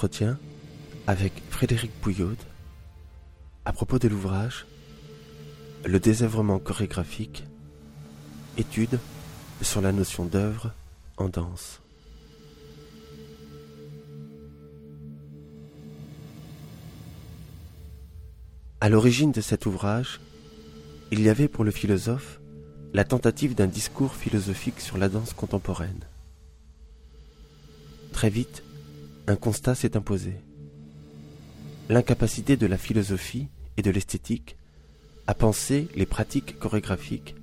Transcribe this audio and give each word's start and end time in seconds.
Entretien 0.00 0.38
avec 1.06 1.42
Frédéric 1.50 1.90
Bouillaude 2.02 2.42
à 3.66 3.72
propos 3.74 3.98
de 3.98 4.08
l'ouvrage 4.08 4.64
Le 5.84 6.00
désœuvrement 6.00 6.58
chorégraphique, 6.58 7.44
étude 8.56 8.98
sur 9.60 9.82
la 9.82 9.92
notion 9.92 10.24
d'œuvre 10.24 10.72
en 11.18 11.28
danse. 11.28 11.82
À 18.80 18.88
l'origine 18.88 19.32
de 19.32 19.42
cet 19.42 19.66
ouvrage, 19.66 20.18
il 21.10 21.20
y 21.20 21.28
avait 21.28 21.46
pour 21.46 21.62
le 21.62 21.70
philosophe 21.70 22.40
la 22.94 23.04
tentative 23.04 23.54
d'un 23.54 23.66
discours 23.66 24.14
philosophique 24.14 24.80
sur 24.80 24.96
la 24.96 25.10
danse 25.10 25.34
contemporaine. 25.34 26.06
Très 28.14 28.30
vite, 28.30 28.62
un 29.30 29.36
constat 29.36 29.76
s'est 29.76 29.96
imposé. 29.96 30.34
L'incapacité 31.88 32.56
de 32.56 32.66
la 32.66 32.76
philosophie 32.76 33.46
et 33.76 33.82
de 33.82 33.90
l'esthétique 33.92 34.56
à 35.28 35.34
penser 35.34 35.86
les 35.94 36.04
pratiques 36.04 36.58
chorégraphiques 36.58 37.36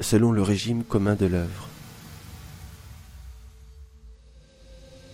selon 0.00 0.32
le 0.32 0.40
régime 0.40 0.84
commun 0.84 1.16
de 1.16 1.26
l'œuvre. 1.26 1.68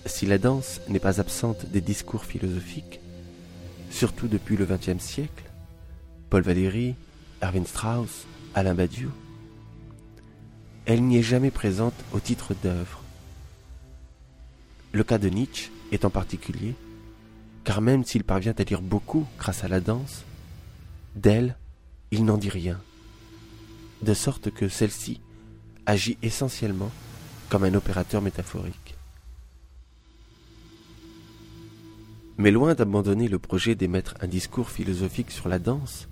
Si 0.07 0.25
la 0.25 0.39
danse 0.39 0.81
n'est 0.89 1.01
pas 1.01 1.21
absente 1.21 1.67
des 1.67 1.81
discours 1.81 2.25
philosophiques, 2.25 3.01
surtout 3.91 4.29
depuis 4.29 4.57
le 4.57 4.67
XXe 4.67 5.03
siècle, 5.03 5.51
Paul 6.31 6.43
Valéry, 6.43 6.95
Erwin 7.43 7.67
Strauss, 7.67 8.27
Alain 8.55 8.75
Badiou, 8.75 9.11
elle 10.87 11.03
n'y 11.03 11.19
est 11.19 11.23
jamais 11.23 11.51
présente 11.51 11.95
au 12.13 12.21
titre 12.21 12.55
d'œuvre. 12.63 13.03
Le 14.93 15.03
cas 15.03 15.19
de 15.19 15.29
Nietzsche 15.29 15.73
est 15.93 16.05
en 16.05 16.11
particulier, 16.11 16.75
car 17.65 17.81
même 17.81 18.05
s'il 18.05 18.25
parvient 18.25 18.55
à 18.59 18.65
dire 18.65 18.83
beaucoup 18.83 19.27
grâce 19.39 19.65
à 19.65 19.69
la 19.69 19.81
danse, 19.81 20.25
d'elle, 21.17 21.57
il 22.11 22.25
n'en 22.25 22.37
dit 22.37 22.51
rien, 22.51 22.81
de 24.03 24.15
sorte 24.15 24.51
que 24.51 24.69
celle-ci 24.69 25.21
agit 25.87 26.19
essentiellement 26.23 26.91
comme 27.49 27.65
un 27.65 27.75
opérateur 27.75 28.23
métaphorique. 28.23 28.95
Mais 32.37 32.51
loin 32.51 32.75
d'abandonner 32.75 33.29
le 33.29 33.39
projet 33.39 33.75
d'émettre 33.75 34.15
un 34.21 34.27
discours 34.27 34.71
philosophique 34.71 35.31
sur 35.31 35.49
la 35.49 35.59
danse, 35.59 36.09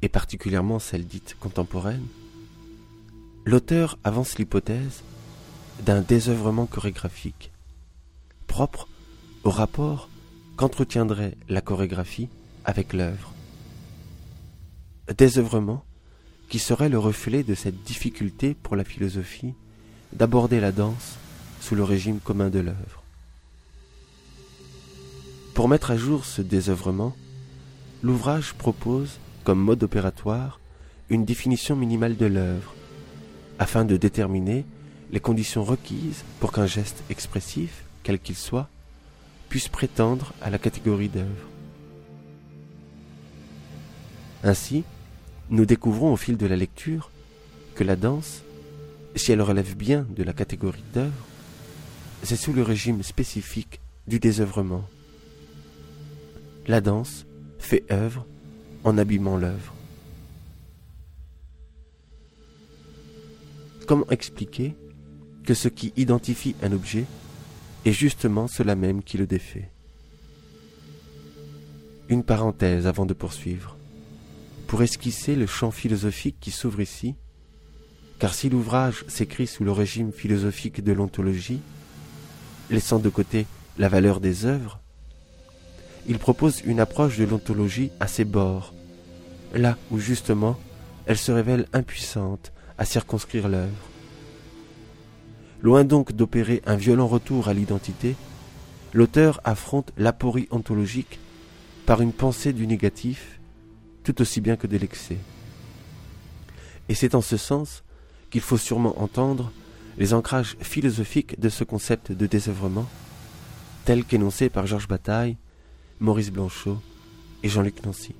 et 0.00 0.08
particulièrement 0.08 0.78
celle 0.78 1.06
dite 1.06 1.36
contemporaine, 1.38 2.06
l'auteur 3.44 3.98
avance 4.04 4.38
l'hypothèse 4.38 5.02
d'un 5.84 6.00
désœuvrement 6.00 6.66
chorégraphique, 6.66 7.51
propre 8.52 8.86
au 9.44 9.50
rapport 9.50 10.10
qu'entretiendrait 10.56 11.38
la 11.48 11.62
chorégraphie 11.62 12.28
avec 12.66 12.92
l'œuvre. 12.92 13.32
Désœuvrement 15.16 15.82
qui 16.50 16.58
serait 16.58 16.90
le 16.90 16.98
reflet 16.98 17.44
de 17.44 17.54
cette 17.54 17.82
difficulté 17.82 18.52
pour 18.52 18.76
la 18.76 18.84
philosophie 18.84 19.54
d'aborder 20.12 20.60
la 20.60 20.70
danse 20.70 21.16
sous 21.62 21.74
le 21.74 21.82
régime 21.82 22.20
commun 22.20 22.50
de 22.50 22.58
l'œuvre. 22.58 23.02
Pour 25.54 25.66
mettre 25.66 25.90
à 25.90 25.96
jour 25.96 26.26
ce 26.26 26.42
désœuvrement, 26.42 27.16
l'ouvrage 28.02 28.52
propose 28.52 29.18
comme 29.44 29.60
mode 29.60 29.82
opératoire 29.82 30.60
une 31.08 31.24
définition 31.24 31.74
minimale 31.74 32.18
de 32.18 32.26
l'œuvre, 32.26 32.74
afin 33.58 33.86
de 33.86 33.96
déterminer 33.96 34.66
les 35.10 35.20
conditions 35.20 35.64
requises 35.64 36.22
pour 36.38 36.52
qu'un 36.52 36.66
geste 36.66 37.02
expressif, 37.08 37.84
quel 38.02 38.18
qu'il 38.18 38.36
soit, 38.36 38.68
puisse 39.48 39.68
prétendre 39.68 40.32
à 40.40 40.50
la 40.50 40.58
catégorie 40.58 41.08
d'œuvre. 41.08 41.48
Ainsi, 44.42 44.84
nous 45.50 45.66
découvrons 45.66 46.12
au 46.12 46.16
fil 46.16 46.36
de 46.36 46.46
la 46.46 46.56
lecture 46.56 47.10
que 47.74 47.84
la 47.84 47.96
danse, 47.96 48.42
si 49.14 49.32
elle 49.32 49.42
relève 49.42 49.76
bien 49.76 50.06
de 50.16 50.22
la 50.22 50.32
catégorie 50.32 50.84
d'œuvre, 50.94 51.26
c'est 52.22 52.36
sous 52.36 52.52
le 52.52 52.62
régime 52.62 53.02
spécifique 53.02 53.80
du 54.06 54.18
désœuvrement. 54.18 54.84
La 56.66 56.80
danse 56.80 57.26
fait 57.58 57.84
œuvre 57.90 58.24
en 58.84 58.98
abîmant 58.98 59.36
l'œuvre. 59.36 59.74
Comment 63.86 64.08
expliquer 64.10 64.74
que 65.44 65.54
ce 65.54 65.68
qui 65.68 65.92
identifie 65.96 66.54
un 66.62 66.72
objet 66.72 67.04
est 67.84 67.92
justement 67.92 68.46
cela 68.46 68.74
même 68.76 69.02
qui 69.02 69.18
le 69.18 69.26
défait 69.26 69.70
Une 72.08 72.22
parenthèse 72.22 72.86
avant 72.86 73.06
de 73.06 73.14
poursuivre, 73.14 73.76
pour 74.66 74.82
esquisser 74.82 75.34
le 75.34 75.46
champ 75.46 75.70
philosophique 75.70 76.36
qui 76.40 76.50
s'ouvre 76.50 76.80
ici, 76.80 77.14
car 78.18 78.34
si 78.34 78.48
l'ouvrage 78.48 79.04
s'écrit 79.08 79.46
sous 79.46 79.64
le 79.64 79.72
régime 79.72 80.12
philosophique 80.12 80.82
de 80.82 80.92
l'ontologie, 80.92 81.60
laissant 82.70 82.98
de 82.98 83.08
côté 83.08 83.46
la 83.78 83.88
valeur 83.88 84.20
des 84.20 84.46
œuvres, 84.46 84.80
il 86.06 86.18
propose 86.18 86.62
une 86.64 86.80
approche 86.80 87.18
de 87.18 87.24
l'ontologie 87.24 87.90
à 88.00 88.06
ses 88.06 88.24
bords, 88.24 88.74
là 89.54 89.76
où 89.90 89.98
justement 89.98 90.58
elle 91.06 91.18
se 91.18 91.32
révèle 91.32 91.66
impuissante 91.72 92.52
à 92.78 92.84
circonscrire 92.84 93.48
l'œuvre. 93.48 93.91
Loin 95.62 95.84
donc 95.84 96.12
d'opérer 96.12 96.60
un 96.66 96.74
violent 96.74 97.06
retour 97.06 97.48
à 97.48 97.54
l'identité, 97.54 98.16
l'auteur 98.92 99.40
affronte 99.44 99.92
l'aporie 99.96 100.48
ontologique 100.50 101.20
par 101.86 102.00
une 102.00 102.12
pensée 102.12 102.52
du 102.52 102.66
négatif 102.66 103.40
tout 104.02 104.20
aussi 104.20 104.40
bien 104.40 104.56
que 104.56 104.66
de 104.66 104.76
l'excès. 104.76 105.18
Et 106.88 106.94
c'est 106.94 107.14
en 107.14 107.20
ce 107.20 107.36
sens 107.36 107.84
qu'il 108.30 108.40
faut 108.40 108.56
sûrement 108.56 109.00
entendre 109.00 109.52
les 109.98 110.14
ancrages 110.14 110.56
philosophiques 110.60 111.38
de 111.38 111.48
ce 111.48 111.62
concept 111.62 112.10
de 112.10 112.26
désœuvrement, 112.26 112.88
tel 113.84 114.04
qu'énoncé 114.04 114.48
par 114.48 114.66
Georges 114.66 114.88
Bataille, 114.88 115.36
Maurice 116.00 116.32
Blanchot 116.32 116.78
et 117.42 117.48
Jean-Luc 117.48 117.84
Nancy. 117.84 118.14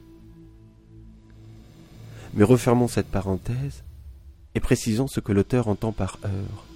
Mais 2.34 2.44
refermons 2.44 2.88
cette 2.88 3.08
parenthèse 3.08 3.82
et 4.54 4.60
précisons 4.60 5.08
ce 5.08 5.20
que 5.20 5.32
l'auteur 5.32 5.66
entend 5.66 5.92
par 5.92 6.18
œuvre. 6.24 6.71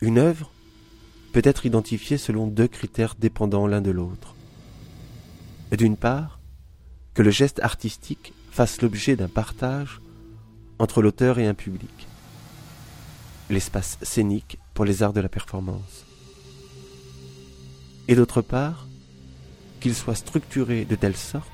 Une 0.00 0.18
œuvre 0.18 0.52
peut 1.32 1.42
être 1.44 1.66
identifiée 1.66 2.18
selon 2.18 2.46
deux 2.46 2.68
critères 2.68 3.16
dépendants 3.18 3.66
l'un 3.66 3.80
de 3.80 3.90
l'autre. 3.90 4.34
D'une 5.72 5.96
part, 5.96 6.38
que 7.14 7.22
le 7.22 7.30
geste 7.30 7.60
artistique 7.60 8.32
fasse 8.50 8.80
l'objet 8.80 9.16
d'un 9.16 9.28
partage 9.28 10.00
entre 10.78 11.02
l'auteur 11.02 11.38
et 11.38 11.46
un 11.46 11.54
public, 11.54 12.06
l'espace 13.50 13.98
scénique 14.02 14.58
pour 14.72 14.84
les 14.84 15.02
arts 15.02 15.12
de 15.12 15.20
la 15.20 15.28
performance. 15.28 16.06
Et 18.06 18.14
d'autre 18.14 18.40
part, 18.40 18.86
qu'il 19.80 19.94
soit 19.94 20.14
structuré 20.14 20.84
de 20.84 20.94
telle 20.94 21.16
sorte 21.16 21.50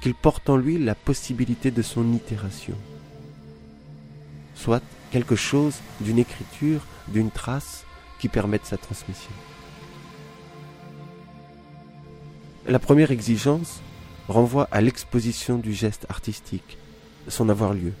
qu'il 0.00 0.14
porte 0.14 0.48
en 0.48 0.56
lui 0.56 0.78
la 0.78 0.94
possibilité 0.94 1.70
de 1.70 1.82
son 1.82 2.12
itération, 2.12 2.76
soit 4.56 4.82
quelque 5.12 5.36
chose 5.36 5.76
d'une 6.00 6.18
écriture 6.18 6.80
d'une 7.08 7.30
trace 7.30 7.84
qui 8.18 8.28
permette 8.28 8.66
sa 8.66 8.76
transmission. 8.76 9.30
La 12.66 12.80
première 12.80 13.12
exigence 13.12 13.80
renvoie 14.28 14.68
à 14.72 14.80
l'exposition 14.80 15.56
du 15.56 15.72
geste 15.72 16.06
artistique, 16.08 16.78
son 17.28 17.48
avoir 17.48 17.74
lieu. 17.74 17.92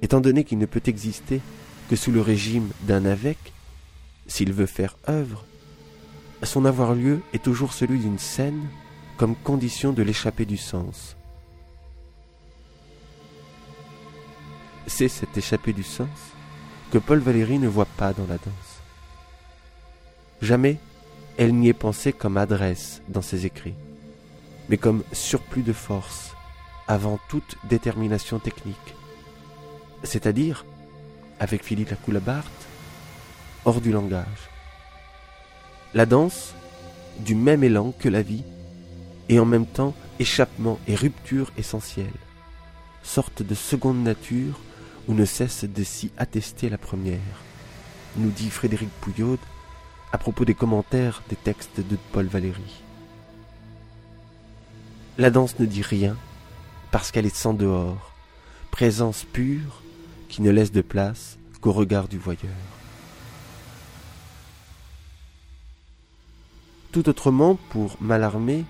Étant 0.00 0.20
donné 0.20 0.44
qu'il 0.44 0.58
ne 0.58 0.66
peut 0.66 0.82
exister 0.86 1.40
que 1.90 1.96
sous 1.96 2.12
le 2.12 2.20
régime 2.20 2.68
d'un 2.82 3.04
avec, 3.04 3.38
s'il 4.28 4.52
veut 4.52 4.66
faire 4.66 4.96
œuvre, 5.08 5.44
son 6.44 6.64
avoir 6.64 6.94
lieu 6.94 7.20
est 7.32 7.42
toujours 7.42 7.72
celui 7.72 7.98
d'une 7.98 8.18
scène 8.18 8.68
comme 9.16 9.34
condition 9.34 9.92
de 9.92 10.02
l'échappée 10.02 10.44
du 10.44 10.56
sens. 10.56 11.17
C'est 14.88 15.08
cette 15.08 15.36
échappée 15.36 15.74
du 15.74 15.82
sens 15.82 16.08
que 16.90 16.96
Paul 16.96 17.18
Valéry 17.18 17.58
ne 17.58 17.68
voit 17.68 17.84
pas 17.84 18.14
dans 18.14 18.26
la 18.26 18.38
danse. 18.38 18.80
Jamais 20.40 20.78
elle 21.36 21.54
n'y 21.54 21.68
est 21.68 21.74
pensée 21.74 22.12
comme 22.12 22.38
adresse 22.38 23.02
dans 23.06 23.20
ses 23.20 23.44
écrits, 23.44 23.74
mais 24.70 24.78
comme 24.78 25.04
surplus 25.12 25.62
de 25.62 25.74
force 25.74 26.34
avant 26.88 27.20
toute 27.28 27.58
détermination 27.68 28.38
technique, 28.38 28.94
c'est-à-dire, 30.04 30.64
avec 31.38 31.62
Philippe 31.62 31.90
Lacoulabart, 31.90 32.50
hors 33.66 33.82
du 33.82 33.92
langage. 33.92 34.48
La 35.92 36.06
danse, 36.06 36.54
du 37.20 37.34
même 37.34 37.62
élan 37.62 37.92
que 37.96 38.08
la 38.08 38.22
vie, 38.22 38.42
et 39.28 39.38
en 39.38 39.44
même 39.44 39.66
temps 39.66 39.94
échappement 40.18 40.80
et 40.88 40.94
rupture 40.94 41.52
essentielle, 41.58 42.06
sorte 43.02 43.42
de 43.42 43.54
seconde 43.54 44.02
nature 44.02 44.58
où 45.08 45.14
ne 45.14 45.24
cesse 45.24 45.64
de 45.64 45.82
s'y 45.82 46.12
attester 46.18 46.68
la 46.68 46.78
première, 46.78 47.18
nous 48.16 48.30
dit 48.30 48.50
Frédéric 48.50 48.90
Pouillaude 49.00 49.40
à 50.12 50.18
propos 50.18 50.44
des 50.44 50.54
commentaires 50.54 51.22
des 51.28 51.36
textes 51.36 51.80
de 51.80 51.96
Paul 52.12 52.26
Valéry. 52.26 52.82
La 55.16 55.30
danse 55.30 55.58
ne 55.58 55.66
dit 55.66 55.82
rien 55.82 56.16
parce 56.90 57.10
qu'elle 57.10 57.26
est 57.26 57.34
sans 57.34 57.54
dehors, 57.54 58.12
présence 58.70 59.24
pure 59.24 59.82
qui 60.28 60.42
ne 60.42 60.50
laisse 60.50 60.72
de 60.72 60.82
place 60.82 61.38
qu'au 61.60 61.72
regard 61.72 62.08
du 62.08 62.18
voyeur. 62.18 62.52
Tout 66.92 67.08
autrement, 67.08 67.58
pour 67.70 67.96
Mallarmé, 68.00 68.64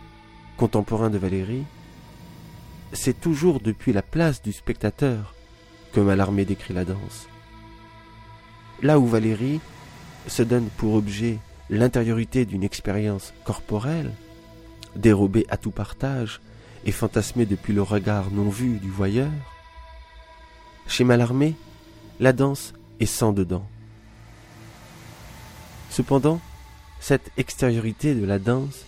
contemporain 0.56 1.11
de 1.11 1.19
Valéry, 1.19 1.64
c'est 2.93 3.20
toujours 3.20 3.61
depuis 3.61 3.93
la 3.93 4.02
place 4.02 4.43
du 4.43 4.52
spectateur 4.52 5.35
que 5.93 6.00
Mallarmé 6.00 6.44
décrit 6.44 6.75
la 6.75 6.85
danse. 6.85 7.29
Là 8.82 8.99
où 8.99 9.06
Valéry 9.06 9.61
se 10.26 10.43
donne 10.43 10.69
pour 10.76 10.94
objet 10.94 11.38
l'intériorité 11.70 12.44
d'une 12.44 12.62
expérience 12.62 13.35
corporelle, 13.44 14.12
dérobée 14.96 15.46
à 15.49 15.56
tout 15.56 15.70
partage 15.70 16.40
et 16.85 16.93
fantasmée 16.93 17.46
depuis 17.46 17.73
le 17.73 17.82
regard 17.82 18.31
non 18.31 18.49
vu 18.49 18.79
du 18.79 18.90
voyeur, 18.90 19.31
chez 20.87 21.05
Mallarmé, 21.05 21.55
la 22.20 22.32
danse 22.32 22.73
est 23.00 23.06
sans 23.06 23.32
dedans. 23.32 23.67
Cependant, 25.90 26.40
cette 27.00 27.31
extériorité 27.37 28.14
de 28.14 28.25
la 28.25 28.38
danse 28.38 28.85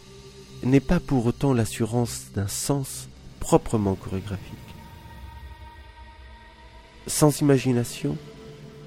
n'est 0.62 0.80
pas 0.80 1.00
pour 1.00 1.26
autant 1.26 1.52
l'assurance 1.52 2.26
d'un 2.34 2.48
sens 2.48 3.08
proprement 3.38 3.94
chorégraphique. 3.94 4.69
Sans 7.10 7.40
imagination, 7.40 8.16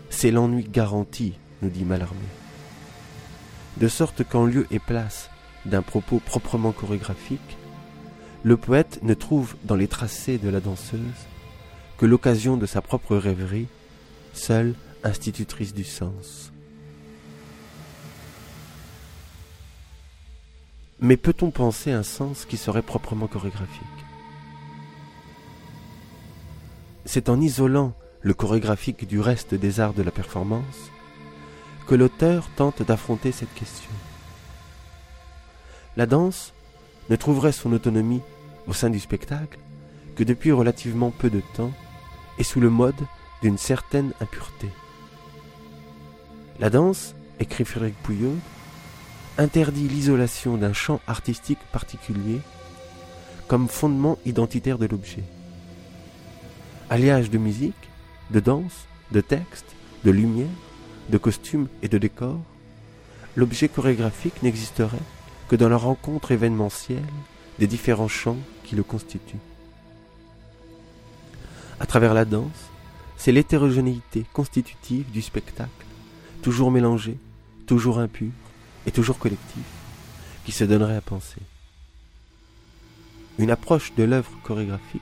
c'est 0.10 0.31
l'ennui 0.31 0.64
garanti, 0.64 1.34
nous 1.62 1.70
dit 1.70 1.84
Mallarmé. 1.84 2.22
De 3.75 3.90
sorte 3.90 4.24
qu'en 4.24 4.46
lieu 4.46 4.66
et 4.72 4.80
place 4.80 5.30
d'un 5.66 5.81
propos 5.81 6.20
proprement 6.20 6.72
chorégraphique, 6.72 7.58
le 8.44 8.56
poète 8.56 9.00
ne 9.04 9.14
trouve 9.14 9.58
dans 9.66 9.75
les 9.75 9.90
tracés 9.90 10.38
de 10.38 10.48
la 10.48 10.62
danseuse 10.62 11.28
que 11.98 12.06
l'occasion 12.06 12.56
de 12.56 12.66
sa 12.66 12.81
propre 12.81 13.18
rêverie, 13.18 13.68
seule 14.31 14.74
institutrice 15.04 15.74
du 15.74 15.84
sens. 15.84 16.54
Mais 21.02 21.18
peut-on 21.18 21.52
penser 21.52 21.92
un 21.92 22.04
sens 22.04 22.46
qui 22.46 22.56
serait 22.56 22.81
proprement 22.81 23.28
chorégraphique? 23.28 23.84
C'est 27.04 27.28
en 27.28 27.42
isolant 27.42 27.94
le 28.24 28.34
chorégraphique 28.34 29.06
du 29.06 29.20
reste 29.20 29.54
des 29.54 29.80
arts 29.80 29.94
de 29.94 30.02
la 30.02 30.12
performance 30.12 30.90
que 31.88 31.96
l'auteur 31.96 32.48
tente 32.56 32.81
d'affronter 32.81 33.34
cette 33.34 33.54
question. 33.54 33.92
La 35.98 36.06
danse 36.06 36.54
ne 37.10 37.18
trouverait 37.18 37.52
son 37.52 37.74
autonomie 37.74 38.22
au 38.66 38.74
sein 38.74 38.90
du 38.90 39.00
spectacle 39.00 39.60
que 40.16 40.24
depuis 40.24 40.54
relativement 40.54 41.12
peu 41.12 41.30
de 41.30 41.42
temps 41.56 41.74
et 42.40 42.44
sous 42.44 42.62
le 42.62 42.70
mode 42.70 42.96
d'une 43.42 43.58
certaine 43.58 44.14
impureté. 44.22 44.70
La 46.60 46.70
danse, 46.70 47.16
écrit 47.42 47.66
Frédéric 47.66 47.96
Pouillot, 48.04 48.36
interdit 49.38 49.90
l'isolation 49.90 50.56
d'un 50.56 50.74
champ 50.74 51.02
artistique 51.08 51.60
particulier 51.72 52.40
comme 53.48 53.68
fondement 53.68 54.18
identitaire 54.25 54.78
de 54.78 54.86
l'objet. 54.86 55.24
Alliage 56.90 57.30
de 57.30 57.38
musique, 57.38 57.90
de 58.33 58.39
danse, 58.39 58.88
de 59.12 59.21
texte, 59.21 59.75
de 60.03 60.12
lumière, 60.12 60.47
de 61.09 61.19
costumes 61.19 61.68
et 61.83 61.88
de 61.88 62.00
décors, 62.00 62.41
l'objet 63.35 63.69
chorégraphique 63.69 64.41
n'existerait 64.41 64.97
que 65.47 65.56
dans 65.56 65.69
la 65.69 65.77
rencontre 65.77 66.31
événementielle 66.31 67.06
des 67.59 67.68
différents 67.68 68.07
champs 68.07 68.39
qui 68.63 68.75
le 68.75 68.81
constituent. 68.81 69.38
À 71.80 71.85
travers 71.85 72.15
la 72.15 72.25
danse, 72.25 72.71
c'est 73.18 73.31
l'hétérogénéité 73.31 74.25
constitutive 74.33 75.09
du 75.12 75.21
spectacle, 75.21 75.86
toujours 76.41 76.71
mélangée, 76.71 77.18
toujours 77.68 78.00
impure, 78.00 78.31
et 78.86 78.91
toujours 78.91 79.19
collectif, 79.19 79.63
qui 80.44 80.51
se 80.51 80.63
donnerait 80.63 80.97
à 80.97 81.01
penser. 81.01 81.39
Une 83.38 83.51
approche 83.51 83.94
de 83.95 84.03
l'œuvre 84.03 84.31
chorégraphique 84.44 85.01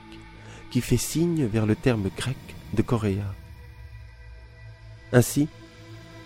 qui 0.70 0.80
fait 0.80 0.96
signe 0.96 1.46
vers 1.46 1.66
le 1.66 1.74
terme 1.74 2.10
grec 2.16 2.36
de 2.72 2.82
choréa. 2.82 3.34
Ainsi, 5.12 5.48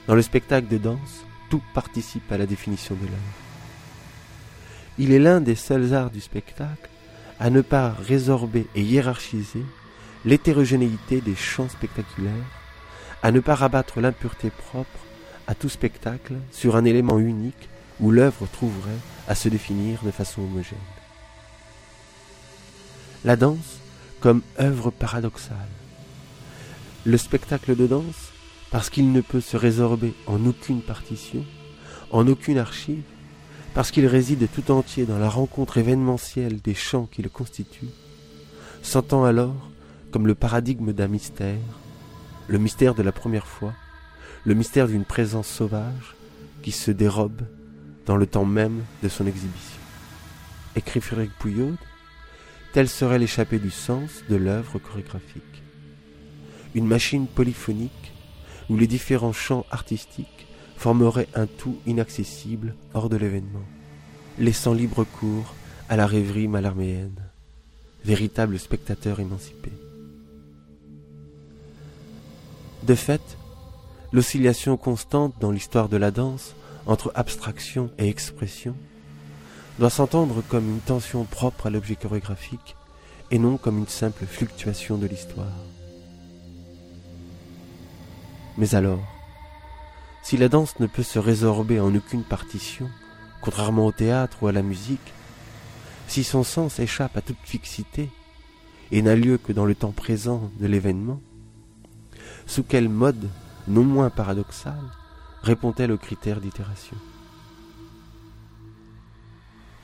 dans 0.07 0.15
le 0.15 0.23
spectacle 0.23 0.69
de 0.69 0.79
danse, 0.79 1.25
tout 1.51 1.63
participe 1.75 2.31
à 2.31 2.39
la 2.39 2.47
définition 2.47 2.95
de 2.95 3.07
l'œuvre. 3.07 3.47
Il 4.99 5.13
est 5.13 5.19
l'un 5.19 5.41
des 5.41 5.55
seuls 5.55 5.95
arts 5.95 6.11
du 6.11 6.21
spectacle 6.21 6.89
à 7.39 7.51
ne 7.51 7.61
pas 7.61 7.91
résorber 7.91 8.67
et 8.75 8.83
hiérarchiser 8.83 9.65
l'hétérogénéité 10.25 11.21
des 11.21 11.37
champs 11.37 11.69
spectaculaires, 11.69 12.33
à 13.23 13.31
ne 13.31 13.41
pas 13.41 13.55
rabattre 13.55 14.01
l'impureté 14.01 14.51
propre 14.51 15.01
à 15.47 15.55
tout 15.55 15.69
spectacle 15.69 16.35
sur 16.51 16.77
un 16.77 16.85
élément 16.85 17.19
unique 17.19 17.69
où 18.01 18.11
l'œuvre 18.11 18.47
trouverait 18.53 18.91
à 19.29 19.35
se 19.35 19.49
définir 19.49 20.03
de 20.03 20.11
façon 20.11 20.43
homogène. 20.43 20.79
La 23.25 23.37
danse 23.37 23.81
comme 24.21 24.43
œuvre 24.61 24.91
paradoxale. 24.91 25.57
Le 27.06 27.19
spectacle 27.19 27.76
de 27.76 27.87
danse, 27.87 28.32
parce 28.73 28.91
qu'il 28.91 29.12
ne 29.12 29.20
peut 29.20 29.41
se 29.41 29.56
résorber 29.56 30.12
en 30.26 30.44
aucune 30.44 30.82
partition, 30.82 31.44
en 32.11 32.26
aucune 32.26 32.58
archive, 32.58 33.05
parce 33.75 33.93
qu'il 33.93 34.08
réside 34.08 34.49
tout 34.53 34.73
entier 34.73 35.06
dans 35.06 35.20
la 35.20 35.29
rencontre 35.29 35.79
événementielle 35.79 36.61
des 36.61 36.75
chants 36.75 37.06
qui 37.06 37.23
le 37.23 37.29
constituent, 37.29 37.94
s'entend 38.82 39.23
alors 39.23 39.70
comme 40.11 40.26
le 40.26 40.35
paradigme 40.35 40.93
d'un 40.93 41.06
mystère, 41.06 41.61
le 42.49 42.58
mystère 42.58 42.97
de 42.97 43.05
la 43.05 43.12
première 43.12 43.47
fois, 43.47 43.73
le 44.44 44.55
mystère 44.55 44.88
d'une 44.88 45.05
présence 45.05 45.47
sauvage 45.47 46.16
qui 46.61 46.73
se 46.73 46.90
dérobe 46.90 47.42
dans 48.04 48.16
le 48.16 48.26
temps 48.26 48.45
même 48.45 48.83
de 49.04 49.09
son 49.09 49.28
exhibition. 49.28 49.81
Écrit 50.75 51.00
Frédéric 51.00 51.38
Pouillaude, 51.38 51.76
telle 52.73 52.88
serait 52.88 53.21
l'échappée 53.21 53.61
du 53.61 53.71
sens 53.71 54.25
de 54.28 54.35
l'œuvre 54.35 54.81
chorégraphique. 54.81 55.62
Une 56.76 56.87
machine 56.87 57.26
polyphonique 57.26 58.12
où 58.68 58.76
les 58.76 58.87
différents 58.87 59.33
champs 59.33 59.64
artistiques 59.71 60.47
formeraient 60.76 61.26
un 61.35 61.47
tout 61.47 61.78
inaccessible 61.87 62.75
hors 62.92 63.09
de 63.09 63.16
l'événement, 63.16 63.64
laissant 64.38 64.75
libre 64.75 65.04
cours 65.04 65.54
à 65.88 65.97
la 65.97 66.06
rêverie 66.06 66.49
malarméenne, 66.49 67.16
véritable 68.04 68.59
spectateur 68.59 69.21
émancipé. 69.21 69.73
De 72.83 72.95
fait, 72.95 73.38
l'oscillation 74.12 74.76
constante 74.76 75.33
dans 75.40 75.52
l'histoire 75.52 75.88
de 75.88 75.97
la 75.97 76.11
danse 76.11 76.54
entre 76.85 77.11
abstraction 77.14 77.90
et 77.97 78.11
expression 78.11 78.76
doit 79.78 79.88
s'entendre 79.88 80.42
comme 80.47 80.68
une 80.68 80.80
tension 80.80 81.25
propre 81.25 81.68
à 81.68 81.71
l'objet 81.71 81.97
chorégraphique 81.97 82.76
et 83.30 83.38
non 83.38 83.56
comme 83.56 83.78
une 83.78 83.88
simple 83.88 84.26
fluctuation 84.26 84.99
de 84.99 85.06
l'histoire. 85.06 85.56
Mais 88.59 88.75
alors, 88.75 89.03
si 90.23 90.37
la 90.37 90.49
danse 90.49 90.81
ne 90.81 90.87
peut 90.87 91.03
se 91.03 91.19
résorber 91.19 91.79
en 91.79 91.95
aucune 91.95 92.25
partition, 92.25 92.89
contrairement 93.41 93.87
au 93.87 93.93
théâtre 93.93 94.43
ou 94.43 94.47
à 94.49 94.53
la 94.53 94.63
musique, 94.63 95.13
si 96.09 96.25
son 96.25 96.43
sens 96.43 96.79
échappe 96.79 97.17
à 97.17 97.21
toute 97.21 97.37
fixité 97.45 98.11
et 98.93 99.03
n'a 99.03 99.17
lieu 99.17 99.39
que 99.39 99.53
dans 99.53 99.67
le 99.67 99.75
temps 99.75 99.93
présent 99.93 100.51
de 100.59 100.67
l'événement, 100.67 101.21
sous 102.47 102.63
quel 102.63 102.89
mode 102.89 103.29
non 103.69 103.85
moins 103.85 104.11
paradoxale, 104.11 104.83
répond-elle 105.43 105.93
aux 105.93 105.99
critères 105.99 106.41
d'itération? 106.41 106.97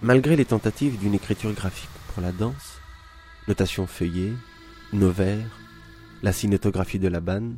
Malgré 0.01 0.35
les 0.35 0.45
tentatives 0.45 0.99
d'une 0.99 1.15
écriture 1.15 1.53
graphique 1.53 1.91
pour 2.13 2.23
la 2.23 2.33
danse, 2.33 2.81
notation 3.49 3.87
feuillée, 3.87 4.33
novaire, 4.93 5.61
la 6.23 6.33
cinétographie 6.33 6.99
de 6.99 7.09
la 7.09 7.21
banne, 7.21 7.57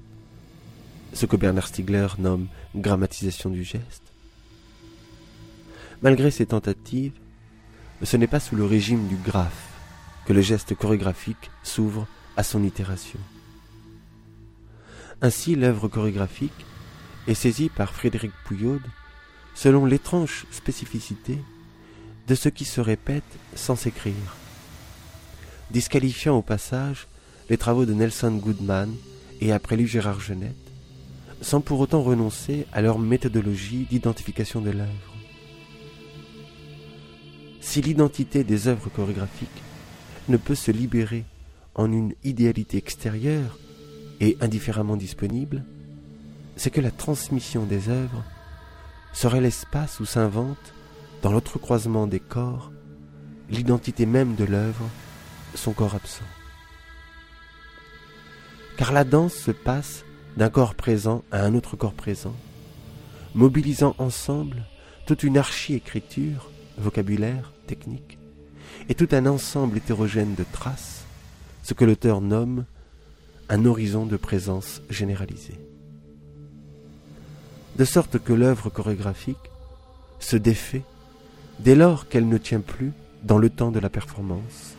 ce 1.14 1.26
que 1.26 1.36
Bernard 1.36 1.68
Stiegler 1.68 2.08
nomme 2.18 2.48
grammatisation 2.74 3.48
du 3.48 3.64
geste, 3.64 4.12
malgré 6.02 6.30
ces 6.30 6.46
tentatives, 6.46 7.12
ce 8.02 8.16
n'est 8.16 8.26
pas 8.26 8.40
sous 8.40 8.56
le 8.56 8.64
régime 8.64 9.06
du 9.06 9.16
graphe 9.16 9.70
que 10.26 10.32
le 10.32 10.42
geste 10.42 10.74
chorégraphique 10.74 11.50
s'ouvre 11.62 12.06
à 12.36 12.42
son 12.42 12.62
itération. 12.64 13.20
Ainsi, 15.22 15.54
l'œuvre 15.54 15.88
chorégraphique 15.88 16.66
est 17.28 17.34
saisie 17.34 17.68
par 17.68 17.94
Frédéric 17.94 18.32
Pouillaude 18.44 18.82
selon 19.54 19.86
l'étrange 19.86 20.46
spécificité 20.50 21.38
de 22.26 22.34
ce 22.34 22.48
qui 22.48 22.64
se 22.64 22.80
répète 22.80 23.22
sans 23.54 23.76
s'écrire, 23.76 24.36
disqualifiant 25.70 26.36
au 26.36 26.42
passage 26.42 27.06
les 27.48 27.56
travaux 27.56 27.86
de 27.86 27.94
Nelson 27.94 28.32
Goodman 28.32 28.92
et 29.40 29.52
après 29.52 29.76
lu 29.76 29.86
Gérard 29.86 30.20
Genette, 30.20 30.63
sans 31.40 31.60
pour 31.60 31.80
autant 31.80 32.02
renoncer 32.02 32.66
à 32.72 32.82
leur 32.82 32.98
méthodologie 32.98 33.86
d'identification 33.90 34.60
de 34.60 34.70
l'œuvre. 34.70 35.14
Si 37.60 37.80
l'identité 37.80 38.44
des 38.44 38.68
œuvres 38.68 38.90
chorégraphiques 38.90 39.62
ne 40.28 40.36
peut 40.36 40.54
se 40.54 40.70
libérer 40.70 41.24
en 41.74 41.90
une 41.90 42.14
idéalité 42.22 42.76
extérieure 42.76 43.58
et 44.20 44.36
indifféremment 44.40 44.96
disponible, 44.96 45.64
c'est 46.56 46.70
que 46.70 46.80
la 46.80 46.90
transmission 46.90 47.64
des 47.64 47.88
œuvres 47.88 48.22
serait 49.12 49.40
l'espace 49.40 50.00
où 50.00 50.04
s'invente, 50.04 50.74
dans 51.22 51.32
l'entrecroisement 51.32 52.06
des 52.06 52.20
corps, 52.20 52.70
l'identité 53.48 54.06
même 54.06 54.34
de 54.34 54.44
l'œuvre, 54.44 54.88
son 55.54 55.72
corps 55.72 55.94
absent. 55.94 56.24
Car 58.76 58.92
la 58.92 59.04
danse 59.04 59.34
se 59.34 59.52
passe 59.52 60.03
d'un 60.36 60.50
corps 60.50 60.74
présent 60.74 61.22
à 61.30 61.42
un 61.42 61.54
autre 61.54 61.76
corps 61.76 61.92
présent, 61.92 62.34
mobilisant 63.34 63.94
ensemble 63.98 64.64
toute 65.06 65.22
une 65.22 65.38
archi-écriture, 65.38 66.50
vocabulaire, 66.78 67.52
technique, 67.66 68.18
et 68.88 68.94
tout 68.94 69.08
un 69.12 69.26
ensemble 69.26 69.78
hétérogène 69.78 70.34
de 70.34 70.44
traces, 70.52 71.04
ce 71.62 71.74
que 71.74 71.84
l'auteur 71.84 72.20
nomme 72.20 72.64
un 73.48 73.64
horizon 73.64 74.06
de 74.06 74.16
présence 74.16 74.80
généralisée. 74.88 75.58
De 77.76 77.84
sorte 77.84 78.18
que 78.18 78.32
l'œuvre 78.32 78.70
chorégraphique 78.70 79.36
se 80.18 80.36
défait 80.36 80.82
dès 81.58 81.74
lors 81.74 82.08
qu'elle 82.08 82.28
ne 82.28 82.38
tient 82.38 82.60
plus 82.60 82.92
dans 83.22 83.38
le 83.38 83.50
temps 83.50 83.70
de 83.70 83.80
la 83.80 83.90
performance, 83.90 84.74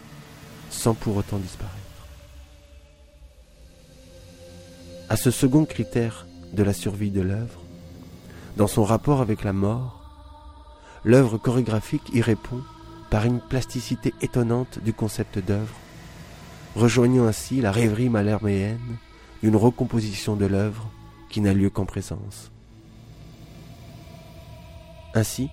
sans 0.69 0.93
pour 0.93 1.15
autant 1.17 1.38
disparaître. 1.38 1.85
À 5.07 5.17
ce 5.17 5.29
second 5.29 5.65
critère 5.65 6.25
de 6.53 6.63
la 6.63 6.74
survie 6.74 7.12
de 7.12 7.21
l'œuvre, 7.21 7.62
dans 8.57 8.65
son 8.65 8.83
rapport 8.83 9.21
avec 9.21 9.43
la 9.43 9.53
mort, 9.53 10.01
l'œuvre 11.03 11.38
chorégraphique 11.38 12.09
y 12.12 12.21
répond 12.21 12.62
par 13.12 13.25
une 13.25 13.39
plasticité 13.39 14.15
étonnante 14.24 14.79
du 14.83 14.93
concept 14.93 15.38
d'œuvre, 15.38 15.75
rejoignant 16.75 17.27
ainsi 17.27 17.62
la 17.62 17.71
rêverie 17.71 18.09
malherméenne 18.09 18.97
d'une 19.43 19.55
recomposition 19.55 20.35
de 20.35 20.47
l'œuvre 20.47 20.89
qui 21.29 21.39
n'a 21.39 21.53
lieu 21.53 21.69
qu'en 21.69 21.85
présence. 21.85 22.51
Ainsi, 25.13 25.50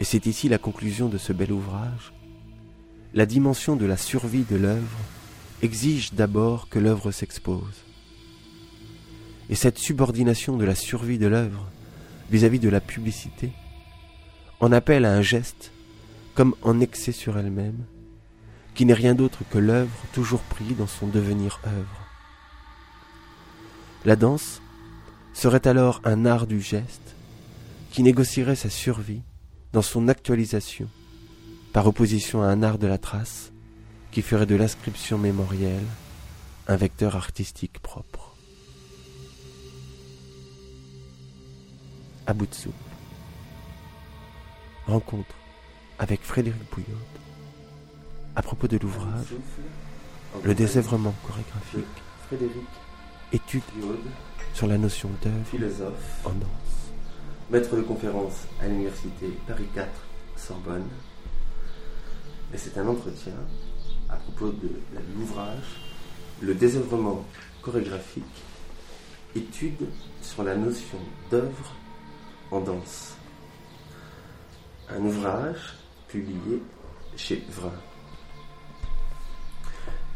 et 0.00 0.04
c'est 0.04 0.26
ici 0.26 0.50
la 0.50 0.58
conclusion 0.58 1.08
de 1.08 1.16
ce 1.16 1.32
bel 1.32 1.50
ouvrage, 1.50 2.12
la 3.14 3.24
dimension 3.24 3.74
de 3.74 3.86
la 3.86 3.96
survie 3.96 4.44
de 4.44 4.56
l'œuvre 4.56 4.98
exige 5.62 6.12
d'abord 6.12 6.68
que 6.68 6.78
l'œuvre 6.78 7.10
s'expose. 7.10 7.87
Et 9.50 9.54
cette 9.54 9.78
subordination 9.78 10.56
de 10.56 10.64
la 10.64 10.74
survie 10.74 11.18
de 11.18 11.26
l'œuvre 11.26 11.66
vis-à-vis 12.30 12.58
de 12.58 12.68
la 12.68 12.80
publicité 12.80 13.52
en 14.60 14.72
appelle 14.72 15.04
à 15.04 15.12
un 15.12 15.22
geste 15.22 15.72
comme 16.34 16.54
en 16.62 16.80
excès 16.80 17.12
sur 17.12 17.38
elle-même, 17.38 17.84
qui 18.74 18.86
n'est 18.86 18.94
rien 18.94 19.14
d'autre 19.14 19.40
que 19.50 19.58
l'œuvre 19.58 19.90
toujours 20.12 20.42
prise 20.42 20.76
dans 20.76 20.86
son 20.86 21.08
devenir 21.08 21.60
œuvre. 21.66 22.06
La 24.04 24.14
danse 24.14 24.62
serait 25.34 25.66
alors 25.66 26.00
un 26.04 26.26
art 26.26 26.46
du 26.46 26.60
geste 26.60 27.16
qui 27.90 28.02
négocierait 28.02 28.54
sa 28.54 28.70
survie 28.70 29.22
dans 29.72 29.82
son 29.82 30.08
actualisation, 30.08 30.88
par 31.72 31.86
opposition 31.86 32.42
à 32.42 32.46
un 32.46 32.62
art 32.62 32.78
de 32.78 32.86
la 32.86 32.98
trace 32.98 33.52
qui 34.12 34.22
ferait 34.22 34.46
de 34.46 34.56
l'inscription 34.56 35.18
mémorielle 35.18 35.86
un 36.68 36.76
vecteur 36.76 37.16
artistique 37.16 37.80
propre. 37.80 38.27
À 42.28 42.34
bout. 42.34 42.46
Rencontre 44.86 45.34
avec 45.98 46.22
Frédéric 46.22 46.60
Bouillot 46.70 46.98
à 48.36 48.42
propos 48.42 48.68
de 48.68 48.76
l'ouvrage 48.76 49.34
Le 50.44 50.54
désœuvrement 50.54 51.14
chorégraphique. 51.26 51.86
Frédéric 52.26 52.68
étude 53.32 53.62
sur 54.52 54.66
la 54.66 54.76
notion 54.76 55.08
d'œuvre 55.22 55.46
philosophe 55.46 56.26
en 56.26 56.32
danse. 56.32 56.92
maître 57.50 57.74
de 57.74 57.80
conférence 57.80 58.44
à 58.60 58.66
l'université 58.68 59.28
Paris 59.46 59.68
4 59.74 59.88
Sorbonne. 60.36 60.84
Et 62.52 62.58
c'est 62.58 62.76
un 62.76 62.88
entretien 62.88 63.36
à 64.10 64.16
propos 64.16 64.50
de 64.50 64.68
l'ouvrage 65.16 65.80
Le 66.42 66.54
désœuvrement 66.54 67.24
chorégraphique, 67.62 68.44
étude 69.34 69.88
sur 70.20 70.42
la 70.42 70.56
notion 70.56 70.98
d'œuvre 71.30 71.72
en 72.50 72.60
danse. 72.60 73.16
Un 74.90 75.00
ouvrage 75.02 75.74
publié 76.08 76.62
chez 77.16 77.44
Vrin. 77.50 77.72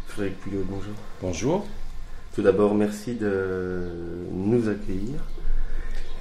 Frédéric 0.06 0.40
Pouillot, 0.40 0.64
bonjour. 0.68 0.94
Bonjour, 1.20 1.66
Tout 2.34 2.42
d'abord, 2.42 2.74
merci 2.74 3.14
de 3.14 4.26
nous 4.30 4.68
accueillir 4.68 5.20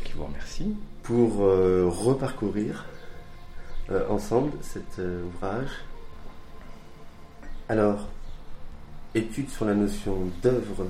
qui 0.04 0.14
vous 0.14 0.26
remercie. 0.26 0.76
pour 1.04 1.42
euh, 1.42 1.88
reparcourir 1.88 2.86
euh, 3.90 4.08
ensemble 4.10 4.52
cet 4.62 5.00
euh, 5.00 5.24
ouvrage. 5.26 5.70
Alors, 7.70 8.08
étude 9.16 9.50
sur 9.50 9.66
la 9.66 9.74
notion 9.74 10.28
d'œuvre 10.44 10.88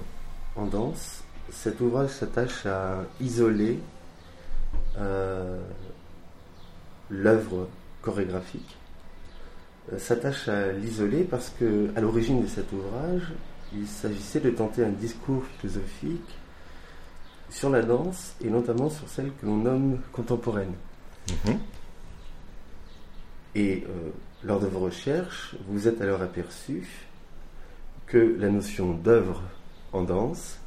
en 0.56 0.66
danse. 0.66 1.24
Cet 1.52 1.80
ouvrage 1.82 2.10
s'attache 2.10 2.66
à 2.66 3.04
isoler 3.20 3.80
l'œuvre 7.10 7.68
chorégraphique. 8.02 8.78
Euh, 9.92 10.00
s'attache 10.00 10.48
à 10.48 10.72
l'isoler 10.72 11.24
parce 11.24 11.50
que, 11.50 11.90
à 11.96 12.02
l'origine 12.02 12.42
de 12.42 12.48
cet 12.48 12.72
ouvrage, 12.72 13.34
il 13.74 13.88
s'agissait 13.88 14.40
de 14.40 14.52
tenter 14.52 14.84
un 14.84 14.90
discours 14.90 15.44
philosophique 15.60 16.38
sur 17.50 17.70
la 17.70 17.82
danse 17.82 18.36
et 18.42 18.50
notamment 18.50 18.90
sur 18.90 19.08
celle 19.10 19.32
que 19.34 19.46
l'on 19.46 19.58
nomme 19.58 20.00
contemporaine. 20.12 20.74
Mhm. 21.30 21.60
Et 23.56 23.84
euh, 23.86 24.10
lors 24.44 24.60
de 24.60 24.68
vos 24.68 24.80
recherches, 24.80 25.56
vous 25.68 25.74
vous 25.74 25.88
êtes 25.88 26.02
alors 26.02 26.22
aperçu 26.22 26.88
que 28.08 28.36
la 28.40 28.50
notion 28.50 28.94
d'œuvre 28.94 29.42
en 29.94 30.04
danse 30.04 30.58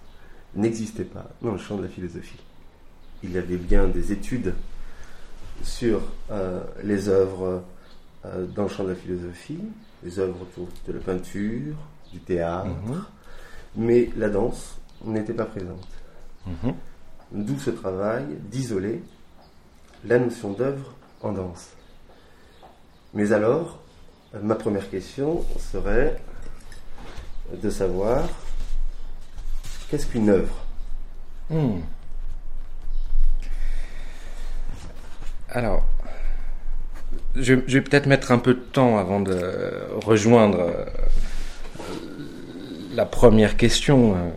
n'existait 0.54 1.04
pas 1.04 1.30
dans 1.40 1.52
le 1.52 1.58
champ 1.58 1.76
de 1.76 1.82
la 1.82 1.88
philosophie. 1.88 2.43
Il 3.24 3.32
y 3.32 3.38
avait 3.38 3.56
bien 3.56 3.88
des 3.88 4.12
études 4.12 4.54
sur 5.62 6.02
euh, 6.30 6.60
les 6.82 7.08
œuvres 7.08 7.62
euh, 8.26 8.46
dans 8.54 8.64
le 8.64 8.68
champ 8.68 8.84
de 8.84 8.90
la 8.90 8.94
philosophie, 8.94 9.60
les 10.02 10.18
œuvres 10.18 10.42
autour 10.42 10.68
de 10.86 10.92
la 10.92 11.00
peinture, 11.00 11.74
du 12.12 12.20
théâtre, 12.20 12.66
Mhm. 12.86 13.02
mais 13.76 14.10
la 14.16 14.28
danse 14.28 14.76
n'était 15.04 15.32
pas 15.32 15.46
présente. 15.46 15.88
Mhm. 16.46 16.74
D'où 17.32 17.58
ce 17.58 17.70
travail 17.70 18.26
d'isoler 18.50 19.02
la 20.04 20.18
notion 20.18 20.52
d'œuvre 20.52 20.92
en 21.22 21.32
danse. 21.32 21.70
Mais 23.14 23.32
alors, 23.32 23.80
ma 24.42 24.54
première 24.54 24.90
question 24.90 25.42
serait 25.58 26.20
de 27.62 27.70
savoir 27.70 28.28
qu'est-ce 29.88 30.06
qu'une 30.06 30.28
œuvre? 30.28 30.54
Hmm. 31.48 31.78
Alors, 35.56 35.86
je, 37.36 37.54
vais 37.54 37.80
peut-être 37.80 38.06
mettre 38.06 38.32
un 38.32 38.38
peu 38.38 38.54
de 38.54 38.58
temps 38.58 38.98
avant 38.98 39.20
de 39.20 39.38
rejoindre 40.04 40.58
euh, 40.58 40.84
la 42.96 43.06
première 43.06 43.56
question. 43.56 44.16
euh, 44.16 44.30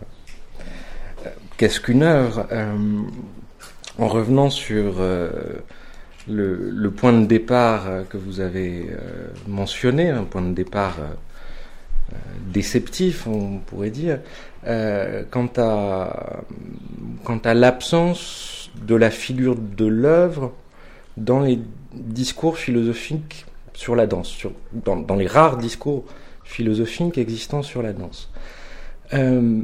Qu'est-ce 1.56 1.80
qu'une 1.80 2.04
œuvre 2.04 2.46
Euh, 2.52 2.72
En 3.98 4.06
revenant 4.06 4.48
sur 4.48 5.02
le, 6.28 6.90
point 6.96 7.12
de 7.12 7.26
départ 7.26 7.88
que 8.08 8.16
vous 8.16 8.38
avez 8.38 8.88
mentionné, 9.48 10.10
un 10.10 10.22
point 10.22 10.42
de 10.42 10.54
départ 10.54 10.98
déceptif, 12.46 13.26
on 13.26 13.58
pourrait 13.58 13.90
dire, 13.90 14.20
quant 15.32 15.50
à 15.56 16.34
l'absence 17.54 18.70
de 18.86 18.94
la 18.94 19.10
figure 19.10 19.56
de 19.56 19.86
l'œuvre 19.86 20.52
dans 21.18 21.40
les 21.40 21.58
discours 21.92 22.58
philosophiques 22.58 23.46
sur 23.74 23.94
la 23.94 24.06
danse, 24.06 24.36
dans, 24.72 25.16
les 25.16 25.26
rares 25.26 25.56
discours 25.56 26.04
philosophiques 26.44 27.18
existants 27.18 27.62
sur 27.62 27.82
la 27.82 27.92
danse. 27.92 28.30
Euh, 29.14 29.62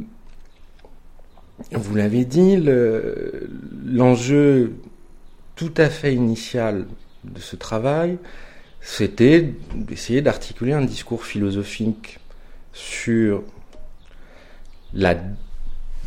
vous 1.71 1.95
l'avez 1.95 2.25
dit, 2.25 2.57
le- 2.57 3.49
l'enjeu 3.85 4.73
tout 5.55 5.73
à 5.77 5.89
fait 5.89 6.13
initial 6.13 6.85
de 7.23 7.39
ce 7.39 7.55
travail, 7.55 8.17
c'était 8.81 9.53
d'essayer 9.73 10.21
d'articuler 10.21 10.73
un 10.73 10.83
discours 10.83 11.23
philosophique 11.25 12.19
sur 12.73 13.43
la 14.93 15.15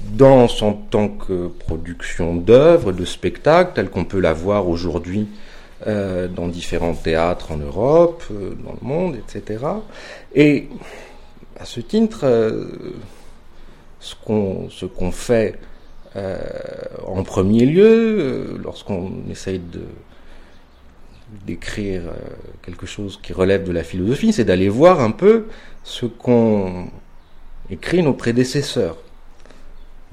danse 0.04 0.62
en 0.62 0.72
tant 0.72 1.08
que 1.08 1.48
production 1.48 2.34
d'œuvres, 2.34 2.92
de 2.92 3.04
spectacles, 3.04 3.72
telle 3.74 3.90
qu'on 3.90 4.04
peut 4.04 4.20
la 4.20 4.32
voir 4.32 4.68
aujourd'hui 4.68 5.28
euh, 5.86 6.28
dans 6.28 6.48
différents 6.48 6.94
théâtres 6.94 7.52
en 7.52 7.56
Europe, 7.56 8.24
euh, 8.32 8.54
dans 8.64 8.72
le 8.80 8.86
monde, 8.86 9.16
etc. 9.16 9.64
Et 10.34 10.68
à 11.58 11.64
ce 11.64 11.80
titre, 11.80 12.20
euh, 12.24 12.94
ce 14.00 14.14
qu'on 14.86 15.10
fait 15.12 15.58
en 17.06 17.22
premier 17.22 17.64
lieu, 17.64 18.58
lorsqu'on 18.60 19.12
essaye 19.30 19.60
de 19.60 19.82
d'écrire 21.46 22.02
quelque 22.62 22.86
chose 22.86 23.20
qui 23.22 23.32
relève 23.32 23.62
de 23.62 23.70
la 23.70 23.84
philosophie, 23.84 24.32
c'est 24.32 24.44
d'aller 24.44 24.68
voir 24.68 25.00
un 25.00 25.10
peu 25.10 25.46
ce 25.84 26.06
qu'ont 26.06 26.88
écrit 27.70 28.02
nos 28.02 28.14
prédécesseurs 28.14 28.96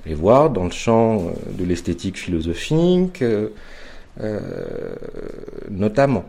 les 0.05 0.13
voir 0.13 0.49
dans 0.49 0.63
le 0.63 0.71
champ 0.71 1.19
euh, 1.19 1.31
de 1.51 1.63
l'esthétique 1.63 2.17
philosophique, 2.17 3.21
euh, 3.21 3.49
euh, 4.21 4.95
notamment. 5.69 6.25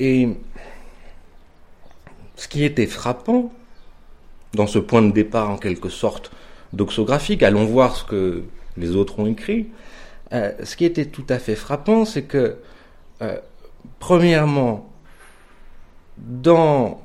Et 0.00 0.28
ce 2.36 2.48
qui 2.48 2.64
était 2.64 2.86
frappant 2.86 3.52
dans 4.54 4.66
ce 4.66 4.78
point 4.78 5.02
de 5.02 5.12
départ 5.12 5.50
en 5.50 5.56
quelque 5.56 5.88
sorte 5.88 6.30
doxographique, 6.72 7.42
allons 7.42 7.64
voir 7.64 7.96
ce 7.96 8.04
que 8.04 8.44
les 8.76 8.96
autres 8.96 9.18
ont 9.18 9.26
écrit, 9.26 9.68
ce 10.32 10.76
qui 10.76 10.84
était 10.84 11.06
tout 11.06 11.24
à 11.30 11.38
fait 11.38 11.54
frappant, 11.54 12.04
c'est 12.04 12.24
que, 12.24 12.56
premièrement, 14.00 14.90
dans 16.18 17.00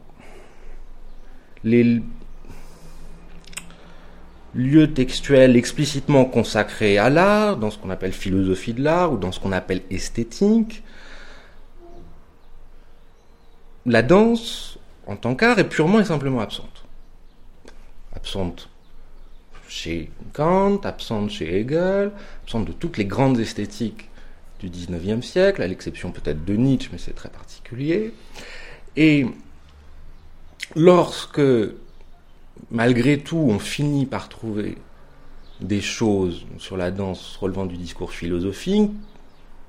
les 1.64 2.02
lieu 4.54 4.94
textuel 4.94 5.56
explicitement 5.56 6.26
consacré 6.26 6.98
à 6.98 7.10
l'art, 7.10 7.58
dans 7.58 7.72
ce 7.72 7.78
qu'on 7.78 7.90
appelle 7.90 8.12
philosophie 8.12 8.74
de 8.74 8.84
l'art 8.84 9.14
ou 9.14 9.18
dans 9.18 9.32
ce 9.32 9.40
qu'on 9.40 9.52
appelle 9.52 9.82
esthétique. 9.90 10.84
La 13.86 14.02
danse, 14.02 14.78
en 15.08 15.16
tant 15.16 15.36
qu'art, 15.36 15.58
est 15.60 15.70
purement 15.70 16.00
et 16.00 16.06
simplement 16.06 16.42
absente. 16.42 16.86
Absente 18.14 18.70
chez 19.68 20.12
Kant, 20.34 20.82
absente 20.84 21.30
chez 21.30 21.60
Hegel, 21.60 22.12
absente 22.44 22.66
de 22.66 22.74
toutes 22.74 22.98
les 22.98 23.06
grandes 23.06 23.40
esthétiques 23.40 24.10
du 24.60 24.70
XIXe 24.70 25.26
siècle, 25.26 25.62
à 25.62 25.68
l'exception 25.68 26.12
peut-être 26.12 26.44
de 26.44 26.56
Nietzsche, 26.56 26.90
mais 26.92 26.98
c'est 26.98 27.16
très 27.16 27.30
particulier. 27.30 28.14
Et 28.98 29.26
lorsque 30.76 31.42
malgré 32.72 33.20
tout, 33.20 33.38
on 33.38 33.60
finit 33.60 34.06
par 34.06 34.30
trouver 34.30 34.78
des 35.60 35.82
choses 35.82 36.46
sur 36.58 36.78
la 36.78 36.90
danse 36.90 37.38
relevant 37.38 37.66
du 37.66 37.78
discours 37.78 38.12
philosophique, 38.12 38.90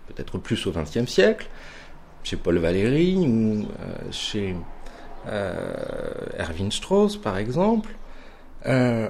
peut-être 0.06 0.38
plus 0.38 0.66
au 0.66 0.73
XXe 0.73 1.06
siècle, 1.06 1.49
chez 2.25 2.37
Paul 2.37 2.59
Valéry 2.59 3.16
ou 3.16 3.62
euh, 3.62 4.11
chez 4.11 4.54
euh, 5.26 5.62
Erwin 6.38 6.71
Strauss, 6.71 7.16
par 7.16 7.37
exemple. 7.37 7.90
Euh, 8.66 9.09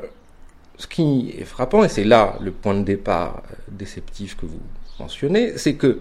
ce 0.79 0.87
qui 0.87 1.35
est 1.39 1.45
frappant, 1.45 1.85
et 1.85 1.89
c'est 1.89 2.05
là 2.05 2.37
le 2.41 2.51
point 2.51 2.75
de 2.75 2.83
départ 2.83 3.43
déceptif 3.69 4.37
que 4.37 4.47
vous 4.47 4.61
mentionnez, 4.99 5.57
c'est 5.59 5.75
que, 5.75 6.01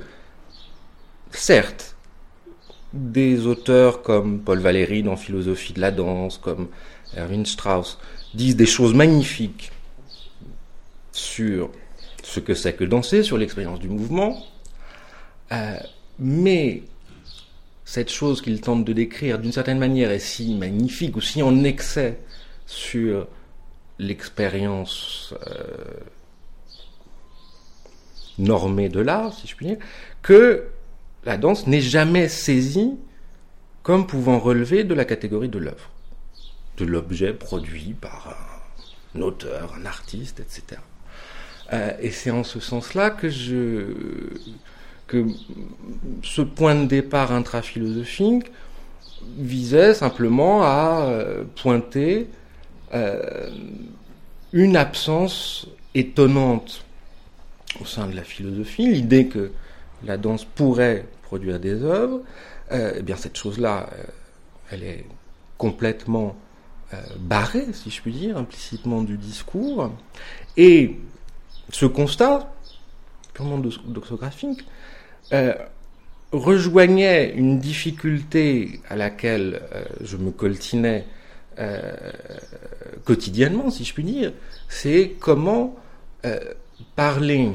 certes, 1.32 1.96
des 2.94 3.46
auteurs 3.46 4.02
comme 4.02 4.40
Paul 4.40 4.60
Valéry 4.60 5.04
dans 5.04 5.16
Philosophie 5.18 5.74
de 5.74 5.82
la 5.82 5.92
danse, 5.92 6.38
comme 6.38 6.70
Erwin 7.18 7.46
Strauss, 7.46 7.98
disent 8.34 8.56
des 8.56 8.66
choses 8.66 8.94
magnifiques 8.94 9.72
sur 11.12 11.70
ce 12.24 12.40
que 12.40 12.54
c'est 12.54 12.74
que 12.74 12.84
danser, 12.84 13.24
sur 13.24 13.38
l'expérience 13.38 13.80
du 13.80 13.90
mouvement, 13.90 14.42
euh, 15.52 15.76
mais 16.20 16.84
cette 17.84 18.10
chose 18.10 18.42
qu'ils 18.42 18.62
tentent 18.62 18.86
de 18.86 18.94
décrire 18.94 19.40
d'une 19.40 19.52
certaine 19.52 19.80
manière 19.80 20.12
est 20.12 20.20
si 20.20 20.56
magnifique 20.56 21.18
ou 21.18 21.22
si 21.22 21.42
en 21.42 21.64
excès 21.64 22.20
sur 22.66 23.28
l'expérience 24.00 25.34
euh, 25.48 25.76
normée 28.40 28.88
de 28.88 29.02
l'art, 29.02 29.34
si 29.34 29.48
je 29.48 29.56
puis 29.56 29.66
dire, 29.66 29.78
que 30.22 30.68
la 31.26 31.38
danse 31.38 31.68
n'est 31.68 31.82
jamais 31.82 32.30
saisie 32.30 32.94
comme 33.84 34.08
pouvant 34.08 34.40
relever 34.40 34.84
de 34.84 34.94
la 34.94 35.06
catégorie 35.06 35.50
de 35.50 35.60
l'œuvre 35.60 35.91
de 36.78 36.86
l'objet 36.86 37.34
produit 37.34 37.96
par 38.00 38.36
un 39.16 39.22
auteur, 39.22 39.76
un 39.80 39.86
artiste, 39.86 40.40
etc. 40.40 40.82
Euh, 41.74 41.92
et 42.00 42.12
c'est 42.12 42.32
en 42.32 42.44
ce 42.44 42.60
sens-là 42.60 43.10
que 43.10 43.30
ce 46.24 46.42
point 46.42 46.76
de 46.76 46.86
départ 46.86 47.32
intraphilosophique 47.32 48.52
visait 49.38 49.94
simplement 49.94 50.64
à 50.64 51.06
euh, 51.06 51.44
pointer 51.62 52.28
euh, 52.94 53.50
une 54.52 54.76
absence 54.76 55.68
étonnante 55.96 56.84
au 57.80 57.86
sein 57.86 58.08
de 58.08 58.16
la 58.16 58.24
philosophie, 58.24 58.88
l'idée 58.88 59.28
que 59.28 59.52
la 60.04 60.18
danse 60.18 60.44
pourrait 60.44 61.06
produire 61.24 61.60
des 61.60 61.84
œuvres, 61.84 62.22
eh 62.74 63.02
bien 63.02 63.16
cette 63.16 63.38
chose-là, 63.38 63.90
elle 64.72 64.84
est 64.84 65.06
complètement 65.58 66.36
barré, 67.20 67.68
si 67.74 67.90
je 67.90 68.02
puis 68.02 68.12
dire, 68.12 68.38
implicitement 68.38 69.02
du 69.02 69.18
discours. 69.18 69.92
Et 70.58 70.98
ce 71.70 71.86
constat, 71.86 72.54
purement 73.34 73.58
doxographique, 73.58 74.66
euh, 75.34 75.54
rejoignait 76.32 77.34
une 77.34 77.60
difficulté 77.60 78.82
à 78.90 78.96
laquelle 78.96 79.62
euh, 79.74 79.84
je 80.02 80.18
me 80.18 80.32
coltinais 80.32 81.06
quotidiennement, 83.04 83.70
si 83.70 83.84
je 83.84 83.94
puis 83.94 84.04
dire, 84.04 84.34
c'est 84.68 85.16
comment 85.20 85.76
parler 86.96 87.52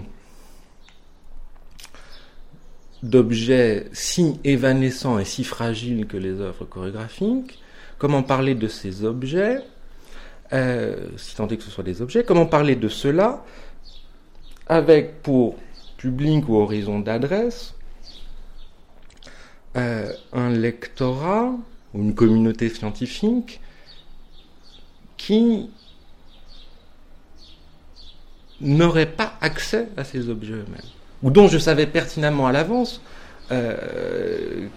d'objets 3.03 3.89
si 3.93 4.39
évanescents 4.45 5.19
et 5.19 5.25
si 5.25 5.45
fragiles 5.45 6.07
que 6.07 6.17
les 6.17 6.41
œuvres 6.41 6.65
chorégraphiques 6.65 7.59
Comment 7.99 8.23
parler 8.23 8.55
de 8.55 8.69
ces 8.69 9.05
objets, 9.05 9.63
euh, 10.53 11.09
si 11.17 11.35
tant 11.35 11.49
est 11.49 11.57
que 11.57 11.63
ce 11.63 11.71
soit 11.71 11.85
des 11.85 12.03
objets, 12.03 12.25
comment 12.25 12.47
parler 12.47 12.77
de 12.77 12.89
cela 12.89 13.43
avec 14.69 15.23
pour 15.23 15.57
public 15.97 16.49
ou 16.49 16.57
horizon 16.57 16.99
d'adresse 16.99 17.75
euh, 19.77 20.13
un 20.33 20.51
lectorat 20.51 21.55
ou 21.95 22.03
une 22.03 22.15
communauté 22.15 22.69
scientifique 22.69 23.61
qui 25.17 25.71
n'aurait 28.61 29.11
pas 29.11 29.35
accès 29.41 29.89
à 29.97 30.05
ces 30.05 30.29
objets 30.29 30.53
eux-mêmes, 30.53 30.91
ou 31.23 31.31
dont 31.31 31.49
je 31.49 31.59
savais 31.59 31.87
pertinemment 31.87 32.47
à 32.47 32.53
l'avance 32.53 33.01
euh, 33.51 34.69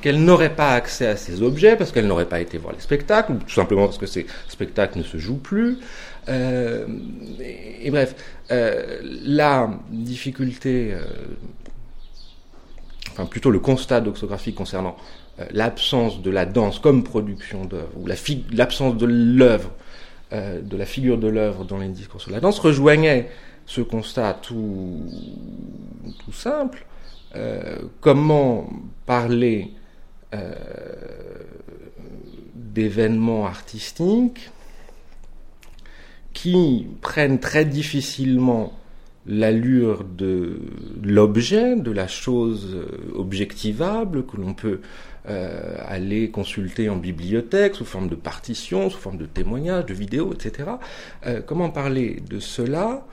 qu'elle 0.00 0.24
n'aurait 0.24 0.54
pas 0.54 0.72
accès 0.72 1.06
à 1.06 1.16
ces 1.16 1.42
objets 1.42 1.76
parce 1.76 1.92
qu'elle 1.92 2.06
n'aurait 2.06 2.28
pas 2.28 2.40
été 2.40 2.58
voir 2.58 2.74
les 2.74 2.80
spectacles, 2.80 3.32
ou 3.32 3.36
tout 3.36 3.54
simplement 3.54 3.86
parce 3.86 3.98
que 3.98 4.06
ces 4.06 4.26
spectacles 4.48 4.98
ne 4.98 5.02
se 5.02 5.18
jouent 5.18 5.38
plus. 5.38 5.78
Euh, 6.28 6.86
et, 7.40 7.90
bref, 7.90 8.14
euh, 8.50 9.00
la 9.02 9.70
difficulté, 9.90 10.92
euh, 10.92 11.04
enfin 13.10 13.26
plutôt 13.26 13.50
le 13.50 13.58
constat 13.58 14.00
doxographique 14.00 14.56
concernant 14.56 14.96
l'absence 15.50 16.22
de 16.22 16.30
la 16.30 16.46
danse 16.46 16.78
comme 16.78 17.04
production 17.04 17.66
d'œuvre, 17.66 17.90
ou 17.96 18.06
l'absence 18.52 18.96
de 18.96 19.06
l'œuvre, 19.06 19.70
de 20.32 20.76
la 20.76 20.86
figure 20.86 21.18
de 21.18 21.28
l'œuvre 21.28 21.64
dans 21.64 21.76
les 21.76 21.88
discours 21.88 22.22
sur 22.22 22.30
la 22.30 22.40
danse, 22.40 22.58
rejoignait 22.58 23.28
ce 23.66 23.82
constat 23.82 24.38
tout, 24.40 25.02
tout 26.24 26.32
simple 26.32 26.86
euh, 27.36 27.76
comment 28.00 28.68
parler 29.04 29.72
euh, 30.34 30.54
d'événements 32.54 33.46
artistiques 33.46 34.50
qui 36.32 36.86
prennent 37.02 37.38
très 37.38 37.64
difficilement 37.64 38.72
l'allure 39.26 40.04
de 40.04 40.60
l'objet, 41.02 41.76
de 41.76 41.90
la 41.90 42.08
chose 42.08 42.78
objectivable 43.14 44.24
que 44.24 44.36
l'on 44.36 44.54
peut 44.54 44.80
euh, 45.28 45.76
aller 45.84 46.30
consulter 46.30 46.88
en 46.88 46.96
bibliothèque 46.96 47.74
sous 47.74 47.84
forme 47.84 48.08
de 48.08 48.14
partition, 48.14 48.88
sous 48.88 48.98
forme 48.98 49.18
de 49.18 49.26
témoignages, 49.26 49.86
de 49.86 49.94
vidéos, 49.94 50.32
etc. 50.32 50.70
comment 51.46 51.70
parler 51.70 52.22
de 52.28 52.38
cela 52.38 53.04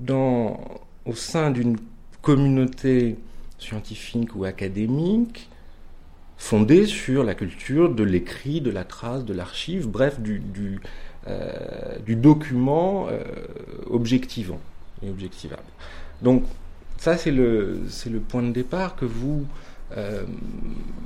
dans 0.00 0.58
au 1.06 1.14
sein 1.14 1.50
d'une 1.50 1.76
communauté 2.22 3.16
scientifique 3.58 4.34
ou 4.36 4.44
académique 4.44 5.48
fondée 6.36 6.84
sur 6.86 7.24
la 7.24 7.34
culture 7.34 7.94
de 7.94 8.02
l'écrit, 8.02 8.60
de 8.60 8.70
la 8.70 8.84
trace, 8.84 9.24
de 9.24 9.32
l'archive, 9.32 9.88
bref, 9.88 10.20
du, 10.20 10.42
du 12.04 12.16
document 12.16 13.08
objectivant 13.88 14.60
et 15.02 15.08
objectivable. 15.08 15.62
Donc 16.20 16.44
ça 16.98 17.16
c'est 17.16 17.30
le, 17.30 17.80
c'est 17.88 18.10
le 18.10 18.20
point 18.20 18.42
de 18.42 18.50
départ 18.52 18.96
que 18.96 19.06
vous 19.06 19.46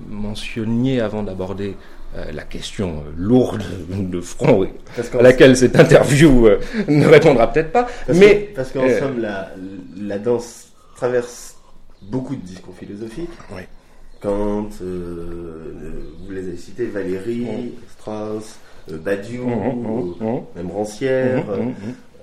mentionniez 0.08 1.00
avant 1.00 1.22
d'aborder 1.22 1.76
la 2.33 2.42
question 2.42 3.05
lourde 3.16 3.62
de 3.88 4.20
front 4.20 4.66
à 5.18 5.23
laquelle 5.23 5.57
cette 5.57 5.77
interview 5.77 6.49
ne 6.88 7.07
répondra 7.07 7.53
peut-être 7.53 7.73
pas. 7.73 7.87
Parce 8.07 8.18
mais 8.18 8.51
parce 8.55 8.73
qu'en 8.73 8.88
somme 8.99 9.20
la, 9.20 9.51
la 9.96 10.18
danse 10.18 10.73
traverse 10.96 11.57
beaucoup 12.03 12.37
de 12.37 12.42
discours 12.42 12.75
philosophiques. 12.75 13.31
Oui. 13.53 13.62
Kant, 14.20 14.68
euh, 14.83 16.03
vous 16.27 16.33
les 16.33 16.46
avez 16.49 16.57
cités, 16.57 16.87
Valéry, 16.87 17.46
Strauss, 17.92 18.59
euh, 18.90 18.99
Badiou, 18.99 19.46
Mmh, 19.46 20.25
mmh, 20.25 20.40
même 20.57 20.70
Rancière, 20.70 21.46
mmh, 21.46 21.62
mmh, 21.62 21.75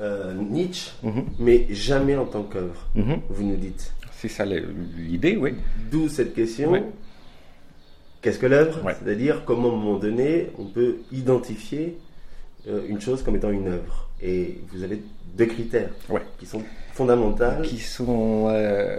euh, 0.01 0.33
Nietzsche, 0.35 0.91
mmh. 1.01 1.09
mais 1.39 1.65
jamais 1.71 2.15
en 2.15 2.25
tant 2.25 2.43
qu'œuvre, 2.43 2.87
vous 2.95 3.43
nous 3.43 3.55
dites. 3.55 3.91
C'est 4.11 4.27
ça 4.27 4.45
l'idée, 4.45 5.37
oui. 5.37 5.55
D'où 5.91 6.07
cette 6.07 6.33
question. 6.35 6.83
Qu'est-ce 8.21 8.39
que 8.39 8.45
l'œuvre 8.47 8.83
Ouais. 8.83 8.95
C'est-à-dire 9.03 9.43
comment 9.45 9.69
à 9.69 9.73
un 9.73 9.75
moment 9.75 9.97
donné 9.99 10.49
on 10.57 10.65
peut 10.65 10.97
identifier 11.11 11.97
euh, 12.67 12.81
une 12.87 12.99
chose 13.01 13.23
comme 13.23 13.35
étant 13.35 13.51
une 13.51 13.67
œuvre. 13.67 14.09
Et 14.21 14.59
vous 14.73 14.83
avez 14.83 15.01
deux 15.35 15.45
critères 15.45 15.89
Ouais. 16.09 16.21
qui 16.39 16.45
sont 16.45 16.63
fondamentaux. 16.93 17.61
qui 17.63 17.77
sont 17.79 18.47
euh, 18.49 18.97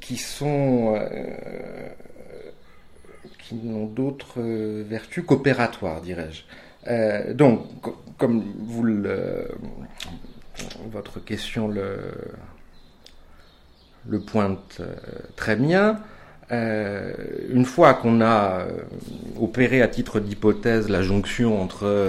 qui 0.00 0.16
sont 0.16 0.94
euh, 0.96 1.88
qui 3.38 3.56
n'ont 3.56 3.86
d'autres 3.86 4.40
vertus 4.40 5.24
qu'opératoires, 5.26 6.00
dirais-je. 6.00 6.42
Euh, 6.90 7.34
donc, 7.34 7.80
co- 7.80 7.96
comme 8.18 8.44
vous 8.58 8.82
le 8.84 9.48
votre 10.92 11.18
question 11.22 11.66
le 11.68 11.98
le 14.08 14.20
pointe 14.20 14.78
euh, 14.80 14.94
très 15.36 15.56
bien. 15.56 15.98
Euh, 16.52 17.14
une 17.50 17.64
fois 17.64 17.94
qu'on 17.94 18.20
a 18.20 18.60
euh, 18.60 18.82
opéré 19.40 19.80
à 19.82 19.88
titre 19.88 20.20
d'hypothèse 20.20 20.88
la 20.88 21.02
jonction 21.02 21.60
entre 21.60 22.06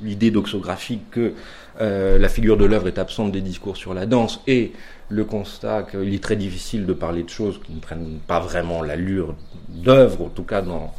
l'idée 0.00 0.30
doxographique 0.30 1.10
que 1.10 1.32
la 1.80 2.28
figure 2.28 2.56
de 2.56 2.64
l'œuvre 2.64 2.88
est 2.88 2.98
absente 2.98 3.30
des 3.30 3.40
discours 3.40 3.76
sur 3.76 3.94
la 3.94 4.04
danse 4.04 4.40
et 4.48 4.72
le 5.10 5.24
constat 5.24 5.84
qu'il 5.84 6.12
est 6.12 6.22
très 6.22 6.34
difficile 6.34 6.86
de 6.86 6.92
parler 6.92 7.22
de 7.22 7.28
choses 7.28 7.60
qui 7.64 7.72
ne 7.72 7.78
prennent 7.78 8.18
pas 8.26 8.40
vraiment 8.40 8.82
l'allure 8.82 9.36
d'œuvre, 9.68 10.24
en 10.24 10.28
tout 10.28 10.42
cas 10.42 10.60
dans, 10.60 10.92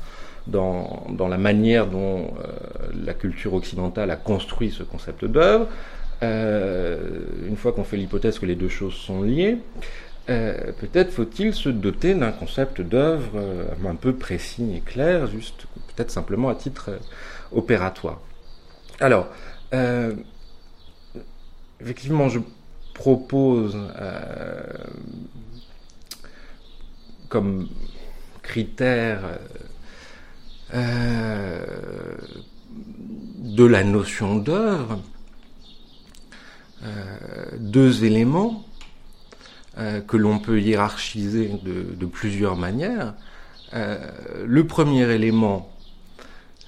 dans, 0.47 1.05
dans 1.09 1.27
la 1.27 1.37
manière 1.37 1.85
dont 1.85 2.33
la 3.03 3.13
culture 3.13 3.55
occidentale 3.55 4.09
a 4.09 4.15
construit 4.15 4.71
ce 4.71 4.83
concept 4.83 5.25
d'œuvre. 5.25 5.67
Euh, 6.21 7.21
une 7.47 7.55
fois 7.55 7.71
qu'on 7.71 7.83
fait 7.83 7.97
l'hypothèse 7.97 8.39
que 8.39 8.45
les 8.45 8.55
deux 8.55 8.69
choses 8.69 8.93
sont 8.93 9.21
liées, 9.21 9.57
euh, 10.29 10.71
peut-être 10.79 11.11
faut-il 11.11 11.53
se 11.53 11.69
doter 11.69 12.13
d'un 12.13 12.31
concept 12.31 12.81
d'œuvre 12.81 13.31
euh, 13.35 13.65
un 13.87 13.95
peu 13.95 14.13
précis 14.13 14.75
et 14.75 14.81
clair, 14.81 15.27
juste 15.27 15.65
peut-être 15.87 16.11
simplement 16.11 16.49
à 16.49 16.55
titre 16.55 16.91
opératoire. 17.51 18.19
Alors, 18.99 19.29
effectivement, 21.79 22.27
je 22.27 22.39
propose 22.93 23.77
comme 27.29 27.69
critère 28.41 29.21
de 30.73 31.65
la 33.65 33.83
notion 33.85 34.35
d'œuvre 34.35 34.99
deux 37.57 38.05
éléments 38.05 38.65
euh, 39.79 40.01
que 40.01 40.17
l'on 40.17 40.39
peut 40.39 40.59
hiérarchiser 40.59 41.51
de, 41.63 42.05
plusieurs 42.05 42.57
manières. 42.57 43.13
Euh, 43.73 43.97
le 44.45 44.65
premier 44.65 45.09
élément, 45.09 45.71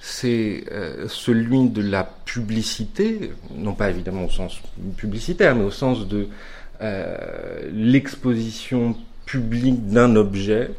c'est 0.00 0.64
euh, 0.70 1.08
celui 1.08 1.68
de 1.68 1.82
la 1.82 2.04
publicité, 2.04 3.32
non 3.54 3.74
pas 3.74 3.90
évidemment 3.90 4.24
au 4.24 4.30
sens 4.30 4.60
publicitaire, 4.96 5.54
mais 5.54 5.64
au 5.64 5.70
sens 5.70 6.06
de 6.08 6.28
euh, 6.80 7.70
l'exposition 7.72 8.96
publique 9.26 9.88
d'un 9.88 10.16
objet 10.16 10.70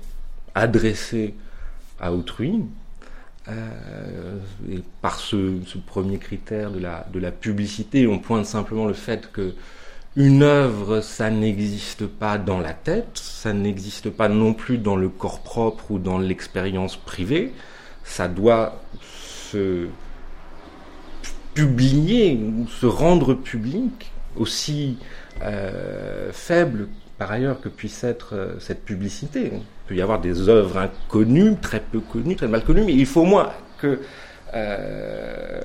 adressé 0.56 1.36
à 2.00 2.14
autrui. 2.14 2.64
Euh, 3.50 4.38
et 4.72 4.82
par 5.02 5.20
ce, 5.20 5.60
premier 5.86 6.18
critère 6.18 6.72
de 6.72 6.80
la, 6.80 7.06
de 7.12 7.20
la 7.20 7.32
publicité, 7.32 8.08
on 8.08 8.20
pointe 8.20 8.46
simplement 8.46 8.86
le 8.86 8.94
fait 8.94 9.32
que 9.32 9.54
une 10.16 10.44
œuvre, 10.44 11.02
ça 11.02 11.32
n'existe 11.32 12.06
pas 12.06 12.38
dans 12.38 12.60
la 12.60 12.74
tête, 12.74 13.10
ça 13.16 13.52
n'existe 13.52 14.12
pas 14.12 14.30
non 14.30 14.54
plus 14.54 14.78
dans 14.78 14.96
le 14.96 15.10
corps 15.10 15.42
propre 15.42 15.92
ou 15.92 16.00
dans 16.00 16.20
l'expérience 16.20 16.96
privée, 16.98 17.52
ça 18.04 18.28
doit 18.28 18.82
se 19.02 19.88
publier 21.54 22.38
ou 22.38 22.68
se 22.68 22.86
rendre 22.86 23.34
public, 23.34 24.12
aussi 24.36 24.98
euh, 25.42 26.32
faible 26.32 26.88
par 27.18 27.32
ailleurs 27.32 27.62
que 27.62 27.70
puisse 27.70 28.04
être 28.04 28.36
euh, 28.36 28.60
cette 28.60 28.86
publicité. 28.86 29.52
Il 29.84 29.90
peut 29.90 29.96
y 29.96 30.02
avoir 30.02 30.22
des 30.22 30.50
œuvres 30.50 30.78
inconnues, 30.78 31.56
très 31.62 31.80
peu 31.80 32.00
connues, 32.00 32.36
très 32.36 32.48
mal 32.48 32.64
connues, 32.64 32.84
mais 32.86 32.94
il 32.94 33.06
faut 33.06 33.22
au 33.22 33.26
moins 33.26 33.52
que 33.80 34.00
euh, 34.54 35.62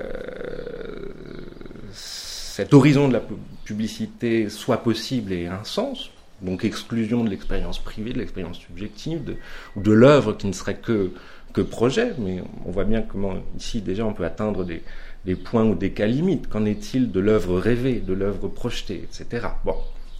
cet 1.93 2.73
horizon 2.73 3.07
de 3.07 3.13
la 3.13 3.21
publicité 3.63 4.49
soit 4.49 4.83
possible 4.83 5.31
et 5.31 5.43
ait 5.43 5.47
un 5.47 5.63
sens. 5.63 6.11
Donc 6.41 6.63
exclusion 6.63 7.23
de 7.23 7.29
l'expérience 7.29 7.79
privée, 7.79 8.13
de 8.13 8.19
l'expérience 8.19 8.57
subjective, 8.57 9.23
de, 9.23 9.35
ou 9.75 9.81
de 9.81 9.91
l'œuvre 9.91 10.33
qui 10.33 10.47
ne 10.47 10.53
serait 10.53 10.75
que, 10.75 11.11
que 11.53 11.61
projet, 11.61 12.13
mais 12.17 12.41
on 12.65 12.71
voit 12.71 12.85
bien 12.85 13.01
comment 13.01 13.35
ici 13.57 13.81
déjà 13.81 14.05
on 14.05 14.13
peut 14.13 14.25
atteindre 14.25 14.63
des, 14.63 14.81
des 15.25 15.35
points 15.35 15.65
ou 15.65 15.75
des 15.75 15.91
cas 15.91 16.05
limites. 16.05 16.47
Qu'en 16.47 16.65
est-il 16.65 17.11
de 17.11 17.19
l'œuvre 17.19 17.57
rêvée, 17.59 17.99
de 17.99 18.13
l'œuvre 18.13 18.47
projetée, 18.47 19.03
etc. 19.03 19.47
Bon, 19.65 19.75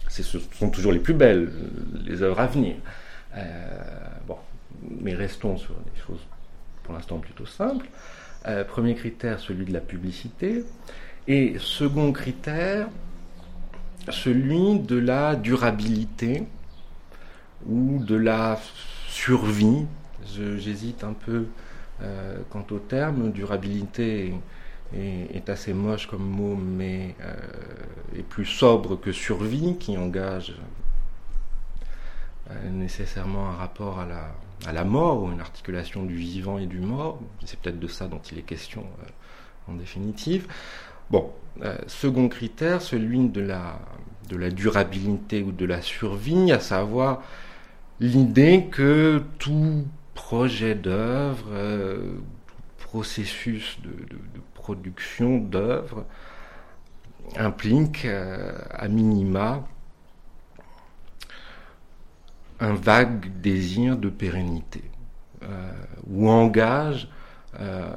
ce 0.08 0.22
sont 0.22 0.70
toujours 0.70 0.92
les 0.92 0.98
plus 0.98 1.14
belles, 1.14 1.50
les 2.06 2.22
œuvres 2.22 2.40
à 2.40 2.46
venir. 2.46 2.76
Euh, 3.36 3.82
bon, 4.26 4.36
mais 5.00 5.14
restons 5.14 5.56
sur 5.56 5.74
des 5.74 6.00
choses 6.06 6.20
pour 6.82 6.94
l'instant 6.94 7.18
plutôt 7.18 7.46
simples. 7.46 7.86
Euh, 8.46 8.64
premier 8.64 8.94
critère, 8.94 9.38
celui 9.38 9.64
de 9.64 9.72
la 9.72 9.80
publicité. 9.80 10.64
Et 11.28 11.56
second 11.58 12.12
critère, 12.12 12.88
celui 14.08 14.80
de 14.80 14.96
la 14.96 15.36
durabilité 15.36 16.46
ou 17.66 18.02
de 18.02 18.16
la 18.16 18.58
survie. 19.06 19.86
J'hésite 20.24 21.04
un 21.04 21.12
peu 21.12 21.46
euh, 22.02 22.38
quant 22.48 22.64
au 22.70 22.78
terme. 22.78 23.30
Durabilité 23.30 24.34
est, 24.94 25.48
assez 25.48 25.72
moche 25.72 26.06
comme 26.06 26.24
mot, 26.24 26.56
mais 26.56 27.14
est 28.16 28.22
plus 28.22 28.46
sobre 28.46 28.98
que 28.98 29.12
survie, 29.12 29.76
qui 29.78 29.96
engage 29.96 30.54
nécessairement 32.70 33.48
un 33.48 33.56
rapport 33.56 34.00
à 34.00 34.06
la, 34.06 34.34
à 34.66 34.72
la 34.72 34.84
mort 34.84 35.22
ou 35.22 35.32
une 35.32 35.40
articulation 35.40 36.04
du 36.04 36.14
vivant 36.14 36.58
et 36.58 36.66
du 36.66 36.80
mort. 36.80 37.20
C'est 37.44 37.58
peut-être 37.58 37.78
de 37.78 37.86
ça 37.86 38.08
dont 38.08 38.20
il 38.30 38.38
est 38.38 38.42
question 38.42 38.84
euh, 39.02 39.72
en 39.72 39.74
définitive. 39.74 40.46
Bon, 41.10 41.32
euh, 41.62 41.76
second 41.86 42.28
critère, 42.28 42.82
celui 42.82 43.28
de 43.28 43.40
la, 43.40 43.80
de 44.28 44.36
la 44.36 44.50
durabilité 44.50 45.42
ou 45.42 45.52
de 45.52 45.64
la 45.64 45.82
survie, 45.82 46.52
à 46.52 46.60
savoir 46.60 47.22
l'idée 47.98 48.66
que 48.70 49.22
tout 49.38 49.86
projet 50.14 50.74
d'œuvre, 50.74 51.48
euh, 51.50 52.12
processus 52.78 53.78
de, 53.82 53.90
de, 53.90 54.18
production 54.54 55.38
d'œuvre 55.38 56.04
implique 57.36 58.04
à 58.04 58.88
minima 58.88 59.66
un 62.60 62.74
vague 62.74 63.40
désir 63.40 63.96
de 63.96 64.10
pérennité 64.10 64.84
euh, 65.42 65.72
ou 66.06 66.28
engage 66.28 67.08
euh, 67.58 67.90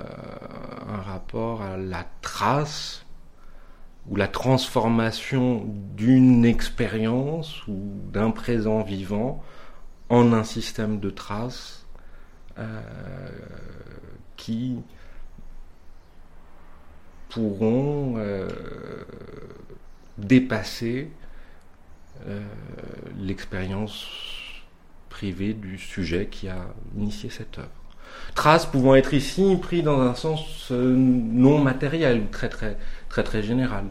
un 0.88 1.02
rapport 1.02 1.62
à 1.62 1.78
la 1.78 2.08
trace 2.22 3.06
ou 4.10 4.16
la 4.16 4.28
transformation 4.28 5.66
d'une 5.96 6.44
expérience 6.44 7.66
ou 7.68 7.78
d'un 8.12 8.32
présent 8.32 8.82
vivant 8.82 9.44
en 10.10 10.34
un 10.34 10.44
système 10.44 11.00
de 11.00 11.10
traces 11.10 11.86
euh, 12.58 12.82
qui 14.36 14.78
pourront 17.30 18.16
euh, 18.18 18.50
dépasser 20.18 21.12
l'expérience 23.18 24.43
privée 25.14 25.54
du 25.54 25.78
sujet 25.78 26.28
qui 26.30 26.48
a 26.48 26.66
initié 26.98 27.30
cette 27.30 27.60
œuvre. 27.60 27.70
trace 28.36 28.66
pouvant 28.66 28.96
être 28.96 29.14
ici 29.14 29.58
pris 29.62 29.84
dans 29.84 30.00
un 30.02 30.16
sens 30.16 30.72
non 30.72 31.60
matériel, 31.60 32.28
très 32.32 32.50
très 32.50 32.78
très 33.10 33.24
très 33.24 33.44
général. 33.44 33.86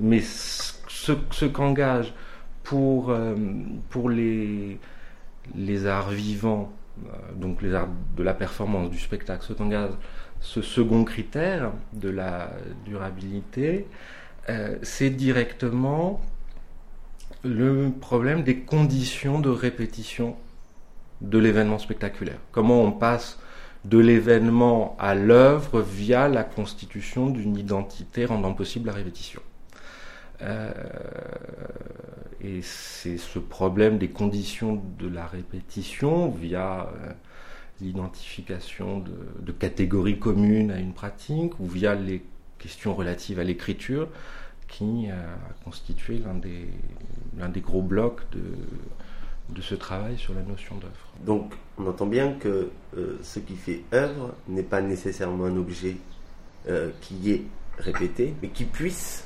mais 0.00 0.20
ce, 0.20 1.44
qu'engage 1.44 2.12
pour, 2.62 3.14
pour 3.90 4.10
les, 4.10 4.78
les 5.54 5.86
arts 5.86 6.10
vivants, 6.10 6.72
donc 7.36 7.62
les 7.62 7.74
arts 7.74 7.88
de 8.16 8.22
la 8.22 8.34
performance, 8.34 8.90
du 8.90 8.98
spectacle, 8.98 9.44
ce 9.46 9.52
qu'engage 9.52 9.92
ce 10.44 10.60
second 10.60 11.04
critère 11.04 11.72
de 11.94 12.10
la 12.10 12.50
durabilité, 12.84 13.86
euh, 14.50 14.76
c'est 14.82 15.10
directement 15.10 16.20
le 17.44 17.90
problème 18.00 18.42
des 18.42 18.60
conditions 18.60 19.40
de 19.40 19.50
répétition 19.50 20.36
de 21.20 21.38
l'événement 21.38 21.78
spectaculaire. 21.78 22.38
Comment 22.52 22.82
on 22.82 22.92
passe 22.92 23.38
de 23.84 23.98
l'événement 23.98 24.96
à 24.98 25.14
l'œuvre 25.14 25.82
via 25.82 26.28
la 26.28 26.42
constitution 26.42 27.28
d'une 27.28 27.56
identité 27.56 28.24
rendant 28.24 28.54
possible 28.54 28.86
la 28.86 28.94
répétition. 28.94 29.42
Euh, 30.42 30.72
et 32.40 32.60
c'est 32.62 33.18
ce 33.18 33.38
problème 33.38 33.98
des 33.98 34.08
conditions 34.08 34.82
de 34.98 35.06
la 35.06 35.26
répétition 35.26 36.30
via 36.30 36.88
euh, 36.88 37.12
l'identification 37.80 39.00
de, 39.00 39.52
catégories 39.52 40.18
communes 40.18 40.70
à 40.70 40.78
une 40.78 40.92
pratique 40.92 41.58
ou 41.60 41.66
via 41.66 41.94
les 41.94 42.24
questions 42.58 42.94
relatives 42.94 43.38
à 43.38 43.44
l'écriture 43.44 44.08
qui 44.76 45.08
a 45.08 45.38
constitué 45.64 46.18
l'un 46.18 46.34
des, 46.34 46.68
l'un 47.38 47.48
des 47.48 47.60
gros 47.60 47.82
blocs 47.82 48.22
de, 48.32 48.42
de 49.50 49.62
ce 49.62 49.76
travail 49.76 50.18
sur 50.18 50.34
la 50.34 50.42
notion 50.42 50.74
d'œuvre. 50.76 51.12
Donc 51.24 51.54
on 51.78 51.86
entend 51.86 52.06
bien 52.06 52.32
que 52.32 52.70
euh, 52.96 53.18
ce 53.22 53.38
qui 53.38 53.54
fait 53.54 53.82
œuvre 53.92 54.34
n'est 54.48 54.64
pas 54.64 54.80
nécessairement 54.80 55.44
un 55.44 55.56
objet 55.56 55.96
euh, 56.68 56.90
qui 57.00 57.30
est 57.30 57.42
répété, 57.78 58.34
mais 58.42 58.48
qui 58.48 58.64
puisse 58.64 59.24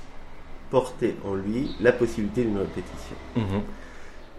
porter 0.71 1.17
en 1.25 1.35
lui 1.35 1.75
la 1.81 1.93
possibilité 1.93 2.45
d'une 2.45 2.59
répétition. 2.59 3.17
Mhm. 3.37 3.63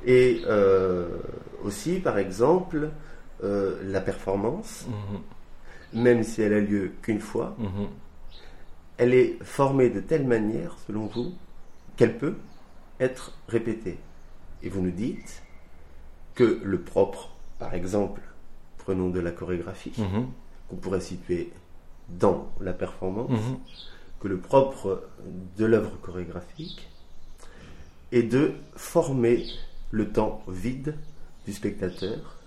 Et 0.06 0.42
euh, 0.46 1.08
aussi, 1.64 2.00
par 2.00 2.20
exemple, 2.20 2.90
euh, 3.44 3.80
la 3.84 4.00
performance, 4.00 4.86
mhm. 4.88 6.04
même 6.04 6.24
si 6.24 6.44
elle 6.44 6.54
a 6.54 6.60
lieu 6.60 6.92
qu'une 7.02 7.20
fois, 7.20 7.56
mhm. 7.58 7.88
Elle 9.00 9.16
est 9.16 9.44
formée 9.44 9.90
de 9.90 10.00
telle 10.00 10.28
manière, 10.28 10.78
selon 10.86 11.08
vous, 11.08 11.34
qu'elle 11.98 12.18
peut 12.18 12.36
être 13.00 13.34
répétée. 13.48 13.98
Et 14.62 14.70
vous 14.70 14.82
nous 14.82 14.92
dites 14.92 15.42
que 16.36 16.62
le 16.64 16.80
propre, 16.80 17.32
par 17.58 17.74
exemple, 17.74 18.22
prenons 18.78 19.10
de 19.10 19.20
la 19.20 19.32
chorégraphie, 19.32 19.94
mhm. 19.98 20.28
qu'on 20.70 20.76
pourrait 20.76 21.02
situer 21.02 21.52
dans 22.10 22.52
la 22.62 22.74
performance, 22.74 23.42
que 24.20 24.28
le 24.28 24.38
propre 24.38 25.04
de 25.58 25.66
l'œuvre 25.66 25.98
chorégraphique 26.02 26.88
est 28.12 28.24
de 28.24 28.54
former 28.76 29.46
le 29.92 30.12
temps 30.12 30.44
vide 30.48 30.96
du 31.46 31.54
spectateur 31.54 32.40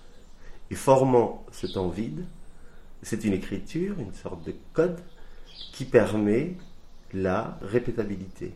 formant 0.75 1.45
ce 1.51 1.67
temps 1.67 1.89
vide, 1.89 2.25
c'est 3.01 3.23
une 3.23 3.33
écriture, 3.33 3.99
une 3.99 4.13
sorte 4.13 4.43
de 4.45 4.53
code 4.73 4.99
qui 5.73 5.85
permet 5.85 6.53
la 7.13 7.57
répétabilité. 7.61 8.53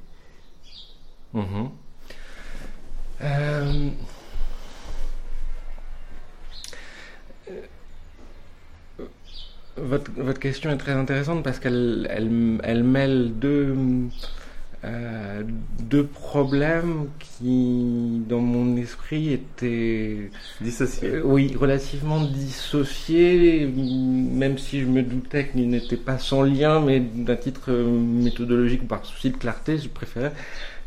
Mhm. 1.33 1.69
Euh, 3.21 3.89
votre, 9.75 10.11
votre, 10.11 10.39
question 10.39 10.69
est 10.71 10.77
très 10.77 10.91
intéressante 10.93 11.43
parce 11.43 11.59
qu'elle 11.59 12.07
elle, 12.09 12.59
elle 12.63 12.83
mêle 12.83 13.33
deux 13.37 13.75
euh, 14.85 15.43
deux 15.79 16.05
problèmes 16.05 17.07
qui, 17.19 18.21
dans 18.27 18.39
mon 18.39 18.77
esprit, 18.77 19.33
étaient 19.33 20.29
dissociés. 20.61 21.09
Euh, 21.15 21.21
oui, 21.23 21.55
relativement 21.59 22.21
dissociés, 22.21 23.65
même 23.65 24.57
si 24.57 24.81
je 24.81 24.85
me 24.85 25.01
doutais 25.01 25.47
qu'ils 25.47 25.67
n'étaient 25.67 25.97
pas 25.97 26.19
sans 26.19 26.43
lien, 26.43 26.79
mais 26.79 26.99
d'un 26.99 27.35
titre 27.35 27.71
méthodologique 27.71 28.83
ou 28.83 28.85
par 28.85 29.03
souci 29.05 29.31
de 29.31 29.37
clarté, 29.37 29.79
je 29.79 29.89
préférais 29.89 30.33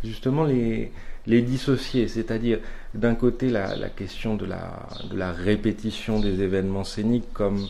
justement 0.04 0.44
les, 0.44 0.92
les 1.26 1.42
dissocier, 1.42 2.06
c'est-à-dire 2.06 2.60
d'un 2.94 3.14
côté 3.14 3.48
la, 3.48 3.76
la, 3.76 3.88
question 3.88 4.36
de 4.36 4.46
la, 4.46 4.88
de 5.10 5.16
la 5.16 5.32
répétition 5.32 6.20
des 6.20 6.42
événements 6.42 6.84
scéniques 6.84 7.32
comme 7.32 7.66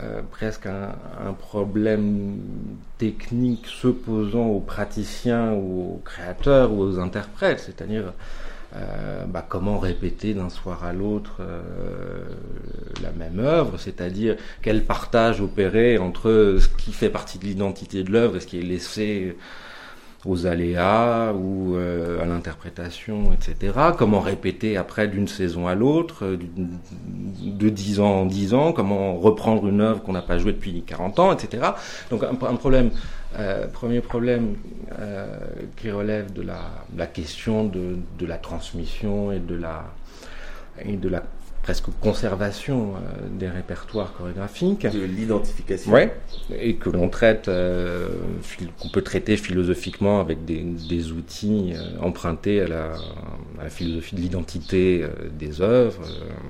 euh, 0.00 0.20
presque 0.30 0.66
un, 0.66 1.32
problème 1.32 2.36
technique 2.98 3.66
se 3.66 3.88
posant 3.88 4.46
aux 4.46 4.60
praticiens 4.60 5.52
ou 5.54 5.94
aux 5.94 6.02
créateurs 6.04 6.72
ou 6.72 6.82
aux 6.82 6.98
interprètes, 7.00 7.60
c'est-à-dire 7.60 8.12
euh, 8.76 9.24
bah, 9.26 9.44
comment 9.48 9.78
répéter 9.78 10.34
d'un 10.34 10.50
soir 10.50 10.84
à 10.84 10.92
l'autre 10.92 11.38
euh, 11.40 12.22
la 13.02 13.10
même 13.12 13.40
œuvre, 13.40 13.78
c'est-à-dire 13.78 14.36
quel 14.62 14.84
partage 14.84 15.40
opérer 15.40 15.98
entre 15.98 16.58
ce 16.60 16.68
qui 16.68 16.92
fait 16.92 17.10
partie 17.10 17.38
de 17.38 17.44
l'identité 17.44 18.04
de 18.04 18.12
l'œuvre 18.12 18.36
et 18.36 18.40
ce 18.40 18.46
qui 18.46 18.58
est 18.58 18.62
laissé 18.62 19.36
aux 20.24 20.46
aléas 20.46 21.32
ou 21.32 21.76
euh, 21.76 22.20
à 22.20 22.26
l'interprétation, 22.26 23.32
etc. 23.32 23.72
Comment 23.96 24.20
répéter 24.20 24.76
après 24.76 25.06
d'une 25.06 25.28
saison 25.28 25.68
à 25.68 25.74
l'autre, 25.74 26.24
euh, 26.24 26.36
de 26.36 27.68
10 27.68 28.00
ans 28.00 28.22
en 28.22 28.26
10 28.26 28.54
ans, 28.54 28.72
comment 28.72 29.16
reprendre 29.16 29.66
une 29.68 29.80
œuvre 29.80 30.02
qu'on 30.02 30.12
n'a 30.12 30.22
pas 30.22 30.38
jouée 30.38 30.52
depuis 30.52 30.82
40 30.82 31.18
ans, 31.20 31.32
etc. 31.32 31.70
Donc 32.10 32.24
un, 32.24 32.34
problème, 32.56 32.90
euh, 33.38 33.68
premier 33.68 34.00
problème 34.00 34.56
qui 35.76 35.90
relève 35.90 36.32
de 36.32 36.42
la, 36.42 36.60
la 36.96 37.06
question 37.06 37.64
de, 37.64 37.96
de, 38.18 38.26
la 38.26 38.38
transmission 38.38 39.30
et 39.30 39.38
de 39.38 39.54
la, 39.54 39.84
et 40.84 40.96
de 40.96 41.08
la 41.08 41.22
presque 41.68 41.90
conservation 42.00 42.94
euh, 42.94 43.28
des 43.30 43.46
répertoires 43.46 44.14
chorégraphiques. 44.14 44.86
De 44.86 45.04
l'identification. 45.04 45.92
Ouais, 45.92 46.16
et 46.58 46.76
que 46.76 46.88
l'on 46.88 47.10
traite, 47.10 47.48
euh, 47.48 48.08
qu'on 48.80 48.88
peut 48.88 49.02
traiter 49.02 49.36
philosophiquement 49.36 50.18
avec 50.18 50.46
des, 50.46 50.62
des 50.62 51.12
outils 51.12 51.74
euh, 51.74 52.00
empruntés 52.00 52.62
à 52.62 52.68
la, 52.68 52.84
à 53.58 53.64
la, 53.64 53.68
philosophie 53.68 54.14
de 54.16 54.20
l'identité 54.22 55.04
des 55.38 55.60
œuvres. 55.60 56.00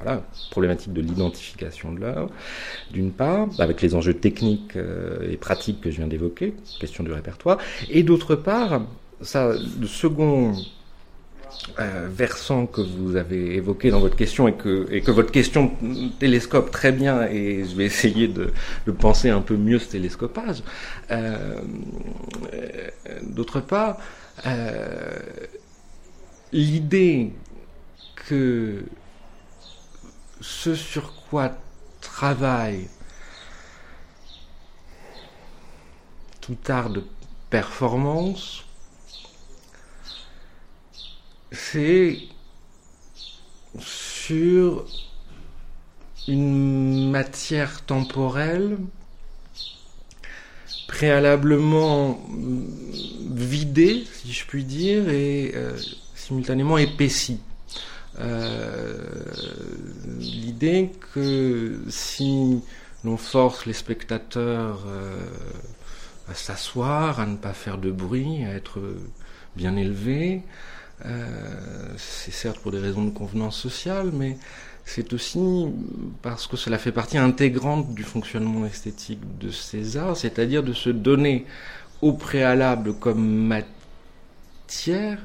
voilà, 0.01 0.23
problématique 0.53 0.93
de 0.93 1.01
l'identification 1.01 1.91
de 1.91 1.99
l'œuvre, 1.99 2.31
d'une 2.93 3.11
part, 3.11 3.49
avec 3.59 3.83
les 3.83 3.97
enjeux 3.97 4.15
techniques 4.15 4.79
et 5.29 5.37
pratiques 5.37 5.81
que 5.81 5.91
je 5.91 5.97
viens 5.97 6.07
d'évoquer, 6.07 6.55
question 6.79 7.03
du 7.03 7.13
répertoire, 7.13 7.59
et 7.91 8.05
d'autre 8.05 8.37
part, 8.37 8.83
ça, 9.21 9.53
le 9.81 9.87
second 9.89 10.55
euh, 11.79 12.09
versant 12.11 12.67
que 12.67 12.81
vous 12.81 13.17
avez 13.17 13.57
évoqué 13.57 13.91
dans 13.91 14.01
votre 14.01 14.17
question 14.17 14.49
et 14.49 14.55
que, 14.55 15.11
votre 15.11 15.31
question 15.31 15.73
télescope 16.19 16.71
très 16.71 16.93
bien 16.93 17.23
et 17.27 17.65
je 17.65 17.77
vais 17.77 17.85
essayer 17.85 18.27
de, 18.29 18.53
de 18.87 18.93
penser 18.93 19.31
un 19.31 19.41
peu 19.41 19.57
mieux 19.57 19.79
ce 19.79 19.91
télescopage. 19.91 20.63
Euh, 21.11 21.61
D'autre 23.23 23.61
part, 23.61 23.99
euh, 24.47 25.19
l'idée 26.53 27.33
que 28.29 28.85
ce 30.41 30.75
sur 30.75 31.13
quoi 31.31 31.53
travaille 32.01 32.89
tout 36.41 36.57
art 36.69 36.91
de 36.91 37.05
performance 37.51 38.65
c'est 41.53 42.19
sur 43.79 44.87
une 46.27 47.11
matière 47.11 47.85
temporelle 47.85 48.79
préalablement 50.87 52.21
vidée, 53.31 54.05
si 54.13 54.33
je 54.33 54.47
puis 54.47 54.65
dire, 54.65 55.09
et 55.09 55.53
euh, 55.55 55.77
simultanément 56.15 56.79
épaissie. 56.79 57.41
Euh, 58.21 58.97
l'idée 60.19 60.91
que 61.15 61.79
si 61.89 62.61
l'on 63.05 63.17
force 63.17 63.65
les 63.65 63.75
spectateurs 63.75 64.85
euh, 64.89 65.21
à 66.29 66.35
s'asseoir, 66.35 67.21
à 67.21 67.27
ne 67.27 67.37
pas 67.37 67.53
faire 67.53 67.79
de 67.79 67.91
bruit, 67.93 68.45
à 68.45 68.55
être 68.55 68.81
bien 69.57 69.77
élevés, 69.77 70.43
c'est 71.97 72.33
certes 72.33 72.59
pour 72.59 72.73
des 72.73 72.79
raisons 72.79 73.05
de 73.05 73.11
convenance 73.11 73.57
sociale, 73.57 74.11
mais 74.13 74.37
c'est 74.85 75.13
aussi 75.13 75.67
parce 76.23 76.47
que 76.47 76.57
cela 76.57 76.79
fait 76.79 76.93
partie 76.93 77.19
intégrante 77.19 77.95
du 77.95 78.03
fonctionnement 78.03 78.65
esthétique 78.65 79.21
de 79.39 79.51
ces 79.51 79.97
arts, 79.97 80.17
c'est-à-dire 80.17 80.63
de 80.63 80.73
se 80.73 80.91
donner 80.91 81.45
au 82.01 82.13
préalable 82.13 82.95
comme 82.95 83.47
matière 83.47 85.19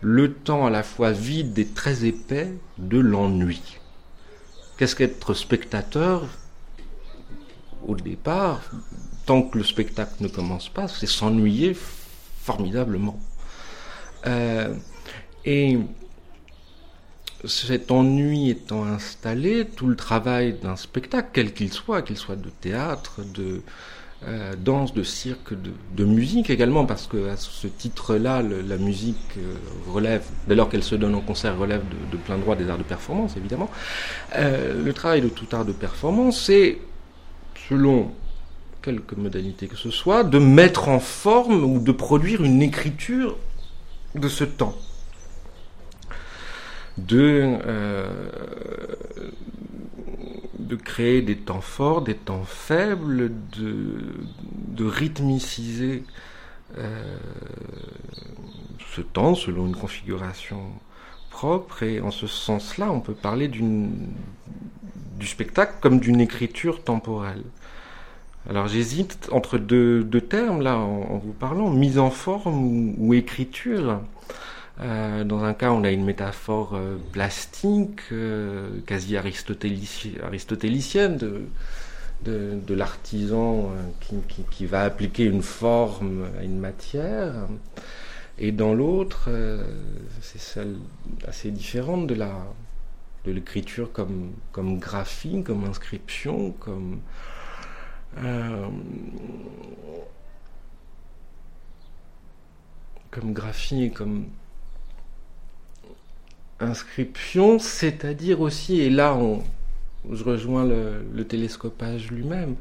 le 0.00 0.34
temps 0.34 0.66
à 0.66 0.70
la 0.70 0.82
fois 0.82 1.10
vide 1.10 1.58
et 1.58 1.66
très 1.66 2.04
épais 2.04 2.52
de 2.78 2.98
l'ennui. 2.98 3.78
Qu'est-ce 4.76 4.94
qu'être 4.94 5.34
spectateur 5.34 6.28
au 7.86 7.96
départ, 7.96 8.60
tant 9.24 9.42
que 9.42 9.58
le 9.58 9.64
spectacle 9.64 10.14
ne 10.20 10.28
commence 10.28 10.68
pas, 10.68 10.88
c'est 10.88 11.06
s'ennuyer 11.06 11.74
formidablement. 12.42 13.18
Euh, 14.26 14.74
et 15.48 15.78
cet 17.46 17.90
ennui 17.90 18.50
étant 18.50 18.84
installé, 18.84 19.64
tout 19.64 19.86
le 19.86 19.96
travail 19.96 20.56
d'un 20.62 20.76
spectacle, 20.76 21.30
quel 21.32 21.54
qu'il 21.54 21.72
soit, 21.72 22.02
qu'il 22.02 22.18
soit 22.18 22.36
de 22.36 22.50
théâtre, 22.50 23.22
de 23.34 23.62
euh, 24.26 24.54
danse, 24.58 24.92
de 24.92 25.02
cirque, 25.02 25.54
de, 25.54 26.04
musique 26.04 26.50
également, 26.50 26.84
parce 26.84 27.06
que 27.06 27.30
à 27.30 27.38
ce 27.38 27.66
titre-là, 27.66 28.42
la 28.42 28.76
musique 28.76 29.16
euh, 29.38 29.54
relève, 29.90 30.22
dès 30.48 30.54
lors 30.54 30.68
qu'elle 30.68 30.82
se 30.82 30.96
donne 30.96 31.14
en 31.14 31.22
concert, 31.22 31.56
relève 31.56 31.82
de, 32.12 32.16
plein 32.18 32.36
droit 32.36 32.54
des 32.54 32.68
arts 32.68 32.76
de 32.76 32.82
performance, 32.82 33.38
évidemment. 33.38 33.70
Euh, 34.36 34.84
le 34.84 34.92
travail 34.92 35.22
de 35.22 35.30
tout 35.30 35.46
art 35.52 35.64
de 35.64 35.72
performance, 35.72 36.44
c'est, 36.44 36.76
selon 37.70 38.10
quelque 38.82 39.14
modalité 39.14 39.66
que 39.66 39.76
ce 39.76 39.90
soit, 39.90 40.24
de 40.24 40.38
mettre 40.38 40.88
en 40.90 41.00
forme 41.00 41.64
ou 41.64 41.78
de 41.78 41.92
produire 41.92 42.44
une 42.44 42.60
écriture 42.60 43.38
de 44.14 44.28
ce 44.28 44.44
temps 44.44 44.76
de, 46.98 47.58
euh, 47.66 48.08
de 50.58 50.76
créer 50.76 51.22
des 51.22 51.36
temps 51.36 51.60
forts, 51.60 52.02
des 52.02 52.14
temps 52.14 52.44
faibles, 52.44 53.32
de, 53.56 54.14
de 54.68 54.84
rythmiciser 54.84 56.04
euh, 56.76 57.16
ce 58.94 59.00
temps 59.00 59.34
selon 59.34 59.66
une 59.66 59.76
configuration 59.76 60.60
propre. 61.30 61.82
Et 61.82 62.00
en 62.00 62.10
ce 62.10 62.26
sens-là, 62.26 62.90
on 62.90 63.00
peut 63.00 63.14
parler 63.14 63.48
du 63.48 65.26
spectacle 65.26 65.74
comme 65.80 66.00
d'une 66.00 66.20
écriture 66.20 66.82
temporelle. 66.82 67.44
Alors 68.48 68.66
j'hésite 68.66 69.28
entre 69.30 69.58
deux, 69.58 70.04
termes 70.28 70.62
là 70.62 70.78
en, 70.78 71.18
vous 71.18 71.32
parlant, 71.32 71.70
mise 71.70 71.98
en 71.98 72.10
forme 72.10 72.94
ou 72.96 73.12
écriture. 73.12 74.00
Euh, 74.80 75.24
dans 75.24 75.42
un 75.42 75.54
cas, 75.54 75.72
on 75.72 75.82
a 75.82 75.90
une 75.90 76.04
métaphore 76.04 76.74
euh, 76.74 76.98
plastique, 77.12 78.00
euh, 78.12 78.80
quasi 78.86 79.16
aristotélicienne 79.16 81.16
de, 81.16 82.74
l'artisan 82.74 83.70
qui, 84.50 84.66
va 84.66 84.82
appliquer 84.82 85.24
une 85.24 85.42
forme 85.42 86.28
à 86.38 86.44
une 86.44 86.58
matière. 86.58 87.34
Et 88.38 88.52
dans 88.52 88.74
l'autre, 88.74 89.30
c'est 90.20 90.40
celle 90.40 90.76
assez 91.26 91.50
différente 91.50 92.06
de 92.06 92.14
la 92.14 92.32
de 93.24 93.32
l'écriture 93.32 93.90
comme, 93.92 94.32
graphie, 94.78 95.42
comme 95.42 95.64
inscription, 95.64 96.52
comme 96.52 97.00
comme 103.10 103.32
graphie, 103.32 103.90
comme 103.90 104.26
inscription, 106.60 107.58
c'est-à-dire 107.58 108.40
aussi, 108.40 108.80
et 108.80 108.90
là 108.90 109.14
on, 109.14 109.42
je 110.12 110.24
rejoins 110.24 110.64
le, 110.66 111.24
télescopage 111.24 112.10
lui-même, 112.10 112.56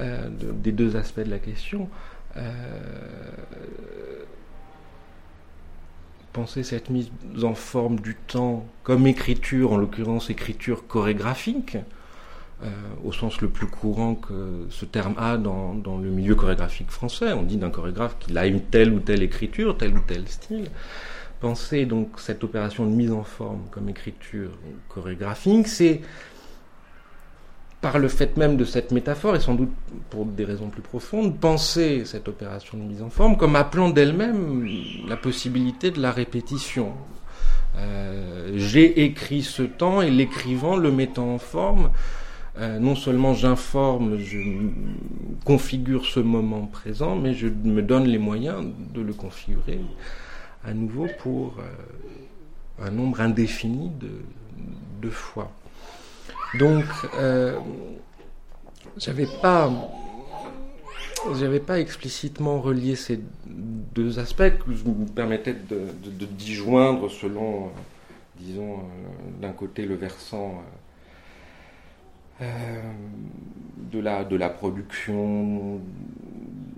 euh, 0.00 0.28
des 0.30 0.72
deux 0.72 0.96
aspects 0.96 1.20
de 1.20 1.30
la 1.30 1.38
question, 1.38 1.88
euh, 2.36 2.52
penser 6.32 6.62
cette 6.62 6.90
mise 6.90 7.10
en 7.42 7.54
forme 7.54 8.00
du 8.00 8.14
temps 8.14 8.66
comme 8.82 9.06
écriture, 9.06 9.72
en 9.72 9.76
l'occurrence 9.76 10.30
écriture 10.30 10.86
chorégraphique, 10.86 11.78
euh, 12.62 12.70
au 13.04 13.12
sens 13.12 13.40
le 13.40 13.48
plus 13.48 13.66
courant 13.66 14.14
que 14.14 14.66
ce 14.70 14.84
terme 14.84 15.14
a 15.16 15.36
dans, 15.36 15.74
dans, 15.74 15.96
le 15.96 16.10
milieu 16.10 16.34
chorégraphique 16.34 16.90
français. 16.90 17.32
On 17.32 17.42
dit 17.42 17.56
d'un 17.56 17.70
chorégraphe 17.70 18.16
qu'il 18.18 18.36
a 18.36 18.46
une 18.46 18.60
telle 18.60 18.92
ou 18.92 19.00
telle 19.00 19.22
écriture, 19.22 19.76
tel 19.76 19.96
ou 19.96 20.00
tel 20.06 20.26
style 20.28 20.68
penser 21.40 21.86
donc 21.86 22.18
cette 22.18 22.42
opération 22.44 22.84
de 22.84 22.90
mise 22.90 23.12
en 23.12 23.22
forme 23.22 23.62
comme 23.70 23.88
écriture 23.88 24.50
chorégraphique, 24.88 25.68
c'est 25.68 26.00
par 27.80 27.98
le 27.98 28.08
fait 28.08 28.36
même 28.36 28.56
de 28.56 28.64
cette 28.64 28.90
métaphore, 28.90 29.36
et 29.36 29.40
sans 29.40 29.54
doute 29.54 29.70
pour 30.10 30.24
des 30.24 30.44
raisons 30.44 30.68
plus 30.68 30.82
profondes, 30.82 31.38
penser 31.38 32.04
cette 32.04 32.26
opération 32.28 32.76
de 32.76 32.82
mise 32.82 33.02
en 33.02 33.10
forme 33.10 33.36
comme 33.36 33.54
appelant 33.54 33.88
d'elle-même 33.88 34.66
la 35.06 35.16
possibilité 35.16 35.90
de 35.92 36.00
la 36.00 36.10
répétition. 36.10 36.92
Euh, 37.76 38.52
j'ai 38.56 39.04
écrit 39.04 39.42
ce 39.42 39.62
temps 39.62 40.02
et 40.02 40.10
l'écrivant, 40.10 40.76
le 40.76 40.90
mettant 40.90 41.34
en 41.34 41.38
forme, 41.38 41.90
euh, 42.58 42.80
non 42.80 42.96
seulement 42.96 43.34
j'informe, 43.34 44.18
je 44.18 44.38
configure 45.44 46.04
ce 46.04 46.18
moment 46.18 46.66
présent, 46.66 47.14
mais 47.14 47.34
je 47.34 47.46
me 47.46 47.82
donne 47.82 48.04
les 48.04 48.18
moyens 48.18 48.64
de 48.92 49.00
le 49.00 49.12
configurer 49.12 49.78
à 50.64 50.72
nouveau 50.72 51.06
pour 51.18 51.56
euh, 51.58 52.84
un 52.86 52.90
nombre 52.90 53.20
indéfini 53.20 53.90
de, 55.00 55.10
fois. 55.10 55.50
Donc, 56.58 56.84
euh, 57.14 57.58
j'avais 58.98 59.26
pas, 59.40 59.72
j'avais 61.34 61.60
pas 61.60 61.80
explicitement 61.80 62.60
relié 62.60 62.94
ces 62.94 63.20
deux 63.46 64.18
aspects 64.18 64.58
que 64.66 64.74
je 64.74 64.84
me 64.84 65.06
permettais 65.06 65.54
de, 65.54 65.86
d'y 66.26 66.54
joindre 66.54 67.10
selon, 67.10 67.66
euh, 67.66 67.68
disons, 68.38 68.74
euh, 68.74 69.40
d'un 69.40 69.52
côté 69.52 69.86
le 69.86 69.94
versant 69.94 70.62
de 72.40 73.98
la, 73.98 74.24
de 74.24 74.36
la 74.36 74.48
production 74.48 75.80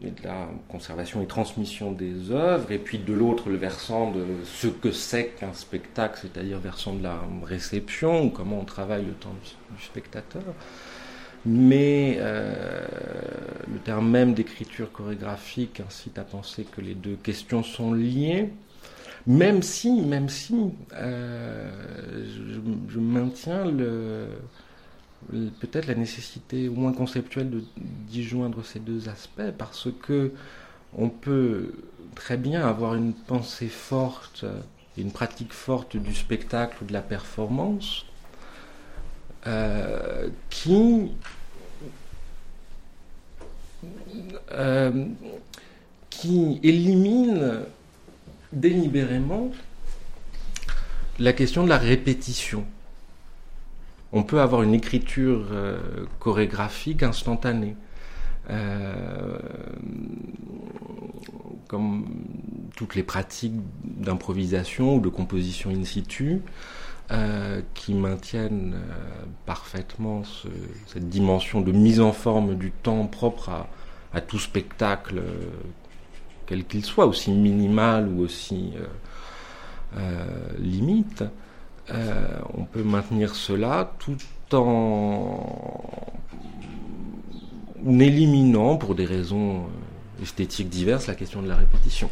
et 0.02 0.10
de 0.10 0.24
la 0.24 0.48
conservation 0.68 1.20
et 1.22 1.26
transmission 1.26 1.92
des 1.92 2.30
œuvres, 2.30 2.72
et 2.72 2.78
puis 2.78 2.98
de 2.98 3.12
l'autre 3.12 3.50
le 3.50 3.56
versant 3.56 4.10
de 4.10 4.24
ce 4.44 4.66
que 4.66 4.92
c'est 4.92 5.34
qu'un 5.38 5.52
spectacle, 5.52 6.20
c'est-à-dire 6.22 6.58
versant 6.58 6.94
de 6.94 7.02
la 7.02 7.20
réception, 7.44 8.24
ou 8.24 8.30
comment 8.30 8.60
on 8.60 8.64
travaille 8.64 9.04
le 9.04 9.12
temps 9.12 9.34
du, 9.42 9.84
spectateur. 9.84 10.42
Mais 11.46 12.16
euh, 12.18 12.82
le 13.72 13.78
terme 13.78 14.10
même 14.10 14.34
d'écriture 14.34 14.92
chorégraphique 14.92 15.80
incite 15.80 16.18
à 16.18 16.24
penser 16.24 16.64
que 16.64 16.80
les 16.80 16.94
deux 16.94 17.16
questions 17.16 17.62
sont 17.62 17.92
liées, 17.92 18.50
même 19.26 19.62
si, 19.62 20.00
même 20.00 20.28
si 20.28 20.54
euh, 20.94 21.70
je, 22.26 22.92
je, 22.92 22.98
maintiens 22.98 23.64
le, 23.64 24.26
peut-être 25.28 25.86
la 25.86 25.94
nécessité 25.94 26.68
au 26.68 26.74
moins 26.74 26.92
conceptuelle 26.92 27.62
d'y 27.76 28.22
joindre 28.24 28.64
ces 28.64 28.80
deux 28.80 29.08
aspects 29.08 29.52
parce 29.56 29.88
que 30.02 30.32
on 30.96 31.08
peut 31.08 31.72
très 32.14 32.36
bien 32.36 32.66
avoir 32.66 32.94
une 32.94 33.12
pensée 33.12 33.68
forte 33.68 34.44
une 35.00 35.12
pratique 35.12 35.52
forte 35.52 35.96
du 35.96 36.14
spectacle 36.14 36.82
ou 36.82 36.86
de 36.86 36.92
la 36.92 37.02
performance 37.02 38.04
euh, 39.46 40.28
qui 40.50 41.12
euh, 44.52 45.06
qui 46.10 46.60
élimine 46.62 47.60
délibérément 48.52 49.50
la 51.18 51.32
question 51.32 51.64
de 51.64 51.68
la 51.68 51.78
répétition 51.78 52.64
on 54.12 54.22
peut 54.22 54.40
avoir 54.40 54.62
une 54.62 54.74
écriture 54.74 55.46
euh, 55.52 55.78
chorégraphique 56.18 57.02
instantanée. 57.02 57.76
Euh, 58.50 59.38
comme 61.68 62.06
toutes 62.74 62.96
les 62.96 63.04
pratiques 63.04 63.54
d'improvisation 63.84 64.96
ou 64.96 65.00
de 65.00 65.08
composition 65.08 65.70
in 65.70 65.84
situ, 65.84 66.42
euh, 67.12 67.60
qui 67.74 67.94
maintiennent 67.94 68.76
parfaitement 69.46 70.22
cette 70.86 71.08
dimension 71.08 71.60
de 71.60 71.70
mise 71.70 72.00
en 72.00 72.12
forme 72.12 72.56
du 72.56 72.72
temps 72.72 73.06
propre 73.06 73.66
à, 74.12 74.20
tout 74.20 74.40
spectacle, 74.40 75.22
quel 76.46 76.64
qu'il 76.64 76.84
soit, 76.84 77.06
aussi 77.06 77.30
minimal 77.30 78.08
ou 78.08 78.22
aussi 78.22 78.72
limite. 80.58 81.22
Euh, 81.92 82.38
on 82.54 82.64
peut 82.64 82.82
maintenir 82.82 83.34
cela 83.34 83.92
tout 83.98 84.16
en 84.52 85.42
éliminant, 87.84 88.76
pour 88.76 88.94
des 88.94 89.04
raisons 89.04 89.62
euh, 89.62 90.22
esthétiques 90.22 90.68
diverses, 90.68 91.06
la 91.06 91.14
question 91.14 91.42
de 91.42 91.48
la 91.48 91.56
répétition. 91.56 92.10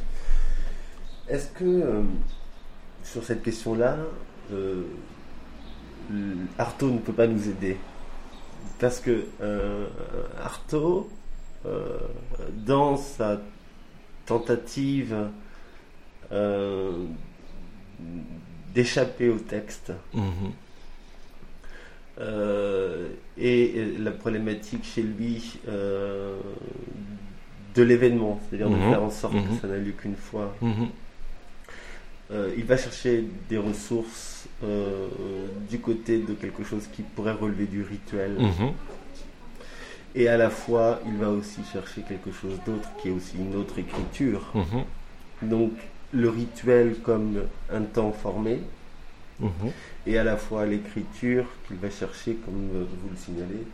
Est-ce 1.29 1.49
que 1.49 1.65
euh, 1.65 2.03
sur 3.05 3.23
cette 3.23 3.43
question-là, 3.43 3.99
Artaud 6.59 6.91
ne 6.91 6.99
peut 6.99 7.13
pas 7.13 7.27
nous 7.27 7.49
aider? 7.49 7.77
Parce 8.79 8.99
que 9.01 9.27
Artaud, 10.43 11.11
dans 12.67 12.97
sa 12.97 13.41
tentative 14.25 15.29
d'échapper 18.79 19.29
au 19.29 19.39
texte. 19.39 19.93
Mhm. 20.15 20.53
et 23.39 23.85
la 23.99 24.11
problématique 24.11 24.85
chez 24.85 25.03
lui 25.03 25.61
de 27.75 27.83
l'événement, 27.83 28.41
c'est-à-dire 28.41 28.71
de 28.71 28.77
mhm. 28.77 28.91
faire 28.91 29.03
en 29.03 29.11
sorte 29.11 29.35
que 29.35 29.53
mhm. 29.53 29.59
ça 29.61 29.69
n'a 29.69 29.79
lieu 29.79 29.93
qu'une 29.93 30.17
fois. 30.17 30.55
Mhm. 30.61 30.89
il 32.57 32.65
va 32.65 32.77
chercher 32.77 33.25
des 33.49 33.59
ressources 33.59 34.47
du 35.71 35.79
côté 35.81 36.19
de 36.19 36.35
quelque 36.35 36.63
chose 36.65 36.85
qui 36.93 37.03
pourrait 37.03 37.39
relever 37.45 37.67
du 37.67 37.83
rituel. 37.83 38.37
Et 40.15 40.27
à 40.29 40.37
la 40.37 40.51
fois, 40.51 41.01
il 41.07 41.17
va 41.17 41.31
aussi 41.31 41.61
chercher 41.73 42.03
quelque 42.03 42.33
chose 42.33 42.59
d'autre 42.67 42.89
qui 42.99 43.09
est 43.09 43.13
aussi 43.13 43.37
une 43.37 43.55
autre 43.57 43.79
écriture. 43.79 44.43
Donc, 45.43 45.73
le 46.13 46.29
rituel 46.29 46.97
comme 47.03 47.43
un 47.73 47.83
temps 47.83 48.13
formé, 48.13 48.61
et 50.07 50.19
à 50.19 50.25
la 50.25 50.37
fois 50.37 50.67
l'écriture 50.67 51.47
qu'il 51.67 51.77
va 51.77 51.91
chercher, 51.91 52.35
comme 52.45 52.69
vous 52.73 53.11
le 53.11 53.17
signalez, 53.17 53.67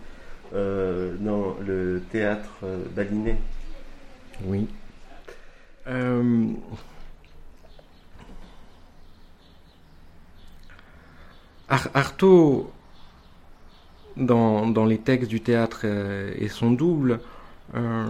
euh, 0.55 1.16
dans 1.18 1.57
le 1.66 2.03
théâtre 2.12 2.51
euh, 2.62 2.85
baliné. 2.95 3.37
Oui. 4.45 4.68
Euh... 5.87 6.49
Artaud, 11.68 12.70
dans, 14.16 14.68
dans, 14.68 14.85
les 14.85 14.99
textes 14.99 15.28
du 15.28 15.41
théâtre 15.41 15.80
euh, 15.85 16.32
et 16.39 16.49
son 16.49 16.70
double, 16.70 17.20
euh, 17.75 18.07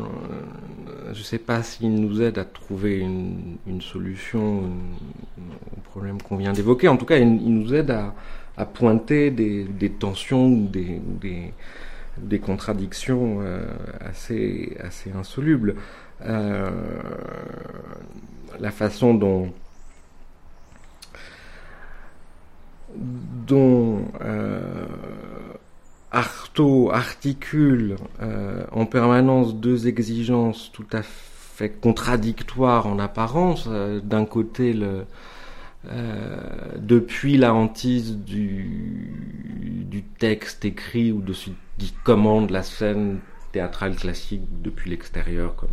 je 1.12 1.18
ne 1.18 1.24
sais 1.24 1.38
pas 1.38 1.62
s'il 1.62 1.94
nous 1.94 2.20
aide 2.20 2.38
à 2.38 2.44
trouver 2.44 2.98
une, 2.98 3.80
solution 3.80 4.64
au 5.76 5.80
problème 5.84 6.20
qu'on 6.20 6.36
vient 6.36 6.52
d'évoquer. 6.52 6.88
En 6.88 6.96
tout 6.96 7.06
cas, 7.06 7.18
il, 7.18 7.54
nous 7.54 7.72
aide 7.74 7.90
à, 8.56 8.66
pointer 8.66 9.30
des, 9.30 9.90
tensions, 9.98 10.50
des, 10.50 11.00
des, 12.18 12.38
contradictions 12.40 13.38
euh, 13.40 13.64
assez, 14.00 14.76
assez 14.80 15.12
insolubles. 15.12 15.76
Euh, 16.22 16.70
la 18.60 18.70
façon 18.70 19.14
dont 19.14 19.52
Artaud 26.14 26.90
articule 26.92 27.96
euh, 28.22 28.64
en 28.70 28.86
permanence 28.86 29.54
deux 29.56 29.88
exigences 29.88 30.70
tout 30.72 30.86
à 30.92 31.02
fait 31.02 31.70
contradictoires 31.70 32.86
en 32.86 32.98
apparence. 32.98 33.66
Euh, 33.68 34.00
d'un 34.00 34.24
côté, 34.24 34.72
le, 34.72 35.04
depuis 36.78 37.36
la 37.36 37.52
hantise 37.52 38.16
du, 38.16 39.10
texte 40.18 40.64
écrit 40.64 41.12
ou 41.12 41.20
de 41.20 41.32
ce 41.32 41.50
qui 41.78 41.92
commande 42.04 42.50
la 42.50 42.62
scène 42.62 43.18
théâtrale 43.52 43.94
classique 43.96 44.42
depuis 44.62 44.90
l'extérieur 44.90 45.54
comme 45.56 45.68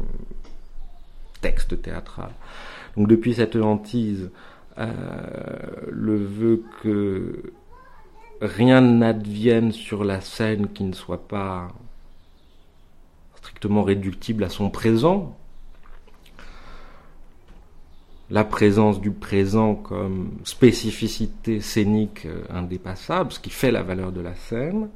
texte 1.42 1.82
théâtral. 1.82 2.32
Donc 2.98 3.08
depuis 3.08 3.36
cette 3.36 3.56
hantise, 3.56 4.30
euh, 4.78 4.92
le 5.90 6.16
vœu 6.16 6.64
que 6.82 7.54
rien 8.42 8.82
n'advienne 8.82 9.72
sur 9.72 10.04
la 10.04 10.20
scène 10.20 10.68
qui 10.70 10.84
ne 10.84 10.94
soit 10.94 11.28
pas 11.28 11.72
strictement 13.36 13.84
réductible 13.84 14.44
à 14.44 14.50
son 14.50 14.70
présent, 14.70 15.38
la 18.30 18.44
présence 18.44 19.00
du 19.00 19.12
présent 19.12 19.76
comme 19.76 20.32
spécificité 20.44 21.62
scénique 21.62 22.28
indépassable, 22.50 23.32
ce 23.32 23.40
qui 23.40 23.50
fait 23.50 23.72
la 23.72 23.84
valeur 23.84 24.12
de 24.12 24.22
la 24.22 24.36
scène, 24.36 24.90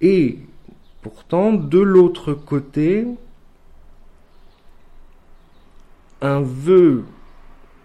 et 0.00 0.38
pourtant, 1.02 1.52
de 1.52 1.78
l'autre 1.78 2.34
côté, 2.34 3.06
un 6.20 6.40
vœu 6.40 7.04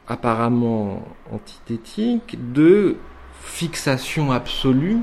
apparemment 0.08 1.04
antithétique 1.32 2.38
de 2.54 2.96
fixation 3.48 4.32
absolue 4.32 5.00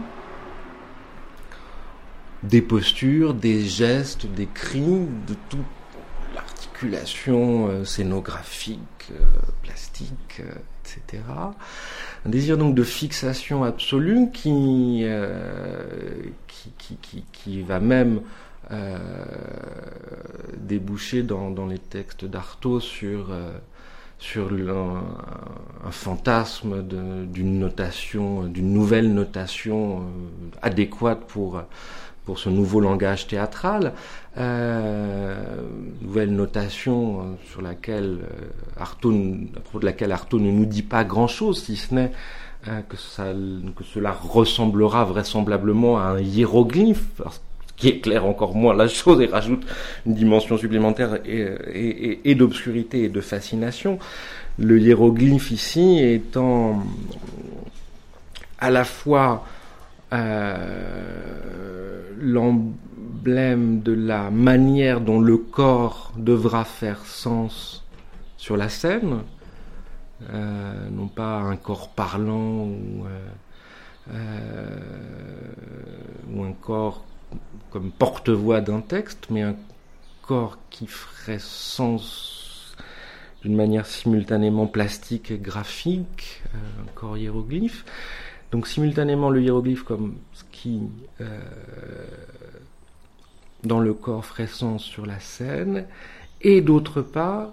des 2.44 2.62
postures, 2.62 3.34
des 3.34 3.64
gestes, 3.64 4.26
des 4.26 4.46
cris, 4.46 4.80
de 5.26 5.34
toute 5.48 5.60
l'articulation 6.34 7.68
euh, 7.68 7.84
scénographique, 7.84 8.78
euh, 9.10 9.24
plastique, 9.62 10.40
euh, 10.40 10.52
etc. 10.84 11.22
Un 12.26 12.28
désir 12.28 12.58
donc 12.58 12.74
de 12.74 12.84
fixation 12.84 13.64
absolue 13.64 14.30
qui, 14.30 15.04
va 17.66 17.80
même 17.80 18.20
déboucher 20.58 21.22
dans, 21.22 21.50
dans, 21.50 21.66
les 21.66 21.78
textes 21.78 22.24
d'Artaud 22.24 22.80
sur 22.80 23.30
sur 24.24 24.50
un, 24.52 25.90
fantasme 25.90 26.82
d'une 26.82 27.58
notation, 27.58 28.44
d'une 28.44 28.72
nouvelle 28.72 29.12
notation 29.12 29.98
euh, 29.98 30.02
adéquate 30.62 31.20
pour 31.28 31.62
pour 32.24 32.38
ce 32.38 32.48
nouveau 32.48 32.80
langage 32.80 33.26
théâtral, 33.26 33.92
euh, 34.38 35.60
nouvelle 36.00 36.34
notation 36.34 37.20
euh, 37.20 37.22
sur 37.50 37.60
laquelle 37.60 38.20
Artaud, 38.78 39.12
à 39.54 39.60
propos 39.60 39.80
de 39.80 39.84
laquelle 39.84 40.10
Artaud 40.10 40.40
ne 40.40 40.50
nous 40.50 40.64
dit 40.64 40.82
pas 40.82 41.04
grand-chose, 41.04 41.62
si 41.62 41.76
ce 41.76 41.94
n'est 41.94 42.12
que, 42.64 42.96
cela 42.96 44.12
ressemblera 44.12 45.04
vraisemblablement 45.04 45.98
à 45.98 46.04
un 46.04 46.20
hiéroglyphe, 46.20 47.20
qui 47.76 47.88
éclaire 47.88 48.24
encore 48.24 48.54
moins 48.54 48.74
la 48.74 48.88
chose 48.88 49.20
et 49.20 49.26
rajoute 49.26 49.64
une 50.06 50.14
dimension 50.14 50.56
supplémentaire 50.56 51.18
et, 51.24 52.20
et, 52.24 52.34
d'obscurité 52.34 53.04
et 53.04 53.08
de 53.08 53.20
fascination. 53.20 53.98
Le 54.58 54.78
hiéroglyphe 54.78 55.50
ici 55.50 55.98
étant 55.98 56.84
à 58.58 58.70
la 58.70 58.84
fois 58.84 59.44
euh, 60.12 62.02
l'emblème 62.20 63.80
de 63.82 63.92
la 63.92 64.30
manière 64.30 65.00
dont 65.00 65.20
le 65.20 65.36
corps 65.36 66.12
devra 66.16 66.64
faire 66.64 67.04
sens 67.04 67.84
sur 68.36 68.56
la 68.56 68.68
scène, 68.68 69.22
euh, 70.32 70.88
non 70.90 71.08
pas 71.08 71.38
un 71.38 71.56
corps 71.56 71.88
parlant 71.88 72.66
ou, 72.66 73.04
euh, 74.12 74.78
ou 76.32 76.44
un 76.44 76.52
corps 76.52 77.04
comme 77.70 77.90
porte-voix 77.90 78.60
d'un 78.60 78.80
texte, 78.80 79.26
mais 79.30 79.42
un 79.42 79.56
corps 80.22 80.58
qui 80.70 80.86
ferait 80.86 81.38
sens 81.38 82.76
d'une 83.42 83.56
manière 83.56 83.84
simultanément 83.84 84.66
plastique 84.66 85.30
et 85.30 85.38
graphique, 85.38 86.42
euh, 86.54 86.82
un 86.82 86.92
corps 86.94 87.18
hiéroglyphe. 87.18 87.84
Donc 88.52 88.66
simultanément 88.66 89.30
le 89.30 89.42
hiéroglyphe 89.42 89.82
comme 89.82 90.14
ce 90.32 90.44
qui 90.50 90.80
euh, 91.20 91.40
dans 93.64 93.80
le 93.80 93.92
corps 93.92 94.24
ferait 94.24 94.46
sens 94.46 94.82
sur 94.82 95.06
la 95.06 95.20
scène, 95.20 95.86
et 96.40 96.60
d'autre 96.60 97.02
part 97.02 97.52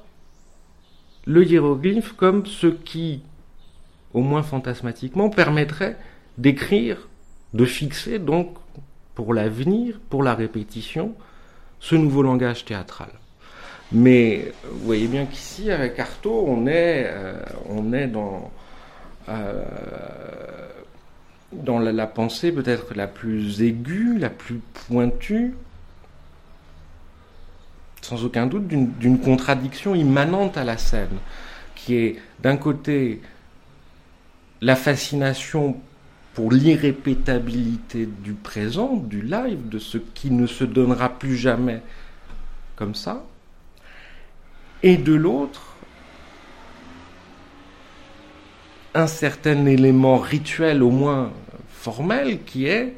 le 1.26 1.46
hiéroglyphe 1.46 2.14
comme 2.14 2.46
ce 2.46 2.68
qui, 2.68 3.22
au 4.14 4.22
moins 4.22 4.44
fantasmatiquement, 4.44 5.30
permettrait 5.30 5.98
d'écrire, 6.38 7.10
de 7.54 7.66
fixer 7.66 8.18
donc 8.18 8.56
pour 9.22 9.36
l'avenir, 9.36 10.00
pour 10.10 10.24
la 10.24 10.34
répétition, 10.34 11.14
ce 11.80 11.94
nouveau 11.94 12.24
langage 12.24 12.66
théâtral. 12.66 13.10
Mais 13.92 14.52
vous 14.64 14.84
voyez 14.84 15.06
bien 15.06 15.28
qu'ici, 15.28 15.70
avec 15.70 16.00
Artaud, 16.00 16.44
on 16.48 16.66
est, 16.66 17.06
euh, 17.06 17.40
on 17.70 17.94
est 17.94 18.08
dans, 18.08 18.50
euh, 19.30 19.64
dans 21.54 21.78
la, 21.78 22.08
pensée 22.08 22.52
peut-être 22.52 22.96
la 22.96 23.06
plus 23.06 23.62
aiguë, 23.62 24.18
la 24.18 24.32
plus 24.32 24.60
pointue, 24.88 25.54
sans 28.02 28.26
aucun 28.26 28.48
doute 28.48 28.68
d'une 28.68 29.20
contradiction 29.20 29.94
immanente 29.94 30.58
à 30.58 30.64
la 30.64 30.80
scène, 30.80 31.20
qui 31.76 31.94
est 31.94 32.16
d'un 32.40 32.58
côté 32.58 33.22
la 34.62 34.76
fascination 34.76 35.80
pour 36.34 36.52
l'irrépétabilité 36.52 38.06
du 38.06 38.34
présent, 38.34 38.96
du 38.96 39.22
live, 39.22 39.68
de 39.68 39.80
ce 39.80 39.98
qui 39.98 40.32
ne 40.32 40.48
se 40.48 40.64
donnera 40.64 41.10
plus 41.10 41.36
jamais 41.36 41.82
comme 42.76 42.96
ça, 42.96 43.24
et 44.84 44.98
de 44.98 45.14
l'autre, 45.14 45.76
un 48.94 49.08
certain 49.08 49.66
élément 49.66 50.18
rituel, 50.18 50.84
au 50.84 50.90
moins 50.90 51.32
formel, 51.70 52.44
qui 52.44 52.66
est 52.66 52.96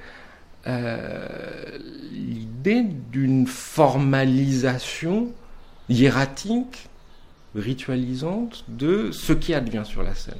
euh, 0.68 1.78
l'idée 2.12 2.84
d'une 3.12 3.48
formalisation 3.48 5.32
hiératique, 5.90 6.88
ritualisante 7.56 8.64
de 8.68 9.12
ce 9.12 9.34
qui 9.34 9.54
advient 9.54 9.84
sur 9.86 10.04
la 10.04 10.16
scène. 10.16 10.36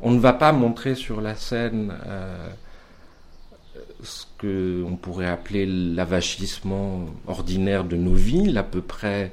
On 0.00 0.10
ne 0.10 0.18
va 0.18 0.32
pas 0.32 0.52
montrer 0.52 0.94
sur 0.94 1.20
la 1.20 1.34
scène 1.34 1.92
ce 4.02 4.24
que 4.38 4.84
on 4.86 4.96
pourrait 4.96 5.28
appeler 5.28 5.66
l'avachissement 5.66 7.06
ordinaire 7.26 7.84
de 7.84 7.96
nos 7.96 8.14
vies, 8.14 8.56
à 8.58 8.62
peu 8.62 8.82
près 8.82 9.32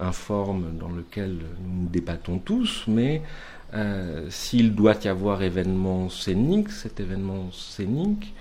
informe 0.00 0.76
dans 0.78 0.90
lequel 0.90 1.38
nous 1.66 1.88
débattons 1.88 2.38
tous, 2.38 2.84
mais 2.86 3.22
euh, 3.72 4.26
s'il 4.30 4.74
doit 4.74 4.96
y 5.04 5.08
avoir 5.08 5.42
événement 5.42 6.08
scénique, 6.08 6.70
cet 6.70 6.98
événement 6.98 7.52
scénique 7.52 8.34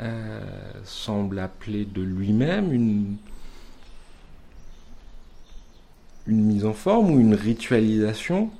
euh, 0.00 0.40
semble 0.84 1.38
appeler 1.38 1.84
de 1.84 2.00
lui-même 2.00 2.72
une 2.72 3.18
mise 6.26 6.64
en 6.64 6.72
forme 6.72 7.10
ou 7.10 7.20
une 7.20 7.34
ritualisation 7.34 8.50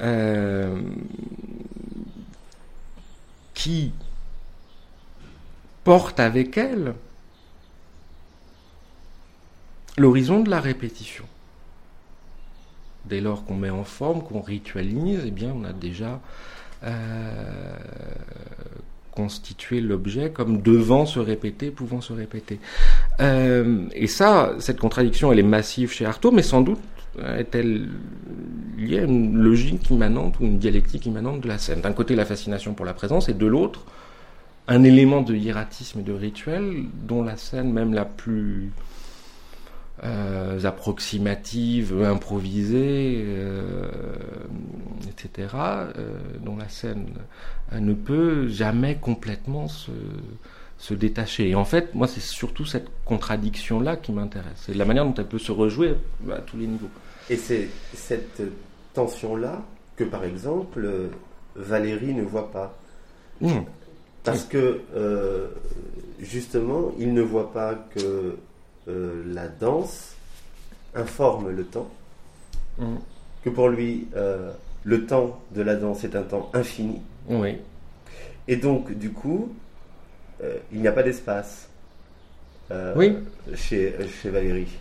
euh, 0.00 0.80
qui 3.54 3.92
porte 5.84 6.20
avec 6.20 6.56
elle 6.56 6.94
l'horizon 9.98 10.40
de 10.40 10.50
la 10.50 10.60
répétition 10.60 11.24
dès 13.04 13.20
lors 13.20 13.44
qu'on 13.44 13.56
met 13.56 13.70
en 13.70 13.84
forme, 13.84 14.22
qu'on 14.22 14.40
ritualise, 14.40 15.22
eh 15.26 15.30
bien, 15.30 15.52
on 15.54 15.64
a 15.64 15.72
déjà 15.72 16.20
euh, 16.84 17.74
constitué 19.10 19.80
l'objet 19.80 20.30
comme 20.30 20.62
devant 20.62 21.06
se 21.06 21.18
répéter, 21.18 21.70
pouvant 21.70 22.00
se 22.00 22.12
répéter. 22.12 22.60
Euh, 23.20 23.86
et 23.92 24.06
ça, 24.06 24.54
cette 24.60 24.78
contradiction, 24.78 25.32
elle 25.32 25.40
est 25.40 25.42
massive 25.42 25.92
chez 25.92 26.06
Artaud, 26.06 26.30
mais 26.30 26.42
sans 26.42 26.60
doute 26.60 26.80
est-elle 27.18 27.88
liée 28.78 29.00
à 29.00 29.02
une 29.02 29.36
logique 29.36 29.90
immanente 29.90 30.38
ou 30.40 30.44
une 30.44 30.58
dialectique 30.58 31.06
immanente 31.06 31.40
de 31.40 31.48
la 31.48 31.58
scène? 31.58 31.80
D'un 31.80 31.92
côté, 31.92 32.14
la 32.14 32.24
fascination 32.24 32.74
pour 32.74 32.86
la 32.86 32.94
présence, 32.94 33.28
et 33.28 33.34
de 33.34 33.46
l'autre, 33.46 33.84
un 34.68 34.84
élément 34.84 35.22
de 35.22 35.34
hiératisme 35.34 36.00
et 36.00 36.02
de 36.02 36.12
rituel 36.12 36.84
dont 36.94 37.22
la 37.22 37.36
scène, 37.36 37.72
même 37.72 37.92
la 37.92 38.04
plus 38.04 38.70
euh, 40.04 40.64
approximatives, 40.64 42.02
improvisées, 42.02 43.22
euh, 43.26 43.90
etc., 45.08 45.48
euh, 45.98 46.18
dont 46.42 46.56
la 46.56 46.68
scène 46.68 47.08
ne 47.72 47.92
peut 47.92 48.48
jamais 48.48 48.96
complètement 48.96 49.68
se, 49.68 49.90
se 50.80 50.94
détacher. 50.94 51.50
Et 51.50 51.54
en 51.54 51.64
fait, 51.64 51.94
moi, 51.94 52.08
c'est 52.08 52.20
surtout 52.20 52.64
cette 52.64 52.88
contradiction-là 53.04 53.96
qui 53.96 54.12
m'intéresse. 54.12 54.56
C'est 54.56 54.74
la 54.74 54.84
manière 54.84 55.04
dont 55.04 55.14
elle 55.14 55.28
peut 55.28 55.38
se 55.38 55.52
rejouer 55.52 55.94
à 56.32 56.40
tous 56.40 56.56
les 56.56 56.66
niveaux. 56.66 56.88
Et 57.28 57.36
c'est 57.36 57.68
cette 57.94 58.42
tension-là 58.94 59.62
que, 59.96 60.04
par 60.04 60.24
exemple, 60.24 60.88
Valérie 61.54 62.14
ne 62.14 62.22
voit 62.22 62.50
pas. 62.50 62.74
Mmh. 63.42 63.60
Parce 64.24 64.44
que, 64.44 64.80
justement, 66.18 66.92
il 66.98 67.12
ne 67.12 67.22
voit 67.22 67.52
pas 67.52 67.74
que 67.94 68.36
euh, 68.88 69.22
la 69.26 69.46
danse 69.46 70.14
informe 70.94 71.50
le 71.50 71.64
temps, 71.64 71.88
mm. 72.78 72.96
que 73.44 73.50
pour 73.50 73.68
lui, 73.68 74.08
euh, 74.16 74.52
le 74.84 75.06
temps 75.06 75.38
de 75.54 75.62
la 75.62 75.76
danse 75.76 76.02
est 76.04 76.16
un 76.16 76.22
temps 76.22 76.50
infini. 76.54 77.00
Oui. 77.28 77.58
Et 78.48 78.56
donc, 78.56 78.92
du 78.92 79.12
coup, 79.12 79.52
euh, 80.42 80.56
il 80.72 80.80
n'y 80.80 80.88
a 80.88 80.92
pas 80.92 81.02
d'espace 81.02 81.68
oui. 82.94 83.16
chez, 83.54 83.96
chez 84.22 84.30
Valérie. 84.30 84.78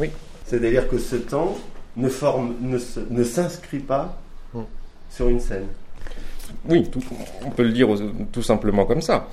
Oui. 0.00 0.10
C'est-à-dire 0.44 0.88
que 0.88 0.98
ce 0.98 1.14
temps 1.14 1.56
ne, 1.96 2.08
forme, 2.08 2.54
ne, 2.60 3.24
s'inscrit 3.24 3.78
pas 3.78 4.20
mm. 4.54 4.60
sur 5.08 5.28
une 5.28 5.38
scène. 5.38 5.68
Oui, 6.68 6.90
on 7.44 7.50
peut 7.50 7.62
le 7.62 7.72
dire 7.72 7.88
tout 8.32 8.42
simplement 8.42 8.86
comme 8.86 9.02
ça. 9.02 9.28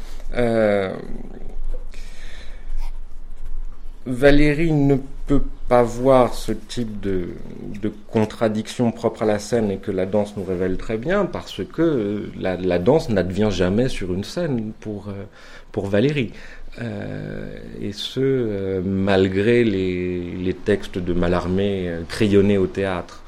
Valérie 4.05 4.71
ne 4.71 4.97
peut 5.27 5.41
pas 5.67 5.83
voir 5.83 6.33
ce 6.33 6.51
type 6.51 6.99
de, 6.99 7.29
contradiction 8.09 8.91
propre 8.91 9.23
à 9.23 9.25
la 9.25 9.39
scène 9.39 9.71
et 9.71 9.77
que 9.77 9.91
la 9.91 10.05
danse 10.05 10.37
nous 10.37 10.43
révèle 10.43 10.77
très 10.77 10.97
bien 10.97 11.25
parce 11.25 11.63
que 11.63 11.81
euh, 11.81 12.31
la, 12.39 12.79
danse 12.79 13.09
n'advient 13.09 13.49
jamais 13.51 13.89
sur 13.89 14.13
une 14.13 14.23
scène 14.23 14.71
pour, 14.79 15.09
euh, 15.09 15.23
pour 15.71 15.87
Valérie. 15.87 16.31
Euh, 16.81 17.57
et 17.81 17.93
ce, 17.93 18.81
malgré 18.81 19.63
les, 19.63 20.55
textes 20.65 20.97
de 20.97 21.13
Mallarmé 21.13 21.91
crayonnés 22.09 22.57
au 22.57 22.67
théâtre 22.67 23.21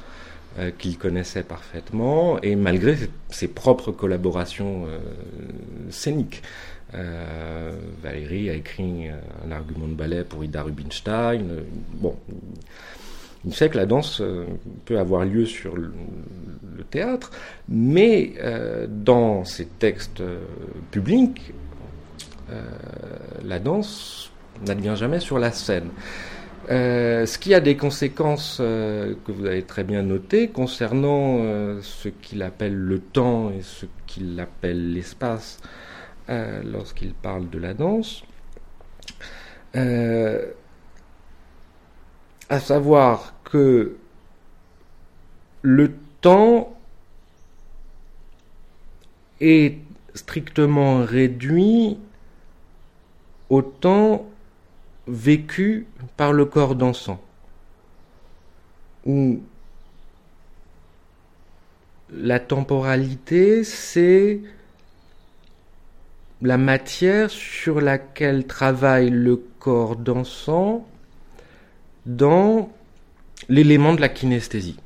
qu'il 0.76 0.98
connaissait 0.98 1.44
parfaitement 1.44 2.40
et 2.42 2.56
malgré 2.56 2.96
ses 3.30 3.46
propres 3.46 3.92
collaborations 3.92 4.86
scéniques. 5.88 6.42
Euh, 6.94 7.72
Valérie 8.02 8.48
a 8.48 8.54
écrit 8.54 9.08
un 9.46 9.52
argument 9.52 9.88
de 9.88 9.94
ballet 9.94 10.24
pour 10.24 10.42
Ida 10.44 10.62
Rubinstein. 10.62 11.44
Bon, 11.94 12.16
il 13.44 13.54
sait 13.54 13.68
que 13.68 13.76
la 13.76 13.86
danse 13.86 14.20
euh, 14.20 14.46
peut 14.86 14.98
avoir 14.98 15.24
lieu 15.24 15.44
sur 15.44 15.76
le, 15.76 15.92
théâtre, 16.90 17.30
mais 17.68 18.32
euh, 18.38 18.86
dans 18.88 19.44
ses 19.44 19.66
textes 19.66 20.22
publics, 20.90 21.52
la 23.44 23.58
danse 23.58 24.30
n'advient 24.66 24.94
jamais 24.96 25.20
sur 25.20 25.38
la 25.38 25.52
scène. 25.52 25.90
ce 26.68 27.38
qui 27.38 27.52
a 27.52 27.60
des 27.60 27.76
conséquences 27.76 28.56
que 28.56 29.32
vous 29.32 29.44
avez 29.44 29.64
très 29.64 29.84
bien 29.84 30.02
notées 30.02 30.48
concernant 30.48 31.40
ce 31.82 32.08
qu'il 32.08 32.40
appelle 32.40 32.74
le 32.74 33.00
temps 33.00 33.50
et 33.50 33.60
ce 33.60 33.84
qu'il 34.06 34.40
appelle 34.40 34.94
l'espace 34.94 35.60
euh, 36.28 36.62
lorsqu'il 36.64 37.14
parle 37.14 37.48
de 37.50 37.58
la 37.58 37.74
danse, 37.74 38.22
euh, 39.76 40.52
à 42.48 42.60
savoir 42.60 43.34
que 43.44 43.96
le 45.62 45.94
temps 46.20 46.76
est 49.40 49.78
strictement 50.14 51.04
réduit 51.04 51.98
au 53.50 53.62
temps 53.62 54.26
vécu 55.06 55.86
par 56.16 56.32
le 56.32 56.44
corps 56.44 56.74
dansant, 56.74 57.20
où 59.06 59.40
la 62.10 62.40
temporalité, 62.40 63.64
c'est 63.64 64.40
la 66.42 66.56
matière 66.56 67.30
sur 67.30 67.80
laquelle 67.80 68.46
travaille 68.46 69.10
le 69.10 69.36
corps 69.58 69.96
dansant 69.96 70.86
dans 72.06 72.70
l'élément 73.48 73.94
de 73.94 74.00
la 74.00 74.08
kinesthésie 74.08 74.78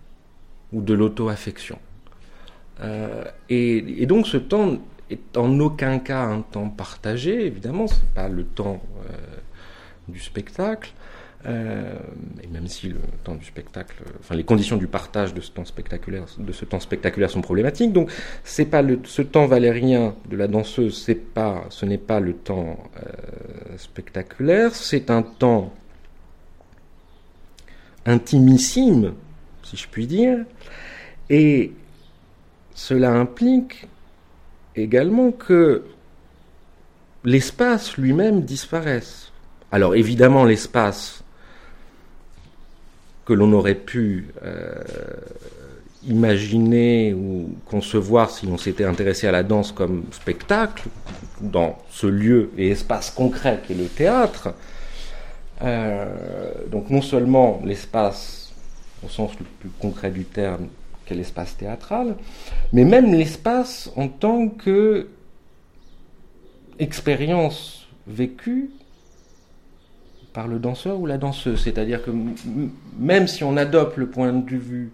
ou 0.73 0.81
de 0.81 0.95
l'auto-affection. 0.95 1.79
Euh, 2.81 3.25
et, 3.49 4.07
donc 4.07 4.27
ce 4.27 4.39
temps 4.39 4.79
est 5.11 5.37
en 5.37 5.59
aucun 5.61 5.99
cas 5.99 6.23
un 6.23 6.41
temps 6.41 6.69
partagé, 6.69 7.47
évidemment, 7.47 7.87
ce 7.87 7.97
n'est 7.97 8.11
pas 8.15 8.29
le 8.29 8.45
temps 8.45 8.83
euh, 9.11 9.13
du 10.09 10.21
spectacle, 10.21 10.93
euh, 11.45 11.99
et 12.43 12.47
même 12.47 12.69
si 12.69 12.89
le 12.89 13.01
temps 13.25 13.35
du 13.35 13.45
spectacle, 13.45 13.97
enfin 14.21 14.37
les 14.37 14.45
conditions 14.45 14.77
du 14.77 14.87
partage 14.87 15.35
de 15.35 15.41
ce 15.41 15.51
temps 15.51 15.65
spectaculaire, 15.65 16.27
de 16.39 16.53
ce 16.53 16.65
temps 16.65 16.79
spectaculaire 16.79 17.31
sont 17.31 17.41
problématiques. 17.41 17.93
Donc 17.93 18.11
c'est 18.45 18.67
pas 18.67 18.83
le, 18.83 19.01
ce 19.05 19.23
temps 19.23 19.47
valérien 19.47 20.15
de 20.31 20.37
la 20.37 20.47
danseuse, 20.47 21.03
c'est 21.03 21.17
pas, 21.17 21.65
ce 21.71 21.85
n'est 21.85 21.99
pas 21.99 22.21
le 22.21 22.35
temps 22.35 22.79
euh, 22.97 23.77
spectaculaire, 23.77 24.75
c'est 24.75 25.11
un 25.11 25.23
temps 25.23 25.73
intimissime, 28.07 29.15
si 29.65 29.77
je 29.77 29.89
puis 29.89 30.07
dire, 30.07 30.39
et 31.29 31.73
cela 32.75 33.13
implique 33.13 33.89
également 34.77 35.33
que 35.33 35.85
l'espace 37.25 37.97
lui-même 37.97 38.43
disparaisse. 38.43 39.33
Alors 39.71 39.95
évidemment, 39.95 40.45
l'espace 40.45 41.22
que 43.33 43.37
l'on 43.39 43.55
aurait 43.55 43.75
pu 43.75 44.27
euh, 44.45 44.75
imaginer 46.07 47.15
ou 47.15 47.57
concevoir 47.65 48.29
si 48.29 48.45
l'on 48.45 48.59
s'était 48.59 48.85
intéressé 48.85 49.27
à 49.27 49.33
la 49.33 49.43
danse 49.43 49.73
comme 49.73 50.05
spectacle, 50.11 50.91
dans 51.41 51.79
ce 51.89 52.07
lieu 52.07 52.51
et 52.59 52.69
espace 52.69 53.11
concret 53.11 53.61
qu'est 53.67 53.73
le 53.73 53.87
théâtre. 53.87 54.53
Euh, 55.63 56.05
donc 56.71 56.91
non 56.91 57.01
seulement 57.01 57.63
l'espace 57.65 58.53
au 59.03 59.09
sens 59.09 59.33
le 59.39 59.47
plus 59.61 59.71
concret 59.81 60.11
du 60.11 60.25
terme 60.25 60.67
qu'est 61.07 61.15
l'espace 61.15 61.57
théâtral, 61.57 62.17
mais 62.75 62.85
même 62.85 63.15
l'espace 63.15 63.91
en 63.97 64.09
tant 64.09 64.49
que 64.49 65.09
expérience 66.79 67.89
vécue 68.07 68.73
par 70.33 70.49
le 70.49 70.59
danseur 70.59 70.99
ou 70.99 71.07
la 71.07 71.19
danseuse? 71.19 71.63
C'est-à-dire 71.63 72.03
que 72.03 72.11
même 72.99 73.27
si 73.27 73.45
on 73.45 73.57
adopte 73.57 73.97
le 73.97 74.09
point 74.09 74.33
de 74.33 74.57
vue 74.57 74.93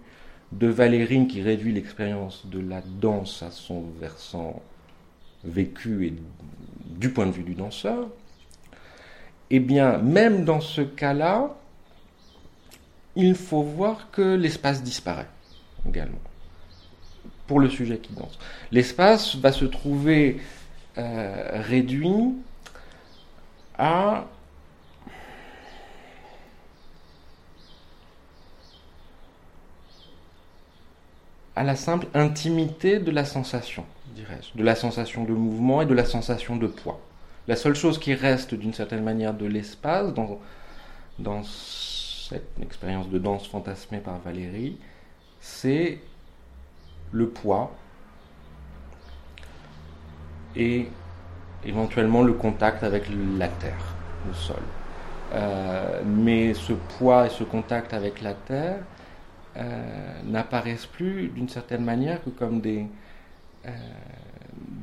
de 0.51 0.67
Valérie 0.67 1.27
qui 1.27 1.41
réduit 1.41 1.73
l'expérience 1.73 2.45
de 2.47 2.59
la 2.59 2.81
danse 2.81 3.43
à 3.43 3.51
son 3.51 3.83
versant 3.99 4.61
vécu 5.43 6.07
et 6.07 6.13
du 6.85 7.11
point 7.11 7.27
de 7.27 7.31
vue 7.31 7.43
du 7.43 7.53
danseur, 7.53 8.07
eh 9.51 9.59
bien, 9.59 9.97
même 9.97 10.45
dans 10.45 10.61
ce 10.61 10.81
cas-là, 10.81 11.55
il 13.15 13.35
faut 13.35 13.63
voir 13.63 14.09
que 14.11 14.35
l'espace 14.35 14.83
disparaît 14.83 15.27
également 15.87 16.19
pour 17.47 17.59
le 17.59 17.69
sujet 17.69 17.97
qui 17.97 18.13
danse. 18.13 18.37
L'espace 18.71 19.35
va 19.35 19.51
se 19.51 19.65
trouver 19.65 20.39
euh, 20.97 21.61
réduit 21.67 22.35
à 23.77 24.27
à 31.59 31.63
la 31.63 31.75
simple 31.75 32.07
intimité 32.13 32.99
de 32.99 33.11
la 33.11 33.25
sensation, 33.25 33.83
dirais-je, 34.15 34.57
de 34.57 34.63
la 34.63 34.75
sensation 34.75 35.25
de 35.25 35.33
mouvement 35.33 35.81
et 35.81 35.85
de 35.85 35.93
la 35.93 36.05
sensation 36.05 36.55
de 36.55 36.67
poids. 36.67 37.01
La 37.49 37.57
seule 37.57 37.75
chose 37.75 37.99
qui 37.99 38.13
reste 38.13 38.55
d'une 38.55 38.73
certaine 38.73 39.03
manière 39.03 39.33
de 39.33 39.45
l'espace 39.45 40.13
dans, 40.13 41.43
cette 41.43 42.47
expérience 42.61 43.09
de 43.09 43.19
danse 43.19 43.45
fantasmée 43.45 43.97
par 43.97 44.19
Valérie, 44.19 44.77
c'est 45.41 45.99
le 47.11 47.27
poids 47.27 47.75
et 50.55 50.87
éventuellement 51.65 52.23
le 52.23 52.31
contact 52.31 52.83
avec 52.83 53.03
la 53.37 53.49
terre, 53.49 53.95
le 54.25 54.33
sol. 54.33 54.63
Euh, 55.33 56.03
mais 56.05 56.53
ce 56.53 56.71
poids 56.71 57.25
et 57.25 57.29
ce 57.29 57.43
contact 57.43 57.93
avec 57.93 58.21
la 58.21 58.33
terre 58.33 58.79
euh, 59.59 60.21
n'apparaissent 60.23 60.85
plus 60.85 61.27
d'une 61.29 61.49
certaine 61.49 61.83
manière 61.83 62.23
que 62.23 62.29
comme 62.29 62.61
des, 62.61 62.85
euh, 63.65 63.71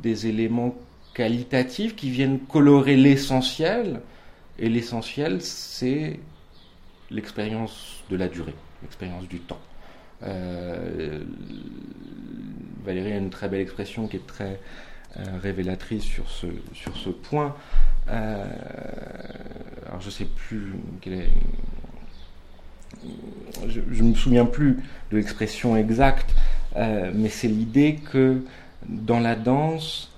des 0.02 0.26
éléments 0.26 0.74
qualitatifs 1.14 1.96
qui 1.96 2.10
viennent 2.10 2.40
colorer 2.40 2.96
l'essentiel. 2.96 4.00
Et 4.58 4.68
l'essentiel, 4.68 5.40
c'est 5.40 6.20
l'expérience 7.10 8.02
de 8.10 8.16
la 8.16 8.28
durée, 8.28 8.54
l'expérience 8.82 9.26
du 9.28 9.38
temps. 9.40 9.60
Euh, 10.24 11.24
Valérie 12.84 13.12
a 13.12 13.16
une 13.16 13.30
très 13.30 13.48
belle 13.48 13.60
expression 13.60 14.08
qui 14.08 14.16
est 14.16 14.26
très 14.26 14.60
révélatrice 15.42 16.04
sur 16.04 16.28
ce, 16.28 16.46
sur 16.74 16.94
ce 16.94 17.08
point. 17.08 17.56
alors 18.06 20.00
je 20.00 20.06
ne 20.06 20.10
sais 20.10 20.26
plus 20.26 20.74
je 23.68 24.02
ne 24.02 24.10
me 24.10 24.14
souviens 24.14 24.46
plus 24.46 24.82
de 25.10 25.16
l'expression 25.16 25.76
exacte, 25.76 26.34
euh, 26.76 27.10
mais 27.14 27.28
c'est 27.28 27.48
l'idée 27.48 27.96
que 28.12 28.42
dans 28.88 29.20
la 29.20 29.34
danse, 29.34 30.12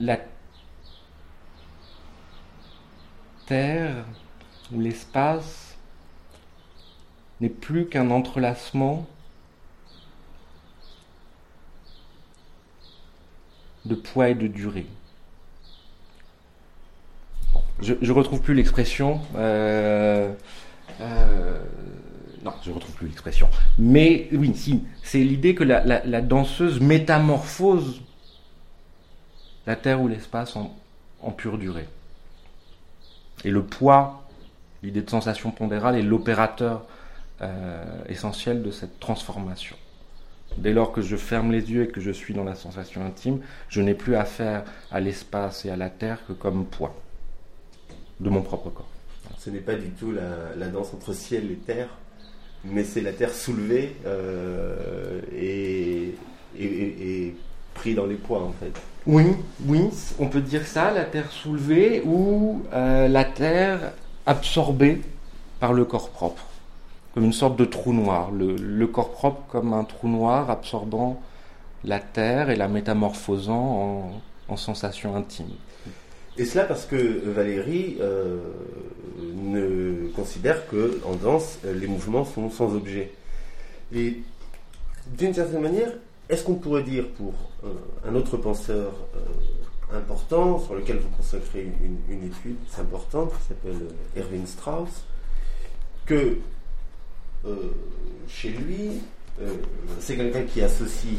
la 0.00 0.18
terre 3.46 4.04
ou 4.72 4.80
l'espace 4.80 5.76
n'est 7.40 7.48
plus 7.48 7.86
qu'un 7.86 8.10
entrelacement 8.10 9.06
de 13.84 13.94
poids 13.94 14.28
et 14.28 14.34
de 14.34 14.46
durée 14.46 14.86
je, 17.82 17.94
je 18.00 18.12
retrouve 18.12 18.40
plus 18.40 18.54
l'expression. 18.54 19.20
Euh, 19.36 20.32
euh, 21.00 21.58
non, 22.44 22.52
je 22.62 22.70
retrouve 22.70 22.94
plus 22.94 23.06
l'expression. 23.06 23.48
Mais 23.78 24.28
oui, 24.32 24.54
si, 24.54 24.84
c'est 25.02 25.22
l'idée 25.22 25.54
que 25.54 25.64
la, 25.64 26.20
danseuse 26.20 26.80
métamorphose 26.80 28.00
la 29.66 29.76
terre 29.76 30.00
ou 30.00 30.08
l'espace 30.08 30.56
en, 30.56 31.30
pure 31.32 31.58
durée. 31.58 31.86
Et 33.44 33.50
le 33.50 33.62
poids, 33.62 34.22
l'idée 34.82 35.02
de 35.02 35.10
sensation 35.10 35.50
pondérale 35.50 35.96
est 35.96 36.02
l'opérateur 36.02 36.86
euh, 37.42 37.84
essentiel 38.08 38.62
de 38.62 38.70
cette 38.70 38.98
transformation. 39.00 39.76
Dès 40.56 40.72
lors 40.72 40.92
que 40.92 41.02
je 41.02 41.16
ferme 41.16 41.52
les 41.52 41.70
yeux 41.70 41.84
et 41.84 41.88
que 41.88 42.00
je 42.00 42.10
suis 42.10 42.34
dans 42.34 42.42
la 42.42 42.54
sensation 42.54 43.04
intime, 43.04 43.40
je 43.68 43.80
n'ai 43.80 43.94
plus 43.94 44.16
affaire 44.16 44.64
à 44.90 44.98
l'espace 44.98 45.64
et 45.64 45.70
à 45.70 45.76
la 45.76 45.90
terre 45.90 46.18
que 46.26 46.32
comme 46.32 46.64
poids 46.64 46.94
de 48.20 48.30
mon 48.30 48.42
propre 48.42 48.70
corps. 48.70 48.88
Ce 49.38 49.50
n'est 49.50 49.60
pas 49.60 49.74
du 49.74 49.90
tout 49.90 50.12
la, 50.12 50.66
danse 50.68 50.92
entre 50.94 51.12
ciel 51.12 51.50
et 51.50 51.56
terre, 51.56 51.88
mais 52.64 52.84
c'est 52.84 53.00
la 53.00 53.12
terre 53.12 53.32
soulevée 53.32 53.96
euh, 54.06 55.20
et, 55.34 56.14
et, 56.58 57.34
pris 57.74 57.94
dans 57.94 58.06
les 58.06 58.16
poids 58.16 58.42
en 58.42 58.52
fait. 58.52 58.72
Oui, 59.06 59.24
oui, 59.64 59.88
on 60.18 60.28
peut 60.28 60.42
dire 60.42 60.66
ça, 60.66 60.90
la 60.90 61.04
terre 61.04 61.30
soulevée 61.30 62.02
ou 62.04 62.62
euh, 62.74 63.08
la 63.08 63.24
terre 63.24 63.92
absorbée 64.26 65.00
par 65.58 65.72
le 65.72 65.86
corps 65.86 66.10
propre, 66.10 66.44
comme 67.14 67.24
une 67.24 67.32
sorte 67.32 67.56
de 67.56 67.64
trou 67.64 67.94
noir. 67.94 68.30
Le, 68.30 68.86
corps 68.86 69.12
propre 69.12 69.42
comme 69.48 69.72
un 69.72 69.84
trou 69.84 70.08
noir 70.08 70.50
absorbant 70.50 71.22
la 71.84 71.98
terre 71.98 72.50
et 72.50 72.56
la 72.56 72.68
métamorphosant 72.68 74.12
en, 74.48 74.52
en 74.52 74.56
sensation 74.58 75.16
intime. 75.16 75.48
Et 76.40 76.46
cela 76.46 76.64
parce 76.64 76.86
que 76.86 76.96
Valérie 76.96 77.98
euh, 78.00 78.38
ne 79.18 80.08
considère 80.16 80.66
que 80.68 80.98
en 81.04 81.14
danse, 81.14 81.58
les 81.62 81.86
mouvements 81.86 82.24
sont 82.24 82.48
sans 82.48 82.74
objet. 82.74 83.12
Et 83.94 84.22
d'une 85.18 85.34
certaine 85.34 85.60
manière, 85.60 85.92
est-ce 86.30 86.42
qu'on 86.42 86.54
pourrait 86.54 86.82
dire 86.82 87.08
pour 87.08 87.34
euh, 87.64 87.74
un 88.08 88.14
autre 88.14 88.38
penseur 88.38 88.94
euh, 89.14 89.98
important, 89.98 90.58
sur 90.58 90.74
lequel 90.74 90.96
vous 90.96 91.10
consacrez 91.14 91.68
une, 92.08 92.24
étude 92.24 92.56
importante, 92.78 93.32
qui 93.32 93.48
s'appelle 93.48 93.88
Erwin 94.16 94.46
Strauss, 94.46 95.04
que 96.06 96.38
chez 98.28 98.48
lui, 98.48 99.02
c'est 99.98 100.16
quelqu'un 100.16 100.42
qui 100.44 100.62
associe 100.62 101.18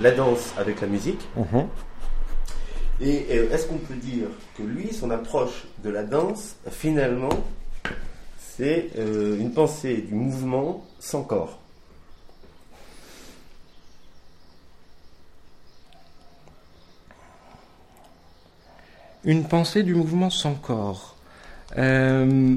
la 0.00 0.10
danse 0.12 0.54
avec 0.58 0.80
la 0.80 0.86
musique. 0.86 1.26
Mhm. 1.36 1.66
Et 3.02 3.26
euh, 3.30 3.50
est-ce 3.50 3.66
qu'on 3.66 3.78
peut 3.78 3.94
dire 3.94 4.28
que 4.56 4.62
lui, 4.62 4.92
son 4.92 5.10
approche 5.10 5.64
de 5.82 5.88
la 5.88 6.02
danse, 6.02 6.56
finalement, 6.70 7.30
c'est 8.38 8.90
euh, 8.98 9.38
une 9.38 9.52
pensée 9.52 9.96
du 9.98 10.14
mouvement 10.14 10.84
sans 10.98 11.22
corps? 11.22 11.58
Une 19.24 19.48
pensée 19.48 19.82
du 19.82 19.94
mouvement 19.94 20.30
sans 20.30 20.54
corps. 20.54 21.16
Euh, 21.78 22.56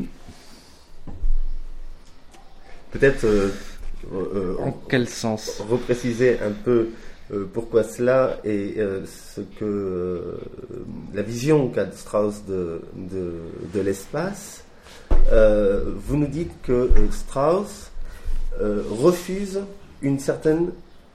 Peut-être. 2.91 3.25
en 4.59 4.71
quel 4.89 5.07
sens? 5.07 5.61
Repréciser 5.69 6.39
un 6.41 6.51
peu 6.51 6.89
pourquoi 7.53 7.83
cela 7.83 8.37
et 8.43 8.75
euh, 8.77 9.05
ce 9.05 9.41
que 9.41 9.65
euh, 9.65 10.37
la 11.13 11.21
vision 11.21 11.69
qu'a 11.69 11.91
Strauss 11.91 12.43
de, 12.45 12.81
de, 12.95 13.81
l'espace. 13.81 14.63
vous 15.09 16.17
nous 16.17 16.27
dites 16.27 16.51
que 16.63 16.89
Strauss 17.11 17.91
refuse 18.59 19.61
une 20.01 20.19
certaine 20.19 20.71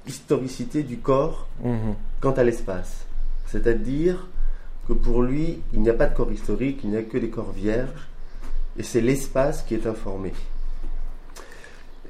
historicité 0.06 0.82
du 0.82 0.98
corps 0.98 1.48
mhm. 1.62 1.94
quant 2.20 2.32
à 2.32 2.42
l'espace. 2.42 3.04
C'est-à-dire 3.46 4.26
que 4.88 4.94
pour 4.94 5.22
lui, 5.22 5.60
il 5.74 5.80
n'y 5.82 5.90
a 5.90 5.94
pas 5.94 6.06
de 6.06 6.16
corps 6.16 6.32
historique, 6.32 6.80
il 6.84 6.90
n'y 6.90 6.96
a 6.96 7.02
que 7.02 7.18
des 7.18 7.28
corps 7.28 7.52
vierges, 7.52 8.08
et 8.78 8.82
c'est 8.82 9.00
l'espace 9.00 9.62
qui 9.62 9.74
est 9.74 9.86
informé. 9.86 10.32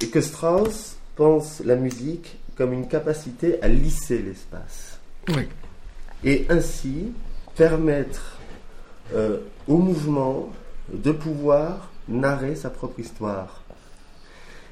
Et 0.01 0.07
que 0.07 0.21
Strauss 0.21 0.95
pense 1.15 1.61
la 1.65 1.75
musique 1.75 2.38
comme 2.59 2.73
une 2.73 2.89
capacité 2.89 3.57
à 3.63 3.69
lisser 3.69 4.19
l'espace. 4.21 4.99
Et 6.25 6.45
ainsi 6.49 7.13
permettre 7.55 8.37
euh, 9.13 9.39
au 9.65 9.77
mouvement 9.77 10.49
de 10.93 11.13
pouvoir 11.13 11.89
narrer 12.09 12.57
sa 12.57 12.69
propre 12.69 12.99
histoire. 12.99 13.63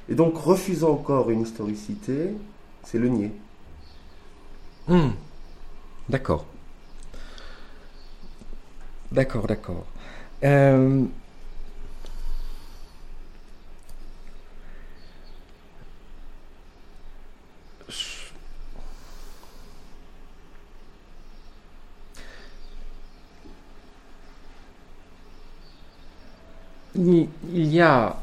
Et 0.09 0.15
donc, 0.15 0.35
refusant 0.35 0.91
encore 0.91 1.29
une 1.29 1.43
historicité, 1.43 2.31
c'est 2.83 2.97
le 2.97 3.07
nier. 3.07 3.31
Hmm. 4.89 5.11
D'accord. 6.09 6.45
D'accord, 9.13 9.47
d'accord. 9.47 9.85
Euh, 10.43 11.05
il, 26.97 27.27
y 27.53 27.81
a 27.81 28.17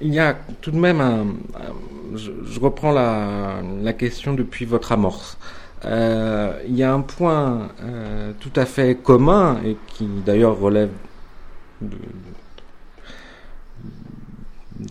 il 0.00 0.14
y 0.14 0.18
a 0.18 0.34
tout 0.60 0.70
de 0.70 0.78
même 0.78 1.00
un, 1.00 1.26
je, 2.14 2.60
reprends 2.60 2.92
la, 2.92 3.92
question 3.92 4.34
depuis 4.34 4.64
votre 4.64 4.92
amorce. 4.92 5.36
Euh, 5.84 6.60
il 6.66 6.76
y 6.76 6.82
a 6.82 6.92
un 6.92 7.00
point 7.00 7.68
euh, 7.82 8.32
tout 8.38 8.52
à 8.56 8.66
fait 8.66 8.96
commun 9.02 9.60
et 9.64 9.76
qui 9.86 10.06
d'ailleurs 10.26 10.58
relève 10.58 10.90
d'une 11.80 11.98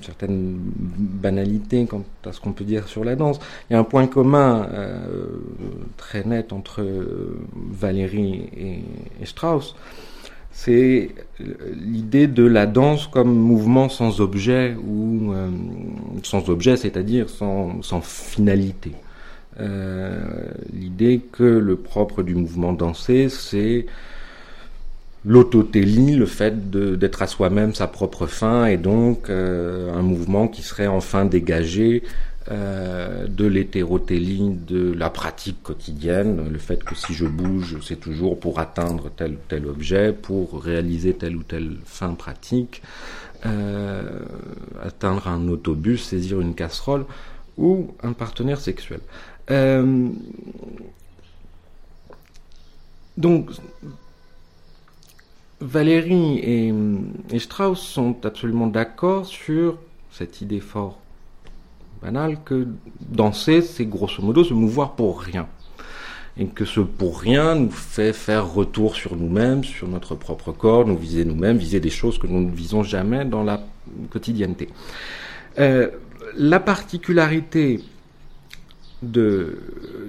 certaine 0.01 0.57
banalité 0.57 1.85
quant 1.85 2.03
à 2.25 2.31
ce 2.31 2.39
qu'on 2.39 2.53
peut 2.53 2.63
dire 2.63 2.87
sur 2.87 3.03
la 3.03 3.15
danse. 3.15 3.39
Il 3.69 3.73
y 3.73 3.75
a 3.75 3.79
un 3.79 3.83
point 3.83 4.07
commun 4.07 4.67
euh, 4.71 4.95
très 5.97 6.23
net 6.23 6.53
entre 6.53 6.83
Valérie 7.53 8.83
et 9.21 9.25
Strauss, 9.25 9.75
c'est 10.61 11.09
l'idée 11.73 12.27
de 12.27 12.43
la 12.43 12.65
danse 12.65 13.07
comme 13.07 13.33
mouvement 13.33 13.87
sans 13.87 14.19
objet 14.19 14.75
ou 14.75 15.33
sans 16.23 16.49
objet, 16.49 16.75
c'est-à-dire 16.75 17.29
sans, 17.29 17.81
sans 17.81 18.01
finalité. 18.01 18.91
Euh, 19.59 20.19
l'idée 20.73 21.21
que 21.31 21.43
le 21.43 21.75
propre 21.77 22.23
du 22.23 22.35
mouvement 22.35 22.73
dansé, 22.73 23.29
c'est 23.29 23.85
l'autotélie, 25.25 26.15
le 26.15 26.25
fait 26.25 26.69
d'être 26.69 27.21
à 27.21 27.27
soi-même 27.27 27.73
sa 27.73 27.87
propre 27.87 28.25
fin, 28.25 28.65
et 28.65 28.77
donc 28.77 29.29
euh, 29.29 29.93
un 29.93 30.01
mouvement 30.01 30.47
qui 30.47 30.61
serait 30.61 30.87
enfin 30.87 31.23
dégagé 31.25 32.03
euh, 32.51 33.27
de 33.27 33.45
l'hétérotélie 33.45 34.49
de 34.49 34.91
la 34.91 35.09
pratique 35.09 35.61
quotidienne, 35.63 36.49
le 36.51 36.57
fait 36.57 36.83
que 36.83 36.95
si 36.95 37.13
je 37.13 37.25
bouge, 37.25 37.77
c'est 37.81 37.99
toujours 37.99 38.39
pour 38.39 38.59
atteindre 38.59 39.09
tel 39.15 39.33
ou 39.33 39.39
tel 39.47 39.65
objet, 39.67 40.13
pour 40.13 40.63
réaliser 40.63 41.13
telle 41.13 41.35
ou 41.35 41.43
telle 41.43 41.77
fin 41.85 42.13
pratique, 42.13 42.81
atteindre 43.41 45.27
un 45.29 45.47
autobus, 45.47 46.03
saisir 46.03 46.41
une 46.41 46.55
casserole 46.55 47.05
ou 47.57 47.91
un 48.03 48.13
partenaire 48.13 48.59
sexuel. 48.59 48.99
Euh, 49.51 50.09
donc, 53.17 53.49
Valérie 55.59 56.39
et, 56.39 57.39
Strauss 57.39 57.81
sont 57.81 58.15
absolument 58.25 58.67
d'accord 58.67 59.25
sur 59.25 59.77
cette 60.11 60.41
idée 60.41 60.61
fort 60.61 60.99
banale 62.01 62.37
que 62.43 62.67
danser, 62.99 63.61
c'est 63.61 63.85
grosso 63.85 64.21
modo 64.21 64.43
se 64.43 64.53
mouvoir 64.53 64.93
pour 64.93 65.21
rien. 65.21 65.47
Et 66.37 66.45
que 66.45 66.63
ce 66.63 66.79
pour 66.79 67.19
rien 67.19 67.55
nous 67.55 67.71
fait 67.71 68.13
faire 68.13 68.47
retour 68.47 68.95
sur 68.95 69.15
nous-mêmes, 69.15 69.63
sur 69.63 69.87
notre 69.87 70.15
propre 70.15 70.51
corps, 70.51 70.85
nous 70.85 70.97
viser 70.97 71.25
nous-mêmes, 71.25 71.57
viser 71.57 71.79
des 71.79 71.89
choses 71.89 72.17
que 72.17 72.27
nous 72.27 72.39
ne 72.39 72.51
visons 72.51 72.83
jamais 72.83 73.25
dans 73.25 73.43
la 73.43 73.61
quotidienneté. 74.09 74.69
Euh, 75.59 75.89
la 76.35 76.59
particularité 76.59 77.81
de, 79.01 79.59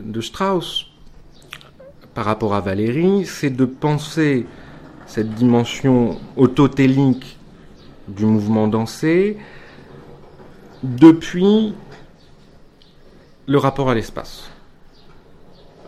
de 0.05 0.20
Strauss 0.20 0.86
par 2.14 2.24
rapport 2.24 2.55
à 2.55 2.61
Valérie, 2.61 3.24
c'est 3.24 3.51
de 3.51 3.64
penser 3.64 4.47
cette 5.07 5.34
dimension 5.34 6.18
autotélique 6.36 7.38
du 8.09 8.24
mouvement 8.24 8.68
dansé 8.68 9.36
depuis 10.82 11.74
le 13.46 13.58
rapport 13.58 13.90
à 13.90 13.94
l'espace. 13.94 14.50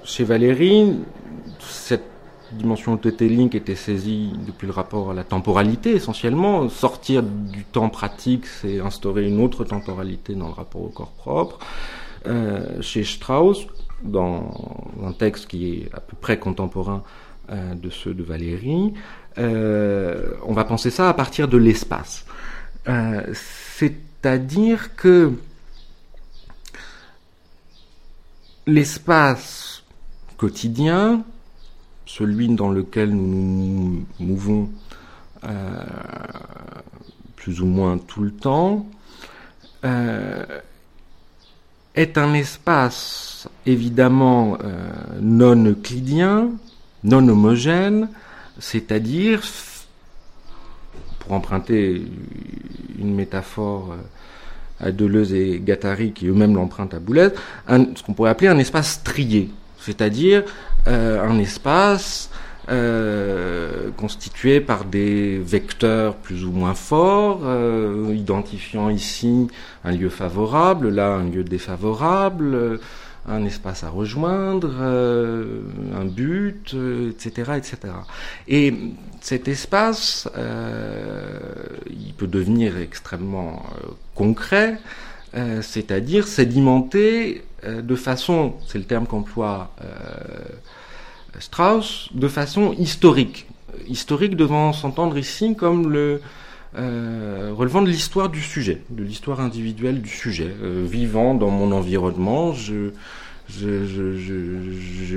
Chez 0.05 0.25
Valérie, 0.25 0.97
cette 1.61 2.05
dimension 2.53 2.93
autotélique 2.93 3.55
était 3.55 3.75
saisie 3.75 4.33
depuis 4.47 4.67
le 4.67 4.73
rapport 4.73 5.11
à 5.11 5.15
la 5.15 5.25
temporalité 5.25 5.93
essentiellement. 5.93 6.69
Sortir 6.69 7.23
du 7.23 7.65
temps 7.65 7.89
pratique, 7.89 8.47
c'est 8.47 8.81
instaurer 8.81 9.27
une 9.27 9.41
autre 9.41 9.65
temporalité 9.65 10.35
dans 10.35 10.49
le 10.49 10.53
rapport 10.53 10.83
au 10.83 10.89
corps 10.89 11.13
propre. 11.13 11.59
Euh, 12.27 12.81
chez 12.83 13.05
Strauss, 13.05 13.67
dans 14.03 14.51
un 15.05 15.13
texte 15.13 15.47
qui 15.47 15.73
est 15.73 15.95
à 15.95 16.01
peu 16.01 16.17
près 16.21 16.39
contemporain 16.39 17.03
euh, 17.51 17.75
de 17.75 17.91
ceux 17.91 18.15
de 18.15 18.23
Valérie, 18.23 18.93
euh, 19.39 20.35
on 20.45 20.53
va 20.53 20.65
penser 20.65 20.91
ça 20.91 21.09
à 21.09 21.15
partir 21.15 21.49
de 21.49 21.57
l'espace. 21.57 22.27
C'est-à-dire 24.23 24.95
que 24.95 25.33
l'espace 28.69 29.83
quotidien, 30.37 31.25
celui 32.07 32.49
dans 32.49 32.71
lequel 32.71 33.11
nous 33.11 34.05
nous 34.21 34.27
mouvons 34.27 34.71
plus 37.35 37.61
ou 37.61 37.67
moins 37.67 37.99
tout 37.99 38.23
le 38.23 38.31
temps, 38.31 38.87
est 41.95 42.17
un 42.17 42.35
espace 42.35 43.49
évidemment 43.67 44.57
euh, 44.63 44.93
non 45.21 45.57
euclidien, 45.65 46.51
non 47.05 47.27
homogène, 47.29 48.09
c'est-à-dire, 48.59 49.43
pour 51.19 51.33
emprunter 51.33 52.03
une 52.99 53.15
métaphore 53.15 53.93
euh, 53.93 53.97
à 54.83 54.91
Deleuze 54.91 55.33
et 55.33 55.61
Gattari, 55.65 56.13
qui 56.13 56.27
eux-mêmes 56.27 56.55
l'empruntent 56.55 56.95
à 56.95 56.99
Boulez, 56.99 57.29
ce 57.69 58.03
qu'on 58.05 58.13
pourrait 58.13 58.31
appeler 58.31 58.49
un 58.49 58.59
espace 58.59 58.93
strié, 58.93 59.51
c'est-à-dire 59.79 60.45
euh, 60.89 61.23
un 61.23 61.39
espace 61.39 62.31
euh, 62.69 63.91
constitué 63.97 64.61
par 64.61 64.85
des 64.85 65.37
vecteurs 65.39 66.15
plus 66.15 66.45
ou 66.45 66.53
moins 66.53 66.75
forts, 66.75 67.41
euh, 67.43 68.15
identifiant 68.15 68.89
ici 68.89 69.49
un 69.83 69.91
lieu 69.91 70.09
favorable, 70.09 70.89
là 70.91 71.09
un 71.09 71.29
lieu 71.29 71.43
défavorable, 71.43 72.79
un 73.27 73.45
espace 73.47 73.83
à 73.83 73.89
rejoindre, 73.89 74.71
euh, 74.81 75.63
un 76.01 76.05
but, 76.05 76.77
etc., 77.11 77.53
etc. 77.57 77.77
Et 78.47 78.75
cet 79.21 79.49
espace, 79.49 80.29
il 81.91 82.15
peut 82.15 82.29
devenir 82.29 82.79
extrêmement 82.79 83.65
concret, 84.15 84.79
c'est-à-dire 85.63 86.27
sédimenté 86.27 87.43
de 87.67 87.95
façon, 87.97 88.55
c'est 88.67 88.79
le 88.79 88.85
terme 88.85 89.07
qu'emploie 89.07 89.71
Strauss 91.39 92.11
de 92.15 92.29
façon 92.29 92.73
historique. 92.75 93.47
Historique 93.89 94.37
devant 94.37 94.73
s'entendre 94.73 95.17
ici 95.19 95.57
comme 95.57 95.91
le 95.91 96.21
euh, 96.75 97.53
relevant 97.55 97.83
de 97.83 97.89
l'histoire 97.89 98.31
du 98.31 98.41
sujet, 98.41 98.81
de 98.89 99.03
l'histoire 99.03 99.41
individuelle 99.41 100.01
du 100.01 100.09
sujet. 100.09 100.55
Euh, 100.63 100.87
vivant 100.89 101.35
dans 101.35 101.51
mon 101.51 101.71
environnement, 101.73 102.55
je, 102.55 102.91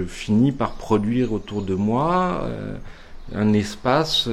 finis 0.07 0.51
par 0.51 0.73
produire 0.73 1.31
autour 1.31 1.61
de 1.61 1.73
moi 1.73 2.41
euh, 2.43 2.75
un 3.33 3.53
espace 3.53 4.29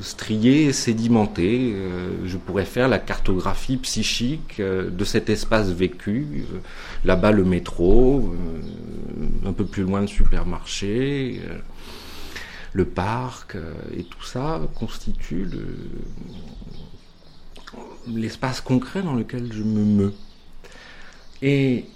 strié 0.00 0.64
et 0.64 0.72
sédimenté. 0.72 1.76
je 2.24 2.36
pourrais 2.36 2.64
faire 2.64 2.88
la 2.88 2.98
cartographie 2.98 3.76
psychique 3.76 4.60
de 4.60 5.04
cet 5.04 5.30
espace 5.30 5.68
vécu. 5.68 6.44
Là-bas, 7.04 7.30
le 7.30 7.44
métro, 7.44 8.34
un 9.44 9.52
peu 9.52 9.64
plus 9.64 9.82
loin 9.82 10.00
le 10.00 10.06
supermarché, 10.06 11.40
euh, 11.44 11.58
le 12.72 12.84
parc, 12.84 13.56
euh, 13.56 13.72
et 13.96 14.04
tout 14.04 14.22
ça 14.22 14.60
constitue 14.74 15.48
l'espace 18.08 18.60
concret 18.60 19.02
dans 19.02 19.14
lequel 19.14 19.52
je 19.52 19.62
me 19.62 19.84
meus. 19.84 20.14
Et 21.42 21.86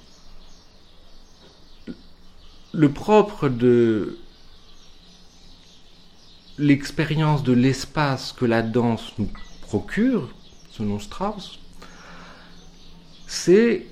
le 2.72 2.90
propre 2.90 3.48
de 3.48 4.18
l'expérience 6.58 7.42
de 7.42 7.52
l'espace 7.52 8.32
que 8.32 8.44
la 8.44 8.62
danse 8.62 9.12
nous 9.18 9.30
procure, 9.62 10.34
selon 10.70 10.98
Strauss, 10.98 11.58
c'est 13.26 13.86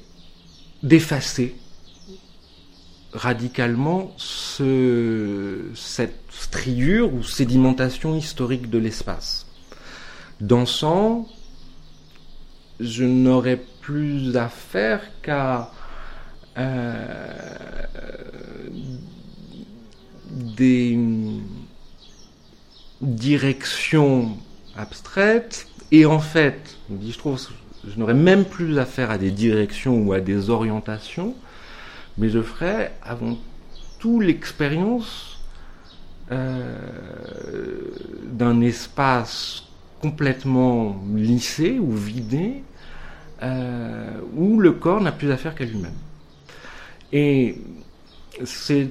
d'effacer 0.83 1.57
radicalement 3.13 4.13
ce, 4.17 5.59
cette 5.75 6.21
striure 6.31 7.13
ou 7.13 7.23
sédimentation 7.23 8.17
historique 8.17 8.71
de 8.71 8.79
l'espace. 8.79 9.47
Dansant, 10.41 11.29
je 12.81 13.05
n'aurais 13.05 13.61
plus 13.81 14.37
affaire 14.37 15.03
qu'à 15.23 15.71
euh, 16.57 17.45
des 20.31 20.99
directions 23.03 24.39
abstraites 24.77 25.67
et 25.91 26.07
en 26.07 26.21
fait, 26.21 26.79
je 27.07 27.19
trouve, 27.19 27.39
je 27.87 27.99
n'aurais 27.99 28.15
même 28.15 28.47
plus 28.47 28.79
affaire 28.79 29.11
à 29.11 29.19
des 29.19 29.31
directions 29.31 30.03
ou 30.03 30.15
à 30.15 30.21
des 30.21 30.49
orientations, 30.49 31.35
mais 32.17 32.31
je 32.31 32.41
ferai 32.41 32.93
avant 33.03 33.37
tout 33.99 34.21
l'expérience 34.21 35.39
d'un 36.31 36.71
espace 38.63 39.65
complètement 40.01 41.05
lissé 41.15 41.79
ou 41.79 41.93
vidé, 41.93 42.63
où 44.35 44.59
le 44.59 44.73
corps 44.73 45.03
n'a 45.03 45.13
plus 45.13 45.31
affaire 45.31 45.55
qu'à 45.55 45.67
lui-même. 45.67 45.93
Et 47.13 47.59
c'est 48.45 48.89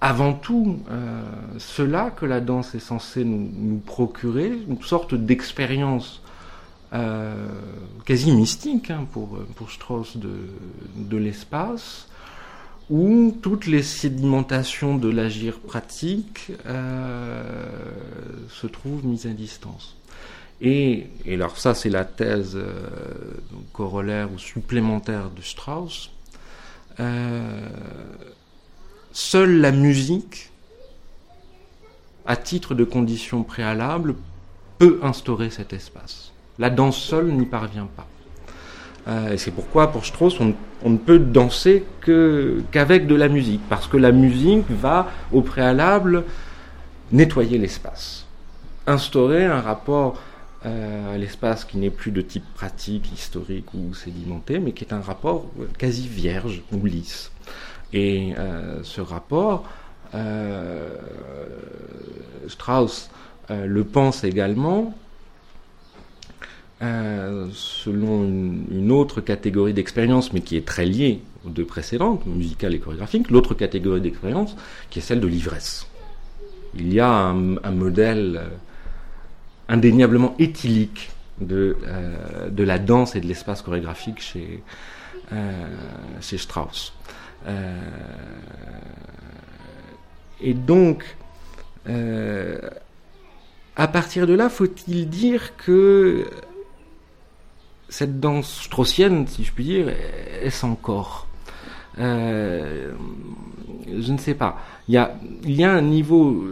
avant 0.00 0.32
tout 0.32 0.78
euh, 0.90 1.22
cela 1.58 2.10
que 2.10 2.24
la 2.26 2.40
danse 2.40 2.74
est 2.74 2.80
censée 2.80 3.24
nous, 3.24 3.78
procurer, 3.78 4.52
une 4.68 4.80
sorte 4.82 5.14
d'expérience 5.14 6.22
euh, 6.92 7.34
quasi 8.04 8.32
mystique 8.32 8.90
hein, 8.90 9.06
pour, 9.12 9.38
pour 9.56 9.70
Strauss 9.70 10.16
de, 10.16 10.32
de 10.96 11.16
l'espace, 11.16 12.08
où 12.88 13.36
toutes 13.42 13.66
les 13.66 13.82
sédimentations 13.82 14.96
de 14.96 15.08
l'agir 15.08 15.60
pratique 15.60 16.50
euh, 16.66 17.44
se 18.48 18.66
trouvent 18.66 19.06
mises 19.06 19.26
à 19.26 19.30
distance. 19.30 19.96
Et, 20.62 21.06
et 21.24 21.34
alors 21.34 21.58
ça 21.58 21.74
c'est 21.74 21.88
la 21.88 22.04
thèse 22.04 22.58
corollaire 23.72 24.32
ou 24.32 24.38
supplémentaire 24.38 25.30
de 25.30 25.40
Strauss, 25.42 26.10
euh, 26.98 27.68
seule 29.12 29.60
la 29.60 29.72
musique, 29.72 30.50
à 32.26 32.36
titre 32.36 32.74
de 32.74 32.84
condition 32.84 33.42
préalable, 33.42 34.14
peut 34.78 34.98
instaurer 35.02 35.50
cet 35.50 35.72
espace. 35.72 36.32
La 36.58 36.70
danse 36.70 36.98
seule 36.98 37.32
n'y 37.32 37.46
parvient 37.46 37.88
pas. 37.96 38.06
Euh, 39.08 39.32
et 39.32 39.38
c'est 39.38 39.50
pourquoi, 39.50 39.92
pour 39.92 40.04
Strauss, 40.04 40.38
on, 40.40 40.54
ne 40.88 40.96
peut 40.96 41.18
danser 41.18 41.84
qu'avec 42.02 43.06
de 43.06 43.14
la 43.14 43.28
musique, 43.28 43.62
parce 43.68 43.86
que 43.86 43.96
la 43.96 44.12
musique 44.12 44.70
va, 44.70 45.10
au 45.32 45.42
préalable, 45.42 46.24
nettoyer 47.12 47.58
l'espace, 47.58 48.26
instaurer 48.86 49.44
un 49.44 49.60
rapport 49.60 50.20
euh, 50.66 51.16
l'espace 51.16 51.64
qui 51.64 51.78
n'est 51.78 51.90
plus 51.90 52.10
de 52.10 52.20
type 52.20 52.44
pratique, 52.54 53.10
historique 53.12 53.72
ou 53.72 53.94
sédimenté, 53.94 54.58
mais 54.58 54.72
qui 54.72 54.84
est 54.84 54.92
un 54.92 55.00
rapport 55.00 55.46
quasi 55.78 56.06
vierge 56.06 56.62
ou 56.72 56.84
lisse. 56.84 57.32
Et 57.92 58.34
euh, 58.38 58.80
ce 58.82 59.00
rapport, 59.00 59.64
euh, 60.14 60.96
Strauss 62.48 63.10
le 63.48 63.82
pense 63.82 64.22
également 64.22 64.94
selon 66.80 68.22
une, 68.22 68.92
autre 68.92 69.20
catégorie 69.20 69.74
d'expérience, 69.74 70.32
mais 70.32 70.40
qui 70.40 70.56
est 70.56 70.64
très 70.64 70.86
liée 70.86 71.20
aux 71.44 71.50
deux 71.50 71.64
précédentes, 71.64 72.24
musicale 72.26 72.74
et 72.74 72.78
chorégraphique, 72.78 73.28
l'autre 73.28 73.54
catégorie 73.54 74.00
d'expérience 74.00 74.56
qui 74.88 75.00
est 75.00 75.02
celle 75.02 75.18
de 75.18 75.26
l'ivresse. 75.26 75.88
Il 76.76 76.92
y 76.92 77.00
a 77.00 77.10
un 77.10 77.72
modèle 77.72 78.40
indéniablement 79.70 80.34
éthylique 80.38 81.10
de, 81.40 81.76
euh, 81.86 82.50
de 82.50 82.64
la 82.64 82.78
danse 82.78 83.16
et 83.16 83.20
de 83.20 83.26
l'espace 83.26 83.62
chorégraphique 83.62 84.20
chez, 84.20 84.62
euh, 85.32 85.66
chez 86.20 86.38
Strauss. 86.38 86.92
Euh, 87.46 87.78
et 90.40 90.54
donc, 90.54 91.16
à 93.76 93.88
partir 93.88 94.26
de 94.26 94.34
là, 94.34 94.48
faut-il 94.48 95.08
dire 95.08 95.56
que 95.56 96.26
cette 97.88 98.20
danse 98.20 98.62
straussienne, 98.62 99.26
si 99.26 99.44
je 99.44 99.52
puis 99.52 99.64
dire, 99.64 99.88
est-ce 100.42 100.64
encore? 100.64 101.26
Je 101.98 102.92
ne 103.86 104.18
sais 104.18 104.34
pas. 104.34 104.58
Il 104.88 104.94
y 104.94 105.64
a 105.64 105.72
un 105.72 105.82
niveau 105.82 106.46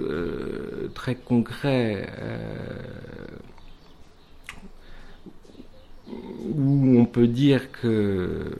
très 0.94 1.14
concret 1.14 2.08
où 6.56 6.98
on 6.98 7.04
peut 7.04 7.26
dire 7.26 7.70
que, 7.72 8.56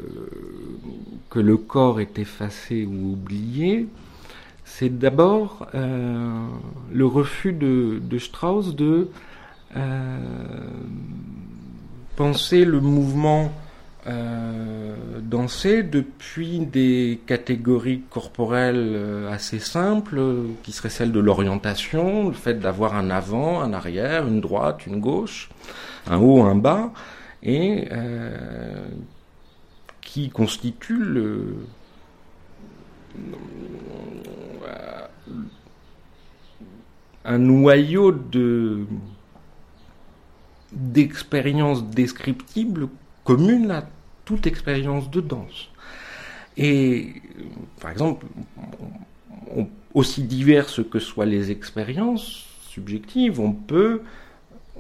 que 1.30 1.38
le 1.38 1.57
corps 1.57 2.01
est 2.01 2.18
effacé 2.18 2.84
ou 2.84 3.12
oublié, 3.12 3.88
c'est 4.64 4.96
d'abord 4.96 5.66
euh, 5.74 6.46
le 6.92 7.07
refus 7.07 7.53
de, 7.53 8.18
Strauss 8.18 8.76
de 8.76 9.09
euh, 9.76 10.18
penser 12.16 12.64
le 12.64 12.80
mouvement 12.80 13.51
euh, 14.07 14.94
dansé 15.20 15.82
depuis 15.82 16.61
des 16.61 17.18
catégories 17.26 18.03
corporelles 18.11 19.26
assez 19.32 19.59
simples, 19.59 20.20
qui 20.62 20.72
seraient 20.72 20.90
celles 20.90 21.12
de 21.12 21.20
l'orientation, 21.20 22.28
le 22.28 22.34
fait 22.34 22.61
d'avoir 22.61 22.94
un 22.94 23.11
avant, 23.11 23.61
un 23.61 23.72
arrière, 23.72 24.28
une 24.28 24.40
droite, 24.40 24.86
une 24.86 25.01
gauche, 25.01 25.49
un 26.07 26.18
haut, 26.18 26.42
un 26.42 26.55
bas, 26.55 26.92
et 27.43 27.89
euh, 27.93 28.89
qui 30.01 30.30
constitue 30.30 31.03
un 37.24 37.39
noyau 37.39 38.12
de 38.12 38.86
d'expériences 40.72 41.84
descriptibles 41.84 42.89
communes 43.24 43.70
à 43.70 43.89
toute 44.24 44.47
expérience 44.47 45.11
de 45.11 45.20
danse. 45.20 45.70
Et 46.59 47.22
par 47.80 47.91
exemple, 47.91 48.26
aussi 49.95 50.22
diverses 50.22 50.80
que 50.89 50.99
soient 50.99 51.26
les 51.26 51.51
expériences 51.51 52.47
subjectives, 52.68 53.41
on 53.41 53.53
peut 53.53 54.03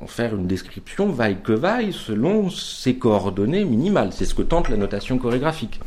faire 0.06 0.34
une 0.34 0.46
description 0.46 1.10
vaille 1.10 1.38
que 1.42 1.52
vaille 1.52 1.92
selon 1.92 2.50
ses 2.50 2.96
coordonnées 2.96 3.64
minimales. 3.64 4.10
C'est 4.12 4.24
ce 4.24 4.34
que 4.34 4.42
tente 4.42 4.68
la 4.68 4.76
notation 4.76 5.18
chorégraphique. 5.18 5.80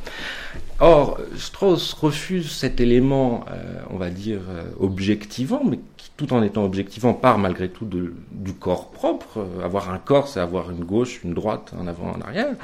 Or, 0.79 1.19
Strauss 1.37 1.93
refuse 1.93 2.51
cet 2.51 2.79
élément, 2.79 3.45
euh, 3.51 3.81
on 3.91 3.97
va 3.97 4.09
dire, 4.09 4.41
euh, 4.49 4.63
objectivant, 4.79 5.61
mais 5.63 5.79
qui, 5.95 6.09
tout 6.17 6.33
en 6.33 6.41
étant 6.41 6.65
objectivant, 6.65 7.13
part 7.13 7.37
malgré 7.37 7.69
tout 7.69 7.85
du 7.85 8.53
corps 8.53 8.89
propre. 8.89 9.37
Euh, 9.37 9.63
avoir 9.63 9.91
un 9.91 9.99
corps, 9.99 10.27
c'est 10.27 10.39
avoir 10.39 10.71
une 10.71 10.83
gauche, 10.83 11.21
une 11.23 11.35
droite, 11.35 11.71
un 11.79 11.87
avant, 11.87 12.13
un 12.15 12.21
arrière. 12.21 12.55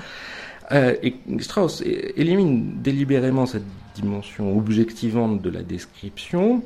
et 1.04 1.16
Strauss 1.40 1.82
élimine 1.82 2.82
délibérément 2.82 3.46
cette 3.46 3.64
dimension 3.96 4.58
objectivante 4.58 5.42
de 5.42 5.50
la 5.50 5.62
description 5.62 6.64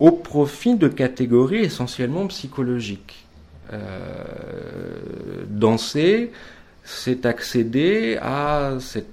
au 0.00 0.10
profit 0.10 0.76
de 0.76 0.88
catégories 0.88 1.58
essentiellement 1.58 2.26
psychologiques. 2.26 3.25
Euh, 3.72 5.44
danser, 5.48 6.32
c'est 6.84 7.26
accéder 7.26 8.18
à 8.22 8.74
cet 8.80 9.06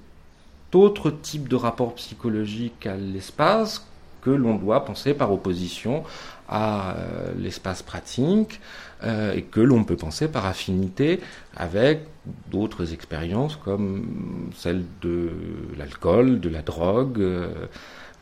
autre 0.74 1.12
type 1.12 1.48
de 1.48 1.56
rapport 1.56 1.96
psychologique 1.96 2.86
à 2.86 2.96
l'espace 2.96 3.86
que 4.22 4.30
l'on 4.30 4.56
doit 4.56 4.86
penser 4.86 5.14
par 5.14 5.32
opposition 5.32 6.04
à 6.48 6.96
euh, 6.96 7.34
l'espace 7.38 7.82
pratique 7.82 8.62
euh, 9.04 9.34
et 9.34 9.42
que 9.42 9.60
l'on 9.60 9.84
peut 9.84 9.98
penser 9.98 10.28
par 10.28 10.46
affinité 10.46 11.20
avec 11.56 12.02
d'autres 12.50 12.94
expériences 12.94 13.58
comme 13.58 14.50
celle 14.56 14.84
de 15.02 15.32
l'alcool, 15.78 16.40
de 16.40 16.50
la 16.50 16.62
drogue, 16.62 17.22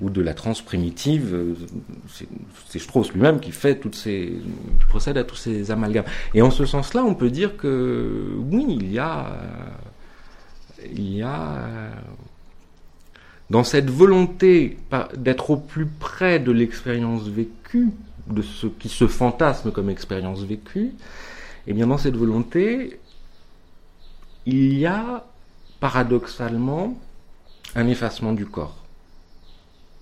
ou 0.01 0.09
de 0.09 0.21
la 0.21 0.33
transe 0.33 0.61
primitive, 0.61 1.33
euh, 1.33 1.55
c'est 2.67 2.79
Strauss 2.79 3.13
lui-même 3.13 3.39
qui 3.39 3.51
fait 3.51 3.75
toutes 3.75 3.95
ces, 3.95 4.33
qui 4.79 4.85
procède 4.87 5.17
à 5.17 5.23
tous 5.23 5.35
ces 5.35 5.71
amalgames. 5.71 6.05
Et 6.33 6.41
en 6.41 6.51
ce 6.51 6.65
sens-là, 6.65 7.03
on 7.03 7.13
peut 7.13 7.29
dire 7.29 7.55
que 7.55 8.33
oui, 8.49 8.65
il 8.67 8.91
y 8.91 8.99
a, 8.99 9.37
il 10.91 11.15
y 11.15 11.21
a 11.21 11.91
dans 13.51 13.63
cette 13.63 13.89
volonté 13.89 14.77
d'être 15.17 15.51
au 15.51 15.57
plus 15.57 15.85
près 15.85 16.39
de 16.39 16.51
l'expérience 16.51 17.27
vécue, 17.27 17.91
de 18.27 18.41
ce 18.41 18.67
qui 18.67 18.89
se 18.89 19.07
fantasme 19.07 19.71
comme 19.71 19.89
expérience 19.89 20.41
vécue, 20.41 20.93
et 21.67 21.71
eh 21.71 21.73
bien 21.73 21.85
dans 21.85 21.97
cette 21.99 22.15
volonté, 22.15 22.99
il 24.47 24.73
y 24.79 24.87
a 24.87 25.25
paradoxalement 25.79 26.97
un 27.75 27.87
effacement 27.87 28.33
du 28.33 28.47
corps 28.47 28.80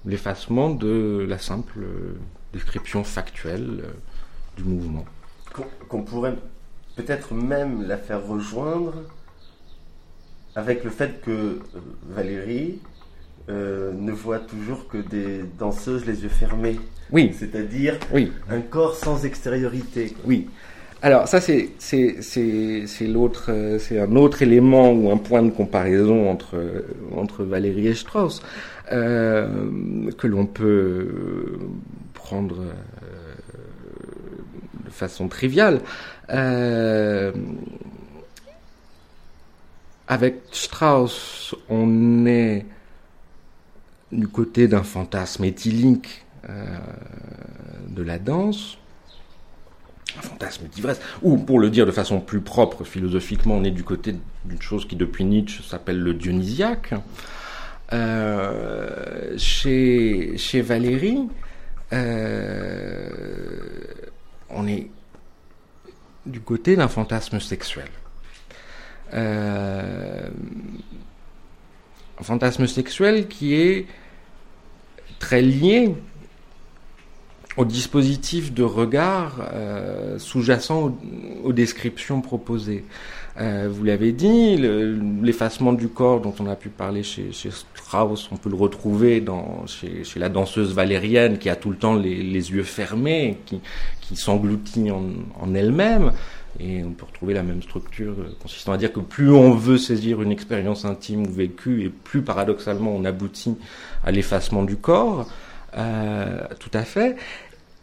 l'effacement 0.10 0.70
de 0.72 1.26
la 1.28 1.38
simple 1.38 1.82
description 2.53 3.03
factuelle 3.03 3.84
euh, 3.84 3.91
du 4.57 4.64
mouvement. 4.64 5.05
Qu'on 5.88 6.03
pourrait 6.03 6.36
peut-être 6.95 7.34
même 7.34 7.88
la 7.88 7.97
faire 7.97 8.26
rejoindre 8.26 8.93
avec 10.55 10.84
le 10.84 10.89
fait 10.89 11.22
que 11.22 11.32
euh, 11.32 11.60
Valérie 12.10 12.80
euh, 13.49 13.91
ne 13.93 14.12
voit 14.12 14.39
toujours 14.39 14.88
que 14.88 14.97
des 14.97 15.43
danseuses 15.57 16.05
les 16.05 16.24
yeux 16.24 16.30
fermés. 16.30 16.80
Oui. 17.12 17.36
C'est-à-dire 17.38 17.97
un 18.49 18.62
corps 18.62 18.95
sans 18.95 19.26
extériorité. 19.26 20.16
Oui. 20.26 20.49
Alors 21.02 21.30
ça 21.30 21.39
c'est 21.39 21.70
c'est 21.80 23.08
l'autre 23.08 23.78
c'est 23.80 24.00
un 24.00 24.16
autre 24.18 24.41
élément 24.41 24.91
ou 24.91 25.10
un 25.10 25.18
point 25.18 25.41
de 25.41 25.50
comparaison 25.50 26.30
entre 26.30 26.84
entre 27.16 27.43
Valérie 27.45 27.88
et 27.88 27.95
Strauss. 27.95 28.41
Euh, 28.91 30.12
que 30.18 30.26
l'on 30.26 30.47
peut 30.47 31.60
prendre 32.14 32.66
de 34.86 34.89
façon 34.89 35.28
triviale. 35.28 35.82
avec 40.08 40.36
Strauss, 40.52 41.56
on 41.70 42.26
est 42.26 42.66
du 44.12 44.28
côté 44.28 44.68
d'un 44.68 44.82
fantasme 44.82 45.43
éthylique 45.45 46.26
de 47.89 48.04
la 48.04 48.18
danse, 48.18 48.79
un 50.18 50.22
fantasme 50.22 50.68
d'ivresse, 50.68 50.99
ou 51.22 51.38
pour 51.38 51.60
le 51.60 51.70
dire 51.70 51.86
de 51.86 51.91
façon 51.91 52.20
plus 52.20 52.41
propre 52.41 52.84
philosophiquement, 52.84 53.55
on 53.55 53.64
est 53.64 53.72
du 53.72 53.84
côté 53.84 54.16
d'une 54.45 54.62
chose 54.62 54.88
qui 54.88 54.95
depuis 54.95 55.26
Nietzsche 55.26 55.64
s'appelle 55.64 55.99
le 55.99 56.14
dionysiaque. 56.14 56.93
Euh, 57.91 59.36
chez, 59.38 60.38
chez 60.38 60.62
Valérie, 60.62 61.28
euh, 61.91 63.10
on 64.49 64.68
est 64.68 64.89
du 66.26 66.39
côté 66.39 66.76
d'un 66.76 66.88
fantasme 66.88 67.39
sexuel. 67.39 67.89
Euh, 69.14 70.30
un 72.20 72.24
fantasme 72.24 72.68
sexuel 72.68 73.28
qui 73.28 73.55
est 73.55 73.88
très 75.18 75.41
lié 75.41 75.95
au 77.60 77.66
dispositif 77.66 78.53
de 78.53 78.64
regard 78.64 79.49
euh, 79.53 80.18
sous-jacent 80.18 80.93
aux, 81.43 81.51
descriptions 81.51 82.22
proposées. 82.22 82.86
Euh, 83.38 83.68
vous 83.70 83.84
l'avez 83.84 84.14
dit, 84.14 84.55
l'effacement 85.22 85.74
du 85.74 85.89
corps 85.89 86.22
dont 86.22 86.34
on 86.39 86.47
a 86.47 86.55
pu 86.55 86.70
parler 86.70 87.03
chez, 87.03 87.32
Strauss, 87.76 88.30
on 88.32 88.38
peut 88.38 88.49
le 88.49 88.55
retrouver 88.55 89.20
dans, 89.20 89.66
chez, 89.68 90.03
la 90.16 90.30
danseuse 90.30 90.74
valérienne 90.74 91.38
qui 91.38 91.49
a 91.49 91.57
tout 91.57 91.70
le 91.70 91.76
temps 91.76 91.95
les, 91.95 92.14
yeux 92.32 92.64
fermés, 92.64 93.38
qui, 93.45 93.60
qui 93.99 94.16
s'engloutit 94.16 94.89
en, 94.89 95.53
elle-même. 95.53 96.14
Et 96.62 96.82
on 96.84 96.91
peut 96.91 97.05
retrouver 97.05 97.34
la 97.34 97.43
même 97.43 97.62
structure 97.62 98.14
euh, 98.20 98.36
consistant 98.41 98.72
à 98.72 98.78
dire 98.78 98.93
que 98.93 99.01
plus 99.01 99.32
on 99.32 99.51
veut 99.53 99.78
saisir 99.78 100.22
une 100.22 100.32
expérience 100.32 100.86
intime 100.86 101.28
ou 101.28 101.32
vécue, 101.32 101.84
et 101.84 101.89
plus 101.89 102.22
paradoxalement 102.22 102.95
on 102.95 103.03
aboutit 103.03 103.57
à 104.05 104.12
l'effacement 104.12 104.64
du 104.64 104.78
corps. 104.78 105.28
tout 105.74 106.72
à 106.74 106.84
fait. 106.84 107.16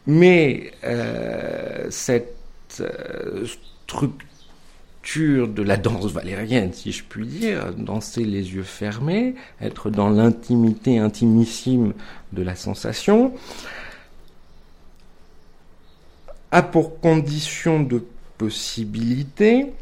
Mais 0.07 0.73
euh, 0.85 1.87
cette 1.91 2.37
euh, 2.81 3.47
structure 3.85 5.49
de 5.49 5.63
la 5.63 5.77
danse 5.77 6.13
valérienne, 6.13 6.73
si 6.73 6.93
je 6.93 7.05
puis 7.05 7.27
dire, 7.27 7.73
danser 7.75 8.25
les 8.25 8.55
yeux 8.55 8.63
fermés, 8.63 9.35
être 9.61 9.91
dans 9.91 10.11
l'intimité 10.11 10.99
intimissime 10.99 11.93
de 12.33 12.43
la 12.43 12.57
sensation, 12.57 13.33
a 16.51 16.63
pour 16.63 17.01
condition 17.01 17.83
de 17.83 18.05
possibilité, 18.39 19.73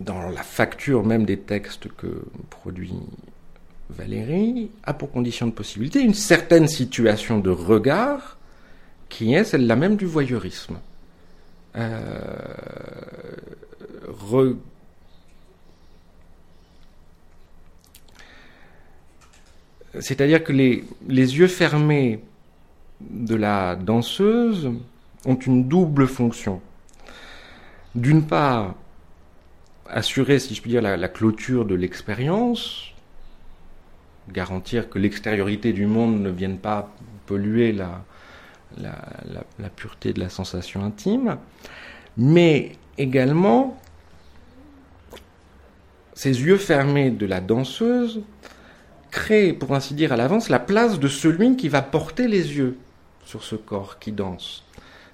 dans 0.00 0.28
la 0.28 0.42
facture 0.42 1.04
même 1.04 1.24
des 1.24 1.38
textes 1.38 1.88
que 1.96 2.22
produit 2.50 2.94
Valérie, 3.90 4.70
a 4.84 4.94
pour 4.94 5.10
condition 5.10 5.46
de 5.46 5.52
possibilité 5.52 6.00
une 6.00 6.14
certaine 6.14 6.68
situation 6.68 7.38
de 7.38 7.50
regard 7.50 8.37
qui 9.08 9.34
est 9.34 9.44
celle-là 9.44 9.76
même 9.76 9.96
du 9.96 10.06
voyeurisme. 10.06 10.78
Euh, 11.76 12.52
c'est-à-dire 20.00 20.42
que 20.44 20.52
les, 20.52 20.84
les, 21.08 21.38
yeux 21.38 21.46
fermés 21.46 22.20
de 23.00 23.34
la 23.34 23.76
danseuse 23.76 24.70
ont 25.24 25.36
une 25.36 25.68
double 25.68 26.06
fonction. 26.06 26.60
D'une 27.94 28.26
part, 28.26 28.74
assurer, 29.88 30.38
si 30.38 30.54
je 30.54 30.62
puis 30.62 30.70
dire, 30.70 30.82
la 30.82 31.08
clôture 31.08 31.64
de 31.64 31.74
l'expérience, 31.74 32.92
garantir 34.30 34.88
que 34.88 34.98
l'extériorité 34.98 35.72
du 35.72 35.86
monde 35.86 36.20
ne 36.20 36.30
vienne 36.30 36.58
pas 36.58 36.90
polluer 37.26 37.72
la, 37.72 38.04
la, 38.76 39.68
pureté 39.70 40.12
de 40.12 40.20
la 40.20 40.28
sensation 40.28 40.84
intime, 40.84 41.38
mais 42.16 42.72
également 42.96 43.78
ces 46.14 46.42
yeux 46.42 46.56
fermés 46.58 47.10
de 47.10 47.26
la 47.26 47.40
danseuse 47.40 48.22
créent, 49.10 49.52
pour 49.52 49.74
ainsi 49.74 49.94
dire 49.94 50.12
à 50.12 50.16
l'avance, 50.16 50.48
la 50.48 50.58
place 50.58 50.98
de 50.98 51.08
celui 51.08 51.56
qui 51.56 51.68
va 51.68 51.80
porter 51.80 52.28
les 52.28 52.56
yeux 52.56 52.76
sur 53.24 53.44
ce 53.44 53.56
corps 53.56 53.98
qui 53.98 54.12
danse. 54.12 54.64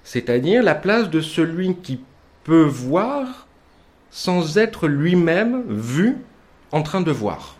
C'est-à-dire 0.03 0.63
la 0.63 0.75
place 0.75 1.09
de 1.09 1.21
celui 1.21 1.75
qui 1.75 1.99
peut 2.43 2.63
voir 2.63 3.47
sans 4.09 4.57
être 4.57 4.87
lui-même 4.87 5.63
vu 5.67 6.17
en 6.71 6.81
train 6.81 7.01
de 7.01 7.11
voir. 7.11 7.57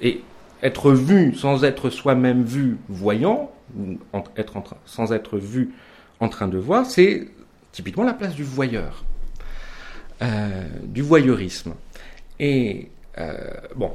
Et 0.00 0.22
être 0.62 0.92
vu 0.92 1.34
sans 1.34 1.64
être 1.64 1.90
soi-même 1.90 2.44
vu 2.44 2.78
voyant, 2.88 3.53
être 4.36 4.62
sans 4.86 5.12
être 5.12 5.38
vu 5.38 5.74
en 6.20 6.28
train 6.28 6.48
de 6.48 6.58
voir, 6.58 6.86
c'est 6.86 7.28
typiquement 7.72 8.04
la 8.04 8.14
place 8.14 8.34
du 8.34 8.44
voyeur, 8.44 9.04
euh, 10.22 10.64
du 10.84 11.02
voyeurisme. 11.02 11.74
Et 12.38 12.90
euh, 13.18 13.36
bon, 13.74 13.92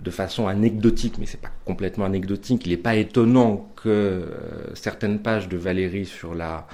de 0.00 0.10
façon 0.10 0.46
anecdotique, 0.48 1.16
mais 1.18 1.26
c'est 1.26 1.40
pas 1.40 1.52
complètement 1.64 2.06
anecdotique, 2.06 2.62
il 2.66 2.70
n'est 2.70 2.78
pas 2.78 2.96
étonnant 2.96 3.68
que 3.76 3.88
euh, 3.88 4.74
certaines 4.74 5.18
pages 5.18 5.48
de 5.48 5.56
Valérie 5.56 6.06
sur 6.06 6.34
la 6.34 6.66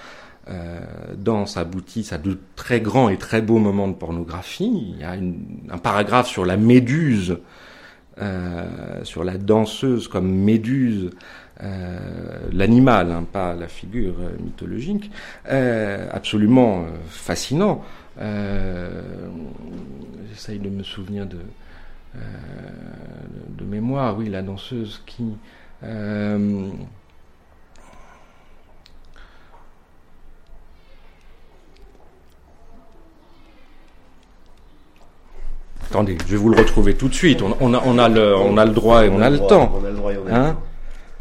danse 1.15 1.59
aboutissent 1.59 2.15
à 2.15 2.17
de 2.17 2.39
très 2.57 2.81
grands 2.81 3.11
et 3.11 3.19
très 3.19 3.43
beaux 3.43 3.59
moments 3.59 3.87
de 3.87 3.93
pornographie. 3.93 4.95
Il 4.95 4.99
y 4.99 5.05
a 5.05 5.11
un 5.11 5.77
paragraphe 5.77 6.27
sur 6.27 6.47
la 6.47 6.57
méduse, 6.57 7.37
sur 9.03 9.25
la 9.25 9.37
danseuse 9.37 10.09
comme 10.09 10.33
méduse, 10.33 11.11
l'animal, 12.53 13.11
hein, 13.11 13.25
pas 13.31 13.55
la 13.55 13.69
figure 13.69 14.15
euh, 14.21 14.31
mythologique, 14.41 15.11
euh, 15.51 16.09
absolument 16.13 16.87
fascinant. 17.09 17.83
J'essaye 20.31 20.59
de 20.59 20.69
me 20.69 20.83
souvenir 20.83 21.27
de, 21.27 21.39
de, 22.15 23.65
mémoire, 23.65 24.17
oui, 24.19 24.29
la 24.29 24.43
danseuse 24.43 25.03
qui... 25.07 25.37
Attendez, 35.91 36.19
je 36.27 36.33
vais 36.33 36.37
vous 36.37 36.51
le 36.51 36.59
retrouver 36.59 36.95
tout 36.95 37.09
de 37.09 37.15
suite. 37.15 37.41
On, 37.41 37.73
a, 37.73 37.83
on, 37.87 37.99
a, 37.99 38.09
le, 38.09 38.37
on 38.37 38.59
a 38.59 38.67
le 38.67 38.73
droit 38.73 39.07
et 39.07 39.09
on, 39.09 39.23
a, 39.23 39.31
le 39.31 39.39
temps. 39.39 39.73
On 39.81 39.85
a 39.85 39.91
le 39.91 39.97
droit 39.97 40.13
et 40.13 40.19
on 40.19 40.27
a 40.27 40.49
le 40.49 40.53
temps. 40.53 40.63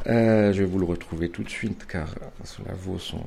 Euh, 0.08 0.54
je 0.54 0.60
vais 0.60 0.66
vous 0.66 0.80
le 0.80 0.86
retrouver 0.86 1.30
tout 1.30 1.44
de 1.44 1.50
suite 1.50 1.86
car 1.86 2.08
cela 2.44 2.72
vaut 2.74 3.00
son. 3.00 3.22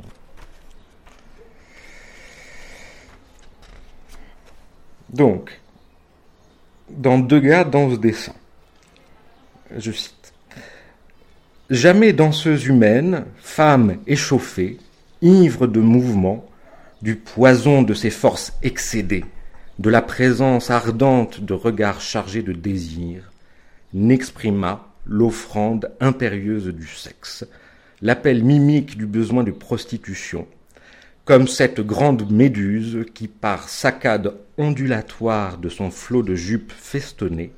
Donc, 5.11 5.61
dans 6.89 7.19
Degas 7.19 7.65
danse 7.65 7.99
dessin, 8.01 8.35
je 9.77 9.91
cite 9.93 10.33
Jamais 11.69 12.13
danseuse 12.13 12.67
humaine, 12.67 13.27
femme 13.37 13.99
échauffée, 14.07 14.79
ivre 15.23 15.67
de 15.67 15.81
mouvement, 15.81 16.45
du 17.03 17.17
poison 17.17 17.83
de 17.83 17.95
ses 17.95 18.11
forces 18.11 18.55
excédées, 18.63 19.25
de 19.79 19.91
la 19.91 20.03
présence 20.03 20.71
ardente 20.71 21.41
de 21.41 21.55
regards 21.55 22.01
chargés 22.01 22.43
de 22.43 22.53
désir, 22.53 23.31
n'exprima 23.95 24.90
l'offrande 25.07 25.91
impérieuse 26.01 26.69
du 26.69 26.87
sexe, 26.87 27.47
l'appel 28.03 28.45
mimique 28.45 28.97
du 28.97 29.07
besoin 29.07 29.45
de 29.45 29.51
prostitution, 29.51 30.47
comme 31.25 31.49
cette 31.49 31.81
grande 31.81 32.31
méduse 32.31 33.05
qui, 33.15 33.29
par 33.29 33.69
saccade 33.69 34.35
ondulatoire 34.59 35.59
de 35.59 35.69
son 35.69 35.91
flot 35.91 36.23
de 36.23 36.35
jupe 36.35 36.73
festonnée, 36.73 37.53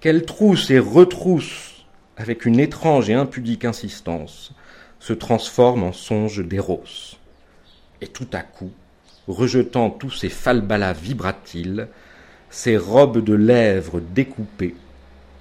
qu'elle 0.00 0.24
trousse 0.24 0.70
et 0.70 0.78
retrousse 0.78 1.86
avec 2.16 2.44
une 2.44 2.60
étrange 2.60 3.08
et 3.08 3.14
impudique 3.14 3.64
insistance, 3.64 4.52
se 4.98 5.12
transforme 5.14 5.82
en 5.82 5.92
songe 5.92 6.46
d'éros. 6.46 6.84
Et 8.02 8.06
tout 8.06 8.28
à 8.32 8.42
coup, 8.42 8.70
rejetant 9.26 9.90
tous 9.90 10.10
ses 10.10 10.28
falbalas 10.28 10.92
vibratiles, 10.92 11.88
ses 12.50 12.76
robes 12.76 13.24
de 13.24 13.34
lèvres 13.34 14.00
découpées 14.00 14.74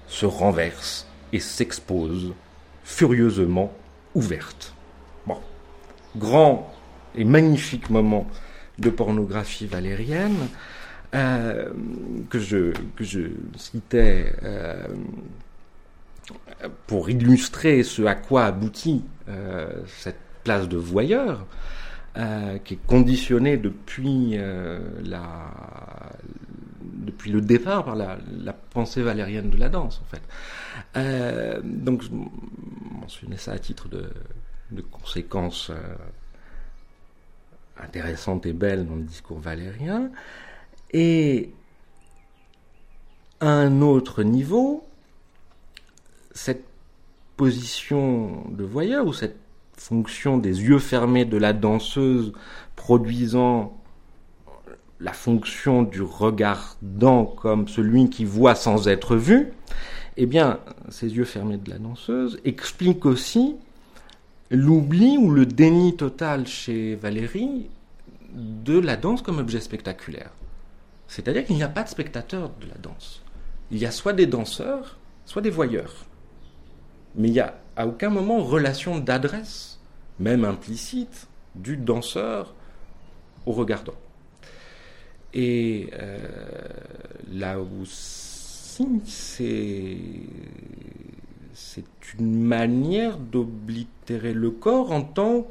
se 0.08 0.26
renversent 0.26 1.09
et 1.34 1.40
s'expose 1.40 2.34
furieusement 2.84 3.74
ouverte. 4.16 4.74
Bon. 5.26 5.38
Grand 6.18 6.74
et 7.16 7.24
magnifique 7.24 7.90
moment 7.90 8.28
de 8.78 8.90
pornographie 8.90 9.68
valérienne 9.68 10.48
euh, 11.16 11.70
que, 12.30 12.40
je, 12.40 12.72
citais 13.58 14.34
euh, 14.44 14.88
pour 16.88 17.10
illustrer 17.10 17.84
ce 17.84 18.04
à 18.04 18.16
quoi 18.16 18.46
aboutit 18.46 19.04
cette 19.86 20.20
place 20.44 20.68
de 20.68 20.78
voyeur 20.78 21.46
qui 22.66 22.74
est 22.74 22.88
conditionnée 22.88 23.58
depuis 23.58 24.38
la 25.04 25.52
depuis 26.94 27.32
le 27.32 27.42
départ 27.42 27.86
par 27.86 27.96
la, 27.96 28.18
pensée 28.72 29.02
valérienne 29.02 29.50
de 29.50 29.58
la 29.58 29.70
danse, 29.70 30.02
en 30.02 30.06
fait. 30.06 30.22
Euh, 30.98 31.60
donc, 31.64 32.04
je 32.04 32.10
mentionnais 32.12 33.38
ça 33.38 33.54
à 33.54 33.60
titre 33.60 33.88
de, 33.88 34.12
conséquences 34.92 35.72
euh, 35.72 35.96
intéressantes 37.78 38.46
et 38.46 38.54
belles 38.54 38.86
dans 38.86 38.96
le 38.96 39.04
discours 39.04 39.40
valérien. 39.40 40.12
Et 40.92 41.54
à 43.40 43.50
un 43.50 43.82
autre 43.82 44.24
niveau, 44.24 44.88
cette 46.34 46.66
position 47.38 48.44
de 48.50 48.64
voyeur 48.64 49.08
ou 49.08 49.14
cette 49.14 49.38
fonction 49.78 50.38
des 50.38 50.62
yeux 50.62 50.80
fermés 50.80 51.26
de 51.26 51.38
la 51.38 51.54
danseuse 51.54 52.34
produisant 52.76 53.79
la 55.00 55.14
fonction 55.14 55.84
du 55.84 56.02
regardant 56.02 57.26
comme 57.26 57.68
celui 57.68 58.10
qui 58.10 58.26
voit 58.26 58.56
sans 58.56 58.88
être 58.88 59.16
vu, 59.16 59.54
eh 60.18 60.26
bien, 60.26 60.60
ces 60.90 61.16
yeux 61.16 61.26
fermés 61.26 61.58
de 61.58 61.70
la 61.70 61.78
danseuse 61.78 62.40
expliquent 62.44 63.06
aussi 63.06 63.56
l'oubli 64.52 65.18
ou 65.18 65.32
le 65.32 65.46
déni 65.46 65.96
total 65.96 66.48
chez 66.48 66.96
Valérie 66.96 67.70
de 68.34 68.78
la 68.78 68.98
danse 68.98 69.22
comme 69.22 69.40
objet 69.40 69.62
spectaculaire. 69.62 70.32
C'est-à-dire 71.08 71.46
qu'il 71.46 71.56
n'y 71.56 71.64
a 71.64 71.70
pas 71.70 71.84
de 71.84 71.90
spectateur 71.90 72.52
de 72.62 72.68
la 72.68 72.76
danse. 72.76 73.24
Il 73.72 73.78
y 73.78 73.86
a 73.86 73.92
soit 73.92 74.14
des 74.14 74.26
danseurs, 74.26 74.98
soit 75.26 75.42
des 75.42 75.50
voyeurs. 75.50 76.06
Mais 77.16 77.30
il 77.30 77.32
n'y 77.32 77.40
a 77.40 77.60
à 77.76 77.88
aucun 77.88 78.10
moment 78.10 78.40
relation 78.40 79.00
d'adresse, 79.00 79.80
même 80.20 80.44
implicite, 80.44 81.28
du 81.56 81.78
danseur 81.78 82.54
au 83.46 83.54
regardant. 83.54 83.96
Et 85.34 85.90
euh, 85.94 86.18
là 87.32 87.60
aussi, 87.60 89.02
c'est 91.54 91.84
une 92.18 92.44
manière 92.44 93.18
d'oblitérer 93.18 94.34
le 94.34 94.52
corps 94.52 94.92
en 94.92 95.04
tant 95.04 95.48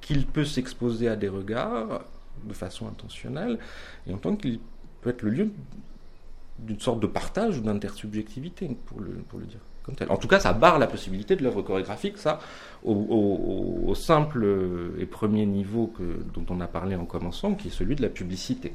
qu'il 0.00 0.26
peut 0.26 0.44
s'exposer 0.44 1.08
à 1.08 1.16
des 1.16 1.28
regards 1.28 2.04
de 2.44 2.52
façon 2.52 2.88
intentionnelle 2.88 3.58
et 4.06 4.14
en 4.14 4.18
tant 4.18 4.34
qu'il 4.34 4.58
peut 5.00 5.10
être 5.10 5.22
le 5.22 5.30
lieu 5.30 5.50
d'une 6.58 6.80
sorte 6.80 7.00
de 7.00 7.06
partage 7.06 7.58
ou 7.58 7.60
d'intersubjectivité, 7.60 8.76
pour 8.86 9.00
le 9.00 9.46
dire. 9.46 9.60
En 10.08 10.16
tout 10.16 10.28
cas, 10.28 10.38
ça 10.38 10.52
barre 10.52 10.78
la 10.78 10.86
possibilité 10.86 11.34
de 11.34 11.42
l'œuvre 11.42 11.62
chorégraphique, 11.62 12.18
ça, 12.18 12.38
au, 12.84 13.92
simple 13.96 14.46
et 14.98 15.06
premier 15.06 15.44
niveau 15.44 15.92
dont 16.34 16.46
on 16.50 16.60
a 16.60 16.68
parlé 16.68 16.94
en 16.94 17.04
commençant, 17.04 17.54
qui 17.54 17.68
est 17.68 17.72
celui 17.72 17.96
de 17.96 18.02
la 18.02 18.08
publicité. 18.08 18.74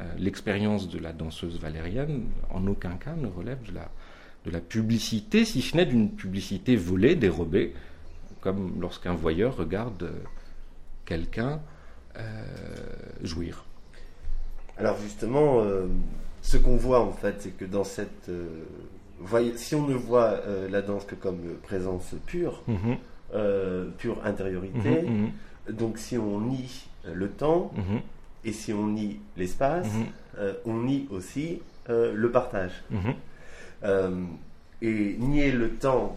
Euh, 0.00 0.04
l'expérience 0.18 0.88
de 0.88 0.98
la 0.98 1.12
danseuse 1.12 1.60
valérienne, 1.60 2.24
en 2.50 2.66
aucun 2.66 2.92
cas, 2.92 3.14
ne 3.14 3.26
relève 3.26 3.58
de 3.62 4.50
la, 4.50 4.60
publicité, 4.60 5.44
si 5.44 5.60
ce 5.60 5.76
n'est 5.76 5.84
d'une 5.84 6.10
publicité 6.10 6.76
volée, 6.76 7.14
dérobée, 7.14 7.74
comme 8.40 8.80
lorsqu'un 8.80 9.14
voyeur 9.14 9.56
regarde 9.56 10.10
quelqu'un 11.04 11.60
euh, 12.16 12.44
jouir. 13.22 13.64
Alors 14.78 14.98
justement, 14.98 15.60
euh, 15.60 15.86
ce 16.40 16.56
qu'on 16.56 16.76
voit 16.76 17.00
en 17.00 17.12
fait, 17.12 17.36
c'est 17.40 17.56
que 17.56 17.66
dans 17.66 17.84
cette 17.84 18.30
si 19.56 19.74
on 19.74 19.86
ne 19.86 19.94
voit 19.94 20.40
euh, 20.46 20.68
la 20.68 20.82
danse 20.82 21.04
que 21.04 21.14
comme 21.14 21.40
présence 21.62 22.14
pure, 22.26 22.62
mhm. 22.66 22.96
euh, 23.34 23.88
pure 23.98 24.24
intériorité, 24.24 25.02
mhm, 25.02 25.30
mhm. 25.68 25.74
donc 25.74 25.98
si 25.98 26.18
on 26.18 26.40
nie 26.40 26.88
euh, 27.06 27.14
le 27.14 27.28
temps 27.28 27.72
et 28.44 28.52
si 28.52 28.72
on 28.72 28.88
nie 28.88 29.20
l'espace, 29.36 29.86
on 30.66 30.78
nie 30.78 31.06
aussi 31.10 31.60
le 31.88 32.30
partage. 32.30 32.82
et 33.84 35.16
nier 35.18 35.52
le 35.52 35.70
temps 35.70 36.16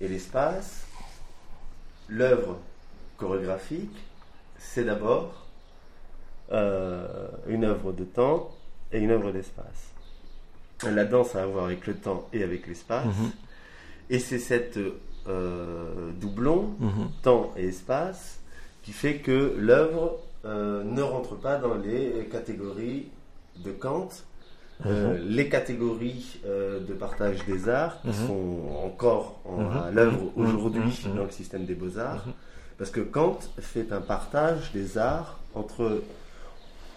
et 0.00 0.08
l'espace, 0.08 0.86
l'œuvre 2.08 2.58
chorégraphique, 3.18 3.96
c'est 4.58 4.84
d'abord 4.84 5.46
une 6.50 7.64
œuvre 7.64 7.92
de 7.92 8.04
temps 8.04 8.50
et 8.92 8.98
une 8.98 9.10
œuvre 9.10 9.32
d'espace 9.32 9.95
la 10.84 11.04
danse 11.04 11.34
a 11.34 11.42
à 11.42 11.46
voir 11.46 11.64
avec 11.66 11.86
le 11.86 11.94
temps 11.94 12.28
et 12.32 12.42
avec 12.42 12.66
l'espace. 12.66 13.06
Mhm. 13.06 13.30
Et 14.10 14.18
c'est 14.18 14.38
cette 14.38 14.78
euh, 15.28 16.10
doublon, 16.20 16.74
mhm. 16.78 17.08
temps 17.22 17.52
et 17.56 17.66
espace, 17.68 18.40
qui 18.82 18.92
fait 18.92 19.16
que 19.16 19.54
l'œuvre 19.58 20.20
euh, 20.44 20.84
ne 20.84 21.02
rentre 21.02 21.34
pas 21.34 21.56
dans 21.56 21.74
les 21.74 22.28
catégories 22.30 23.08
de 23.64 23.72
Kant, 23.72 24.08
euh, 24.84 25.18
mhm. 25.18 25.28
les 25.28 25.48
catégories 25.48 26.40
de 26.44 26.92
partage 26.92 27.44
des 27.46 27.68
arts 27.68 28.00
qui 28.02 28.12
sont 28.12 28.58
encore 28.84 29.40
à 29.86 29.90
l'œuvre 29.90 30.30
aujourd'hui 30.36 31.00
dans 31.16 31.24
le 31.24 31.30
système 31.30 31.64
des 31.64 31.74
beaux-arts. 31.74 32.26
Parce 32.78 32.90
que 32.90 33.00
Kant 33.00 33.38
fait 33.58 33.90
un 33.90 34.02
partage 34.02 34.70
des 34.72 34.98
arts 34.98 35.40
entre, 35.54 36.02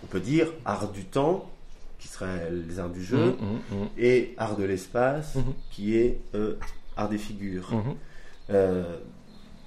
on 0.04 0.08
peut 0.08 0.20
dire, 0.20 0.48
art 0.66 0.90
du 0.90 1.06
temps 1.06 1.50
qui 2.00 2.08
serait 2.08 2.50
les 2.50 2.80
arts 2.80 2.90
du 2.90 3.04
jeu, 3.04 3.18
mmh, 3.18 3.76
mmh, 3.76 3.76
mmh. 3.76 3.88
et 3.98 4.34
art 4.38 4.56
de 4.56 4.64
l'espace, 4.64 5.38
qui 5.70 5.98
est 5.98 6.20
euh, 6.34 6.56
art 6.96 7.10
des 7.10 7.18
figures. 7.18 7.72
Euh, 8.50 8.98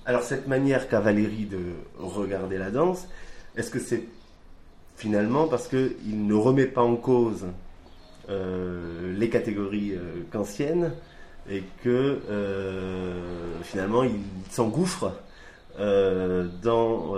alors 0.06 0.22
cette 0.22 0.48
manière 0.48 0.88
qu'a 0.88 1.00
Valérie 1.00 1.46
de 1.46 1.60
regarder 1.98 2.58
la 2.58 2.70
danse, 2.70 3.06
est-ce 3.56 3.70
que 3.70 3.78
c'est 3.78 4.02
finalement 4.96 5.46
parce 5.46 5.68
qu'il 5.68 6.26
ne 6.26 6.34
remet 6.34 6.66
pas 6.66 6.82
en 6.82 6.96
cause 6.96 7.46
euh, 8.28 9.14
les 9.16 9.28
catégories 9.28 9.94
kantiennes 10.32 10.92
et 11.50 11.62
que 11.84 12.20
finalement 13.62 14.04
il 14.04 14.20
s'engouffre 14.50 15.12
dans 15.78 17.14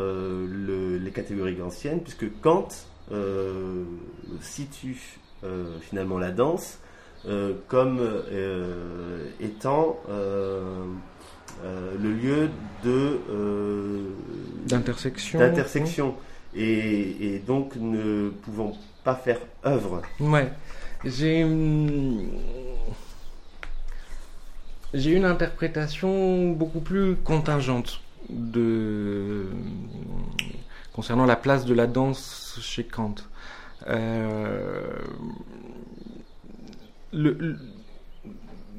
les 0.98 1.10
catégories 1.12 1.56
kantiennes, 1.56 2.01
puisque 2.01 2.26
Kant 2.40 2.68
euh, 3.12 3.85
situe 4.40 5.18
euh, 5.44 5.78
finalement 5.81 6.16
la 6.18 6.31
danse 6.31 6.78
euh, 7.26 7.52
comme 7.68 8.01
étant 9.40 9.98
le 11.62 12.12
lieu 12.12 12.48
de 12.82 13.20
d'intersection. 14.66 15.39
D'intersection. 15.39 16.14
Et, 16.56 17.43
donc 17.47 17.76
ne 17.76 18.31
pouvons 18.31 18.74
pas 19.02 19.14
faire 19.14 19.40
œuvre. 19.66 20.02
Ouais. 20.20 20.51
J'ai 21.05 21.44
j'ai 24.94 25.10
une 25.10 25.24
interprétation 25.24 26.52
beaucoup 26.52 26.81
plus 26.81 27.16
contingente 27.16 28.01
de 28.31 29.48
concernant 30.94 31.26
la 31.26 31.36
place 31.36 31.64
de 31.64 31.74
la 31.74 31.86
danse 31.86 32.58
chez 32.62 32.84
Kant. 32.84 33.16
Euh, 33.88 34.96
le, 37.12 37.58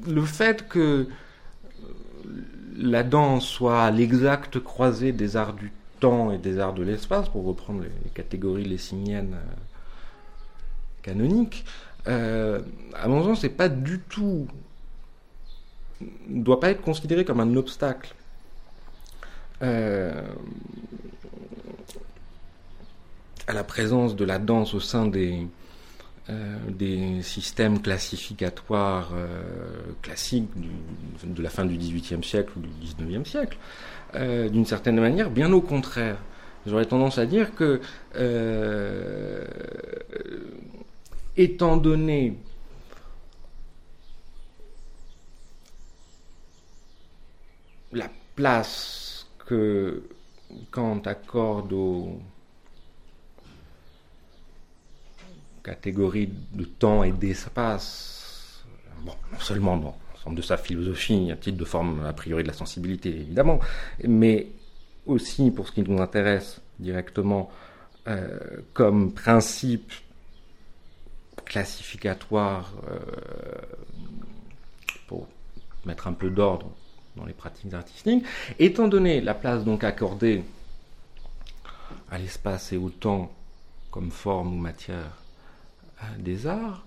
le, 0.06 0.22
fait 0.22 0.66
que 0.66 1.08
la 2.76 3.02
danse 3.02 3.46
soit 3.46 3.90
l'exacte 3.90 4.58
croisée 4.58 5.12
des 5.12 5.36
arts 5.36 5.52
du 5.52 5.70
temps 6.00 6.32
et 6.32 6.38
des 6.38 6.58
arts 6.58 6.72
de 6.72 6.82
l'espace, 6.82 7.28
pour 7.28 7.44
reprendre 7.44 7.82
les, 7.82 8.10
catégories 8.10 8.64
lessiniennes 8.64 9.34
euh, 9.34 9.54
canoniques, 11.02 11.66
euh, 12.08 12.60
à 12.94 13.08
mon 13.08 13.22
sens, 13.24 13.40
c'est 13.40 13.50
pas 13.50 13.68
du 13.68 14.00
tout, 14.00 14.48
doit 16.28 16.60
pas 16.60 16.70
être 16.70 16.82
considéré 16.82 17.26
comme 17.26 17.40
un 17.40 17.56
obstacle. 17.56 18.14
À 23.46 23.52
la 23.52 23.64
présence 23.64 24.16
de 24.16 24.24
la 24.24 24.38
danse 24.38 24.74
au 24.74 24.80
sein 24.80 25.06
des, 25.06 25.46
euh, 26.28 26.56
des 26.70 27.22
systèmes 27.22 27.80
classificatoires 27.80 29.12
euh, 29.14 29.40
classiques 30.02 30.48
de 31.22 31.40
la 31.40 31.50
fin 31.50 31.64
du 31.64 31.76
XVIIIe 31.76 32.24
siècle 32.24 32.50
ou 32.56 32.60
du 32.60 32.68
XIXe 32.80 33.28
siècle, 33.28 33.56
euh, 34.16 34.48
d'une 34.48 34.64
certaine 34.64 34.98
manière, 34.98 35.30
bien 35.30 35.52
au 35.52 35.60
contraire. 35.60 36.18
J'aurais 36.66 36.86
tendance 36.86 37.18
à 37.18 37.26
dire 37.26 37.54
que, 37.54 37.80
étant 41.36 41.76
donné 41.76 42.36
la 47.92 48.10
place 48.34 49.28
que 49.46 50.02
Kant 50.72 51.02
accorde 51.04 51.72
au 51.72 52.18
catégorie 55.66 56.30
de 56.52 56.64
temps 56.64 57.02
et 57.02 57.10
d'espace, 57.10 58.64
bon, 59.04 59.12
non 59.32 59.40
seulement 59.40 59.76
dans 59.76 59.98
forme 60.22 60.36
de 60.36 60.42
sa 60.42 60.56
philosophie, 60.56 61.28
un 61.30 61.36
titre 61.36 61.58
de 61.58 61.64
forme 61.64 62.04
a 62.04 62.12
priori 62.12 62.42
de 62.44 62.48
la 62.48 62.54
sensibilité, 62.54 63.10
évidemment, 63.10 63.58
mais 64.04 64.48
aussi 65.06 65.50
pour 65.50 65.66
ce 65.66 65.72
qui 65.72 65.82
nous 65.82 66.00
intéresse 66.00 66.60
directement 66.78 67.50
euh, 68.08 68.38
comme 68.72 69.12
principe 69.12 69.92
classificatoire 71.44 72.72
euh, 72.90 72.98
pour 75.06 75.28
mettre 75.84 76.06
un 76.06 76.12
peu 76.12 76.30
d'ordre 76.30 76.70
dans 77.16 77.24
les 77.24 77.32
pratiques 77.32 77.72
artistiques, 77.72 78.24
étant 78.58 78.88
donné 78.88 79.20
la 79.20 79.34
place 79.34 79.64
donc 79.64 79.84
accordée 79.84 80.42
à 82.10 82.18
l'espace 82.18 82.72
et 82.72 82.76
au 82.76 82.90
temps 82.90 83.32
comme 83.90 84.10
forme 84.10 84.54
ou 84.54 84.58
matière 84.58 85.25
des 86.18 86.46
arts, 86.46 86.84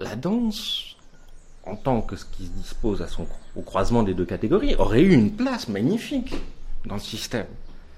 la 0.00 0.16
danse, 0.16 0.96
en 1.64 1.76
tant 1.76 2.00
que 2.00 2.16
ce 2.16 2.24
qui 2.24 2.46
se 2.46 2.50
dispose 2.50 3.04
au 3.56 3.62
croisement 3.62 4.02
des 4.02 4.14
deux 4.14 4.24
catégories, 4.24 4.74
aurait 4.76 5.02
eu 5.02 5.12
une 5.12 5.32
place 5.32 5.68
magnifique 5.68 6.34
dans 6.84 6.94
le 6.94 7.00
système. 7.00 7.46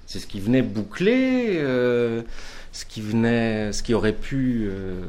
C'est 0.06 0.18
ce 0.18 0.26
qui 0.26 0.40
venait 0.40 0.62
boucler, 0.62 1.58
euh, 1.58 2.22
ce 2.72 2.84
qui 2.84 3.00
venait, 3.00 3.72
ce 3.72 3.82
qui 3.82 3.94
aurait 3.94 4.12
pu, 4.12 4.68
euh, 4.70 5.00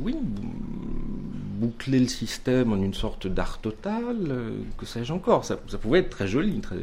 oui, 0.00 0.16
boucler 0.22 2.00
le 2.00 2.08
système 2.08 2.72
en 2.72 2.76
une 2.76 2.94
sorte 2.94 3.26
d'art 3.26 3.58
total, 3.58 4.16
euh, 4.28 4.50
que 4.78 4.86
sais-je 4.86 5.12
encore. 5.12 5.44
Ça, 5.44 5.56
pouvait 5.56 6.00
être 6.00 6.10
très 6.10 6.26
joli, 6.26 6.60
très, 6.60 6.76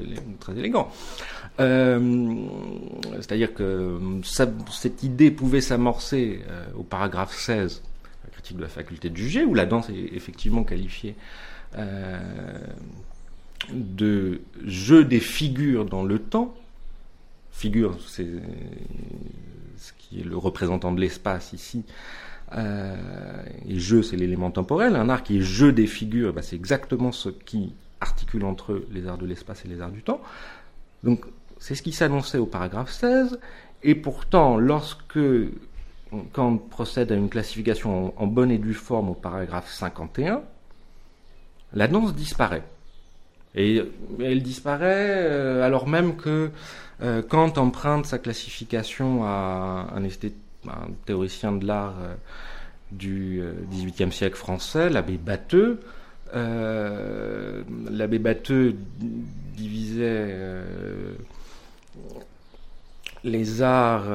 élégant. 0.58 0.92
C'est-à-dire 1.58 3.54
que 3.54 4.00
ça, 4.24 4.48
cette 4.72 5.04
idée 5.04 5.32
pouvait 5.32 5.62
s'amorcer 5.62 6.42
au 6.78 6.84
paragraphe 6.84 7.36
16, 7.36 7.82
la 8.24 8.30
critique 8.32 8.58
de 8.58 8.62
la 8.62 8.70
faculté 8.70 9.10
de 9.10 9.18
juger, 9.18 9.44
où 9.44 9.54
la 9.54 9.66
danse 9.66 9.90
est 9.90 10.16
effectivement 10.16 10.64
qualifiée 10.64 11.16
de 13.74 14.42
jeu 14.66 15.04
des 15.04 15.20
figures 15.20 15.86
dans 15.86 16.04
le 16.04 16.20
temps. 16.20 16.56
Figure, 17.52 17.98
c'est 18.08 18.26
ce 18.26 18.40
qui 20.10 20.22
est 20.22 20.24
le 20.24 20.38
représentant 20.38 20.92
de 20.92 21.00
l'espace 21.00 21.54
ici. 21.54 21.86
Euh, 22.56 22.96
et 23.68 23.80
jeu, 23.80 24.02
c'est 24.02 24.18
l'élément 24.18 24.52
temporel. 24.52 24.96
Un 24.96 25.10
art 25.10 25.24
qui 25.24 25.38
est 25.38 25.42
jeu 25.42 25.72
des 25.72 25.88
figures, 25.88 26.34
bah, 26.34 26.42
c'est 26.42 26.56
exactement 26.56 27.12
ce 27.12 27.30
qui 27.30 27.74
articule 28.02 28.46
entre 28.46 28.74
eux 28.74 28.88
les 28.92 29.08
arts 29.08 29.18
de 29.18 29.26
l'espace 29.26 29.66
et 29.66 29.68
les 29.68 29.82
arts 29.82 29.92
du 29.92 30.02
temps. 30.02 30.22
Donc, 31.04 31.26
c'est 31.60 31.76
ce 31.76 31.84
qui 31.84 31.92
s'annonçait 31.92 32.38
au 32.38 32.46
paragraphe 32.46 32.92
16. 32.92 33.40
Et 33.84 33.96
pourtant, 33.96 34.58
lorsque 34.58 35.20
Kant 36.34 36.58
procède 36.58 37.12
à 37.12 37.16
une 37.16 37.30
classification 37.30 38.20
en 38.20 38.28
bonne 38.28 38.52
et 38.52 38.58
due 38.58 38.74
forme 38.74 39.10
au 39.10 39.14
paragraphe 39.14 39.72
51, 39.72 40.42
la 41.74 41.88
danse 41.88 42.16
disparaît. 42.16 42.64
Et 43.60 43.84
elle 44.22 44.42
disparaît 44.42 45.18
euh, 45.18 45.64
alors 45.64 45.86
même 45.86 46.16
que 46.16 46.50
euh, 47.04 47.22
Kant 47.22 47.52
emprunte 47.58 48.06
sa 48.06 48.18
classification 48.18 49.26
à 49.26 49.88
un, 49.94 50.06
un 50.06 50.88
théoricien 51.06 51.52
de 51.52 51.68
l'art 51.68 51.96
euh, 52.02 52.16
du 52.92 53.44
XVIIIe 53.70 54.14
siècle 54.14 54.38
français, 54.38 54.90
l'abbé 54.90 55.18
Batteux. 55.18 55.82
l'abbé 56.34 58.18
Batteux 58.18 58.76
divisait 59.58 60.36
les 63.24 63.62
arts 63.62 64.08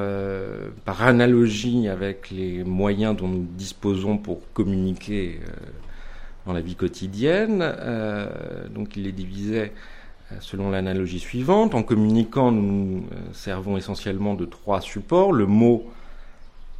par 0.83 1.03
analogie 1.03 1.87
avec 1.87 2.31
les 2.31 2.65
moyens 2.65 3.15
dont 3.15 3.29
nous 3.29 3.45
disposons 3.49 4.17
pour 4.17 4.41
communiquer 4.51 5.39
dans 6.45 6.53
la 6.53 6.61
vie 6.61 6.75
quotidienne. 6.75 7.59
Euh, 7.61 8.67
donc 8.69 8.95
il 8.95 9.03
les 9.03 9.11
divisait 9.11 9.73
euh, 10.31 10.35
selon 10.39 10.69
l'analogie 10.69 11.19
suivante. 11.19 11.75
En 11.75 11.83
communiquant, 11.83 12.51
nous 12.51 13.05
euh, 13.11 13.15
servons 13.33 13.77
essentiellement 13.77 14.35
de 14.35 14.45
trois 14.45 14.81
supports, 14.81 15.33
le 15.33 15.45
mot, 15.45 15.85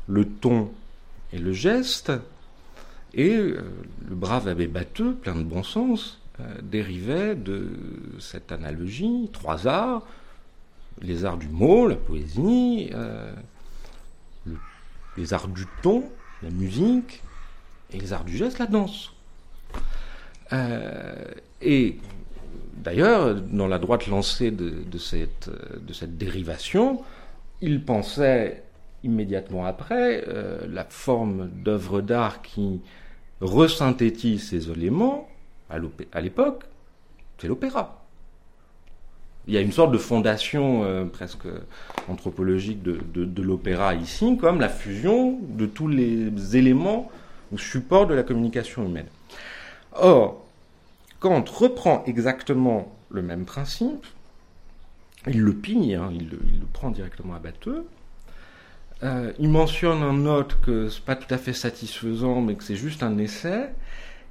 le 0.07 0.25
ton 0.25 0.71
et 1.33 1.37
le 1.37 1.53
geste. 1.53 2.11
Et 3.13 3.33
le 3.33 3.63
brave 4.09 4.49
abbé 4.49 4.67
Batteux, 4.67 5.13
plein 5.13 5.35
de 5.35 5.43
bon 5.43 5.63
sens, 5.63 6.19
dérivait 6.61 7.33
de 7.33 7.69
cette 8.19 8.51
analogie 8.51 9.29
trois 9.31 9.67
arts, 9.67 10.01
les 11.01 11.23
arts 11.23 11.37
du 11.37 11.47
mot, 11.47 11.87
la 11.87 11.95
poésie, 11.95 12.89
les 15.15 15.33
arts 15.33 15.47
du 15.47 15.65
ton, 15.81 16.03
la 16.43 16.49
musique, 16.49 17.23
et 17.93 17.99
les 17.99 18.11
arts 18.11 18.25
du 18.25 18.35
geste, 18.35 18.59
la 18.59 18.67
danse. 18.67 19.14
Euh, 20.53 21.15
et 21.61 21.97
d'ailleurs, 22.77 23.35
dans 23.35 23.67
la 23.67 23.79
droite 23.79 24.07
lancée 24.07 24.51
de, 24.51 24.97
cette, 24.97 25.49
de 25.49 25.93
cette 25.93 26.17
dérivation, 26.17 27.01
il 27.61 27.83
pensait 27.83 28.63
immédiatement 29.03 29.65
après 29.65 30.23
euh, 30.27 30.65
la 30.67 30.83
forme 30.85 31.49
d'œuvre 31.49 32.01
d'art 32.01 32.41
qui 32.41 32.81
resynthétise 33.41 34.49
ces 34.49 34.71
éléments 34.71 35.27
à 35.69 36.21
l'époque, 36.21 36.63
c'est 37.37 37.47
l'opéra. 37.47 38.01
Il 39.47 39.53
y 39.53 39.57
a 39.57 39.61
une 39.61 39.71
sorte 39.71 39.91
de 39.91 39.97
fondation 39.97 40.83
euh, 40.83 41.05
presque 41.05 41.47
anthropologique 42.07 42.81
de, 42.81 42.99
de 43.13 43.41
l'opéra 43.41 43.93
ici, 43.95 44.37
comme 44.37 44.59
la 44.59 44.69
fusion 44.69 45.39
de 45.41 45.65
tous 45.65 45.87
les 45.87 46.55
éléments 46.55 47.11
ou 47.51 47.57
supports 47.57 48.07
de 48.07 48.13
la 48.13 48.23
communication 48.23 48.85
humaine. 48.85 49.07
Or, 49.95 50.45
Kant 51.19 51.45
reprend 51.49 52.03
exactement 52.05 52.91
le 53.09 53.21
même 53.21 53.45
principe, 53.45 54.05
il 55.27 55.41
le 55.41 55.53
pigne, 55.53 55.95
hein, 55.95 56.11
il, 56.13 56.29
le, 56.29 56.39
prend 56.71 56.91
directement 56.91 57.33
à 57.35 57.39
batteux. 57.39 57.85
Euh, 59.03 59.31
il 59.39 59.49
mentionne 59.49 60.03
en 60.03 60.13
note 60.13 60.59
que 60.61 60.89
c'est 60.89 61.03
pas 61.03 61.15
tout 61.15 61.33
à 61.33 61.37
fait 61.37 61.53
satisfaisant, 61.53 62.41
mais 62.41 62.55
que 62.55 62.63
c'est 62.63 62.75
juste 62.75 63.03
un 63.03 63.17
essai. 63.17 63.69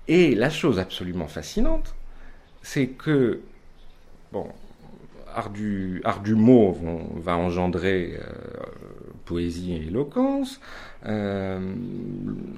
Et 0.07 0.35
la 0.35 0.51
chose 0.51 0.79
absolument 0.79 1.27
fascinante, 1.27 1.95
c'est 2.63 2.89
que, 2.89 3.41
bon, 4.33 4.49
art 5.35 5.51
du, 5.51 6.01
art 6.05 6.21
du 6.21 6.35
mot 6.35 6.79
va 7.17 7.37
engendrer 7.37 8.19
euh, 8.21 8.33
poésie 9.25 9.73
et 9.73 9.87
éloquence. 9.87 10.61
Euh, 11.07 11.75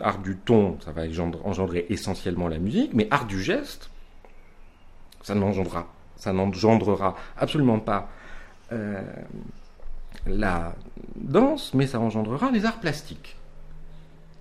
art 0.01 0.19
du 0.19 0.37
ton, 0.37 0.79
ça 0.85 0.93
va 0.93 1.03
engendrer 1.45 1.87
essentiellement 1.89 2.49
la 2.49 2.59
musique, 2.59 2.93
mais 2.95 3.09
art 3.11 3.27
du 3.27 3.43
geste, 3.43 3.91
ça 5.23 5.35
n'engendrera, 5.35 5.93
ça 6.17 6.33
absolument 7.37 7.81
pas 7.81 8.09
euh, 8.73 9.03
la 10.27 10.77
danse, 11.17 11.75
mais 11.75 11.89
ça 11.89 11.99
engendrera 11.99 12.53
les 12.53 12.65
arts 12.65 12.79
plastiques. 12.79 13.37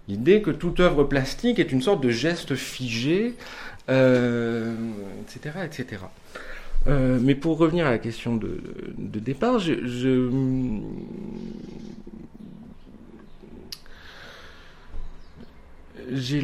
L'idée 0.08 0.44
que 0.44 0.52
toute 0.52 0.80
œuvre 0.80 1.04
plastique 1.04 1.58
est 1.58 1.72
une 1.72 1.82
sorte 1.82 2.02
de 2.02 2.12
geste 2.12 2.54
figé, 2.54 3.30
etc., 3.30 3.36
euh, 3.90 4.76
etc. 5.64 5.98
mais 6.86 7.34
pour 7.34 7.58
revenir 7.58 7.88
à 7.88 7.90
la 7.90 7.98
question 7.98 8.36
de, 8.36 8.62
départ, 8.98 9.58
je 9.58 10.30
j'ai 16.12 16.44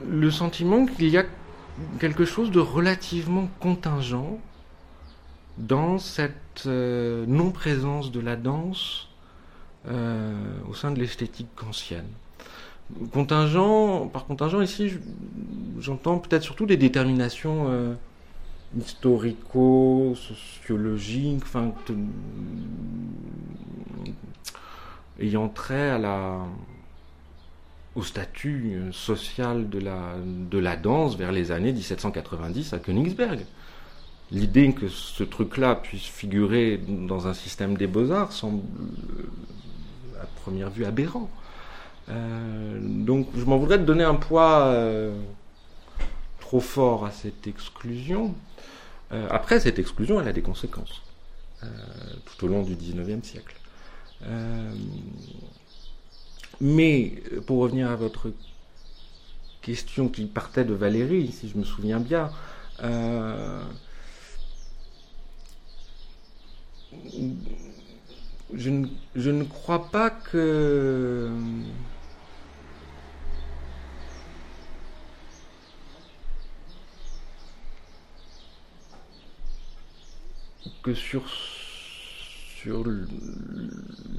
le 0.00 0.30
sentiment 0.30 0.86
qu'il 0.86 1.08
y 1.08 1.18
a 1.18 1.24
quelque 2.00 2.24
chose 2.24 2.50
de 2.50 2.60
relativement 2.60 3.48
contingent 3.60 4.38
dans 5.58 5.98
cette 5.98 6.64
euh, 6.66 7.26
non-présence 7.26 8.10
de 8.12 8.20
la 8.20 8.36
danse 8.36 9.08
euh, 9.88 10.34
au 10.68 10.74
sein 10.74 10.90
de 10.90 11.00
l'esthétique 11.00 11.48
kantienne. 11.54 12.08
Contingent, 13.12 14.08
par 14.08 14.26
contingent 14.26 14.60
ici, 14.60 14.92
j'entends 15.80 16.18
peut-être 16.18 16.42
surtout 16.42 16.66
des 16.66 16.76
déterminations 16.76 17.68
euh, 17.68 17.94
historico-sociologiques, 18.78 21.42
enfin, 21.42 21.72
ayant 25.18 25.48
trait 25.48 25.88
à 25.90 25.98
la 25.98 26.44
au 27.96 28.02
statut 28.02 28.74
euh, 28.74 28.92
social 28.92 29.68
de 29.68 29.80
la, 29.80 30.14
de 30.24 30.58
la 30.58 30.76
danse 30.76 31.16
vers 31.16 31.32
les 31.32 31.50
années 31.50 31.72
1790 31.72 32.74
à 32.74 32.78
Königsberg. 32.78 33.40
L'idée 34.30 34.72
que 34.72 34.88
ce 34.88 35.24
truc-là 35.24 35.76
puisse 35.76 36.04
figurer 36.04 36.78
dans 36.86 37.26
un 37.26 37.34
système 37.34 37.76
des 37.76 37.86
beaux-arts 37.86 38.32
semble 38.32 38.62
euh, 39.18 40.22
à 40.22 40.26
première 40.42 40.70
vue 40.70 40.84
aberrant. 40.84 41.30
Euh, 42.08 42.78
donc 42.80 43.28
je 43.34 43.44
m'en 43.44 43.56
voudrais 43.56 43.78
de 43.78 43.84
donner 43.84 44.04
un 44.04 44.14
poids 44.14 44.76
trop 46.40 46.60
fort 46.60 47.04
à 47.04 47.10
cette 47.10 47.46
exclusion. 47.46 48.34
après, 49.30 49.58
cette 49.58 49.78
exclusion, 49.78 50.20
elle 50.20 50.28
a 50.28 50.32
des 50.32 50.42
conséquences 50.42 51.02
tout 52.24 52.44
au 52.44 52.48
long 52.48 52.62
du 52.62 52.76
XIXe 52.76 53.26
siècle. 53.26 53.56
Mais 56.60 57.22
pour 57.46 57.58
revenir 57.58 57.90
à 57.90 57.96
votre 57.96 58.32
question 59.60 60.08
qui 60.08 60.26
partait 60.26 60.64
de 60.64 60.74
Valérie, 60.74 61.32
si 61.32 61.48
je 61.48 61.58
me 61.58 61.64
souviens 61.64 62.00
bien. 62.00 62.30
Euh, 62.82 63.62
je, 68.54 68.70
ne, 68.70 68.86
je, 69.14 69.30
ne, 69.30 69.44
crois 69.44 69.90
pas 69.90 70.10
que. 70.10 71.30
que 80.82 80.94
sur 80.94 81.24
sur 82.66 82.84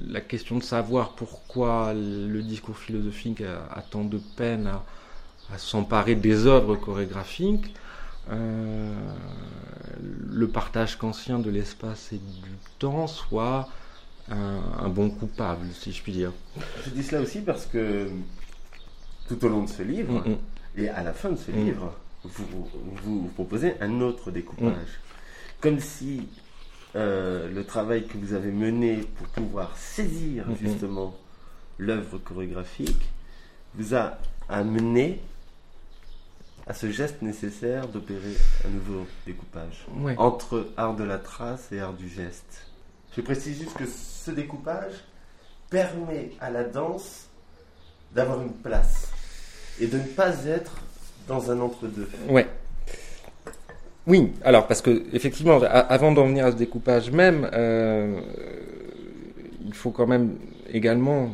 la 0.07 0.21
question 0.21 0.57
de 0.57 0.63
savoir 0.63 1.11
pourquoi 1.11 1.93
le 1.93 2.41
discours 2.41 2.77
philosophique 2.77 3.41
a, 3.41 3.81
tant 3.81 4.05
de 4.05 4.19
peine 4.37 4.67
à, 4.67 5.57
s'emparer 5.57 6.15
des 6.15 6.45
œuvres 6.45 6.77
chorégraphiques, 6.77 7.73
euh, 8.29 8.93
le 10.29 10.47
partage 10.47 10.97
kantien 10.97 11.39
de 11.39 11.49
l'espace 11.49 12.13
et 12.13 12.17
du 12.17 12.51
temps 12.79 13.07
soit 13.07 13.67
un, 14.29 14.87
bon 14.87 15.09
coupable, 15.09 15.67
si 15.73 15.91
je 15.91 16.01
puis 16.01 16.13
dire. 16.13 16.31
Je 16.85 16.89
dis 16.91 17.03
cela 17.03 17.21
aussi 17.21 17.41
parce 17.41 17.65
que 17.65 18.07
tout 19.27 19.43
au 19.43 19.49
long 19.49 19.63
de 19.63 19.69
ce 19.69 19.83
livre, 19.83 20.25
mm, 20.25 20.31
mm. 20.31 20.37
et 20.77 20.89
à 20.89 21.03
la 21.03 21.11
fin 21.11 21.29
de 21.29 21.37
ce 21.37 21.51
mm. 21.51 21.65
livre, 21.65 21.93
vous, 22.23 22.67
vous, 23.03 23.31
proposez 23.35 23.73
un 23.81 23.99
autre 23.99 24.31
découpage. 24.31 25.01
Comme 25.59 25.79
si 25.79 26.27
euh, 26.95 27.51
le 27.51 27.63
travail 27.63 28.07
que 28.07 28.17
vous 28.17 28.33
avez 28.33 28.51
mené 28.51 28.97
pour 29.17 29.27
pouvoir 29.27 29.75
saisir 29.77 30.45
mm-hmm. 30.47 30.57
justement 30.57 31.15
l'œuvre 31.77 32.17
chorégraphique 32.17 33.09
vous 33.75 33.95
a 33.95 34.17
amené 34.49 35.21
à 36.65 36.73
ce 36.73 36.91
geste 36.91 37.21
nécessaire 37.21 37.87
d'opérer 37.87 38.35
un 38.65 38.69
nouveau 38.69 39.05
découpage 39.25 39.85
entre 40.17 40.67
art 40.75 40.95
de 40.95 41.03
la 41.03 41.17
trace 41.17 41.71
et 41.71 41.79
art 41.79 41.93
du 41.93 42.09
geste. 42.09 42.67
Je 43.15 43.21
précise 43.21 43.59
juste 43.59 43.77
que 43.77 43.85
ce 43.85 44.31
découpage 44.31 44.93
permet 45.69 46.31
à 46.39 46.49
la 46.49 46.63
danse 46.63 47.27
d'avoir 48.13 48.41
une 48.41 48.53
place 48.53 49.11
et 49.79 49.87
de 49.87 49.97
ne 49.97 50.03
pas 50.03 50.45
être 50.45 50.75
dans 51.27 51.51
un 51.51 51.59
entre-deux. 51.59 52.09
Ouais. 52.29 52.47
Oui, 54.07 54.31
alors 54.45 54.67
parce 54.67 54.81
que 54.81 55.03
effectivement, 55.11 55.59
avant 55.61 56.13
d'en 56.13 56.27
venir 56.27 56.45
à 56.45 56.51
ce 56.51 56.55
découpage 56.55 57.11
même, 57.11 57.49
euh, 57.51 58.21
il 59.65 59.73
faut 59.73 59.91
quand 59.91 60.07
même 60.07 60.37
également 60.71 61.29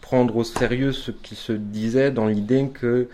prendre 0.00 0.34
au 0.34 0.42
sérieux 0.42 0.90
ce 0.90 1.12
qui 1.12 1.36
se 1.36 1.52
disait 1.52 2.10
dans 2.10 2.26
l'idée 2.26 2.70
que 2.74 3.06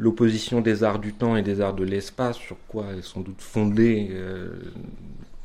l'opposition 0.00 0.60
des 0.60 0.82
arts 0.82 0.98
du 0.98 1.12
temps 1.12 1.36
et 1.36 1.42
des 1.42 1.60
arts 1.60 1.74
de 1.74 1.84
l'espace, 1.84 2.36
sur 2.36 2.56
quoi 2.66 2.86
est 2.98 3.04
sans 3.04 3.20
doute 3.20 3.40
fondée 3.40 4.08
euh, 4.10 4.48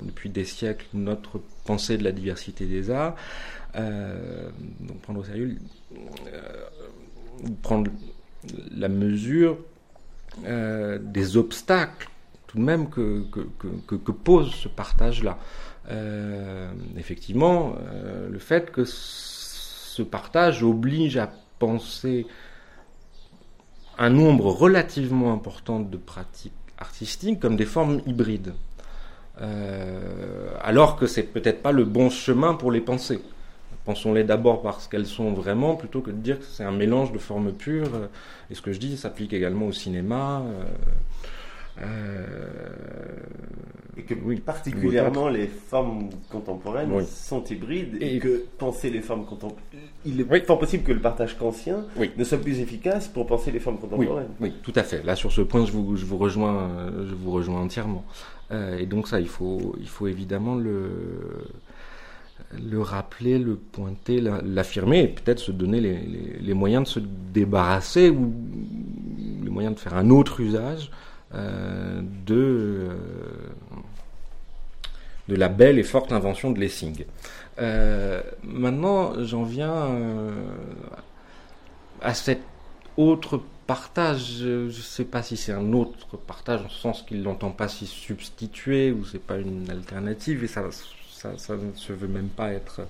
depuis 0.01 0.29
des 0.29 0.45
siècles 0.45 0.87
notre 0.95 1.39
pensée 1.65 1.95
de 1.95 2.03
la 2.03 2.11
diversité 2.11 2.65
des 2.65 2.89
arts, 2.89 3.15
euh, 3.75 4.49
donc 4.79 4.97
prendre 5.01 5.19
au 5.19 5.23
sérieux, 5.23 5.57
prendre 7.61 7.91
la 8.75 8.89
mesure 8.89 9.59
des 10.43 11.37
obstacles 11.37 12.09
tout 12.49 12.57
de 12.57 12.63
même 12.63 12.89
que, 12.89 14.11
pose 14.11 14.51
ce 14.51 14.67
partage-là. 14.67 15.37
Euh, 15.91 16.71
effectivement, 16.97 17.75
euh, 17.79 18.27
le 18.27 18.39
fait 18.39 18.71
que 18.71 18.85
ce 18.85 20.01
partage 20.01 20.63
oblige 20.63 21.17
à 21.17 21.31
penser 21.59 22.25
un 23.99 24.09
nombre 24.09 24.47
relativement 24.47 25.31
important 25.31 25.79
de 25.79 25.95
pratiques 25.97 26.53
artistiques 26.79 27.39
comme 27.39 27.55
des 27.55 27.65
formes 27.65 28.01
hybrides. 28.07 28.53
Euh, 29.41 30.49
alors 30.63 30.95
que 30.95 31.05
c'est 31.05 31.23
peut-être 31.23 31.61
pas 31.61 31.71
le 31.71 31.85
bon 31.85 32.09
chemin 32.09 32.55
pour 32.55 32.71
les 32.71 32.81
penser. 32.81 33.21
Pensons-les 33.85 34.23
d'abord 34.23 34.63
parce 34.63 34.87
qu'elles 34.87 35.05
sont 35.05 35.33
vraiment, 35.33 35.75
plutôt 35.75 36.01
que 36.01 36.09
de 36.09 36.17
dire 36.17 36.39
que 36.39 36.45
c'est 36.45 36.63
un 36.63 36.71
mélange 36.71 37.11
de 37.11 37.19
formes 37.19 37.51
pures. 37.51 38.09
Et 38.49 38.55
ce 38.55 38.61
que 38.61 38.71
je 38.71 38.79
dis 38.79 38.97
s'applique 38.97 39.33
également 39.33 39.67
au 39.67 39.71
cinéma. 39.71 40.43
Euh, 41.81 42.57
et 43.97 44.01
que 44.03 44.13
oui, 44.23 44.37
particulièrement 44.39 45.29
les 45.29 45.47
formes 45.47 46.09
contemporaines 46.29 47.05
sont 47.05 47.43
hybrides 47.43 47.97
et, 48.01 48.19
que 48.19 48.45
penser 48.57 48.89
les 48.89 49.01
formes 49.01 49.25
contemporaines, 49.25 49.59
il 50.05 50.21
est 50.21 50.45
fort 50.45 50.59
possible 50.59 50.83
que 50.83 50.91
le 50.91 51.01
partage 51.01 51.37
kantien 51.37 51.85
ne 52.17 52.23
soit 52.23 52.37
plus 52.37 52.59
efficace 52.59 53.07
pour 53.07 53.27
penser 53.27 53.51
les 53.51 53.59
formes 53.59 53.77
contemporaines. 53.77 54.29
Oui, 54.39 54.53
tout 54.63 54.73
à 54.75 54.83
fait. 54.83 55.03
Là, 55.03 55.15
sur 55.15 55.31
ce 55.31 55.41
point, 55.41 55.65
je 55.65 55.71
vous, 55.71 55.95
je 55.97 56.05
vous 56.05 56.17
rejoins, 56.17 56.69
je 57.07 57.13
vous 57.13 57.31
rejoins 57.31 57.61
entièrement. 57.61 58.05
Euh, 58.51 58.77
et 58.77 58.85
donc 58.85 59.07
ça, 59.07 59.19
il 59.19 59.27
faut, 59.27 59.75
il 59.79 59.87
faut 59.87 60.07
évidemment 60.07 60.55
le 60.55 60.89
le 62.57 62.81
rappeler, 62.81 63.37
le 63.37 63.55
pointer, 63.55 64.21
l'affirmer 64.21 65.01
et 65.03 65.07
peut-être 65.07 65.39
se 65.39 65.51
donner 65.51 65.81
les, 65.81 65.97
les, 65.99 66.39
les, 66.39 66.53
moyens 66.53 66.83
de 66.83 66.87
se 66.87 66.99
débarrasser 66.99 68.09
ou 68.09 68.33
les 69.43 69.49
moyens 69.49 69.75
de 69.75 69.79
faire 69.79 69.95
un 69.95 70.09
autre 70.09 70.39
usage 70.39 70.89
de, 71.33 72.35
euh, 72.35 72.95
de 75.27 75.35
la 75.35 75.49
belle 75.49 75.79
et 75.79 75.83
forte 75.83 76.11
invention 76.11 76.51
de 76.51 76.59
Lessing. 76.59 77.05
Euh, 77.59 78.21
maintenant, 78.43 79.23
j'en 79.23 79.43
viens 79.43 79.89
à 82.01 82.13
cet 82.13 82.41
autre 82.97 83.41
partage. 83.67 84.37
Je 84.39 84.65
ne 84.65 84.71
sais 84.71 85.05
pas 85.05 85.21
si 85.21 85.37
c'est 85.37 85.51
un 85.51 85.73
autre 85.73 86.17
partage, 86.17 86.61
en 86.61 86.69
ce 86.69 86.79
sens 86.79 87.01
qu'il 87.03 87.21
n'entend 87.21 87.51
pas 87.51 87.67
s'y 87.67 87.85
substituer 87.85 88.91
ou 88.91 89.05
c'est 89.05 89.21
pas 89.21 89.37
une 89.37 89.69
alternative, 89.69 90.43
et 90.43 90.47
ça, 90.47 90.63
ça, 91.11 91.37
ça, 91.37 91.55
ne 91.55 91.73
se 91.75 91.93
veut 91.93 92.07
même 92.07 92.29
pas 92.29 92.51
être 92.51 92.79
euh, 92.79 92.85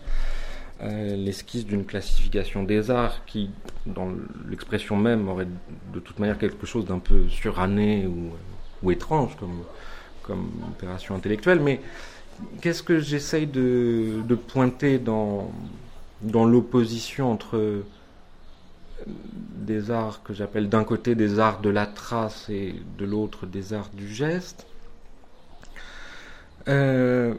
l'esquisse 0.82 1.66
d'une 1.66 1.86
classification 1.86 2.64
des 2.64 2.90
arts 2.90 3.26
qui, 3.26 3.50
dans 3.86 4.10
l'expression 4.50 4.96
même, 4.96 5.28
aurait 5.28 5.48
de 5.94 6.00
toute 6.00 6.20
manière 6.20 6.38
quelque 6.38 6.66
chose 6.66 6.86
d'un 6.86 7.00
peu 7.00 7.28
suranné 7.28 8.08
ou, 8.08 8.32
ou 8.82 8.92
étrange 8.92 9.36
comme, 9.38 9.64
comme 10.24 10.50
opération 10.70 11.16
intellectuelle. 11.16 11.60
Mais 11.60 11.82
qu'est-ce 12.62 12.84
que 12.84 13.00
j'essaye 13.00 13.48
de, 13.48 14.36
pointer 14.48 15.00
dans, 15.00 15.52
dans 16.22 16.46
l'opposition 16.46 17.32
entre 17.32 17.84
des 19.08 19.92
arts 19.92 20.24
que 20.24 20.34
j'appelle 20.34 20.70
d'un 20.70 20.84
côté 20.84 21.16
des 21.16 21.40
arts 21.40 21.62
de 21.62 21.70
la 21.70 21.86
trace 21.86 22.50
et 22.50 22.76
de 22.98 23.06
l'autre 23.06 23.46
des 23.46 23.74
arts 23.74 23.90
du 23.94 24.08
geste? 24.08 24.66
Euh, 26.68 27.34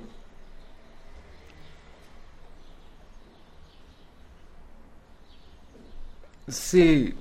c'est 6.48 7.14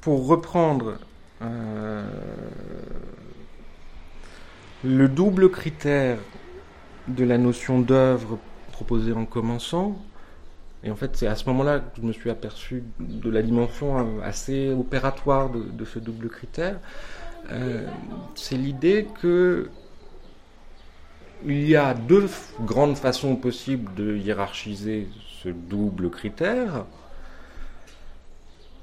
pour 0.00 0.26
reprendre 0.26 0.98
euh, 1.42 2.04
le 4.84 5.08
double 5.08 5.50
critère 5.50 6.18
de 7.08 7.24
la 7.24 7.38
notion 7.38 7.80
d'œuvre 7.80 8.38
proposée 8.72 9.12
en 9.12 9.26
commençant. 9.26 10.00
Et 10.82 10.90
en 10.90 10.96
fait, 10.96 11.16
c'est 11.16 11.26
à 11.26 11.34
ce 11.34 11.44
moment-là 11.46 11.80
que 11.80 12.00
je 12.00 12.02
me 12.02 12.12
suis 12.12 12.30
aperçu 12.30 12.82
de 12.98 13.28
la 13.28 13.42
dimension 13.42 13.98
euh, 13.98 14.22
assez 14.22 14.70
opératoire 14.70 15.50
de, 15.50 15.84
ce 15.84 15.98
double 15.98 16.30
critère. 16.30 16.78
Euh, 17.50 17.86
c'est 18.34 18.56
l'idée 18.56 19.06
que 19.20 19.68
il 21.44 21.66
y 21.66 21.74
a 21.74 21.94
deux 21.94 22.28
grandes 22.60 22.96
façons 22.96 23.34
possibles 23.34 23.94
de 23.94 24.14
hiérarchiser 24.14 25.08
ce 25.42 25.48
double 25.48 26.10
critère 26.10 26.84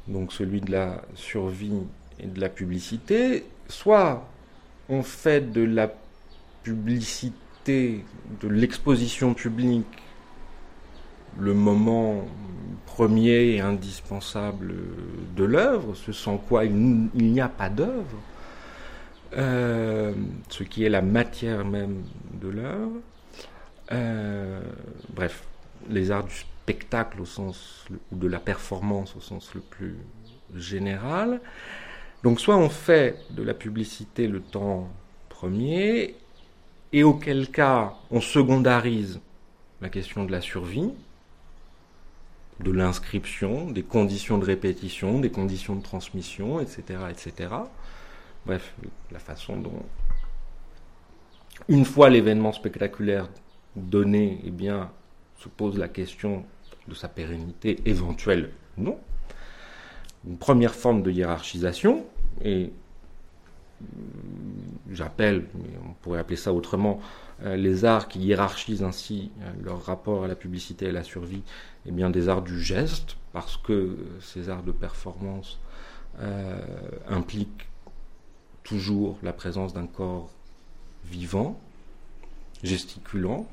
donc 0.07 0.31
celui 0.33 0.61
de 0.61 0.71
la 0.71 1.01
survie 1.15 1.83
et 2.19 2.27
de 2.27 2.39
la 2.39 2.49
publicité, 2.49 3.45
soit 3.67 4.27
on 4.89 5.03
fait 5.03 5.51
de 5.51 5.63
la 5.63 5.91
publicité, 6.63 8.03
de 8.41 8.47
l'exposition 8.47 9.33
publique, 9.33 9.85
le 11.39 11.53
moment 11.53 12.25
premier 12.85 13.53
et 13.53 13.61
indispensable 13.61 14.73
de 15.35 15.43
l'œuvre, 15.43 15.93
ce 15.95 16.11
sans 16.11 16.37
quoi 16.37 16.65
il, 16.65 16.73
n'y 17.13 17.41
a 17.41 17.49
pas 17.49 17.69
d'œuvre, 17.69 18.17
euh, 19.33 20.13
ce 20.49 20.63
qui 20.63 20.83
est 20.83 20.89
la 20.89 21.01
matière 21.01 21.63
même 21.65 22.03
de 22.41 22.47
l'œuvre. 22.47 22.99
Euh, 23.91 24.61
bref, 25.13 25.43
les 25.89 26.11
arts 26.11 26.23
du 26.23 26.33
spectacle 26.33 26.56
au 27.19 27.25
sens 27.25 27.85
ou 28.11 28.15
de 28.15 28.27
la 28.27 28.39
performance 28.39 29.15
au 29.15 29.21
sens 29.21 29.53
le 29.55 29.61
plus 29.61 29.95
général. 30.55 31.41
Donc 32.23 32.39
soit 32.39 32.57
on 32.57 32.69
fait 32.69 33.17
de 33.31 33.43
la 33.43 33.53
publicité 33.53 34.27
le 34.27 34.41
temps 34.41 34.89
premier, 35.29 36.15
et 36.93 37.03
auquel 37.03 37.49
cas 37.49 37.93
on 38.11 38.21
secondarise 38.21 39.19
la 39.81 39.89
question 39.89 40.25
de 40.25 40.31
la 40.31 40.41
survie, 40.41 40.91
de 42.59 42.71
l'inscription, 42.71 43.69
des 43.69 43.83
conditions 43.83 44.37
de 44.37 44.45
répétition, 44.45 45.19
des 45.19 45.29
conditions 45.29 45.75
de 45.75 45.83
transmission, 45.83 46.59
etc., 46.59 46.81
etc. 47.11 47.53
Bref, 48.45 48.73
la 49.11 49.19
façon 49.19 49.57
dont, 49.57 49.83
une 51.67 51.85
fois 51.85 52.09
l'événement 52.09 52.53
spectaculaire 52.53 53.29
donné, 53.75 54.41
eh 54.43 54.49
bien, 54.49 54.89
se 55.37 55.49
pose 55.49 55.77
la 55.77 55.87
question 55.87 56.45
de 56.87 56.93
sa 56.93 57.07
pérennité 57.07 57.79
éventuelle 57.85 58.51
non. 58.77 58.97
Une 60.25 60.37
première 60.37 60.75
forme 60.75 61.03
de 61.03 61.11
hiérarchisation, 61.11 62.05
et 62.43 62.71
j'appelle, 64.91 65.45
on 65.85 65.93
pourrait 66.01 66.19
appeler 66.19 66.37
ça 66.37 66.53
autrement, 66.53 66.99
euh, 67.43 67.55
les 67.55 67.85
arts 67.85 68.07
qui 68.07 68.19
hiérarchisent 68.19 68.83
ainsi 68.83 69.31
euh, 69.41 69.51
leur 69.63 69.83
rapport 69.85 70.23
à 70.23 70.27
la 70.27 70.35
publicité 70.35 70.85
et 70.85 70.89
à 70.89 70.91
la 70.91 71.03
survie, 71.03 71.43
et 71.85 71.89
eh 71.89 71.91
bien 71.91 72.09
des 72.09 72.29
arts 72.29 72.41
du 72.41 72.61
geste, 72.61 73.15
parce 73.31 73.57
que 73.57 73.97
ces 74.19 74.49
arts 74.49 74.63
de 74.63 74.71
performance 74.71 75.59
euh, 76.19 76.59
impliquent 77.07 77.67
toujours 78.63 79.17
la 79.23 79.33
présence 79.33 79.73
d'un 79.73 79.87
corps 79.87 80.31
vivant, 81.05 81.59
gesticulant, 82.63 83.47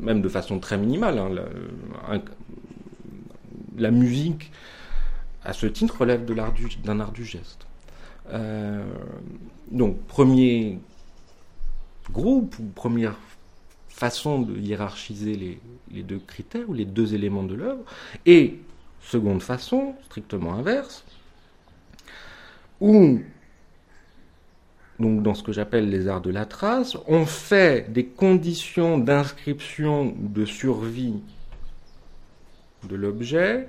même 0.00 0.22
de 0.22 0.28
façon 0.28 0.58
très 0.58 0.78
minimale. 0.78 1.18
Hein, 1.18 2.20
la, 3.76 3.90
musique, 3.90 4.50
à 5.44 5.52
ce 5.52 5.66
titre, 5.66 6.00
relève 6.00 6.24
d'un 6.24 7.00
art 7.00 7.12
du 7.12 7.24
geste. 7.24 7.66
donc, 9.70 9.98
premier 10.06 10.78
groupe 12.12 12.58
ou 12.58 12.64
première 12.74 13.16
façon 14.00 14.40
de 14.40 14.56
hiérarchiser 14.56 15.60
les, 15.90 16.02
deux 16.02 16.18
critères 16.18 16.68
ou 16.68 16.72
les 16.72 16.86
deux 16.86 17.14
éléments 17.14 17.42
de 17.42 17.54
l'œuvre, 17.54 17.84
et 18.24 18.58
seconde 19.02 19.42
façon, 19.42 19.94
strictement 20.06 20.54
inverse, 20.54 21.04
où, 22.80 23.20
donc 25.00 25.22
dans 25.22 25.34
ce 25.34 25.42
que 25.42 25.52
j'appelle 25.52 25.88
les 25.88 26.08
arts 26.08 26.20
de 26.20 26.30
la 26.30 26.44
trace, 26.44 26.96
on 27.08 27.24
fait 27.24 27.90
des 27.90 28.04
conditions 28.04 28.98
d'inscription 28.98 30.14
ou 30.22 30.28
de 30.28 30.44
survie 30.44 31.20
de 32.88 32.96
l'objet, 32.96 33.68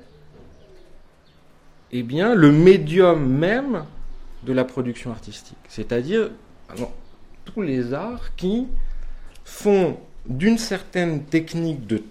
eh 1.91 2.03
bien, 2.03 2.35
le 2.35 2.51
médium 2.51 3.25
même 3.25 3.85
de 4.43 4.53
la 4.53 4.65
production 4.65 5.11
artistique. 5.11 5.57
C'est-à-dire, 5.67 6.31
tous 7.45 7.61
les 7.61 7.93
arts 7.93 8.35
qui 8.35 8.67
font 9.43 9.97
d'une 10.25 10.57
certaine 10.57 11.23
technique 11.23 11.87
de 11.87 12.03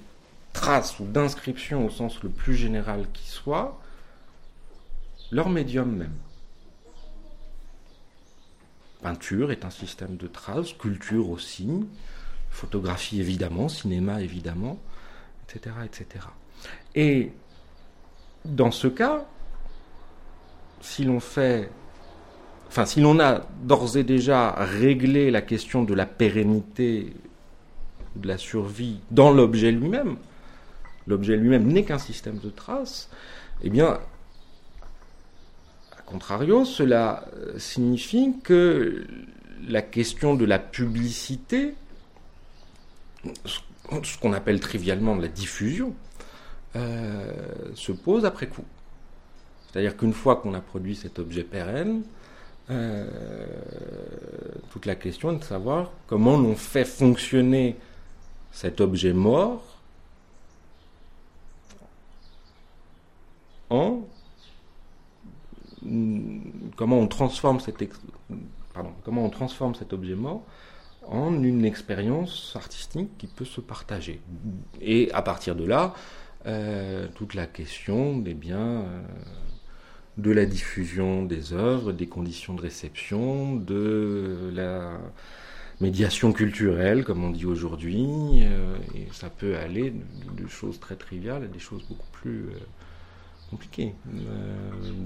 trace 0.53 0.99
ou 0.99 1.05
d'inscription 1.05 1.87
au 1.87 1.91
sens 1.91 2.23
le 2.23 2.29
plus 2.29 2.55
général 2.55 3.07
qui 3.13 3.29
soit, 3.29 3.81
leur 5.31 5.49
médium 5.49 5.95
même. 5.95 6.13
Peinture 9.03 9.51
est 9.51 9.65
un 9.65 9.71
système 9.71 10.17
de 10.17 10.27
trace, 10.27 10.69
sculpture 10.69 11.31
aussi, 11.31 11.69
photographie 12.51 13.21
évidemment, 13.21 13.69
cinéma 13.69 14.21
évidemment, 14.21 14.79
etc. 15.49 15.77
etc. 15.85 16.27
Et 16.95 17.33
dans 18.45 18.71
ce 18.71 18.89
cas, 18.89 19.27
si 20.81 21.05
l'on 21.05 21.21
fait 21.21 21.71
enfin, 22.69 22.87
si 22.87 23.01
l'on 23.01 23.19
a 23.21 23.41
d'ores 23.63 23.97
et 23.97 24.05
déjà 24.05 24.53
réglé 24.53 25.31
la 25.31 25.43
question 25.43 25.83
de 25.83 25.95
la 25.95 26.07
pérennité, 26.07 27.13
de 28.17 28.29
la 28.29 28.39
survie 28.39 29.01
dans 29.11 29.31
l'objet 29.33 29.73
lui-même, 29.73 30.17
l'objet 31.07 31.37
lui-même 31.37 31.67
n'est 31.67 31.85
qu'un 31.85 31.99
système 31.99 32.39
de 32.39 32.51
traces, 32.51 33.11
eh 33.63 33.71
bien, 33.71 33.99
contrario, 36.11 36.65
cela 36.65 37.25
euh, 37.37 37.59
signifie 37.59 38.35
que 38.43 39.07
la 39.69 39.81
question 39.81 40.35
de 40.35 40.45
la 40.45 40.59
publicité, 40.59 41.75
ce 43.45 44.19
qu'on 44.19 44.33
appelle 44.33 44.59
trivialement 44.61 45.15
la 45.15 45.29
diffusion, 45.29 45.95
euh, 46.75 47.33
se 47.75 47.93
pose 47.93 48.25
après 48.25 48.49
coup. 48.49 48.65
C'est-à-dire 49.67 49.97
qu'une 49.97 50.13
fois 50.13 50.37
qu'on 50.37 50.55
a 50.55 50.61
produit 50.61 50.97
cet 50.97 51.21
objet 51.21 51.45
pérenne, 51.45 52.03
euh, 52.71 53.07
toute 54.73 54.87
la 54.87 54.97
question 54.97 55.33
est 55.33 55.39
de 55.39 55.45
savoir 55.45 55.93
comment 56.09 56.35
on 56.35 56.57
fait 56.57 56.85
fonctionner 56.85 57.77
cet 58.53 58.81
objet 58.81 59.13
mort 59.13 59.63
en 63.71 64.03
comment 66.77 66.99
on 66.99 67.07
transforme 67.07 67.61
cet 67.61 67.85
comment 69.05 69.25
on 69.25 69.31
transforme 69.31 69.75
cet 69.75 69.93
objet 69.93 70.15
mort 70.15 70.45
en 71.07 71.43
une 71.43 71.65
expérience 71.65 72.53
artistique 72.55 73.11
qui 73.19 73.27
peut 73.27 73.45
se 73.45 73.61
partager. 73.61 74.21
Et 74.81 75.11
à 75.13 75.23
partir 75.23 75.57
de 75.57 75.65
là, 75.65 75.95
euh, 76.47 77.07
toute 77.15 77.35
la 77.35 77.47
question 77.47 78.19
des 78.19 78.35
biens 78.35 78.83
euh, 78.83 79.03
de 80.19 80.31
la 80.31 80.47
diffusion 80.47 81.25
des 81.25 81.53
œuvres, 81.53 81.93
des 81.93 82.07
conditions 82.07 82.55
de 82.55 82.63
réception, 82.63 83.57
de 83.57 84.51
la 84.55 84.99
médiation 85.81 86.33
culturelle, 86.33 87.05
comme 87.05 87.25
on 87.25 87.31
dit 87.31 87.47
aujourd'hui, 87.47 88.07
euh, 88.43 88.77
et 88.95 89.09
ça 89.13 89.31
peut 89.31 89.57
aller 89.57 89.93
de, 90.37 90.47
choses 90.47 90.79
très 90.79 90.97
triviales 90.97 91.45
à 91.45 91.47
des 91.47 91.59
choses 91.59 91.85
beaucoup 91.89 92.11
plus 92.13 92.47
euh, 93.51 93.57
compliquées. 93.57 93.95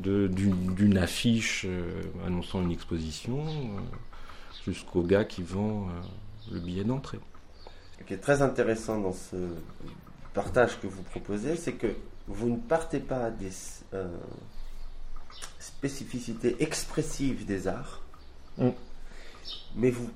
Euh, 0.06 0.28
d'une 0.28 0.98
affiche 0.98 1.66
annonçant 2.26 2.62
une 2.62 2.72
exposition 2.72 3.44
jusqu'au 4.64 5.02
gars 5.02 5.24
qui 5.24 5.42
vend 5.42 5.88
le 6.50 6.60
billet 6.60 6.84
d'entrée. 6.84 7.20
Ce 7.98 8.04
qui 8.04 8.14
est 8.14 8.18
très 8.18 8.42
intéressant 8.42 9.00
dans 9.00 9.12
ce 9.12 9.36
partage 10.32 10.80
que 10.80 10.86
vous 10.86 11.02
proposez, 11.02 11.56
c'est 11.56 11.74
que 11.74 11.94
vous 12.26 12.48
ne 12.48 12.56
partez 12.56 13.00
pas 13.00 13.30
des 13.30 13.50
spécificité 15.58 16.56
expressive 16.60 17.46
des 17.46 17.68
arts, 17.68 18.02
mm. 18.58 18.70
mais 19.76 19.90
vous 19.90 20.10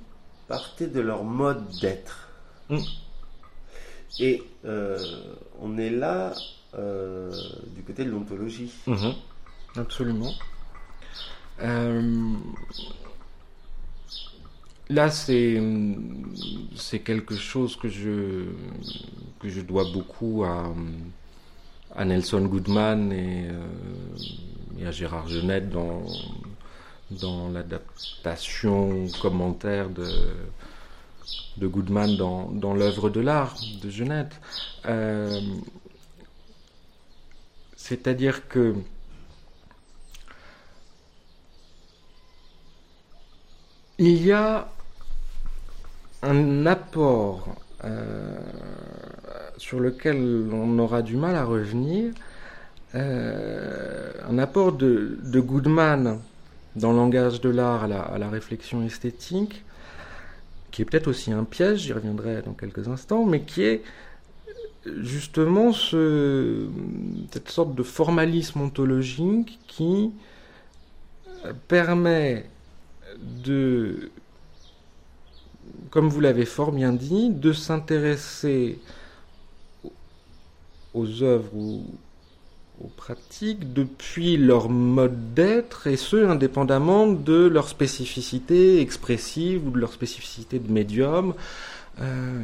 partez 0.46 0.86
de 0.86 1.00
leur 1.00 1.24
mode 1.24 1.64
d'être. 1.80 2.28
Mm. 2.68 2.78
Et 4.20 4.42
euh, 4.64 4.98
on 5.60 5.78
est 5.78 5.90
là 5.90 6.34
euh, 6.74 7.30
du 7.74 7.82
côté 7.82 8.04
de 8.04 8.10
l'ontologie. 8.10 8.72
Mm-hmm. 8.86 9.14
Absolument. 9.76 10.32
Euh, 11.60 12.34
là, 14.88 15.10
c'est 15.10 15.60
quelque 17.04 17.36
chose 17.36 17.76
que 17.76 17.88
je 17.88 18.44
que 19.40 19.48
je 19.48 19.60
dois 19.60 19.84
beaucoup 19.92 20.44
à, 20.44 20.72
à 21.94 22.04
Nelson 22.04 22.42
Goodman 22.46 23.12
et 23.12 23.48
et 24.80 24.86
à 24.86 24.90
Gérard 24.90 25.28
Genette 25.28 25.70
dans, 25.70 26.02
dans 27.10 27.48
l'adaptation 27.48 29.06
commentaire 29.20 29.90
de, 29.90 30.06
de 31.56 31.66
Goodman 31.66 32.16
dans, 32.16 32.50
dans 32.50 32.74
l'œuvre 32.74 33.10
de 33.10 33.20
l'art 33.20 33.56
de 33.82 33.90
Genette. 33.90 34.40
Euh, 34.86 35.40
c'est-à-dire 37.88 38.48
que 38.48 38.74
il 43.98 44.22
y 44.22 44.30
a 44.30 44.68
un 46.22 46.66
apport 46.66 47.56
euh, 47.84 48.36
sur 49.56 49.80
lequel 49.80 50.18
on 50.52 50.78
aura 50.78 51.00
du 51.00 51.16
mal 51.16 51.34
à 51.34 51.44
revenir, 51.44 52.12
euh, 52.94 54.12
un 54.28 54.38
apport 54.38 54.72
de, 54.72 55.18
Goodman 55.24 56.20
dans 56.76 56.92
le 56.92 56.98
langage 56.98 57.40
de 57.40 57.48
l'art 57.48 57.84
à 57.84 58.18
la, 58.18 58.28
réflexion 58.28 58.84
esthétique, 58.84 59.64
qui 60.70 60.82
est 60.82 60.84
peut-être 60.84 61.08
aussi 61.08 61.32
un 61.32 61.44
piège, 61.44 61.80
j'y 61.80 61.94
reviendrai 61.94 62.42
dans 62.42 62.52
quelques 62.52 62.86
instants, 62.86 63.24
mais 63.24 63.40
qui 63.40 63.62
est 63.62 63.82
justement 64.86 65.72
ce, 65.72 66.66
cette 67.32 67.50
sorte 67.50 67.74
de 67.74 67.82
formalisme 67.82 68.60
ontologique 68.60 69.58
qui 69.66 70.10
permet 71.68 72.44
de, 73.44 74.10
comme 75.90 76.08
vous 76.08 76.20
l'avez 76.20 76.44
fort 76.44 76.72
bien 76.72 76.92
dit, 76.92 77.30
de 77.30 77.52
s'intéresser 77.52 78.78
aux 80.94 81.22
œuvres 81.22 81.54
ou 81.54 81.84
aux 82.82 82.88
pratiques 82.88 83.72
depuis 83.72 84.36
leur 84.36 84.68
mode 84.68 85.34
d'être, 85.34 85.88
et 85.88 85.96
ce, 85.96 86.16
indépendamment 86.16 87.08
de 87.08 87.46
leur 87.46 87.68
spécificité 87.68 88.80
expressive 88.80 89.66
ou 89.66 89.70
de 89.70 89.78
leur 89.78 89.92
spécificité 89.92 90.60
de 90.60 90.70
médium, 90.70 91.34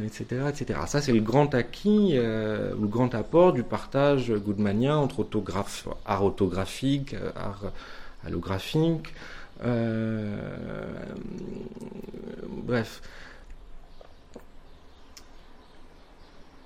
etc., 0.05 0.47
etc. 0.49 0.79
Ça, 0.87 1.01
c'est 1.01 1.13
le 1.13 1.21
grand 1.21 1.53
acquis, 1.55 2.13
le 2.15 2.75
grand 2.87 3.15
apport 3.15 3.53
du 3.53 3.63
partage 3.63 4.31
goodmanien 4.31 4.97
entre 4.97 5.19
autographe, 5.21 5.87
art 6.05 6.25
autographique, 6.25 7.15
art 7.35 7.71
allographique. 8.25 9.13
bref. 12.65 13.01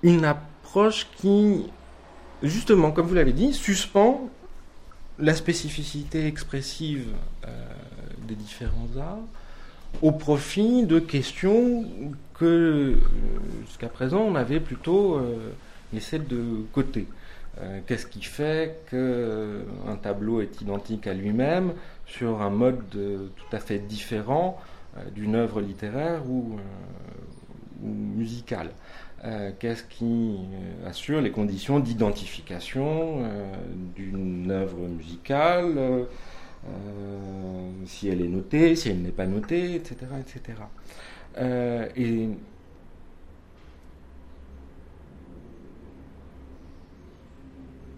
Une 0.02 0.24
approche 0.24 1.06
qui, 1.16 1.66
justement, 2.42 2.90
comme 2.90 3.06
vous 3.06 3.14
l'avez 3.14 3.34
dit, 3.34 3.52
suspend 3.52 4.30
la 5.20 5.34
spécificité 5.34 6.26
expressive 6.26 7.08
euh, 7.46 7.48
des 8.26 8.34
différents 8.34 8.88
arts 8.98 9.18
au 10.02 10.12
profit 10.12 10.86
de 10.86 10.98
questions 10.98 11.84
que 12.40 12.44
euh, 12.44 12.94
jusqu'à 13.66 13.88
présent 13.88 14.20
on 14.22 14.34
avait 14.34 14.60
plutôt 14.60 15.14
euh, 15.14 15.52
laissé 15.92 16.18
de 16.18 16.64
côté. 16.72 17.06
Qu'est-ce 17.86 18.06
qui 18.06 18.22
fait 18.22 18.86
qu'un 18.90 19.96
tableau 19.96 20.40
est 20.40 20.62
identique 20.62 21.06
à 21.06 21.12
lui-même 21.12 21.74
sur 22.06 22.40
un 22.40 22.48
mode 22.48 22.88
tout 22.88 23.56
à 23.56 23.58
fait 23.58 23.80
différent 23.80 24.58
d'une 25.14 25.34
œuvre 25.34 25.60
littéraire 25.60 26.22
ou 26.26 26.58
musicale? 27.82 28.70
Euh, 29.22 29.50
qu'est-ce 29.58 29.84
qui 29.84 30.38
euh, 30.38 30.88
assure 30.88 31.20
les 31.20 31.30
conditions 31.30 31.78
d'identification 31.78 33.22
euh, 33.22 33.52
d'une 33.94 34.50
œuvre 34.50 34.88
musicale, 34.88 36.06
si 37.86 38.08
elle 38.08 38.22
est 38.22 38.28
notée, 38.28 38.76
si 38.76 38.90
elle 38.90 39.00
n'est 39.00 39.10
pas 39.10 39.26
notée, 39.26 39.74
etc. 39.74 39.96
etc. 40.20 40.58
et 41.38 42.28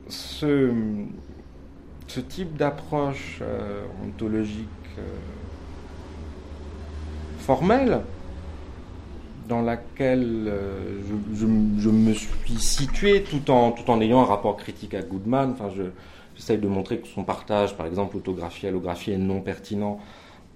ce, 0.09 0.71
ce 2.07 2.21
type 2.21 2.57
d'approche 2.57 3.41
ontologique 4.05 4.69
formelle 7.39 8.03
dans 9.49 9.61
laquelle 9.61 10.47
euh, 10.47 11.01
je, 11.35 11.47
me 11.91 12.15
suis 12.15 12.59
situé 12.59 13.23
tout 13.23 13.51
en, 13.51 13.73
tout 13.73 13.91
en 13.91 14.01
ayant 14.01 14.23
un 14.23 14.25
rapport 14.25 14.57
critique 14.57 14.95
à 14.95 15.03
Goodman. 15.03 15.51
Enfin, 15.53 15.69
j'essaye 16.35 16.59
de 16.59 16.69
montrer 16.69 16.99
que 16.99 17.09
son 17.09 17.25
partage, 17.25 17.77
par 17.77 17.87
exemple, 17.87 18.17
autographie, 18.17 18.67
allographie, 18.67 19.13
est 19.13 19.19
non 19.19 19.41
pertinent 19.41 19.99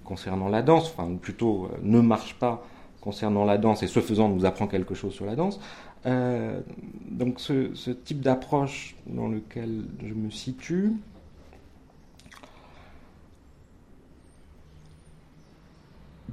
concernant 0.07 0.49
la 0.49 0.63
danse, 0.63 0.93
enfin, 0.95 1.15
plutôt 1.15 1.65
euh, 1.65 1.77
ne 1.83 1.99
marche 1.99 2.35
pas 2.35 2.65
concernant 3.01 3.45
la 3.45 3.57
danse 3.57 3.83
et 3.83 3.87
ce 3.87 3.99
faisant 3.99 4.29
nous 4.29 4.45
apprend 4.45 4.67
quelque 4.67 4.95
chose 4.95 5.13
sur 5.13 5.25
la 5.25 5.35
danse. 5.35 5.59
Euh, 6.05 6.61
donc 7.09 7.39
ce 7.39 7.91
type 7.91 8.21
d'approche 8.21 8.95
dans 9.05 9.27
lequel 9.27 9.85
je 10.03 10.13
me 10.13 10.29
situe, 10.29 10.93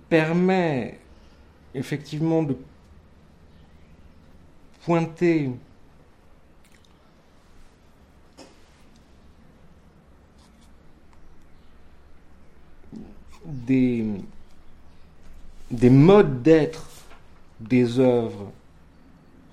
permet 0.08 0.98
effectivement 1.74 2.42
de 2.42 2.56
pointer 4.84 5.50
des, 13.46 14.04
des 15.70 15.90
modes 15.90 16.42
d'être 16.42 16.88
des 17.60 17.98
œuvres 17.98 18.50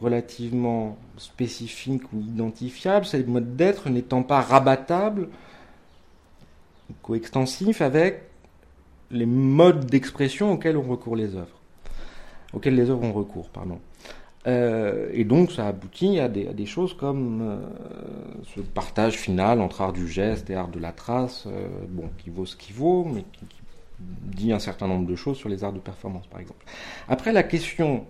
relativement 0.02 0.98
spécifiques 1.18 2.12
ou 2.14 2.20
identifiables, 2.20 3.06
ces 3.06 3.24
modes 3.24 3.56
d'être 3.56 3.90
n'étant 3.90 4.24
pas 4.24 4.42
rabattables, 4.42 5.30
coextensifs 7.04 7.82
avec 7.82 8.24
les 9.12 9.26
modes 9.26 9.86
d'expression 9.86 10.52
auxquels 10.52 10.78
on 10.78 10.82
recourt 10.82 11.16
les 11.16 11.36
œuvres 11.36 11.62
auxquelles 12.54 12.76
les 12.76 12.90
œuvres 12.90 13.04
ont 13.04 13.14
recours. 13.14 13.50
Pardon. 13.50 13.80
Euh, 14.48 15.10
et 15.14 15.24
donc 15.24 15.52
ça 15.52 15.68
aboutit 15.68 16.20
à 16.20 16.28
des, 16.28 16.46
des 16.46 16.66
choses 16.66 16.96
comme 16.96 17.42
euh, 17.44 17.58
ce 18.56 18.60
partage 18.60 19.18
final 19.18 19.62
entre 19.62 19.82
art 19.82 19.94
du 19.94 20.08
geste 20.08 20.50
et 20.50 20.56
art 20.56 20.70
de 20.70 20.80
la 20.80 20.92
trace, 20.92 21.46
euh, 21.46 21.68
bon, 21.90 22.10
qui 22.18 22.32
vaut 22.32 22.48
ce 22.48 22.56
qui 22.56 22.74
vaut, 22.74 23.06
mais 23.06 23.24
qui, 23.34 23.46
dit 24.24 24.52
un 24.52 24.60
certain 24.60 24.88
nombre 24.88 25.08
de 25.08 25.16
choses 25.16 25.38
sur 25.38 25.50
les 25.50 25.64
arts 25.64 25.74
de 25.74 25.80
performance, 25.80 26.28
par 26.28 26.40
exemple. 26.40 26.66
Après, 27.08 27.32
la 27.32 27.44
question 27.44 28.06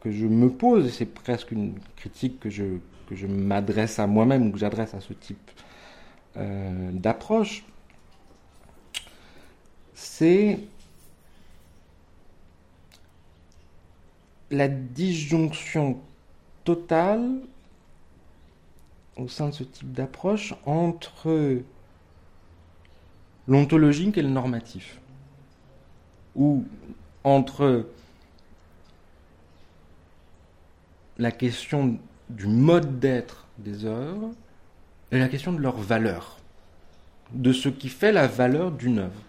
que 0.00 0.10
je 0.10 0.26
me 0.26 0.50
pose, 0.50 0.86
et 0.86 0.90
c'est 0.90 1.06
presque 1.06 1.52
une 1.52 1.74
critique 1.96 2.40
que 2.40 2.50
je, 2.50 2.64
que 3.08 3.14
je 3.14 3.28
m'adresse 3.28 4.00
à 4.00 4.06
moi-même 4.08 4.48
ou 4.48 4.52
que 4.52 4.58
j'adresse 4.58 4.94
à 4.94 5.00
ce 5.00 5.12
type 5.12 5.50
d'approche, 6.34 7.64
c'est 9.94 10.58
la 14.50 14.68
disjonction 14.68 16.00
totale 16.64 17.40
au 19.16 19.28
sein 19.28 19.48
de 19.48 19.54
ce 19.54 19.64
type 19.64 19.92
d'approche 19.92 20.54
entre 20.66 21.60
l'ontologique 23.50 24.16
et 24.16 24.22
le 24.22 24.28
normatif, 24.28 25.00
ou 26.36 26.64
entre 27.24 27.86
la 31.18 31.32
question 31.32 31.98
du 32.30 32.46
mode 32.46 33.00
d'être 33.00 33.48
des 33.58 33.84
œuvres 33.84 34.30
et 35.10 35.18
la 35.18 35.28
question 35.28 35.52
de 35.52 35.58
leur 35.58 35.76
valeur, 35.76 36.38
de 37.32 37.52
ce 37.52 37.68
qui 37.68 37.88
fait 37.88 38.12
la 38.12 38.28
valeur 38.28 38.70
d'une 38.70 39.00
œuvre. 39.00 39.20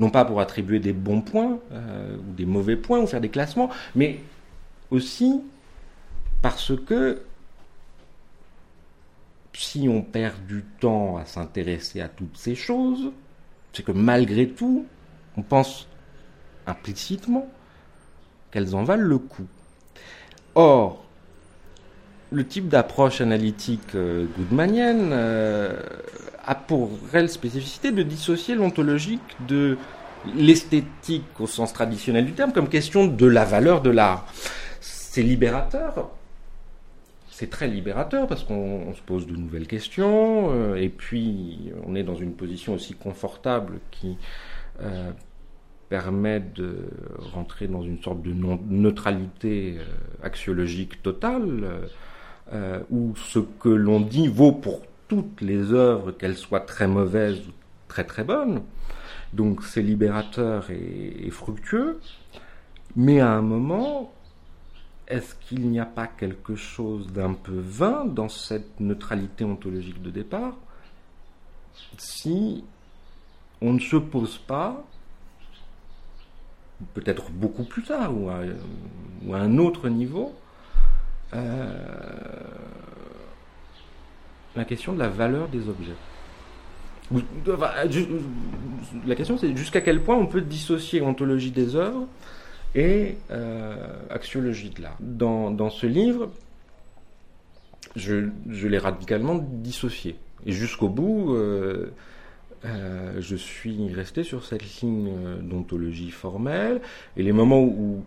Non 0.00 0.10
pas 0.10 0.24
pour 0.24 0.40
attribuer 0.40 0.80
des 0.80 0.92
bons 0.92 1.20
points 1.20 1.60
euh, 1.70 2.16
ou 2.16 2.32
des 2.32 2.46
mauvais 2.46 2.76
points 2.76 3.00
ou 3.00 3.06
faire 3.06 3.20
des 3.20 3.28
classements, 3.28 3.70
mais 3.94 4.18
aussi 4.90 5.40
parce 6.42 6.72
que 6.76 7.22
si 9.52 9.88
on 9.88 10.02
perd 10.02 10.44
du 10.48 10.64
temps 10.80 11.16
à 11.16 11.24
s'intéresser 11.24 12.00
à 12.00 12.08
toutes 12.08 12.36
ces 12.36 12.56
choses, 12.56 13.12
c'est 13.74 13.82
que 13.82 13.92
malgré 13.92 14.48
tout, 14.48 14.86
on 15.36 15.42
pense 15.42 15.86
implicitement 16.66 17.48
qu'elles 18.50 18.74
en 18.74 18.84
valent 18.84 19.04
le 19.04 19.18
coup. 19.18 19.46
Or, 20.54 21.04
le 22.30 22.46
type 22.46 22.68
d'approche 22.68 23.20
analytique 23.20 23.94
euh, 23.94 24.26
goodmanienne 24.38 25.10
euh, 25.12 25.78
a 26.46 26.54
pour 26.54 26.90
réelle 27.12 27.28
spécificité 27.28 27.92
de 27.92 28.02
dissocier 28.02 28.54
l'ontologique 28.54 29.36
de 29.46 29.76
l'esthétique 30.34 31.38
au 31.38 31.46
sens 31.46 31.72
traditionnel 31.72 32.24
du 32.24 32.32
terme 32.32 32.52
comme 32.52 32.68
question 32.68 33.06
de 33.06 33.26
la 33.26 33.44
valeur 33.44 33.82
de 33.82 33.90
l'art 33.90 34.26
c'est 35.14 35.22
libérateur. 35.22 36.10
C'est 37.36 37.50
très 37.50 37.66
libérateur 37.66 38.28
parce 38.28 38.44
qu'on 38.44 38.94
se 38.94 39.02
pose 39.02 39.26
de 39.26 39.34
nouvelles 39.34 39.66
questions 39.66 40.52
euh, 40.52 40.76
et 40.76 40.88
puis 40.88 41.72
on 41.84 41.96
est 41.96 42.04
dans 42.04 42.14
une 42.14 42.32
position 42.34 42.74
aussi 42.74 42.94
confortable 42.94 43.80
qui 43.90 44.16
euh, 44.80 45.10
permet 45.88 46.38
de 46.38 46.76
rentrer 47.32 47.66
dans 47.66 47.82
une 47.82 48.00
sorte 48.00 48.22
de 48.22 48.32
neutralité 48.32 49.78
euh, 49.80 49.84
axiologique 50.24 51.02
totale 51.02 51.88
où 52.88 53.16
ce 53.16 53.40
que 53.40 53.68
l'on 53.68 54.00
dit 54.00 54.28
vaut 54.28 54.52
pour 54.52 54.82
toutes 55.08 55.40
les 55.40 55.72
œuvres, 55.72 56.12
qu'elles 56.12 56.36
soient 56.36 56.60
très 56.60 56.86
mauvaises 56.86 57.40
ou 57.40 57.52
très 57.88 58.04
très 58.04 58.22
bonnes. 58.22 58.62
Donc 59.32 59.64
c'est 59.64 59.82
libérateur 59.82 60.70
et 60.70 61.30
fructueux. 61.30 61.98
Mais 62.94 63.18
à 63.18 63.32
un 63.32 63.42
moment, 63.42 64.12
est-ce 65.06 65.34
qu'il 65.34 65.68
n'y 65.68 65.80
a 65.80 65.86
pas 65.86 66.06
quelque 66.06 66.56
chose 66.56 67.08
d'un 67.08 67.34
peu 67.34 67.58
vain 67.58 68.04
dans 68.04 68.28
cette 68.28 68.80
neutralité 68.80 69.44
ontologique 69.44 70.02
de 70.02 70.10
départ 70.10 70.54
si 71.98 72.64
on 73.60 73.72
ne 73.72 73.80
se 73.80 73.96
pose 73.96 74.38
pas, 74.38 74.84
peut-être 76.94 77.30
beaucoup 77.30 77.64
plus 77.64 77.82
tard 77.82 78.12
ou 78.16 78.28
à, 78.30 79.36
un 79.36 79.58
autre 79.58 79.88
niveau, 79.88 80.34
euh, 81.34 81.86
la 84.54 84.64
question 84.64 84.92
de 84.92 84.98
la 84.98 85.08
valeur 85.08 85.48
des 85.48 85.68
objets? 85.68 85.96
La 89.06 89.14
question 89.14 89.36
c'est 89.36 89.54
jusqu'à 89.56 89.80
quel 89.82 90.02
point 90.02 90.16
on 90.16 90.26
peut 90.26 90.40
dissocier 90.40 91.02
ontologie 91.02 91.50
des 91.50 91.76
œuvres 91.76 92.06
et 92.74 93.16
euh, 93.30 93.76
axiologie 94.10 94.70
de 94.70 94.82
l'art. 94.82 94.96
Dans, 95.00 95.50
dans, 95.50 95.70
ce 95.70 95.86
livre, 95.86 96.30
je, 97.94 98.28
je 98.48 98.68
l'ai 98.68 98.78
radicalement 98.78 99.36
dissocié. 99.36 100.16
Et 100.46 100.52
jusqu'au 100.52 100.88
bout, 100.88 101.34
euh, 101.34 101.92
euh, 102.64 103.16
je 103.20 103.36
suis 103.36 103.92
resté 103.92 104.24
sur 104.24 104.44
cette 104.44 104.80
ligne 104.80 105.12
d'ontologie 105.42 106.10
formelle. 106.10 106.80
Et 107.16 107.22
les 107.22 107.32
moments 107.32 107.62
où 107.62 108.04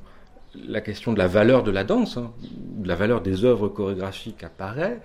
la 0.68 0.82
question 0.82 1.14
de 1.14 1.18
la 1.18 1.28
valeur 1.28 1.64
de 1.64 1.72
la 1.72 1.84
danse, 1.84 2.18
hein, 2.18 2.32
de 2.78 2.88
la 2.88 2.96
valeur 2.96 3.22
des 3.22 3.46
œuvres 3.46 3.70
chorégraphiques 3.70 4.44
apparaît, 4.44 5.00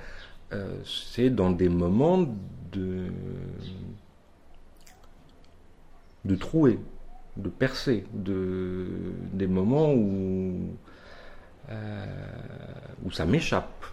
c'est 0.85 1.31
dans 1.31 1.51
des 1.51 1.71
moments 1.71 2.29
de, 2.73 3.07
de 6.27 6.35
trouer, 6.35 6.79
de 7.37 7.49
percer, 7.49 8.05
de, 8.13 8.87
des 9.33 9.47
moments 9.47 9.93
où, 9.93 10.77
euh, 11.71 12.07
où 13.05 13.11
ça 13.11 13.25
m'échappe. 13.25 13.87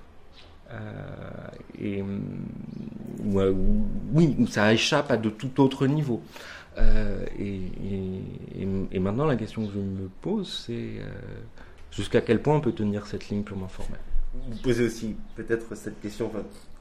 Euh, 0.72 0.78
et 1.80 2.02
où, 2.02 3.40
oui, 4.14 4.36
où 4.38 4.46
ça 4.48 4.72
échappe 4.74 5.10
à 5.12 5.18
de 5.18 5.30
tout 5.30 5.62
autre 5.62 5.88
niveau. 5.88 6.22
Et, 7.38 7.62
et, 8.92 9.00
maintenant, 9.00 9.26
la 9.26 9.36
question 9.36 9.66
que 9.66 9.74
je 9.74 9.80
me 9.80 10.08
pose, 10.22 10.66
c'est 10.66 11.02
jusqu'à 11.92 12.22
quel 12.22 12.42
point 12.42 12.56
on 12.56 12.62
peut 12.62 12.72
tenir 12.72 13.06
cette 13.08 13.28
ligne 13.30 13.44
purement 13.44 13.68
formelle? 13.68 14.00
Vous 14.34 14.58
posez 14.62 14.86
aussi 14.86 15.16
peut-être 15.36 15.76
cette 15.76 16.00
question, 16.02 16.32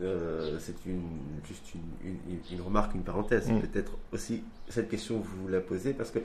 euh, 0.02 0.58
c'est 0.60 0.76
une, 0.86 1.02
juste 1.46 1.72
une, 2.52 2.60
remarque, 2.60 2.94
une 2.94 3.02
parenthèse, 3.02 3.50
mm. 3.50 3.60
peut-être 3.60 3.92
aussi 4.12 4.42
cette 4.68 4.90
question 4.90 5.18
vous 5.18 5.48
la 5.48 5.60
posez 5.60 5.94
parce 5.94 6.10
que 6.10 6.18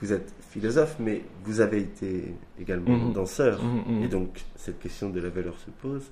vous 0.00 0.12
êtes 0.12 0.32
philosophe, 0.50 0.96
mais 1.00 1.22
vous 1.42 1.60
avez 1.60 1.80
été 1.80 2.34
également 2.60 2.96
mm. 2.96 3.12
danseur, 3.12 3.62
mm, 3.62 4.04
et 4.04 4.08
donc 4.08 4.44
cette 4.54 4.78
question 4.78 5.10
de 5.10 5.20
la 5.20 5.28
valeur 5.28 5.58
se 5.58 5.70
pose. 5.70 6.04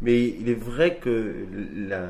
Mais 0.00 0.28
il 0.28 0.48
est 0.48 0.54
vrai 0.54 0.98
que 0.98 1.34
la, 1.74 2.06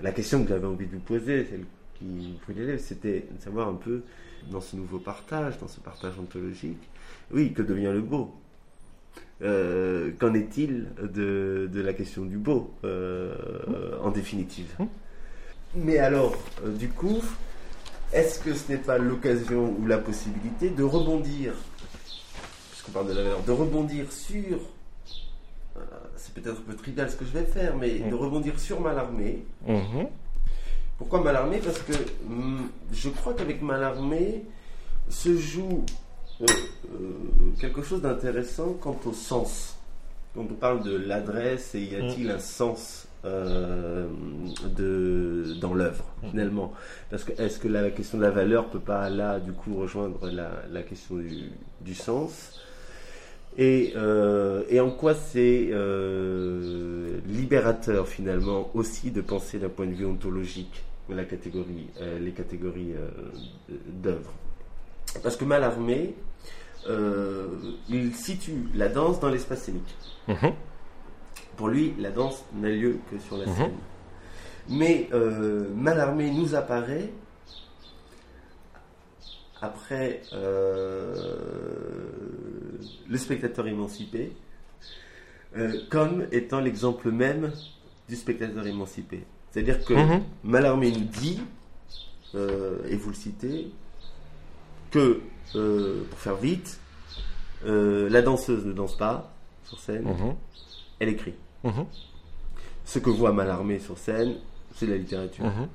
la 0.00 0.12
question 0.12 0.42
que 0.42 0.48
j'avais 0.48 0.66
envie 0.66 0.86
de 0.86 0.92
vous 0.92 1.00
poser, 1.00 1.44
celle 1.44 1.64
qui 1.98 2.38
vous 2.46 2.78
c'était 2.78 3.26
de 3.36 3.42
savoir 3.42 3.68
un 3.68 3.74
peu 3.74 4.02
dans 4.50 4.60
ce 4.60 4.76
nouveau 4.76 4.98
partage, 4.98 5.58
dans 5.58 5.68
ce 5.68 5.80
partage 5.80 6.18
ontologique, 6.18 6.88
oui, 7.32 7.52
que 7.52 7.62
devient 7.62 7.90
le 7.92 8.00
beau? 8.00 8.32
Euh, 9.40 10.10
qu'en 10.18 10.34
est-il 10.34 10.88
de, 11.00 11.70
la 11.72 11.92
question 11.92 12.24
du 12.24 12.38
beau, 12.38 12.72
euh, 12.84 13.32
en 14.02 14.10
définitive 14.10 14.74
hum. 14.80 14.88
Mais 15.76 15.98
alors, 15.98 16.34
euh, 16.64 16.74
du 16.74 16.88
coup, 16.88 17.22
est-ce 18.12 18.40
que 18.40 18.54
ce 18.54 18.72
n'est 18.72 18.78
pas 18.78 18.98
l'occasion 18.98 19.76
ou 19.78 19.86
la 19.86 19.98
possibilité 19.98 20.70
de 20.70 20.82
rebondir, 20.82 21.52
puisqu'on 22.70 22.90
parle 22.90 23.08
de 23.08 23.12
la 23.12 23.22
valeur, 23.22 23.42
de 23.42 23.52
rebondir 23.52 24.10
sur, 24.10 24.58
c'est 26.16 26.34
peut-être 26.34 26.58
un 26.58 26.72
peu 26.72 26.74
trivial 26.74 27.08
ce 27.08 27.14
que 27.14 27.24
je 27.24 27.30
vais 27.30 27.44
faire, 27.44 27.76
mais 27.76 27.98
de 28.00 28.14
hum. 28.14 28.20
rebondir 28.20 28.58
sur 28.58 28.80
Malarmé. 28.80 29.44
Hum, 29.68 30.08
Pourquoi 30.96 31.22
Malarmé 31.22 31.58
Parce 31.58 31.78
que 31.82 31.92
hum, 32.28 32.70
je 32.92 33.08
crois 33.10 33.34
qu'avec 33.34 33.62
Malarmé 33.62 34.42
se 35.08 35.36
joue 35.36 35.84
euh, 36.40 36.44
euh, 36.94 37.10
quelque 37.60 37.82
chose 37.82 38.02
d'intéressant 38.02 38.76
quant 38.80 38.98
au 39.04 39.12
sens. 39.12 39.76
Quand 40.34 40.42
on 40.42 40.54
parle 40.54 40.82
de 40.84 40.96
l'adresse, 40.96 41.74
et 41.74 41.80
y 41.80 41.96
a-t-il 41.96 42.28
mm. 42.28 42.30
un 42.30 42.38
sens 42.38 43.08
euh, 43.24 44.06
de, 44.76 45.54
dans 45.60 45.74
l'œuvre 45.74 46.04
mm. 46.22 46.30
finalement? 46.30 46.72
Parce 47.10 47.24
que 47.24 47.32
est-ce 47.40 47.58
que 47.58 47.66
la 47.66 47.90
question 47.90 48.18
de 48.18 48.22
la 48.22 48.30
valeur 48.30 48.66
peut 48.66 48.78
pas 48.78 49.10
là 49.10 49.40
du 49.40 49.52
coup 49.52 49.74
rejoindre 49.76 50.30
la, 50.30 50.82
question 50.82 51.16
du, 51.80 51.94
sens? 51.94 52.60
Et, 53.56 53.94
et, 54.70 54.80
en 54.80 54.90
quoi 54.90 55.14
c'est 55.14 55.72
libérateur 57.26 58.06
finalement 58.06 58.70
aussi 58.74 59.10
de 59.10 59.20
penser 59.20 59.58
d'un 59.58 59.68
point 59.68 59.86
de 59.86 59.94
vue 59.94 60.06
ontologique 60.06 60.84
la 61.10 61.24
catégorie, 61.24 61.88
les 62.20 62.30
catégories 62.30 62.94
d'œuvres? 63.88 64.32
Parce 65.22 65.36
que 65.36 65.44
Malarmé, 65.44 66.14
euh, 66.14 66.27
il 66.88 68.14
situe 68.14 68.68
la 68.74 68.88
danse 68.88 69.20
dans 69.20 69.28
l'espace 69.28 69.62
scénique. 69.62 69.94
Mhm. 70.28 70.52
Pour 71.56 71.68
lui, 71.68 71.94
la 71.98 72.10
danse 72.10 72.44
n'a 72.54 72.68
lieu 72.68 73.00
que 73.10 73.18
sur 73.18 73.36
la 73.36 73.46
mhm. 73.46 73.54
scène. 73.54 73.72
Mais 74.68 75.08
euh, 75.12 75.68
Malarmé 75.74 76.30
nous 76.30 76.54
apparaît 76.54 77.10
après 79.60 80.22
euh, 80.34 81.16
le 83.08 83.18
spectateur 83.18 83.66
émancipé 83.66 84.32
euh, 85.56 85.80
comme 85.90 86.26
étant 86.30 86.60
l'exemple 86.60 87.10
même 87.10 87.50
du 88.08 88.14
spectateur 88.14 88.66
émancipé. 88.66 89.24
C'est-à-dire 89.50 89.84
que 89.84 89.94
mhm. 89.94 90.22
Malarmé 90.44 90.92
nous 90.92 91.06
dit, 91.06 91.40
et 92.34 92.96
vous 92.96 93.08
le 93.08 93.16
citez, 93.16 93.72
que 94.90 95.22
euh, 95.54 96.04
pour 96.10 96.18
faire 96.18 96.36
vite, 96.36 96.78
euh, 97.64 98.08
la 98.10 98.22
danseuse 98.22 98.64
ne 98.66 98.72
danse 98.72 98.96
pas 98.96 99.32
sur 99.64 99.78
scène, 99.80 100.04
mhm. 100.04 100.34
elle 101.00 101.08
écrit. 101.08 101.34
Mhm. 101.64 101.86
Ce 102.84 102.98
que 102.98 103.10
voit 103.10 103.32
Malarmé 103.32 103.78
sur 103.78 103.98
scène, 103.98 104.36
c'est 104.74 104.86
la 104.86 104.96
littérature. 104.96 105.44
Mhm. 105.44 105.68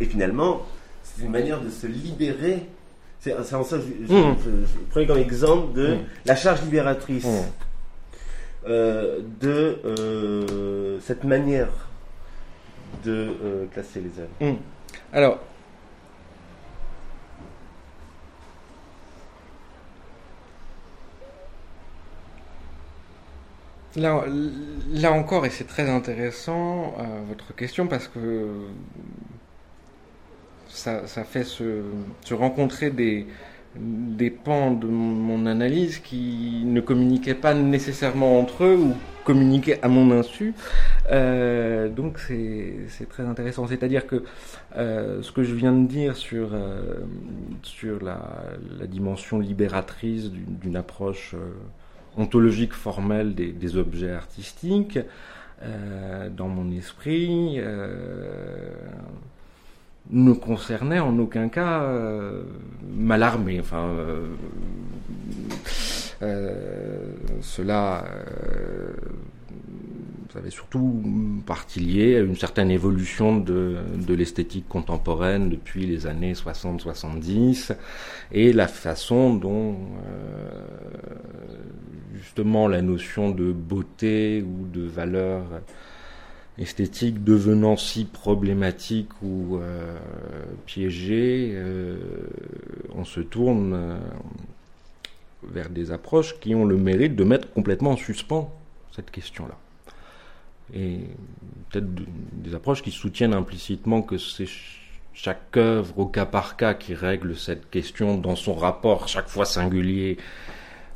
Et 0.00 0.06
finalement, 0.06 0.62
c'est 1.02 1.22
une 1.22 1.30
manière 1.30 1.60
de 1.60 1.70
se 1.70 1.86
libérer. 1.86 2.66
C'est 3.20 3.34
en 3.34 3.64
ça 3.64 3.78
que 3.78 3.82
je, 3.82 4.64
prends 4.90 5.04
comme 5.04 5.18
exemple 5.18 5.72
de 5.74 5.98
la 6.24 6.36
charge 6.36 6.62
libératrice 6.62 7.26
euh, 8.66 9.20
de 9.40 11.00
cette 11.02 11.24
manière 11.24 11.68
de 13.04 13.66
classer 13.72 14.00
les 14.00 14.22
œuvres. 14.22 14.60
Alors, 15.12 15.40
Là, 23.96 25.12
encore, 25.12 25.44
et 25.46 25.50
c'est 25.50 25.66
très 25.66 25.88
intéressant 25.90 26.94
euh, 26.98 27.22
votre 27.28 27.54
question 27.54 27.86
parce 27.88 28.06
que 28.06 28.66
ça, 30.68 31.02
fait 31.24 31.42
se, 31.42 31.82
rencontrer 32.30 32.90
des, 32.90 33.26
des 33.74 34.30
pans 34.30 34.70
de 34.70 34.86
mon 34.86 35.46
analyse 35.46 35.98
qui 35.98 36.62
ne 36.64 36.80
communiquaient 36.80 37.34
pas 37.34 37.54
nécessairement 37.54 38.38
entre 38.38 38.64
eux 38.64 38.76
ou 38.76 38.94
communiquaient 39.28 39.78
à 39.82 39.88
mon 39.88 40.10
insu. 40.10 40.54
Euh, 41.10 41.90
donc 41.90 42.18
c'est 42.18 43.08
très 43.10 43.24
intéressant. 43.24 43.66
C'est-à-dire 43.66 44.06
que 44.06 44.24
euh, 44.76 45.20
ce 45.22 45.32
que 45.32 45.42
je 45.42 45.54
viens 45.54 45.74
de 45.74 45.86
dire 45.86 46.16
sur, 46.16 46.48
euh, 46.54 47.00
sur 47.62 48.02
la, 48.02 48.86
dimension 48.86 49.38
libératrice 49.38 50.30
d'une 50.30 50.76
approche 50.76 51.36
ontologique 52.16 52.72
formelle 52.72 53.34
des 53.34 53.76
objets 53.76 54.12
artistiques, 54.12 54.98
dans 56.36 56.48
mon 56.48 56.70
esprit, 56.72 57.60
ne 60.10 60.32
concernait 60.32 61.00
en 61.00 61.18
aucun 61.18 61.48
cas 61.48 61.82
euh, 61.82 62.42
Malarmé. 62.90 63.60
Enfin, 63.60 63.88
euh, 63.88 64.26
euh, 66.22 67.12
cela 67.40 68.04
ça 70.32 70.40
avait 70.40 70.50
surtout 70.50 71.02
partie 71.46 71.80
liée 71.80 72.16
à 72.16 72.20
une 72.20 72.36
certaine 72.36 72.70
évolution 72.70 73.38
de, 73.38 73.76
de 73.96 74.14
l'esthétique 74.14 74.68
contemporaine 74.68 75.48
depuis 75.48 75.86
les 75.86 76.06
années 76.06 76.34
60-70 76.34 77.74
et 78.32 78.52
la 78.52 78.68
façon 78.68 79.34
dont 79.34 79.78
justement 82.14 82.68
la 82.68 82.82
notion 82.82 83.30
de 83.30 83.52
beauté 83.52 84.42
ou 84.42 84.66
de 84.66 84.82
valeur 84.82 85.44
esthétique 86.58 87.22
devenant 87.22 87.76
si 87.76 88.04
problématique 88.04 89.10
ou 89.22 89.58
euh, 89.58 89.96
piégée, 90.66 91.52
euh, 91.54 91.98
on 92.94 93.04
se 93.04 93.20
tourne 93.20 93.72
euh, 93.74 93.98
vers 95.44 95.70
des 95.70 95.92
approches 95.92 96.38
qui 96.40 96.54
ont 96.54 96.64
le 96.64 96.76
mérite 96.76 97.14
de 97.14 97.24
mettre 97.24 97.50
complètement 97.52 97.92
en 97.92 97.96
suspens 97.96 98.52
cette 98.94 99.10
question-là. 99.10 99.56
Et 100.74 100.98
peut-être 101.70 101.86
des 102.32 102.54
approches 102.54 102.82
qui 102.82 102.90
soutiennent 102.90 103.34
implicitement 103.34 104.02
que 104.02 104.18
c'est 104.18 104.48
chaque 105.14 105.56
œuvre 105.56 105.98
au 105.98 106.06
cas 106.06 106.26
par 106.26 106.56
cas 106.56 106.74
qui 106.74 106.94
règle 106.94 107.36
cette 107.36 107.70
question 107.70 108.18
dans 108.18 108.36
son 108.36 108.54
rapport 108.54 109.08
chaque 109.08 109.28
fois 109.28 109.46
singulier 109.46 110.18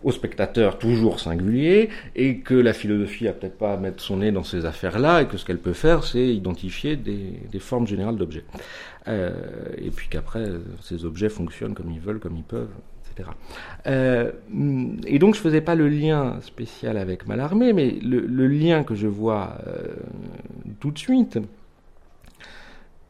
au 0.05 0.11
spectateur 0.11 0.79
toujours 0.79 1.21
singulier 1.21 1.89
et 2.17 2.39
que 2.39 2.55
la 2.55 2.73
philosophie 2.73 3.29
a 3.29 3.33
peut-être 3.33 3.59
pas 3.59 3.75
à 3.75 3.77
mettre 3.77 4.03
son 4.03 4.19
nez 4.19 4.33
dans 4.33 4.45
ces 4.45 4.65
affaires-là 4.67 5.23
et 5.23 5.27
que 5.27 5.37
ce 5.37 5.45
qu'elle 5.45 5.59
peut 5.59 5.73
faire 5.73 6.05
c'est 6.05 6.27
identifier 6.27 6.97
des, 6.97 7.41
des, 7.51 7.59
formes 7.59 7.87
générales 7.87 8.17
d'objets. 8.17 8.45
Euh, 9.09 9.33
et 9.79 9.91
puis 9.91 10.09
qu'après 10.09 10.47
ces 10.81 11.05
objets 11.05 11.29
fonctionnent 11.29 11.75
comme 11.75 11.91
ils 11.91 12.01
veulent 12.01 12.21
comme 12.21 12.37
ils 12.37 12.45
peuvent 12.45 12.71
etc 13.05 13.31
euh, 13.87 14.31
et 15.07 15.19
donc 15.19 15.35
je 15.35 15.41
faisais 15.41 15.61
pas 15.61 15.75
le 15.75 15.89
lien 15.89 16.41
spécial 16.41 16.97
avec 16.97 17.27
Mallarmé 17.27 17.73
mais 17.73 17.91
le, 18.01 18.47
lien 18.47 18.85
que 18.85 18.95
je 18.95 19.09
vois 19.09 19.59
euh, 19.67 19.89
tout 20.79 20.93
de 20.93 20.99
suite 20.99 21.39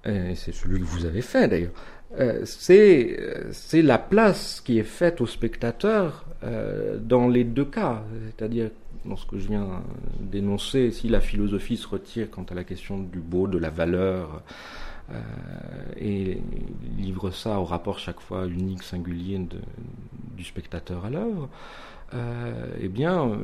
et 0.05 0.35
c'est 0.35 0.53
celui 0.53 0.81
que 0.81 0.85
vous 0.85 1.05
avez 1.05 1.23
fait 1.23 1.47
d'ailleurs, 1.47 1.71
c'est 2.45 3.83
la 3.83 3.99
place 3.99 4.61
qui 4.61 4.79
est 4.79 4.85
faite 4.85 5.21
au 5.21 5.27
spectateur 5.27 6.25
dans 6.43 7.29
les 7.29 7.45
deux 7.45 7.65
cas. 7.65 8.03
C'est-à-dire, 8.27 8.71
dans 9.05 9.17
ce 9.17 9.27
que 9.27 9.39
je 9.39 9.49
viens 9.49 9.83
d'énoncer, 10.21 10.91
si 10.91 11.09
la 11.09 11.21
philosophie 11.21 11.77
se 11.77 11.87
retire 11.87 12.31
quant 12.31 12.45
à 12.51 12.55
la 12.55 12.65
question 12.65 12.99
du 12.99 13.21
beau, 13.21 13.47
de 13.47 13.59
la 13.59 13.71
valeur, 13.71 14.43
euh, 15.11 15.21
et 15.97 16.39
livre 16.97 17.31
ça 17.31 17.59
au 17.59 17.65
rapport 17.65 17.99
chaque 17.99 18.21
fois 18.21 18.47
unique, 18.47 18.83
singulier 18.83 19.41
du 20.37 20.45
spectateur 20.45 21.05
à 21.05 21.11
l'œuvre, 21.11 21.49
euh, 22.15 22.67
eh 22.81 22.89
bien, 22.89 23.27
euh, 23.27 23.37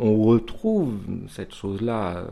on, 0.00 0.22
retrouve 0.24 0.94
cette 1.28 1.54
chose-là 1.54 2.24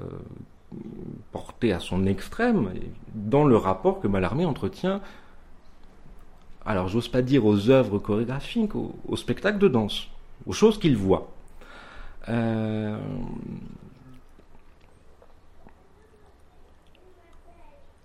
portée 1.32 1.72
à 1.72 1.80
son 1.80 2.06
extrême 2.06 2.70
dans 3.14 3.44
le 3.44 3.56
rapport 3.56 4.00
que 4.00 4.08
Mallarmé 4.08 4.44
entretient, 4.44 5.00
alors 6.68 6.86
j'ose 6.88 7.08
pas 7.08 7.22
dire 7.22 7.46
aux 7.46 7.70
œuvres 7.70 7.98
chorégraphiques, 7.98 8.74
au, 8.74 9.16
spectacle 9.16 9.58
de 9.58 9.68
danse, 9.68 10.08
aux 10.46 10.52
choses 10.52 10.78
qu'il 10.78 10.96
voit. 10.96 11.32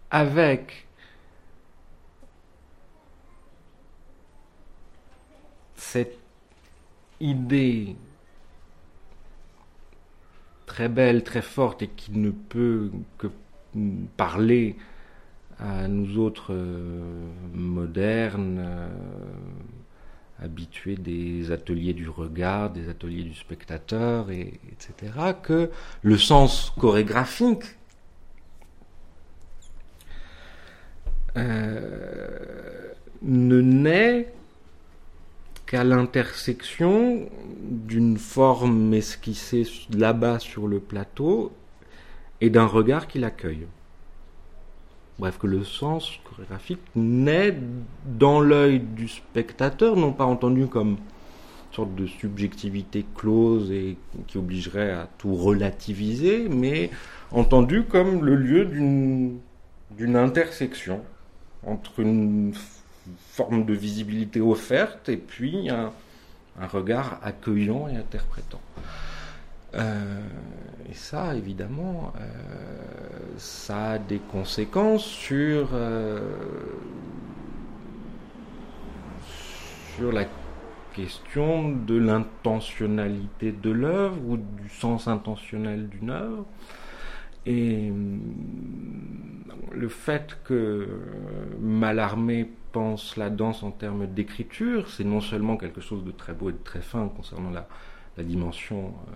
avec 0.10 0.88
cette 5.76 6.18
idée 7.20 7.98
très 10.68 10.88
belle, 10.88 11.24
très 11.24 11.42
forte 11.42 11.82
et 11.82 11.90
qui 11.90 12.12
ne 12.14 12.30
peut 12.30 12.92
que 13.18 13.28
parler 14.16 14.78
à 15.60 15.88
nous 15.88 16.18
autres 16.18 16.54
euh, 16.54 17.30
modernes, 17.54 18.60
euh, 18.60 18.88
habitués 20.42 20.96
des 20.96 21.52
ateliers 21.52 21.94
du 21.94 22.10
regard, 22.10 22.70
des 22.70 22.90
ateliers 22.90 23.24
du 23.24 23.36
spectateur, 23.36 24.32
et, 24.32 24.60
etc., 24.72 25.14
que 25.42 25.70
le 26.02 26.18
sens 26.18 26.74
chorégraphique 26.78 27.64
Euh, 31.36 32.92
ne 33.24 33.62
naît 33.62 34.32
qu'à 35.66 35.84
l'intersection 35.84 37.28
d'une 37.60 38.18
forme 38.18 38.94
esquissée 38.94 39.64
là-bas 39.90 40.40
sur 40.40 40.68
le 40.68 40.80
plateau 40.80 41.52
et 42.42 42.50
d'un 42.50 42.66
regard 42.66 43.08
qui 43.08 43.18
l'accueille. 43.18 43.66
Bref, 45.24 45.38
que 45.38 45.48
le 45.48 45.64
sens 45.64 46.20
chorégraphique 46.26 46.82
naît 46.98 47.58
dans 48.06 48.42
l'œil 48.42 48.82
du 48.82 49.08
spectateur, 49.08 49.96
non 49.96 50.12
pas 50.12 50.26
entendu 50.26 50.68
comme 50.68 50.90
une 50.90 51.74
sorte 51.74 51.96
de 51.96 52.08
subjectivité 52.08 53.06
close 53.16 53.72
et 53.72 53.96
qui 54.28 54.38
obligerait 54.38 54.92
à 54.92 55.08
tout 55.18 55.34
relativiser, 55.34 56.50
mais 56.50 56.90
entendu 57.32 57.84
comme 57.84 58.26
le 58.26 58.36
lieu 58.36 58.66
d'une 58.66 60.16
intersection 60.18 61.00
entre 61.66 62.02
une 62.02 62.54
forme 63.30 63.64
de 63.64 63.74
visibilité 63.74 64.42
offerte 64.42 65.08
et 65.08 65.16
puis 65.16 65.70
un, 65.70 65.94
regard 66.68 67.22
accueillant 67.24 67.88
et 67.88 67.96
interprétant. 67.96 68.60
Euh, 69.76 70.22
et 70.90 70.94
ça, 70.94 71.36
évidemment, 71.36 72.14
euh, 72.20 72.28
ça 73.38 73.92
a 73.92 73.98
des 74.00 74.20
conséquences 74.20 75.06
sur, 75.06 75.70
euh, 75.74 76.20
sur 79.96 80.12
la 80.12 80.26
question 80.94 81.72
de 81.72 81.98
l'intentionnalité 81.98 83.52
de 83.52 83.72
l'œuvre 83.72 84.18
ou 84.28 84.38
du 84.38 84.70
sens 84.70 85.08
intentionnel 85.08 85.90
d'une 85.90 86.12
œuvre. 86.12 86.46
Et 87.46 87.92
le 89.74 89.90
fait 89.90 90.38
que 90.46 90.88
Mallarmé 91.60 92.50
pense 92.72 93.18
la 93.18 93.30
danse 93.30 93.64
en 93.64 93.72
termes 93.72 94.08
d'écriture, 94.08 94.90
c'est 94.90 95.04
non 95.04 95.22
seulement 95.22 95.58
quelque 95.58 95.82
chose 95.82 96.04
de 96.04 96.12
très 96.12 96.34
beau 96.34 96.50
et 96.50 96.54
de 96.54 96.64
très 96.64 96.82
fin 96.82 97.08
concernant 97.10 97.52
la, 97.52 97.68
dimension 98.24 98.94
euh, 99.08 99.12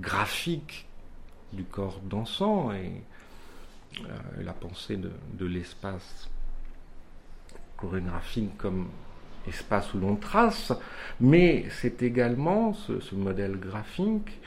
graphique 0.00 0.86
du 1.52 1.64
corps 1.64 2.00
dansant 2.00 2.72
et 2.72 3.02
euh, 4.00 4.42
la 4.42 4.52
pensée 4.52 4.96
de, 4.96 5.46
l'espace. 5.46 6.28
Chorégraphique 7.76 8.56
comme 8.56 8.88
espace 9.46 9.92
où 9.94 9.98
l'on 9.98 10.16
trace, 10.16 10.72
mais 11.20 11.66
c'est 11.70 12.02
également 12.02 12.72
ce 12.72 13.14
modèle 13.14 13.58
graphique 13.58 14.40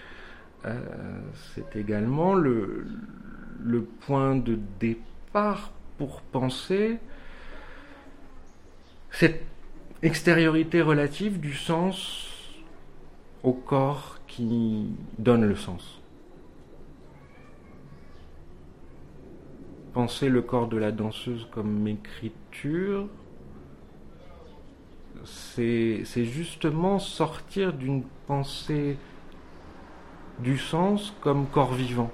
euh, 0.65 1.19
c'est 1.53 1.75
également 1.75 2.33
le, 2.33 2.85
point 4.01 4.35
de 4.35 4.57
départ 4.79 5.71
pour 5.97 6.21
penser 6.21 6.97
cette 9.11 9.43
extériorité 10.01 10.81
relative 10.81 11.39
du 11.39 11.53
sens 11.53 12.29
au 13.43 13.53
corps 13.53 14.16
donne 14.39 15.45
le 15.45 15.55
sens. 15.55 16.01
Penser 19.93 20.29
le 20.29 20.41
corps 20.41 20.67
de 20.67 20.77
la 20.77 20.91
danseuse 20.91 21.47
comme 21.51 21.87
écriture, 21.87 23.07
c'est 25.23 26.03
justement 26.25 26.99
sortir 26.99 27.73
d'une 27.73 28.03
pensée 28.27 28.97
du 30.39 30.57
sens 30.57 31.13
comme 31.21 31.47
corps 31.47 31.73
vivant. 31.73 32.11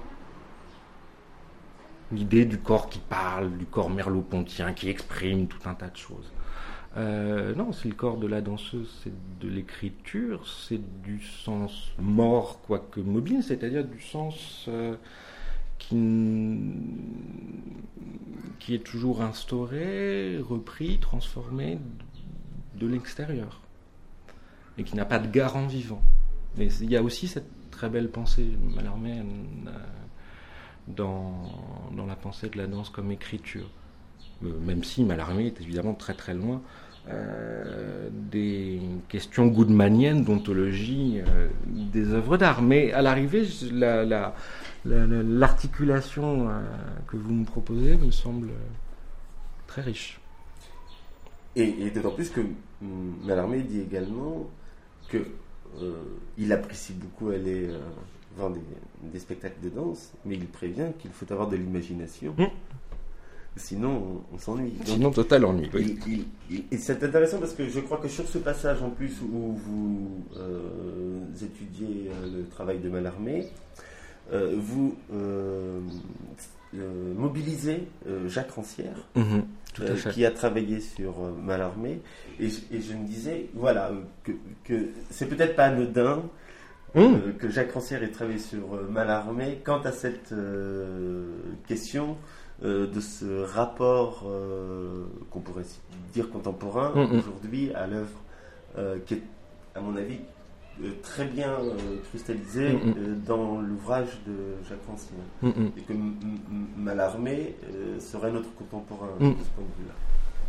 L'idée 2.10 2.44
du 2.44 2.58
corps 2.58 2.88
qui 2.88 3.00
parle, 3.00 3.56
du 3.56 3.66
corps 3.66 3.90
merleau-pontien 3.90 4.72
qui 4.72 4.88
exprime 4.88 5.46
tout 5.46 5.68
un 5.68 5.74
tas 5.74 5.88
de 5.88 5.96
choses. 5.96 6.32
Euh, 6.96 7.54
non, 7.56 7.72
c'est 7.72 7.88
le 7.88 7.94
corps 7.94 8.18
de 8.18 8.26
la 8.28 8.40
danseuse, 8.40 9.00
c'est 9.02 9.12
de 9.40 9.48
l'écriture, 9.48 10.46
c'est 10.46 10.80
du 11.02 11.20
sens 11.20 11.90
mort, 11.98 12.60
quoique 12.62 13.00
mobile, 13.00 13.42
c'est-à-dire 13.42 13.84
du 13.84 14.00
sens 14.00 14.66
euh, 14.68 14.94
qui, 15.78 15.96
qui 18.60 18.74
est 18.74 18.84
toujours 18.84 19.22
instauré, 19.22 20.38
repris, 20.38 20.98
transformé 20.98 21.78
de 22.76 22.86
l'extérieur, 22.86 23.60
et 24.78 24.84
qui 24.84 24.94
n'a 24.94 25.04
pas 25.04 25.18
de 25.18 25.26
garant 25.26 25.66
vivant. 25.66 26.02
Mais 26.56 26.72
il 26.74 26.90
y 26.90 26.96
a 26.96 27.02
aussi 27.02 27.26
cette 27.26 27.48
très 27.72 27.88
belle 27.88 28.08
pensée 28.08 28.56
Mallarmé 28.76 29.18
euh, 29.18 29.70
dans, 30.86 31.90
dans 31.96 32.06
la 32.06 32.14
pensée 32.14 32.48
de 32.48 32.56
la 32.56 32.68
danse 32.68 32.88
comme 32.90 33.10
écriture. 33.10 33.68
Même 34.42 34.84
si 34.84 35.02
Mallarmé 35.02 35.46
est 35.46 35.60
évidemment 35.60 35.94
très 35.94 36.14
très 36.14 36.34
loin 36.34 36.62
euh, 37.08 38.08
des 38.30 38.80
questions 39.08 39.46
goodmaniennes 39.46 40.24
d'ontologie 40.24 41.20
des 41.68 42.12
œuvres 42.12 42.36
d'art. 42.36 42.62
Mais 42.62 42.92
à 42.92 43.02
l'arrivée, 43.02 43.46
l'articulation 44.84 46.48
que 47.06 47.16
vous 47.16 47.34
me 47.34 47.44
proposez 47.44 47.96
me 47.96 48.10
semble 48.10 48.50
très 49.66 49.82
riche. 49.82 50.20
Et, 51.56 51.86
et 51.86 51.90
d'autant 51.90 52.10
plus 52.10 52.30
que 52.30 52.40
Mallarmé 53.24 53.62
dit 53.62 53.80
également 53.80 54.50
que 55.08 55.18
euh, 55.80 56.02
il 56.38 56.52
apprécie 56.52 56.92
beaucoup 56.92 57.30
aller 57.30 57.68
euh, 57.68 57.78
voir 58.36 58.50
des, 59.02 59.18
spectacles 59.18 59.60
de 59.62 59.68
danse, 59.70 60.12
mais 60.24 60.34
il 60.34 60.46
prévient 60.46 60.88
qu'il 60.98 61.10
faut 61.10 61.30
avoir 61.32 61.48
de 61.48 61.56
l'imagination. 61.56 62.34
Hum. 62.38 62.48
Sinon, 63.56 64.24
on, 64.32 64.38
s'ennuie. 64.38 64.74
Sinon, 64.84 65.10
total 65.10 65.44
ennui. 65.44 65.70
et 66.50 66.76
c'est 66.76 67.02
intéressant 67.04 67.38
parce 67.38 67.52
que 67.52 67.68
je 67.68 67.80
crois 67.80 67.98
que 67.98 68.08
sur 68.08 68.26
ce 68.26 68.38
passage 68.38 68.82
en 68.82 68.90
plus 68.90 69.20
où 69.22 69.54
vous 69.54 70.24
euh, 70.36 71.20
étudiez 71.40 72.10
le 72.24 72.46
travail 72.48 72.78
de 72.80 72.88
Mallarmé, 72.88 73.46
vous 74.32 74.96
mobilisez 77.16 77.86
Jacques 78.26 78.50
Rancière. 78.50 79.06
Mhm. 79.14 79.44
Euh, 79.80 79.96
qui 80.12 80.24
a 80.24 80.30
travaillé 80.30 80.80
sur 80.80 81.20
euh, 81.20 81.32
Mallarmé. 81.42 82.00
Et, 82.38 82.48
je 82.48 82.94
me 82.94 83.06
disais, 83.06 83.46
voilà, 83.54 83.90
que, 84.22 84.32
que 84.62 84.90
c'est 85.10 85.26
peut-être 85.26 85.56
pas 85.56 85.64
anodin 85.64 86.22
mmh. 86.94 87.00
euh, 87.00 87.32
que 87.38 87.48
Jacques 87.48 87.72
Rancière 87.72 88.02
ait 88.04 88.10
travaillé 88.10 88.38
sur 88.38 88.80
Mallarmé 88.88 89.60
quant 89.64 89.80
à 89.80 89.90
cette 89.90 90.32
question 91.66 92.16
de 92.62 93.00
ce 93.00 93.42
rapport 93.42 94.24
qu'on 95.30 95.40
pourrait 95.40 95.64
dire 96.12 96.30
contemporain 96.30 96.92
mmh, 96.94 97.00
mmh. 97.00 97.18
aujourd'hui 97.18 97.74
à 97.74 97.86
l'œuvre 97.86 99.02
qui 99.06 99.14
est, 99.14 99.22
à 99.74 99.80
mon 99.80 99.96
avis, 99.96 100.18
euh, 100.82 100.90
très 101.02 101.24
bien 101.26 101.50
euh, 101.50 101.72
cristallisé 102.08 102.70
Mm, 102.72 102.76
mm. 102.88 102.94
euh, 102.98 103.14
dans 103.26 103.60
l'ouvrage 103.60 104.08
de 104.26 104.32
Jacques 104.68 104.84
Rancière. 104.88 105.18
Mm, 105.42 105.48
mm. 105.48 105.70
Et 105.76 105.80
que 105.82 105.92
Mallarmé 106.76 107.54
euh, 107.72 108.00
serait 108.00 108.32
notre 108.32 108.52
contemporain 108.56 109.10
Mm. 109.20 109.28
de 109.30 109.34
ce 109.38 109.50
point 109.50 109.64
de 109.64 109.82
vue-là. 109.82 109.94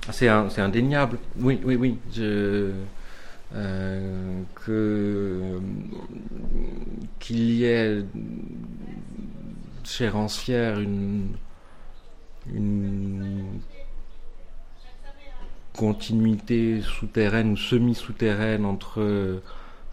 Ah, 0.08 0.50
C'est 0.50 0.62
indéniable. 0.62 1.20
Oui, 1.40 1.62
oui, 1.64 1.76
oui. 1.76 2.00
Je, 2.12 2.72
euh, 3.54 4.42
que 4.66 4.72
euh, 4.72 5.60
qu'il 7.20 7.52
y 7.52 7.66
ait 7.66 8.04
chez 9.84 10.10
Rancière 10.10 10.80
une 10.80 11.28
une 12.54 13.60
continuité 15.74 16.82
souterraine 16.82 17.52
ou 17.52 17.58
semi-souterraine 17.58 18.66
entre 18.66 19.42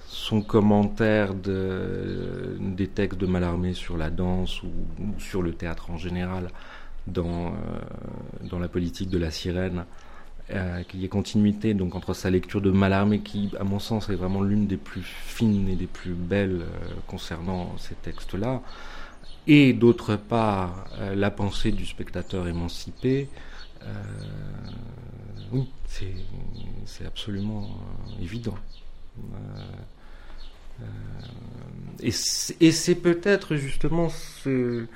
son 0.07 0.43
commentaire 0.43 1.35
de, 1.35 2.57
des 2.61 2.87
textes 2.87 3.19
de 3.19 3.27
Mallarmé 3.27 3.73
sur 3.73 3.97
la 3.97 4.11
danse 4.11 4.63
ou, 4.63 4.69
ou 5.01 5.19
sur 5.19 5.43
le 5.43 5.53
théâtre 5.53 5.91
en 5.91 5.97
général 5.97 6.51
dans, 7.07 7.47
euh, 7.47 7.51
dans 8.49 8.59
la 8.59 8.69
politique 8.69 9.09
de 9.09 9.19
la 9.19 9.31
sirène, 9.31 9.85
euh, 10.51 10.83
qu'il 10.83 11.01
y 11.01 11.05
ait 11.05 11.09
continuité 11.09 11.75
donc 11.75 11.95
entre 11.95 12.15
sa 12.15 12.31
lecture 12.31 12.61
de 12.61 12.71
Mallarmé, 12.71 13.21
qui, 13.21 13.51
à 13.59 13.65
mon 13.65 13.79
sens, 13.79 14.09
est 14.11 14.15
vraiment 14.15 14.43
l'une 14.43 14.67
des 14.67 14.77
plus 14.77 15.03
fines 15.03 15.69
et 15.69 15.77
des 15.77 15.87
plus 15.87 16.13
belles 16.13 16.63
euh, 16.63 16.95
concernant 17.07 17.77
ces 17.79 17.95
textes-là, 17.95 18.61
et 19.47 19.73
d'autre 19.73 20.17
part 20.17 20.87
euh, 20.99 21.15
la 21.15 21.31
pensée 21.31 21.73
du 21.73 21.87
spectateur 21.87 22.49
émancipé. 22.49 23.29
euh, 23.83 23.87
oui, 25.53 25.69
c'est 26.87 27.05
absolument 27.07 27.65
euh, 27.65 28.23
évident. 28.23 28.57
Et 32.01 32.11
c'est 32.11 32.95
peut-être 32.95 33.55
justement 33.57 34.09
ce, 34.09 34.87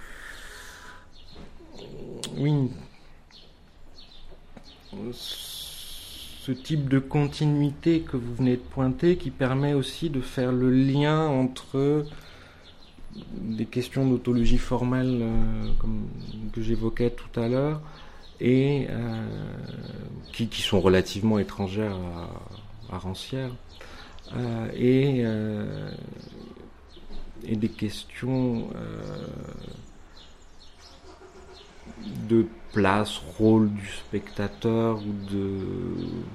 oui, 2.37 2.71
ce 5.13 6.53
type 6.53 6.89
de 6.89 6.99
continuité 6.99 8.01
que 8.01 8.17
vous 8.17 8.35
venez 8.35 8.57
de 8.57 8.63
pointer 8.63 9.17
qui 9.17 9.31
permet 9.31 9.75
aussi 9.75 10.11
de 10.11 10.21
faire 10.21 10.53
le 10.53 10.71
lien 10.71 11.27
entre 11.27 12.07
des 13.33 13.67
questions 13.67 14.09
d'autologie 14.09 14.59
formelle 14.59 15.21
euh, 15.23 15.73
comme, 15.79 16.09
que 16.53 16.61
j'évoquais 16.63 17.11
tout 17.11 17.41
à 17.41 17.49
l'heure 17.49 17.81
et 18.41 18.87
euh, 18.91 19.27
qui, 20.33 20.63
sont 20.63 20.81
relativement 20.81 21.39
étrangères 21.39 21.97
à, 22.91 22.99
Rancière 22.99 23.51
euh, 24.37 24.69
et, 27.45 27.57
des 27.57 27.69
questions 27.69 28.69
de 32.29 32.47
place, 32.73 33.21
rôle 33.39 33.73
du 33.73 33.87
spectateur 33.87 35.01
ou 35.01 35.13
de- 35.31 36.27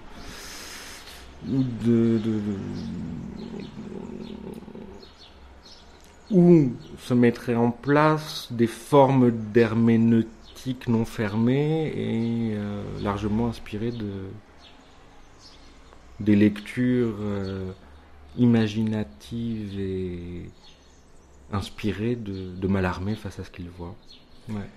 où 6.31 6.71
se 6.97 7.13
mettraient 7.13 7.55
en 7.55 7.71
place 7.71 8.47
des 8.51 8.67
formes 8.67 9.31
d'herméneutique 9.31 10.87
non 10.87 11.05
fermées 11.05 11.87
et 11.95 12.55
euh, 12.55 12.83
largement 13.01 13.47
inspirées 13.47 13.91
de 13.91 14.31
des 16.19 16.35
lectures 16.35 17.15
euh, 17.19 17.71
imaginatives 18.37 19.79
et 19.79 20.51
inspirées 21.51 22.15
de, 22.15 22.55
de 22.55 22.67
Mallarmé 22.67 23.15
face 23.15 23.39
à 23.39 23.43
ce 23.43 23.51
qu'il 23.51 23.69
voit. 23.69 23.95
Ouais. 24.49 24.69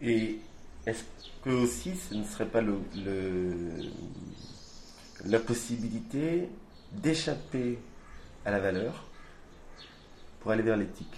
Et 0.00 0.38
est-ce 0.86 1.04
que 1.42 1.50
aussi 1.50 1.96
ce 1.96 2.14
ne 2.14 2.24
serait 2.24 2.48
pas 2.48 2.60
le, 2.60 2.78
le- 2.94 3.92
la 5.24 5.38
possibilité 5.40 6.48
d'échapper 6.92 7.78
à 8.44 8.50
la 8.50 8.60
valeur? 8.60 9.05
Pour 10.46 10.52
aller 10.52 10.62
vers 10.62 10.76
l'éthique 10.76 11.10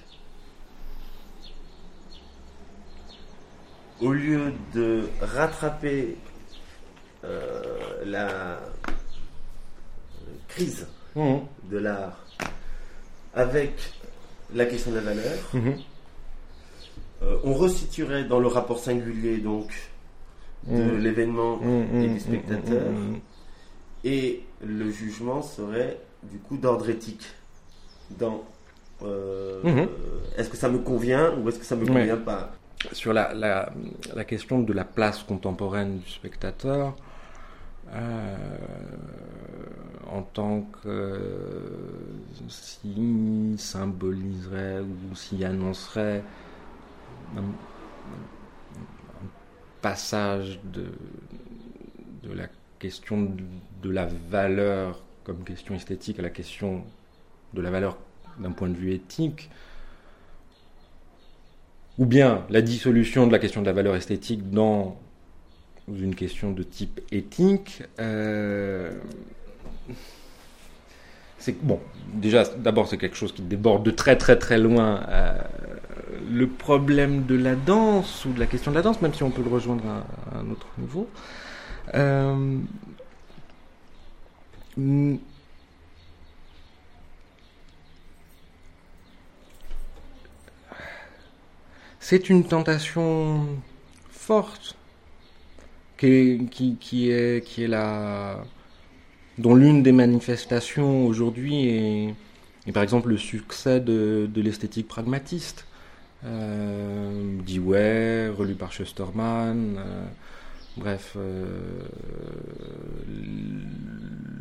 Au 4.00 4.10
lieu 4.10 4.54
de 4.72 5.06
rattraper 5.20 6.16
euh, 7.24 8.04
la 8.06 8.58
crise 10.48 10.86
Mhm. 11.14 11.40
de 11.70 11.76
l'art 11.76 12.24
avec 13.34 13.74
la 14.54 14.64
question 14.64 14.92
de 14.92 14.96
la 14.96 15.02
valeur, 15.02 15.38
Mhm. 15.52 15.76
euh, 17.22 17.36
on 17.44 17.52
resituerait 17.52 18.24
dans 18.24 18.38
le 18.40 18.46
rapport 18.48 18.78
singulier 18.78 19.36
donc 19.36 19.70
de 20.66 20.72
Mhm. 20.84 20.98
l'événement 21.02 21.60
et 22.02 22.08
du 22.08 22.18
spectateur, 22.20 22.92
et 24.04 24.42
le 24.64 24.90
jugement 24.90 25.42
serait 25.42 26.00
du 26.22 26.38
coup 26.38 26.56
d'ordre 26.56 26.88
éthique. 26.88 27.26
Dans 28.18 28.42
euh, 29.02 29.62
Mhm. 29.64 29.88
est-ce 30.36 30.48
que 30.50 30.56
ça 30.56 30.68
me 30.68 30.78
convient 30.78 31.34
ou 31.36 31.48
est-ce 31.48 31.58
que 31.58 31.64
ça 31.64 31.76
me 31.76 31.82
Ouais. 31.84 31.88
convient 31.92 32.16
pas? 32.16 32.50
Sur 32.92 33.12
la, 33.12 33.34
la, 33.34 33.72
la 34.14 34.24
question 34.24 34.60
de 34.60 34.72
la 34.72 34.84
place 34.84 35.22
contemporaine 35.24 35.98
du 35.98 36.08
spectateur, 36.08 36.94
euh, 37.92 38.36
en 40.10 40.22
tant 40.22 40.62
que 40.82 40.88
euh, 40.88 41.68
s'il 42.48 43.56
symboliserait 43.58 44.80
ou 44.80 45.14
s'il 45.16 45.44
annoncerait 45.44 46.22
un, 47.36 47.40
un 47.40 49.28
passage 49.80 50.60
de, 50.64 50.86
de 52.22 52.32
la 52.34 52.46
question 52.78 53.22
de, 53.22 53.42
de 53.82 53.90
la 53.90 54.06
valeur 54.30 55.02
comme 55.24 55.44
question 55.44 55.74
esthétique 55.74 56.18
à 56.18 56.22
la 56.22 56.30
question 56.30 56.84
de 57.54 57.60
la 57.60 57.70
valeur 57.70 57.96
d'un 58.40 58.52
point 58.52 58.68
de 58.68 58.76
vue 58.76 58.92
éthique, 58.92 59.50
ou 61.98 62.06
bien 62.06 62.44
la 62.48 62.62
dissolution 62.62 63.26
de 63.26 63.32
la 63.32 63.38
question 63.38 63.60
de 63.60 63.66
la 63.66 63.72
valeur 63.72 63.96
esthétique 63.96 64.50
dans 64.50 64.96
une 65.88 66.14
question 66.14 66.52
de 66.52 66.62
type 66.62 67.00
éthique. 67.10 67.82
euh, 68.00 68.92
c'est 71.38 71.56
bon, 71.62 71.80
déjà, 72.14 72.44
d'abord, 72.44 72.88
c'est 72.88 72.98
quelque 72.98 73.16
chose 73.16 73.32
qui 73.32 73.42
déborde 73.42 73.84
de 73.84 73.90
très 73.90 74.16
très 74.16 74.36
très 74.36 74.58
loin 74.58 75.02
euh, 75.08 75.38
le 76.30 76.46
problème 76.48 77.26
de 77.26 77.36
la 77.36 77.54
danse 77.54 78.24
ou 78.24 78.32
de 78.32 78.40
la 78.40 78.46
question 78.46 78.70
de 78.70 78.76
la 78.76 78.82
danse, 78.82 79.00
même 79.00 79.14
si 79.14 79.22
on 79.22 79.30
peut 79.30 79.42
le 79.42 79.48
rejoindre 79.48 79.84
à, 79.86 80.38
un 80.38 80.50
autre 80.50 80.66
niveau. 80.78 81.08
Euh, 81.94 82.58
c'est 92.10 92.30
une 92.30 92.42
tentation 92.42 93.44
forte 94.08 94.76
qui 95.98 97.10
est, 97.10 97.70
dont 99.36 99.54
l'une 99.54 99.82
des 99.82 99.92
manifestations 99.92 101.04
aujourd'hui 101.04 102.14
est, 102.66 102.72
par 102.72 102.82
exemple 102.82 103.10
le 103.10 103.18
succès 103.18 103.80
de, 103.80 104.26
l'esthétique 104.36 104.88
pragmatiste. 104.88 105.66
Euh, 106.24 107.36
Dewey, 107.46 108.28
relu 108.30 108.54
par 108.54 108.72
Schusterman, 108.72 109.76
euh, 109.76 110.04
bref, 110.78 111.12
euh, 111.18 111.44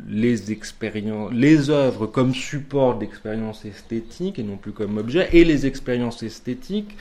les 0.08 0.52
expériences, 0.52 1.32
les 1.34 1.68
œuvres 1.68 2.06
comme 2.06 2.34
support 2.34 2.96
d'expériences 2.98 3.66
esthétiques 3.66 4.38
et 4.38 4.42
non 4.42 4.56
plus 4.56 4.72
comme 4.72 4.96
objet, 4.96 5.28
et 5.34 5.44
les 5.44 5.66
expériences 5.66 6.22
esthétiques 6.22 6.96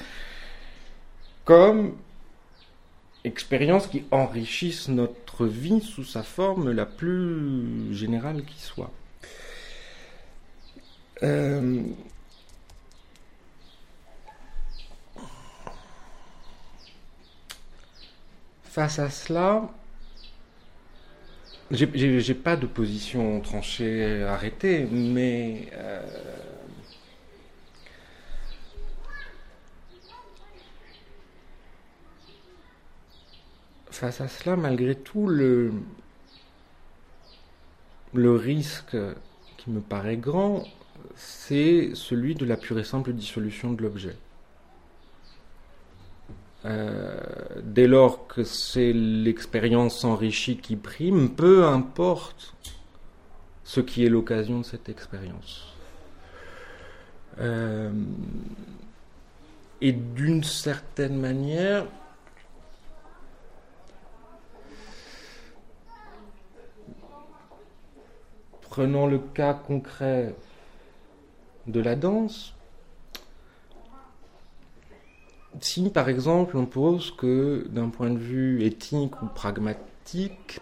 comme 1.48 1.96
expériences 3.24 3.88
qui 3.88 4.04
enrichissent 4.12 4.88
notre 4.90 5.46
vie 5.46 5.82
sous 5.82 6.04
sa 6.04 6.24
forme 6.24 6.72
la 6.72 6.86
plus 6.86 7.94
générale 7.94 8.44
qui 8.46 8.60
soit. 8.60 8.92
Euh, 11.24 11.84
Face 18.64 19.00
à 19.00 19.10
cela, 19.10 19.68
j'ai- 21.72 22.34
pas 22.34 22.56
de 22.56 22.66
position 22.66 23.40
tranchée 23.42 24.24
arrêtée, 24.24 24.86
mais 24.92 25.68
euh, 25.74 26.02
face 33.98 34.22
à 34.22 34.28
cela, 34.28 34.56
malgré 34.56 34.96
tout, 34.96 35.28
le, 35.28 35.72
risque 38.14 38.98
qui 39.58 39.70
me 39.70 39.82
paraît 39.82 40.18
grand, 40.18 40.64
c'est 41.16 41.92
celui 41.94 42.36
de 42.36 42.46
la 42.46 42.58
pure 42.58 42.80
et 42.80 42.84
simple 42.84 43.14
dissolution 43.14 43.74
de 43.74 43.82
l'objet. 43.82 44.16
Euh, 46.66 47.20
dès 47.64 47.88
lors 47.88 48.28
que 48.28 48.44
c'est 48.44 48.92
l'expérience 48.94 50.04
enrichie 50.04 50.58
qui 50.58 50.76
prime, 50.76 51.30
peu 51.30 51.66
importe 51.66 52.56
ce 53.64 53.80
qui 53.80 54.06
est 54.06 54.10
l'occasion 54.10 54.60
de 54.60 54.66
cette 54.66 54.90
expérience. 54.90 55.74
Euh, 57.40 57.92
et 59.82 59.92
d'une 59.92 60.44
certaine 60.44 61.20
manière, 61.20 61.86
prenons 68.78 69.08
le 69.08 69.18
cas 69.18 69.56
concret 69.56 70.36
de 71.66 71.80
la 71.80 71.96
danse, 71.96 72.54
si 75.60 75.90
par 75.90 76.10
exemple 76.10 76.56
on 76.56 76.68
pose 76.68 77.10
que 77.10 77.66
d'un 77.72 77.90
point 77.90 78.12
de 78.12 78.20
vue 78.20 78.64
éthique 78.64 79.20
ou 79.24 79.26
pragmatique, 79.34 80.60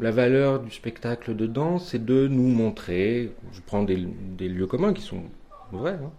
la 0.00 0.10
valeur 0.10 0.60
du 0.60 0.70
spectacle 0.70 1.36
de 1.36 1.46
danse, 1.46 1.88
c'est 1.90 2.02
de 2.02 2.28
nous 2.28 2.48
montrer, 2.48 3.34
je 3.52 3.60
prends 3.60 3.82
des, 3.82 3.96
lieux 4.38 4.66
communs 4.66 4.94
qui 4.94 5.02
sont 5.02 5.24
vrais, 5.70 5.98
hein, 6.02 6.12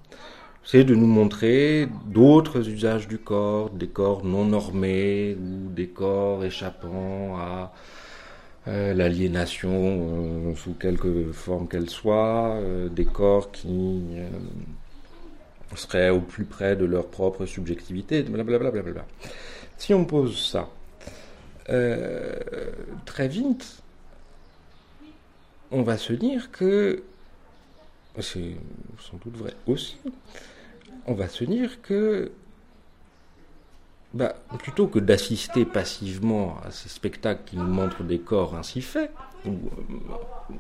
c'est 0.64 0.84
de 0.84 0.94
nous 0.94 1.07
montrer 1.07 1.90
d'autres 2.06 2.69
usages 2.69 3.07
du 3.07 3.18
corps, 3.18 3.72
des 3.72 3.88
corps 3.88 4.24
non 4.24 4.45
normés 4.45 5.36
ou 5.41 5.72
des 5.72 5.88
corps 5.88 6.45
échappant 6.45 7.36
à 7.40 7.74
l'aliénation 8.68 9.72
euh, 10.52 10.56
sous 10.56 10.73
quelque 10.73 11.31
forme 11.31 11.68
qu'elle 11.68 11.89
soit, 11.89 12.56
euh, 12.56 12.89
des 12.89 13.06
corps 13.06 13.52
qui 13.52 14.03
seraient 15.76 16.10
au 16.10 16.22
plus 16.22 16.45
près 16.45 16.76
de 16.76 16.85
leur 16.85 17.07
propre 17.07 17.45
subjectivité, 17.45 18.23
blablabla. 18.23 19.06
Si 19.77 19.94
on 19.94 20.06
pose 20.06 20.38
ça, 20.38 20.69
très 23.06 23.27
vite, 23.27 23.84
on 25.72 25.84
va 25.84 25.98
se 25.98 26.14
dire 26.14 26.52
que, 26.52 27.03
c'est 28.19 28.56
sans 28.99 29.18
doute 29.18 29.38
vrai 29.38 29.53
aussi, 29.68 29.98
on 31.06 31.14
va 31.14 31.27
se 31.27 31.44
dire 31.44 31.81
que 31.81 32.31
bah, 34.18 34.34
plutôt 34.57 34.88
que 34.88 34.98
d'assister 34.98 35.64
passivement 35.64 36.57
à 36.65 36.72
ces 36.72 36.89
spectacles 36.89 37.44
qui 37.45 37.56
nous 37.56 37.68
montrent 37.68 38.02
des 38.03 38.18
corps 38.18 38.56
ainsi 38.56 38.81
faits, 38.81 39.11
ou, 39.45 39.52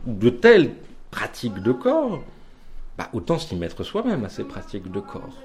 de 0.05 0.29
telles 0.29 0.75
pratiques 1.09 1.63
de 1.63 1.71
corps, 1.71 2.21
bah, 2.99 3.09
autant 3.13 3.39
s'y 3.39 3.55
mettre 3.55 3.83
soi-même 3.83 4.23
à 4.23 4.29
ces 4.29 4.43
pratiques 4.43 4.91
de 4.91 4.99
corps. 4.99 5.41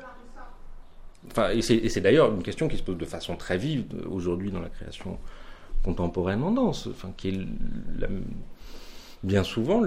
Enfin, 1.31 1.51
et 1.53 1.63
c'est 1.63 2.01
d'ailleurs 2.03 2.31
une 2.35 2.43
question 2.43 2.69
qui 2.69 2.77
se 2.77 2.83
pose 2.83 2.99
de 2.99 3.07
façon 3.07 3.35
très 3.37 3.57
vive 3.57 3.87
aujourd'hui 4.11 4.51
dans 4.51 4.61
la 4.61 4.69
création 4.69 5.19
contemporaine 5.83 6.43
en 6.43 6.51
danse, 6.51 6.89
enfin, 6.89 7.15
qui 7.17 7.31
est 7.31 7.41
bien 9.23 9.43
souvent 9.43 9.81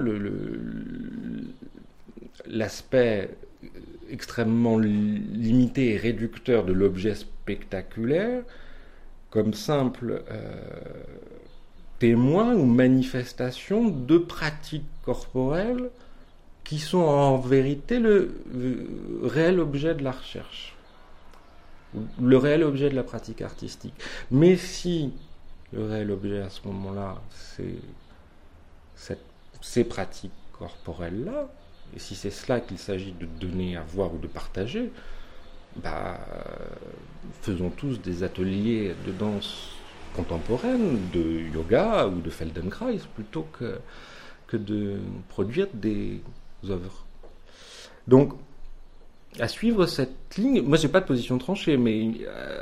l'aspect 2.48 3.30
extrêmement 4.10 4.78
limité 4.78 5.94
et 5.94 5.96
réducteur 5.96 6.64
de 6.64 6.72
l'objet 6.72 7.14
spectaculaire 7.46 8.42
comme 9.30 9.54
simple 9.54 10.24
euh, 10.30 10.42
témoin 12.00 12.54
ou 12.54 12.64
manifestation 12.64 13.88
de 13.88 14.18
pratiques 14.18 14.90
corporelles 15.04 15.90
qui 16.64 16.80
sont 16.80 16.98
en 16.98 17.38
vérité 17.38 18.00
le, 18.00 18.34
réel 19.22 19.60
objet 19.60 19.94
de 19.94 20.02
la 20.02 20.10
recherche, 20.10 20.74
le 22.20 22.36
réel 22.36 22.64
objet 22.64 22.90
de 22.90 22.96
la 22.96 23.04
pratique 23.04 23.40
artistique. 23.42 23.94
Mais 24.32 24.56
si 24.56 25.12
le 25.72 25.84
réel 25.84 26.10
objet 26.10 26.40
à 26.42 26.50
ce 26.50 26.66
moment-là, 26.66 27.22
c'est 27.30 29.18
ces 29.60 29.84
pratiques 29.84 30.32
corporelles-là, 30.58 31.48
et 31.94 32.00
si 32.00 32.16
c'est 32.16 32.30
cela 32.30 32.60
qu'il 32.60 32.78
s'agit 32.78 33.12
de 33.12 33.26
donner 33.26 33.76
à 33.76 33.82
voir 33.82 34.12
ou 34.12 34.18
de 34.18 34.26
partager, 34.26 34.90
bah, 35.82 36.18
faisons 37.42 37.70
tous 37.70 38.00
des 38.00 38.22
ateliers 38.22 38.94
de 39.06 39.12
danse 39.12 39.72
contemporaine, 40.14 40.98
de 41.12 41.50
yoga 41.54 42.06
ou 42.06 42.20
de 42.20 42.30
Feldenkrais, 42.30 42.98
plutôt 43.14 43.46
que, 43.52 43.78
que 44.46 44.56
de 44.56 44.98
produire 45.28 45.68
des 45.74 46.20
œuvres. 46.68 47.04
Donc, 48.08 48.32
à 49.38 49.48
suivre 49.48 49.84
cette 49.86 50.36
ligne, 50.38 50.62
moi 50.62 50.78
j'ai 50.78 50.88
pas 50.88 51.00
de 51.00 51.06
position 51.06 51.36
tranchée, 51.36 51.76
mais 51.76 52.12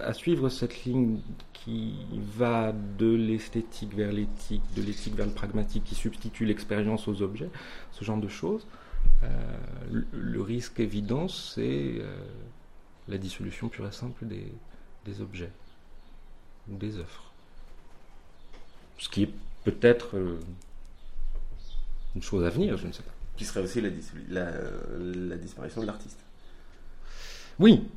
à 0.04 0.12
suivre 0.12 0.48
cette 0.48 0.84
ligne 0.84 1.18
qui 1.52 1.94
va 2.36 2.72
de 2.98 3.14
l'esthétique 3.14 3.94
vers 3.94 4.12
l'éthique, 4.12 4.62
de 4.76 4.82
l'éthique 4.82 5.14
vers 5.14 5.26
le 5.26 5.32
pragmatique, 5.32 5.84
qui 5.84 5.94
substitue 5.94 6.44
l'expérience 6.44 7.06
aux 7.06 7.22
objets, 7.22 7.48
ce 7.92 8.04
genre 8.04 8.18
de 8.18 8.28
choses, 8.28 8.66
euh, 9.22 9.28
le 10.12 10.42
risque 10.42 10.80
évident, 10.80 11.28
c'est 11.28 11.94
euh, 11.98 12.16
la 13.08 13.18
dissolution 13.18 13.68
pure 13.68 13.86
et 13.86 13.92
simple 13.92 14.24
des, 14.26 15.20
objets 15.20 15.50
ou 16.70 16.76
des 16.76 16.96
œuvres. 16.96 17.32
Ce 18.98 19.08
qui 19.08 19.24
est 19.24 19.30
peut-être 19.64 20.16
euh, 20.16 20.38
une 22.14 22.22
chose 22.22 22.44
à 22.44 22.50
venir, 22.50 22.76
je 22.76 22.86
ne 22.86 22.92
sais 22.92 23.02
pas. 23.02 23.10
Qui 23.36 23.44
serait 23.44 23.60
aussi 23.60 23.80
la, 23.80 23.90
la, 24.30 25.36
disparition 25.36 25.80
de 25.80 25.86
l'artiste. 25.86 26.20
Oui, 27.58 27.88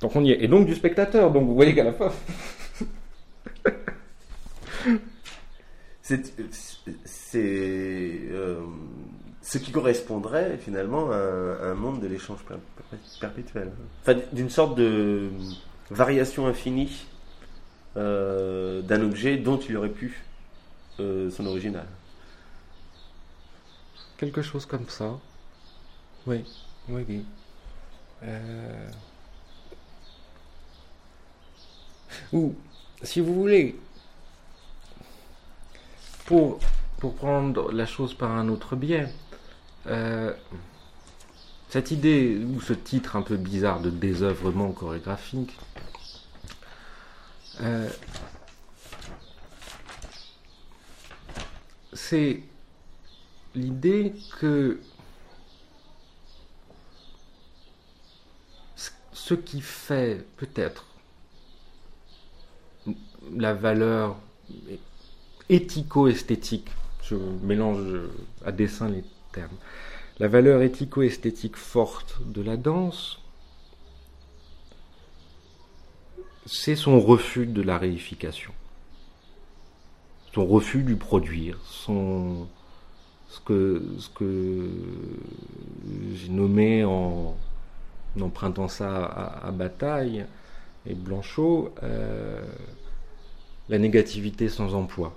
donc 0.00 0.14
on 0.14 0.22
y 0.24 0.32
est. 0.32 0.44
Et 0.44 0.48
donc 0.48 0.66
du 0.66 0.74
spectateur. 0.74 1.32
Donc 1.32 1.46
vous 1.46 1.54
voyez 1.54 1.74
qu'à 1.74 1.84
la 1.84 1.94
fin. 1.94 2.12
c'est 6.02 6.34
ce 9.48 9.56
qui 9.56 9.72
correspondrait 9.72 10.58
finalement 10.58 11.10
à 11.10 11.16
un, 11.16 11.74
monde 11.74 12.00
de 12.02 12.06
l'échange 12.06 12.40
perpétuel. 13.18 13.72
Enfin, 14.02 14.20
d'une 14.30 14.50
sorte 14.50 14.76
de 14.76 15.30
variation 15.90 16.46
infinie 16.46 17.06
euh, 17.96 18.82
d'un 18.82 19.00
objet 19.00 19.38
dont 19.38 19.56
il 19.56 19.74
aurait 19.78 19.88
pu 19.88 20.22
euh, 21.00 21.30
son 21.30 21.46
original. 21.46 21.86
Quelque 24.18 24.42
chose 24.42 24.66
comme 24.66 24.86
ça. 24.90 25.18
Oui, 26.26 26.44
oui, 26.90 27.06
oui. 27.08 27.24
Euh, 28.24 28.90
ou, 32.34 32.54
si 33.02 33.20
vous 33.20 33.32
voulez, 33.32 33.80
pour, 36.26 36.58
pour 36.98 37.14
prendre 37.14 37.72
la 37.72 37.86
chose 37.86 38.12
par 38.12 38.30
un 38.32 38.50
autre 38.50 38.76
biais, 38.76 39.08
euh, 39.88 40.32
cette 41.68 41.90
idée, 41.90 42.38
ou 42.38 42.60
ce 42.60 42.72
titre 42.72 43.16
un 43.16 43.22
peu 43.22 43.36
bizarre 43.36 43.80
de 43.80 43.90
désœuvrement 43.90 44.72
chorégraphique, 44.72 45.56
euh, 47.60 47.88
c'est 51.92 52.42
l'idée 53.54 54.14
que 54.38 54.80
ce 59.12 59.34
qui 59.34 59.60
fait 59.60 60.24
peut-être 60.36 60.86
la 63.36 63.52
valeur 63.52 64.16
éthico-esthétique, 65.50 66.68
je 67.02 67.14
mélange 67.42 67.84
à 68.44 68.52
dessein 68.52 68.88
les 68.88 69.04
la 70.18 70.28
valeur 70.28 70.62
éthico-esthétique 70.62 71.56
forte 71.56 72.18
de 72.26 72.42
la 72.42 72.56
danse, 72.56 73.20
c'est 76.46 76.76
son 76.76 77.00
refus 77.00 77.46
de 77.46 77.62
la 77.62 77.78
réification, 77.78 78.52
son 80.34 80.46
refus 80.46 80.82
du 80.82 80.96
produire, 80.96 81.58
son, 81.64 82.48
ce 83.28 83.40
que, 83.40 83.82
ce 83.98 84.08
j'ai 86.14 86.30
nommé 86.30 86.84
en, 86.84 87.36
empruntant 88.20 88.68
ça 88.68 89.04
à, 89.04 89.50
Bataille 89.52 90.24
et 90.86 90.94
Blanchot, 90.94 91.72
euh, 91.82 92.42
la 93.68 93.78
négativité 93.78 94.48
sans 94.48 94.74
emploi. 94.74 95.14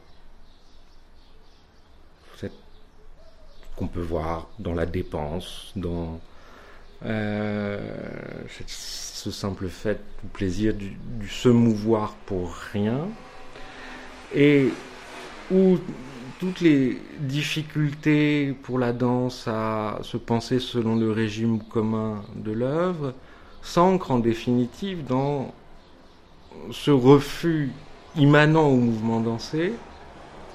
Qu'on 3.81 3.87
peut 3.87 3.99
voir 3.99 4.47
dans 4.59 4.75
la 4.75 4.85
dépense, 4.85 5.71
dans 5.75 6.19
euh, 7.03 7.79
ce 8.67 9.31
simple 9.31 9.69
fait 9.69 9.99
du 10.21 10.29
plaisir 10.29 10.75
du, 10.75 10.95
se 11.27 11.49
mouvoir 11.49 12.13
pour 12.27 12.53
rien, 12.53 13.07
et 14.35 14.67
où 15.51 15.79
toutes 16.39 16.61
les 16.61 17.01
difficultés 17.21 18.55
pour 18.61 18.77
la 18.77 18.93
danse 18.93 19.47
à 19.47 19.97
se 20.03 20.17
penser 20.17 20.59
selon 20.59 20.95
le 20.95 21.11
régime 21.11 21.63
commun 21.63 22.21
de 22.35 22.51
l'œuvre 22.51 23.15
s'ancrent 23.63 24.11
en 24.11 24.19
définitive 24.19 25.03
dans 25.05 25.55
ce 26.69 26.91
refus 26.91 27.71
immanent 28.15 28.67
au 28.67 28.77
mouvement 28.77 29.21
dansé 29.21 29.73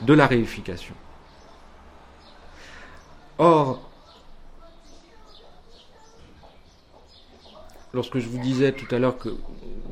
de 0.03 0.15
la 0.15 0.29
réification. 0.29 0.95
Or, 3.39 3.91
lorsque 7.93 8.19
je 8.19 8.29
vous 8.29 8.39
disais 8.39 8.73
tout 8.73 8.93
à 8.95 8.99
l'heure 8.99 9.19
que 9.19 9.29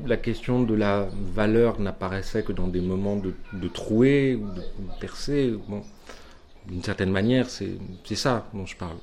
la 0.06 0.16
question 0.16 0.62
de 0.62 0.74
la 0.74 1.08
valeur 1.34 1.78
n'apparaissait 1.78 2.42
que 2.42 2.52
dans 2.52 2.68
des 2.68 2.80
moments 2.80 3.16
de, 3.16 3.68
trouée 3.68 4.34
ou 4.34 4.46
de, 4.50 4.62
percée, 5.00 5.54
d'une 6.66 6.82
certaine 6.82 7.10
manière, 7.10 7.50
c'est 7.50 7.78
ça 8.14 8.46
dont 8.54 8.66
je 8.66 8.76
parle. 8.76 8.96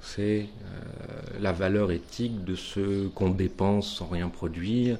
C'est 0.00 0.46
euh, 0.64 1.40
la 1.40 1.52
valeur 1.52 1.90
éthique 1.90 2.44
de 2.44 2.54
ce 2.54 3.08
qu'on 3.08 3.30
dépense 3.30 3.96
sans 3.96 4.06
rien 4.06 4.28
produire, 4.28 4.98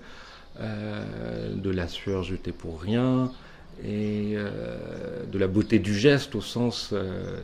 euh, 0.61 1.55
de 1.55 1.70
la 1.70 1.89
sueur 1.89 2.23
jetée 2.23 2.52
pour 2.52 2.81
rien, 2.81 3.31
et 3.82 4.34
euh, 4.36 5.24
de 5.26 5.38
la 5.38 5.46
beauté 5.46 5.78
du 5.78 5.94
geste 5.94 6.34
au 6.34 6.40
sens 6.40 6.90
euh, 6.92 7.40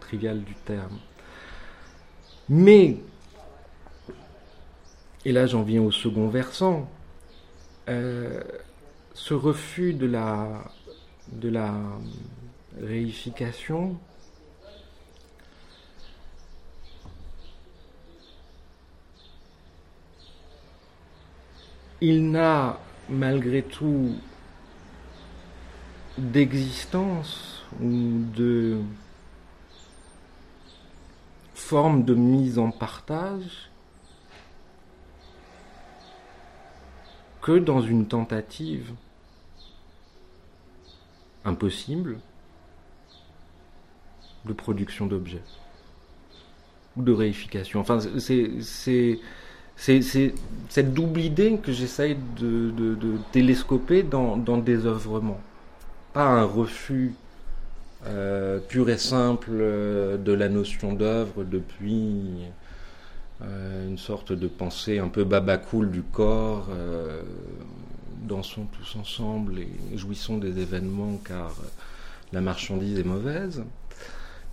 trivial 0.00 0.42
du 0.42 0.54
terme. 0.54 0.98
Mais, 2.48 2.98
et 5.24 5.32
là 5.32 5.46
j'en 5.46 5.62
viens 5.62 5.82
au 5.82 5.90
second 5.90 6.28
versant, 6.28 6.88
euh, 7.88 8.40
ce 9.14 9.34
refus 9.34 9.94
de 9.94 10.06
la, 10.06 10.64
de 11.32 11.48
la 11.48 11.74
réification 12.80 13.96
il 22.00 22.30
n'a 22.30 22.78
malgré 23.08 23.62
tout 23.62 24.14
d'existence 26.18 27.62
ou 27.80 28.22
de 28.34 28.80
forme 31.54 32.04
de 32.04 32.14
mise 32.14 32.58
en 32.58 32.70
partage 32.70 33.70
que 37.42 37.58
dans 37.58 37.80
une 37.80 38.06
tentative 38.06 38.92
impossible 41.44 42.18
de 44.44 44.52
production 44.52 45.06
d'objets 45.06 45.42
ou 46.96 47.02
de 47.02 47.12
réification. 47.12 47.80
Enfin, 47.80 47.98
c'est 48.00 49.20
cette 49.76 50.94
double 50.94 51.20
idée 51.20 51.58
que 51.58 51.72
j'essaye 51.72 52.16
de, 52.38 53.18
télescoper 53.32 54.02
dans, 54.02 54.36
dans 54.36 54.56
des 54.56 54.86
œuvrements 54.86 55.40
pas 56.16 56.24
un 56.24 56.44
refus 56.44 57.12
euh, 58.06 58.58
pur 58.58 58.88
et 58.88 58.96
simple 58.96 59.50
euh, 59.52 60.16
de 60.16 60.32
la 60.32 60.48
notion 60.48 60.94
d'œuvre 60.94 61.44
depuis 61.44 62.38
euh, 63.42 63.86
une 63.86 63.98
sorte 63.98 64.32
de 64.32 64.48
pensée 64.48 64.98
un 64.98 65.08
peu 65.08 65.24
babacool 65.24 65.90
du 65.90 66.00
corps. 66.00 66.68
Dansons 68.22 68.64
tous 68.64 68.96
ensemble 68.98 69.58
et 69.58 69.68
jouissons 69.98 70.38
des 70.38 70.58
événements 70.58 71.18
car 71.22 71.54
la 72.32 72.40
marchandise 72.40 72.98
est 72.98 73.04
mauvaise 73.04 73.62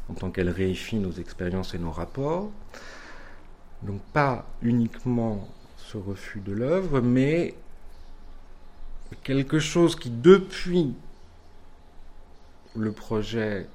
en 0.09 0.15
tant 0.15 0.31
qu'elle 0.31 0.49
réifie 0.49 0.97
nos 0.97 1.13
expériences 1.13 1.73
et 1.73 1.79
nos 1.79 1.91
rapports. 1.91 2.51
Donc 3.83 4.01
pas 4.11 4.45
uniquement 4.61 5.47
ce 5.77 5.95
refus 5.95 6.41
de 6.41 6.51
l'œuvre, 6.51 6.99
mais 6.99 7.55
quelque 9.23 9.59
chose 9.59 9.95
qui 9.95 10.09
depuis 10.09 10.93
le 12.75 12.91
projet 12.91 13.67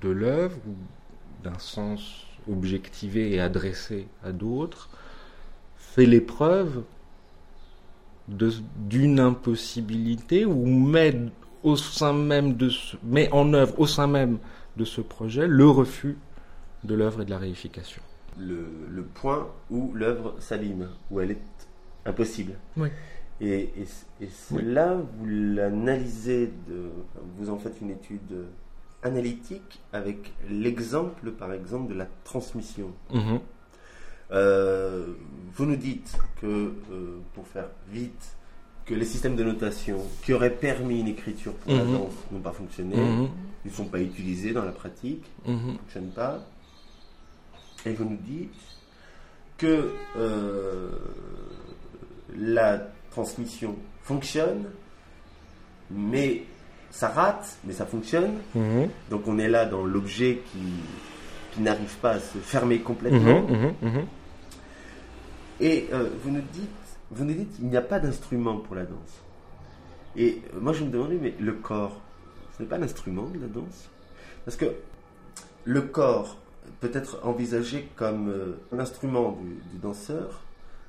de 0.00 0.08
l'œuvre, 0.08 0.58
d'un 1.42 1.58
sens 1.58 2.26
objectivé 2.50 3.32
et 3.32 3.40
adressé 3.40 4.06
à 4.22 4.32
d'autres, 4.32 4.88
fait 5.76 6.06
l'épreuve 6.06 6.82
d'une 8.28 9.20
impossibilité 9.20 10.44
ou 10.44 10.66
met 10.66 11.14
au 11.62 11.76
sein 11.76 12.12
même 12.12 12.54
de 12.54 12.68
ce, 12.68 12.96
met 13.02 13.30
en 13.32 13.52
œuvre 13.52 13.78
au 13.78 13.86
sein 13.86 14.06
même 14.06 14.38
de 14.76 14.84
ce 14.84 15.00
projet 15.00 15.46
le 15.46 15.68
refus 15.68 16.16
de 16.84 16.94
l'œuvre 16.94 17.22
et 17.22 17.24
de 17.24 17.30
la 17.30 17.38
réification. 17.38 18.02
Le, 18.38 18.66
le 18.90 19.02
point 19.02 19.48
où 19.70 19.92
l'œuvre 19.94 20.34
s'abîme, 20.40 20.88
où 21.10 21.20
elle 21.20 21.32
est 21.32 21.68
impossible. 22.04 22.54
Oui. 22.76 22.88
Et, 23.44 23.72
et, 23.82 23.86
et 24.24 24.28
c'est 24.30 24.54
oui. 24.54 24.62
là, 24.64 24.94
vous 24.94 25.26
l'analysez, 25.26 26.50
vous 27.36 27.50
en 27.50 27.58
faites 27.58 27.78
une 27.82 27.90
étude 27.90 28.46
analytique 29.02 29.80
avec 29.92 30.32
l'exemple, 30.48 31.30
par 31.32 31.52
exemple, 31.52 31.92
de 31.92 31.98
la 32.02 32.08
transmission. 32.24 32.88
-hmm. 33.10 33.38
euh, 34.30 35.12
vous 35.54 35.66
nous 35.66 35.76
dites 35.76 36.12
que, 36.40 36.46
euh, 36.46 36.72
pour 37.34 37.46
faire 37.54 37.68
vite, 37.92 38.26
que 38.86 38.94
les 38.94 39.04
systèmes 39.04 39.36
de 39.36 39.44
notation 39.44 39.98
qui 40.22 40.32
auraient 40.32 40.56
permis 40.68 41.00
une 41.00 41.08
écriture 41.16 41.54
pour 41.60 41.72
la 41.72 41.84
danse 41.84 42.16
n'ont 42.32 42.40
pas 42.40 42.52
fonctionné, 42.52 42.96
ils 43.64 43.70
ne 43.70 43.76
sont 43.80 43.86
pas 43.94 44.00
utilisés 44.10 44.52
dans 44.58 44.64
la 44.64 44.72
pratique, 44.82 45.24
ne 45.46 45.56
fonctionnent 45.78 46.14
pas. 46.22 46.34
Et 47.86 47.92
vous 47.92 48.06
nous 48.12 48.22
dites 48.34 48.62
que 49.58 49.74
euh, 50.16 50.90
la 52.36 52.70
transmission 53.14 53.76
fonctionne, 54.02 54.64
mais 55.90 56.42
ça 56.90 57.08
rate, 57.08 57.58
mais 57.64 57.72
ça 57.72 57.86
fonctionne. 57.86 58.34
Mmh. 58.54 58.84
Donc 59.10 59.26
on 59.26 59.38
est 59.38 59.48
là 59.48 59.66
dans 59.66 59.84
l'objet 59.84 60.40
qui, 60.50 60.58
qui 61.52 61.60
n'arrive 61.60 61.96
pas 61.98 62.12
à 62.12 62.20
se 62.20 62.38
fermer 62.38 62.80
complètement. 62.80 63.42
Mmh, 63.42 63.86
mmh, 63.86 64.00
Et 65.60 65.86
euh, 65.92 66.10
vous 66.22 66.30
nous 66.30 66.42
dites, 66.52 66.70
vous 67.10 67.24
nous 67.24 67.34
dites, 67.34 67.54
il 67.60 67.68
n'y 67.68 67.76
a 67.76 67.82
pas 67.82 68.00
d'instrument 68.00 68.56
pour 68.58 68.74
la 68.74 68.84
danse. 68.84 69.22
Et 70.16 70.42
euh, 70.54 70.60
moi 70.60 70.72
je 70.72 70.84
me 70.84 70.90
demandais, 70.90 71.18
mais 71.20 71.34
le 71.38 71.52
corps, 71.52 72.00
ce 72.56 72.62
n'est 72.62 72.68
pas 72.68 72.78
l'instrument 72.78 73.28
de 73.34 73.40
la 73.40 73.46
danse? 73.46 73.90
Parce 74.44 74.56
que 74.56 74.66
le 75.64 75.82
corps 75.82 76.36
peut 76.80 76.90
être 76.92 77.20
envisagé 77.22 77.88
comme 77.96 78.28
euh, 78.28 78.58
un 78.72 78.78
instrument 78.80 79.38
du, 79.40 79.54
du 79.72 79.78
danseur 79.80 80.42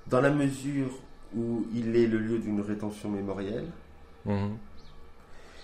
dans 0.07 0.22
la 0.22 0.30
mesure 0.30 0.91
où 1.35 1.65
il 1.73 1.95
est 1.95 2.07
le 2.07 2.19
lieu 2.19 2.39
d'une 2.39 2.61
rétention 2.61 3.09
mémorielle. 3.09 3.67
Mmh. 4.25 4.47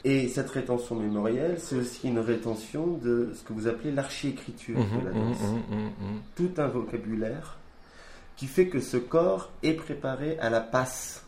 Et 0.04 0.28
cette 0.28 0.50
rétention 0.50 0.96
mémorielle, 0.96 1.58
c'est 1.60 1.76
aussi 1.76 2.08
une 2.08 2.20
rétention 2.20 2.98
de 2.98 3.32
ce 3.36 3.44
que 3.44 3.54
vous 3.54 3.68
appelez 3.68 3.92
l'archi-écriture 3.92 4.80
mmh, 4.80 5.00
de 5.00 5.06
la 5.06 5.12
danse. 5.12 5.42
Mmh, 5.70 5.88
Tout 6.36 6.52
un 6.58 6.68
vocabulaire 6.68 7.60
qui 8.36 8.48
fait 8.48 8.68
que 8.68 8.80
ce 8.80 8.98
corps 8.98 9.52
est 9.62 9.74
préparé 9.74 10.40
à 10.40 10.50
la 10.50 10.62
passe, 10.62 11.24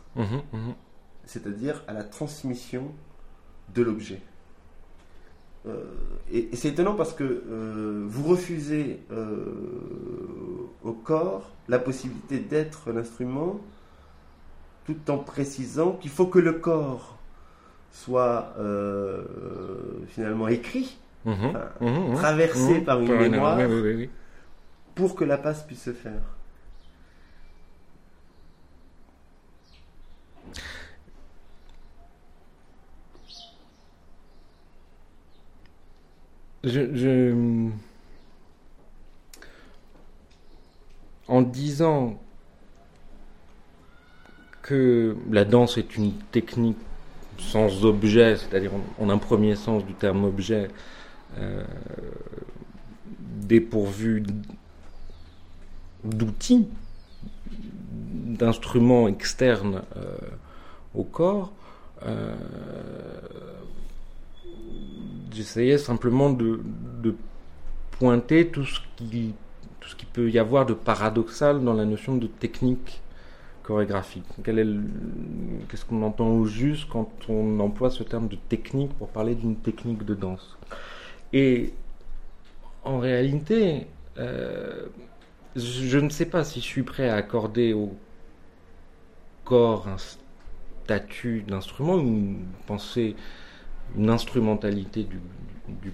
c'est-à-dire 1.25 1.83
à 1.87 1.93
la 1.93 2.03
transmission 2.03 2.91
de 3.75 3.83
l'objet. 3.83 4.21
Euh, 5.65 5.85
et, 6.31 6.49
et 6.51 6.55
c'est 6.55 6.69
étonnant 6.69 6.95
parce 6.95 7.13
que 7.13 7.23
euh, 7.23 8.03
vous 8.07 8.27
refusez 8.27 8.99
euh, 9.11 9.45
au 10.83 10.91
corps 10.91 11.51
la 11.69 11.79
possibilité 11.79 12.39
d'être 12.39 12.91
l'instrument 12.91 13.59
tout 14.85 15.09
en 15.09 15.17
précisant 15.17 15.93
qu'il 15.93 16.11
faut 16.11 16.27
que 16.27 16.39
le 16.39 16.53
corps 16.53 17.17
soit 17.91 18.53
euh, 18.57 19.23
finalement 20.07 20.47
écrit, 20.47 20.97
mmh, 21.25 21.31
enfin, 21.31 21.69
mmh, 21.79 22.15
traversé 22.15 22.79
mmh, 22.79 22.83
par 22.83 22.99
une 22.99 23.15
mémoire, 23.15 23.57
oui, 23.57 23.65
oui, 23.65 23.93
oui. 23.95 24.09
pour 24.95 25.15
que 25.15 25.23
la 25.23 25.37
passe 25.37 25.63
puisse 25.63 25.83
se 25.83 25.93
faire. 25.93 26.21
Je, 36.63 36.95
je, 36.95 37.69
en 41.27 41.41
disant 41.41 42.19
que 44.63 45.15
la 45.29 45.45
danse 45.45 45.77
est 45.77 45.95
une 45.97 46.13
technique 46.31 46.77
sans 47.37 47.85
objet, 47.85 48.37
c'est-à-dire 48.37 48.71
en, 48.99 49.09
un 49.09 49.17
premier 49.17 49.55
sens 49.55 49.85
du 49.85 49.93
terme 49.93 50.23
objet, 50.23 50.69
euh, 51.37 51.63
dépourvu 53.19 54.23
d'outils, 56.03 56.67
d'instruments 57.51 59.07
externes 59.07 59.83
euh, 59.97 60.15
au 60.95 61.03
corps, 61.03 61.51
euh, 62.05 62.33
j'essayais 65.33 65.77
simplement 65.77 66.29
de, 66.29 66.61
de, 67.01 67.15
pointer 67.99 68.47
tout 68.47 68.65
ce, 68.65 68.79
qui, 68.97 69.33
tout 69.79 69.89
ce 69.89 69.95
qui 69.95 70.05
peut 70.05 70.29
y 70.29 70.39
avoir 70.39 70.65
de 70.65 70.73
paradoxal 70.73 71.63
dans 71.63 71.73
la 71.73 71.85
notion 71.85 72.15
de 72.15 72.27
technique 72.27 73.02
chorégraphique. 73.63 74.25
Qu'est-ce 74.43 75.85
qu'on 75.85 76.03
entend 76.03 76.27
au 76.27 76.45
juste 76.45 76.87
quand 76.89 77.09
on 77.29 77.59
emploie 77.59 77.89
ce 77.89 78.03
terme 78.03 78.27
de 78.27 78.35
technique 78.35 78.93
pour 78.93 79.07
parler 79.07 79.35
d'une 79.35 79.55
technique 79.55 80.03
de 80.05 80.13
danse? 80.13 80.57
Et 81.31 81.73
en 82.83 82.99
réalité, 82.99 83.87
euh, 84.17 84.87
je 85.55 85.97
ne 85.97 86.09
sais 86.09 86.25
pas 86.25 86.43
si 86.43 86.59
je 86.59 86.65
suis 86.65 86.83
prêt 86.83 87.09
à 87.09 87.15
accorder 87.15 87.73
au 87.73 87.95
corps 89.45 89.87
un 89.87 89.97
statut 90.83 91.43
d'instrument, 91.47 91.97
une 91.97 92.39
pensée, 92.65 93.15
une 93.97 94.09
instrumentalité 94.09 95.03
du, 95.03 95.19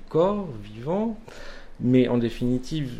corps 0.09 0.47
vivant, 0.63 1.19
mais 1.79 2.07
en 2.07 2.17
définitive, 2.17 2.91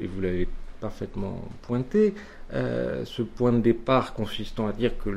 et 0.00 0.06
vous 0.06 0.20
l'avez 0.20 0.48
parfaitement 0.80 1.42
pointé, 1.62 2.14
euh, 2.54 3.04
ce 3.04 3.20
point 3.20 3.52
de 3.52 3.60
départ 3.60 4.14
consistant 4.14 4.68
à 4.68 4.72
dire 4.72 4.96
que 4.96 5.10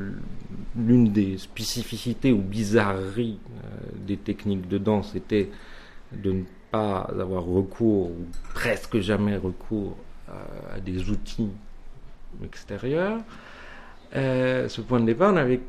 l'une 0.75 1.13
des 1.13 1.37
spécificités 1.37 2.33
ou 2.33 2.39
bizarreries 2.39 3.39
euh, 3.39 3.89
des 4.05 4.17
techniques 4.17 4.67
de 4.67 4.77
danse 4.77 5.15
était 5.15 5.49
de 6.11 6.31
ne 6.31 6.43
pas 6.71 6.99
avoir 6.99 7.45
recours, 7.45 8.09
ou 8.09 8.27
presque 8.53 8.99
jamais 8.99 9.37
recours, 9.37 9.95
à, 10.27 10.79
des 10.79 11.09
outils 11.09 11.49
extérieurs, 12.43 13.19
euh, 14.15 14.67
ce 14.67 14.81
point 14.81 14.99
de 14.99 15.05
départ 15.05 15.33
n'avait 15.33 15.61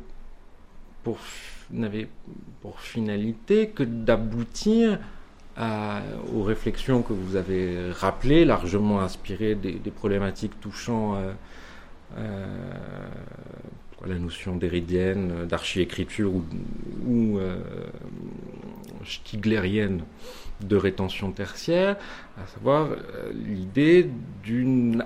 pour, 1.02 1.18
pour 2.60 2.80
finalité 2.80 3.68
que 3.68 3.82
d'aboutir 3.82 4.98
aux 5.58 6.42
réflexions 6.42 7.02
que 7.02 7.12
vous 7.12 7.36
avez 7.36 7.90
rappelées, 7.92 8.44
largement 8.44 9.00
inspirées 9.00 9.54
des, 9.54 9.90
problématiques 9.90 10.58
touchant 10.60 11.14
euh, 11.16 11.32
euh, 12.16 12.46
la 14.06 14.18
notion 14.18 14.56
d'éridienne, 14.56 15.46
d'archiécriture 15.46 16.32
ou, 16.34 16.44
ou 17.06 17.38
stiglérienne 19.04 20.02
de 20.62 20.76
rétention 20.76 21.32
tertiaire, 21.32 21.96
à 22.42 22.46
savoir 22.46 22.90
euh, 22.90 23.32
l'idée 23.32 24.08
d'une 24.42 25.04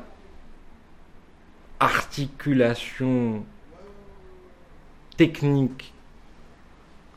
articulation 1.80 3.44
technique 5.16 5.92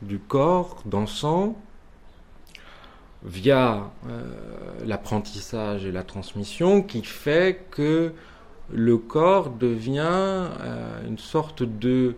du 0.02 0.20
corps 0.20 0.82
dansant 0.86 1.58
via 3.24 3.92
euh, 4.08 4.24
l'apprentissage 4.86 5.86
et 5.86 5.92
la 5.92 6.04
transmission 6.04 6.82
qui 6.82 7.04
fait 7.04 7.66
que 7.72 8.14
le 8.72 8.98
corps 8.98 9.50
devient 9.50 10.00
euh, 10.08 11.08
une 11.08 11.18
sorte 11.18 11.64
de 11.64 12.16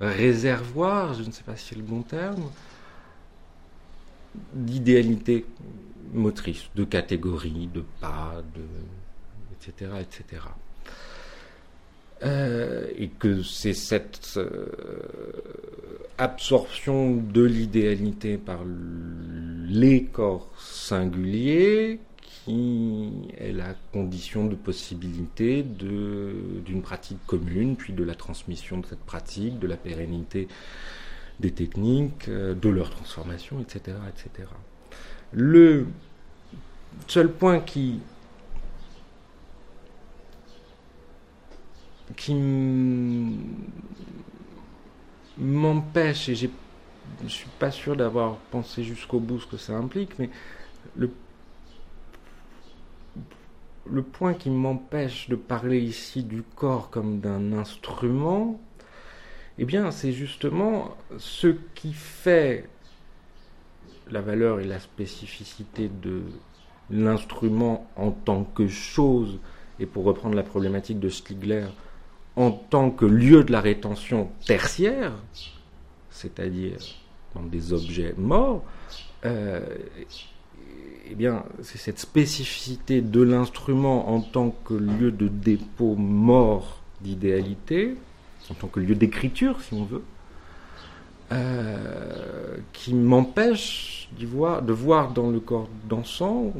réservoir, 0.00 1.14
je 1.14 1.22
ne 1.22 1.30
sais 1.30 1.42
pas 1.42 1.56
si 1.56 1.68
c'est 1.68 1.76
le 1.76 1.82
bon 1.82 2.02
terme, 2.02 2.50
d'idéalité 4.52 5.46
motrice, 6.12 6.68
de 6.74 6.84
catégorie, 6.84 7.68
de 7.72 7.84
pas, 8.00 8.42
de, 8.54 8.62
etc., 9.52 9.90
etc. 10.00 10.42
Euh, 12.22 12.88
et 12.96 13.08
que 13.08 13.42
c'est 13.42 13.74
cette 13.74 14.38
euh, 14.38 14.68
absorption 16.16 17.14
de 17.14 17.42
l'idéalité 17.42 18.38
par 18.38 18.60
les 19.68 20.04
corps 20.04 20.50
singuliers 20.58 22.00
qui 22.46 23.10
est 23.36 23.52
la 23.52 23.74
condition 23.92 24.46
de 24.46 24.54
possibilité 24.54 25.62
d'une 25.62 26.80
pratique 26.80 27.18
commune, 27.26 27.76
puis 27.76 27.92
de 27.92 28.02
la 28.02 28.14
transmission 28.14 28.78
de 28.78 28.86
cette 28.86 29.04
pratique, 29.04 29.58
de 29.58 29.66
la 29.66 29.76
pérennité 29.76 30.48
des 31.38 31.50
techniques, 31.50 32.28
euh, 32.28 32.54
de 32.54 32.70
leur 32.70 32.88
transformation, 32.88 33.60
etc., 33.60 33.94
etc. 34.08 34.48
Le 35.32 35.86
seul 37.08 37.30
point 37.30 37.60
qui 37.60 38.00
qui 42.14 42.34
m'empêche, 45.38 46.28
et 46.28 46.34
je 46.34 46.48
ne 47.22 47.28
suis 47.28 47.48
pas 47.58 47.70
sûr 47.70 47.96
d'avoir 47.96 48.36
pensé 48.50 48.84
jusqu'au 48.84 49.20
bout 49.20 49.40
ce 49.40 49.46
que 49.46 49.56
ça 49.56 49.76
implique, 49.76 50.18
mais 50.18 50.30
le, 50.96 51.10
point 54.02 54.34
qui 54.34 54.50
m'empêche 54.50 55.28
de 55.28 55.36
parler 55.36 55.78
ici 55.80 56.22
du 56.22 56.42
corps 56.42 56.90
comme 56.90 57.20
d'un 57.20 57.52
instrument, 57.52 58.60
eh 59.58 59.64
bien, 59.64 59.90
c'est 59.90 60.12
justement 60.12 60.96
ce 61.18 61.56
qui 61.74 61.92
fait 61.92 62.68
la 64.10 64.20
valeur 64.20 64.60
et 64.60 64.64
la 64.64 64.78
spécificité 64.78 65.88
de 66.02 66.22
l'instrument 66.90 67.90
en 67.96 68.10
tant 68.10 68.44
que 68.44 68.68
chose, 68.68 69.38
et 69.80 69.86
pour 69.86 70.04
reprendre 70.04 70.36
la 70.36 70.42
problématique 70.42 71.00
de 71.00 71.08
Stigler, 71.08 71.66
en 72.36 72.50
tant 72.50 72.90
que 72.90 73.04
lieu 73.04 73.44
de 73.44 73.52
la 73.52 73.60
rétention 73.60 74.30
tertiaire, 74.44 75.12
c'est-à-dire 76.10 76.78
dans 77.34 77.42
des 77.42 77.72
objets 77.72 78.14
morts, 78.16 78.62
euh, 79.24 79.60
eh 81.10 81.14
bien, 81.14 81.44
c'est 81.62 81.78
cette 81.78 81.98
spécificité 81.98 83.00
de 83.00 83.22
l'instrument 83.22 84.10
en 84.10 84.20
tant 84.20 84.50
que 84.64 84.74
lieu 84.74 85.12
de 85.12 85.28
dépôt 85.28 85.94
mort 85.94 86.82
d'idéalité 87.00 87.96
en 88.50 88.54
tant 88.54 88.68
que 88.68 88.80
lieu 88.80 88.94
d'écriture, 88.94 89.60
si 89.60 89.74
on 89.74 89.84
veut, 89.84 90.02
euh, 91.32 92.56
qui 92.72 92.94
m'empêche 92.94 94.08
de 94.18 94.72
voir 94.72 95.12
dans 95.12 95.30
le 95.30 95.40
corps 95.40 95.68
dansant, 95.88 96.52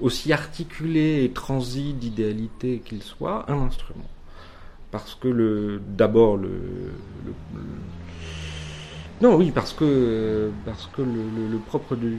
aussi 0.00 0.32
articulé 0.32 1.24
et 1.24 1.30
transi 1.30 1.92
d'idéalité 1.94 2.82
qu'il 2.84 3.02
soit, 3.02 3.50
un 3.50 3.58
instrument. 3.58 4.08
Parce 4.90 5.14
que 5.14 5.28
le, 5.28 5.80
d'abord 5.86 6.36
le, 6.36 6.50
non, 9.20 9.36
oui, 9.36 9.50
parce 9.50 9.74
que 9.74 10.50
parce 10.64 10.86
que 10.86 11.02
le, 11.02 11.58
propre 11.58 11.94
du, 11.94 12.16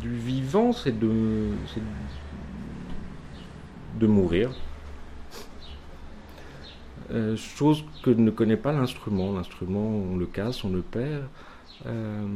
du 0.00 0.16
vivant, 0.16 0.72
c'est 0.72 0.98
de, 0.98 1.50
de 4.00 4.06
mourir, 4.08 4.50
euh, 7.12 7.36
chose 7.36 7.84
que 8.02 8.10
ne 8.10 8.30
connaît 8.30 8.56
pas 8.56 8.72
l'instrument. 8.72 9.32
L'instrument, 9.32 9.86
on 9.86 10.16
le 10.16 10.26
casse, 10.26 10.64
on 10.64 10.70
le 10.70 10.82
perd. 10.82 11.26
Euh, 11.86 12.26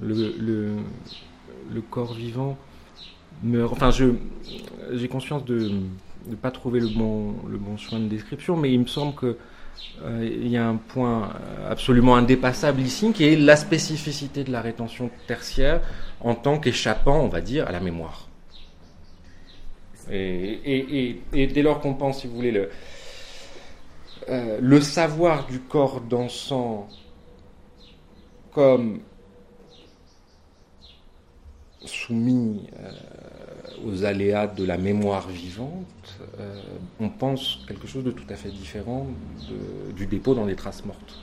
le, 0.00 0.76
le, 1.70 1.80
corps 1.80 2.12
vivant 2.12 2.58
Enfin, 3.44 3.90
j'ai 3.90 5.08
conscience 5.08 5.44
de 5.44 5.70
ne 6.26 6.34
pas 6.34 6.50
trouver 6.50 6.80
le 6.80 6.88
bon, 6.88 7.34
le 7.48 7.58
bon 7.58 7.76
soin 7.76 8.00
de 8.00 8.06
description, 8.06 8.56
mais 8.56 8.72
il 8.72 8.80
me 8.80 8.86
semble 8.86 9.14
que 9.14 9.36
euh, 10.02 10.28
il 10.42 10.48
y 10.48 10.56
a 10.56 10.66
un 10.66 10.76
point 10.76 11.30
absolument 11.68 12.16
indépassable 12.16 12.80
ici, 12.80 13.12
qui 13.12 13.24
est 13.24 13.36
la 13.36 13.56
spécificité 13.56 14.42
de 14.42 14.50
la 14.50 14.60
rétention 14.60 15.10
tertiaire 15.26 15.80
en 16.20 16.34
tant 16.34 16.58
qu'échappant, 16.58 17.20
on 17.20 17.28
va 17.28 17.40
dire, 17.40 17.66
à 17.66 17.72
la 17.72 17.80
mémoire. 17.80 18.28
Et, 20.10 21.20
dès 21.32 21.62
lors 21.62 21.80
qu'on 21.80 21.94
pense, 21.94 22.20
si 22.20 22.26
vous 22.28 22.36
voulez, 22.36 22.52
le, 22.52 22.70
euh, 24.28 24.58
le 24.60 24.80
savoir 24.80 25.46
du 25.46 25.60
corps 25.60 26.00
dansant 26.00 26.88
comme 28.52 29.00
soumis 31.84 32.66
euh, 32.78 32.90
aux 33.84 34.04
aléas 34.04 34.46
de 34.46 34.64
la 34.64 34.78
mémoire 34.78 35.28
vivante, 35.28 36.18
euh, 36.38 36.60
on 37.00 37.08
pense 37.08 37.64
quelque 37.66 37.86
chose 37.86 38.04
de 38.04 38.10
tout 38.10 38.26
à 38.28 38.36
fait 38.36 38.50
différent 38.50 39.06
du 39.94 40.06
dépôt 40.06 40.34
dans 40.34 40.44
les 40.44 40.56
traces 40.56 40.84
mortes. 40.84 41.18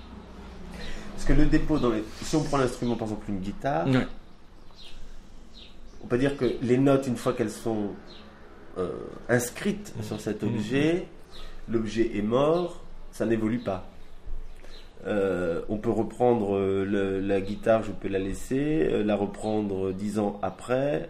Parce 1.13 1.25
que 1.25 1.33
le 1.33 1.45
dépôt 1.45 1.77
dans 1.77 1.91
les... 1.91 2.03
Si 2.21 2.35
on 2.35 2.43
prend 2.43 2.57
l'instrument, 2.57 2.95
par 2.95 3.07
exemple 3.07 3.29
une 3.29 3.39
guitare, 3.39 3.87
on 6.03 6.07
peut 6.07 6.17
dire 6.17 6.35
que 6.37 6.55
les 6.61 6.77
notes, 6.77 7.07
une 7.07 7.15
fois 7.15 7.33
qu'elles 7.33 7.51
sont 7.51 7.91
euh, 8.77 8.91
inscrite 9.29 9.93
sur 10.01 10.19
cet 10.19 10.43
mm-hmm. 10.43 10.47
objet, 10.47 11.07
l'objet 11.69 12.17
est 12.17 12.21
mort, 12.21 12.81
ça 13.11 13.25
n'évolue 13.25 13.59
pas. 13.59 13.87
Euh, 15.05 15.61
on 15.67 15.77
peut 15.77 15.89
reprendre 15.89 16.55
euh, 16.55 17.19
la 17.21 17.41
guitare, 17.41 17.83
je 17.83 17.91
peux 17.91 18.07
la 18.07 18.19
laisser, 18.19 19.03
la 19.03 19.15
reprendre 19.15 19.91
dix 19.91 20.19
ans 20.19 20.39
après, 20.41 21.09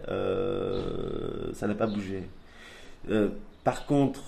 ça 1.52 1.66
n'a 1.66 1.74
pas 1.74 1.86
bougé. 1.86 2.24
par 3.62 3.86
contre, 3.86 4.20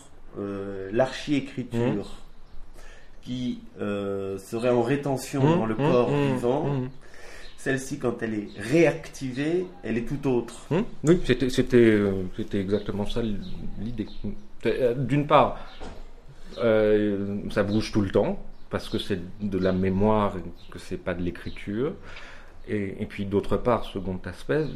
l'archi-écriture, 0.92 2.22
qui 3.26 3.58
euh, 3.80 4.38
serait 4.38 4.70
en 4.70 4.82
rétention 4.82 5.42
Mmh, 5.42 5.58
dans 5.58 5.66
le 5.66 5.74
mmh, 5.74 5.78
corps 5.78 6.10
mmh, 6.10 6.32
vivant. 6.34 6.64
mmh. 6.68 6.88
Celle-ci, 7.58 7.98
quand 7.98 8.22
elle 8.22 8.34
est 8.34 8.48
réactivée, 8.56 9.66
elle 9.82 9.98
est 9.98 10.06
tout 10.06 10.30
autre. 10.30 10.68
Oui, 11.02 11.20
c'était 11.26 11.76
euh, 11.76 12.22
exactement 12.52 13.04
ça 13.06 13.22
l'idée. 13.22 14.06
Euh, 14.66 14.94
D'une 14.94 15.26
part, 15.26 15.58
euh, 16.58 17.38
ça 17.50 17.64
bouge 17.64 17.90
tout 17.90 18.02
le 18.02 18.10
temps 18.10 18.38
parce 18.70 18.88
que 18.88 18.98
c'est 18.98 19.20
de 19.40 19.58
la 19.58 19.72
mémoire 19.72 20.36
et 20.36 20.70
que 20.70 20.78
c'est 20.78 20.96
pas 20.96 21.14
de 21.14 21.22
l'écriture. 21.22 21.92
Et, 22.68 23.06
puis 23.06 23.26
d'autre 23.26 23.56
part, 23.56 23.84
second 23.84 24.18
aspect, 24.24 24.66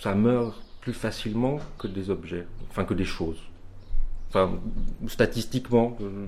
ça 0.00 0.14
meurt 0.14 0.60
plus 0.80 0.92
facilement 0.92 1.60
que 1.78 1.86
des 1.86 2.10
objets, 2.10 2.46
enfin 2.70 2.84
que 2.84 2.94
des 2.94 3.04
choses. 3.04 3.38
Enfin, 4.28 4.58
statistiquement, 5.06 5.96
euh, 6.00 6.26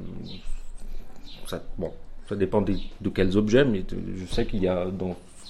ça, 1.46 1.62
bon, 1.76 1.92
ça 2.28 2.36
dépend 2.36 2.60
de 2.62 3.08
quels 3.10 3.36
objets, 3.36 3.64
mais 3.64 3.84
je 4.16 4.26
sais 4.26 4.46
qu'il 4.46 4.62
y 4.62 4.68
a 4.68 4.86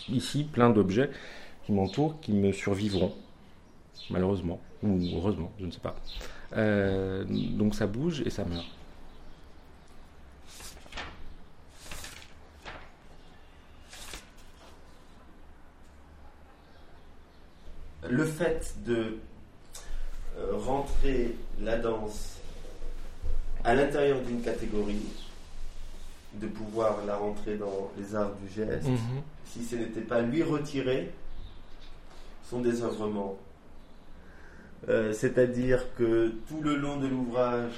ici 0.09 0.44
plein 0.44 0.70
d'objets 0.70 1.11
qui 1.66 1.73
m'entourent 1.73 2.19
qui 2.20 2.32
me 2.32 2.53
survivront, 2.53 3.12
malheureusement, 4.11 4.61
ou 4.82 4.99
heureusement, 5.15 5.53
je 5.61 5.66
ne 5.66 5.70
sais 5.70 5.81
pas. 5.81 5.97
Euh, 6.57 7.24
donc 7.28 7.74
ça 7.74 7.86
bouge 7.86 8.23
et 8.24 8.31
ça 8.31 8.44
meurt. 8.44 8.66
Le 18.09 18.24
fait 18.24 18.74
de 18.85 19.19
euh, 20.39 20.57
rentrer 20.57 21.35
la 21.61 21.77
danse 21.79 22.37
à 23.65 23.74
l'intérieur 23.74 24.20
d'une 24.23 24.43
catégorie, 24.43 25.07
de 26.35 26.47
pouvoir 26.49 27.05
la 27.07 27.16
rentrer 27.16 27.57
dans 27.57 27.91
les 27.99 28.15
arts 28.15 28.33
du 28.45 28.53
geste, 28.53 28.89
si 29.47 29.62
ce 29.65 29.77
n'était 29.77 30.01
pas 30.01 30.20
lui 30.20 30.43
retirer 30.43 31.11
son 32.51 32.61
désœuvrement. 32.61 33.39
Euh, 34.89 35.12
C'est-à-dire 35.12 35.85
que 35.97 36.33
tout 36.49 36.61
le 36.61 36.74
long 36.77 36.97
de 36.97 37.07
l'ouvrage, 37.07 37.73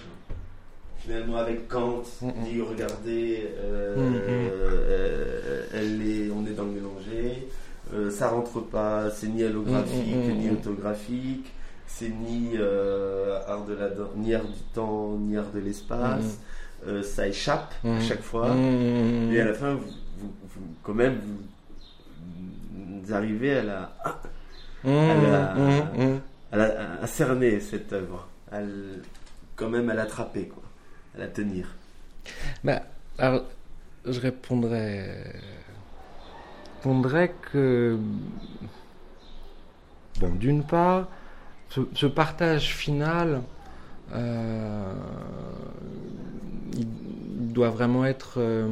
finalement 1.01 1.37
avec 1.37 1.69
Kant, 1.69 2.03
Mhm. 2.23 2.33
dit 2.45 2.63
regardez, 2.63 3.47
euh, 3.59 3.97
Mhm. 4.11 4.51
euh, 4.51 5.67
elle 5.75 6.01
est, 6.09 6.31
on 6.31 6.47
est 6.47 6.55
dans 6.55 6.65
le 6.65 6.71
mélangé, 6.71 7.47
euh, 7.93 8.11
ça 8.11 8.28
rentre 8.28 8.61
pas, 8.61 9.11
c'est 9.11 9.28
ni 9.28 9.43
allographique, 9.44 10.15
Mhm, 10.15 10.31
mhm, 10.31 10.39
ni 10.39 10.47
mhm. 10.48 10.55
autographique, 10.56 11.52
c'est 11.86 12.09
ni 12.09 12.52
euh, 12.56 13.39
art 13.47 13.65
de 13.66 13.74
la 13.74 13.89
dan- 13.90 14.09
ni 14.16 14.35
art 14.35 14.44
du 14.47 14.61
temps, 14.74 15.16
ni 15.19 15.36
art 15.36 15.51
de 15.55 15.61
l'espace, 15.61 16.39
Euh, 16.86 17.02
ça 17.02 17.27
échappe 17.27 17.73
à 17.82 17.98
chaque 18.02 18.20
fois. 18.20 18.55
Et 19.32 19.40
à 19.40 19.44
la 19.47 19.55
fin, 19.55 19.73
vous, 19.74 19.86
vous- 20.19 20.35
vous- 20.55 20.74
quand 20.82 20.93
même, 20.93 21.19
vous, 21.24 23.01
vous 23.02 23.12
arrivez 23.15 23.56
à 23.59 23.62
la, 23.62 23.97
la- 24.85 25.55
à, 26.52 26.56
la- 26.59 27.01
à 27.02 27.06
cerner 27.06 27.61
cette 27.61 27.90
œuvre, 27.94 28.28
à 28.52 28.61
l- 28.61 29.01
quand 29.56 29.70
même 29.70 29.89
à 29.89 29.94
l'attraper, 29.94 30.48
quoi, 30.48 30.62
à 31.16 31.20
la 31.20 31.28
tenir. 31.28 31.74
Bah, 32.62 32.82
alors, 33.19 33.44
je 34.05 34.20
répondrais, 34.20 35.32
répondrais 36.85 37.35
que, 37.51 37.98
bon, 40.20 40.35
d'une 40.35 40.62
part, 40.62 41.09
ce, 41.70 42.06
partage 42.06 42.74
final, 42.74 43.40
euh, 44.12 44.93
doit 47.39 47.70
vraiment 47.70 48.05
être 48.05 48.35
euh, 48.36 48.69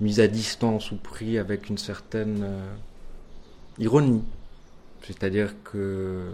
mis 0.00 0.20
à 0.20 0.26
distance 0.26 0.90
ou 0.90 0.96
pris 0.96 1.36
avec 1.36 1.68
une 1.68 1.76
certaine 1.76 2.42
euh, 2.42 2.74
ironie. 3.78 4.24
C'est-à-dire 5.02 5.54
que 5.64 6.32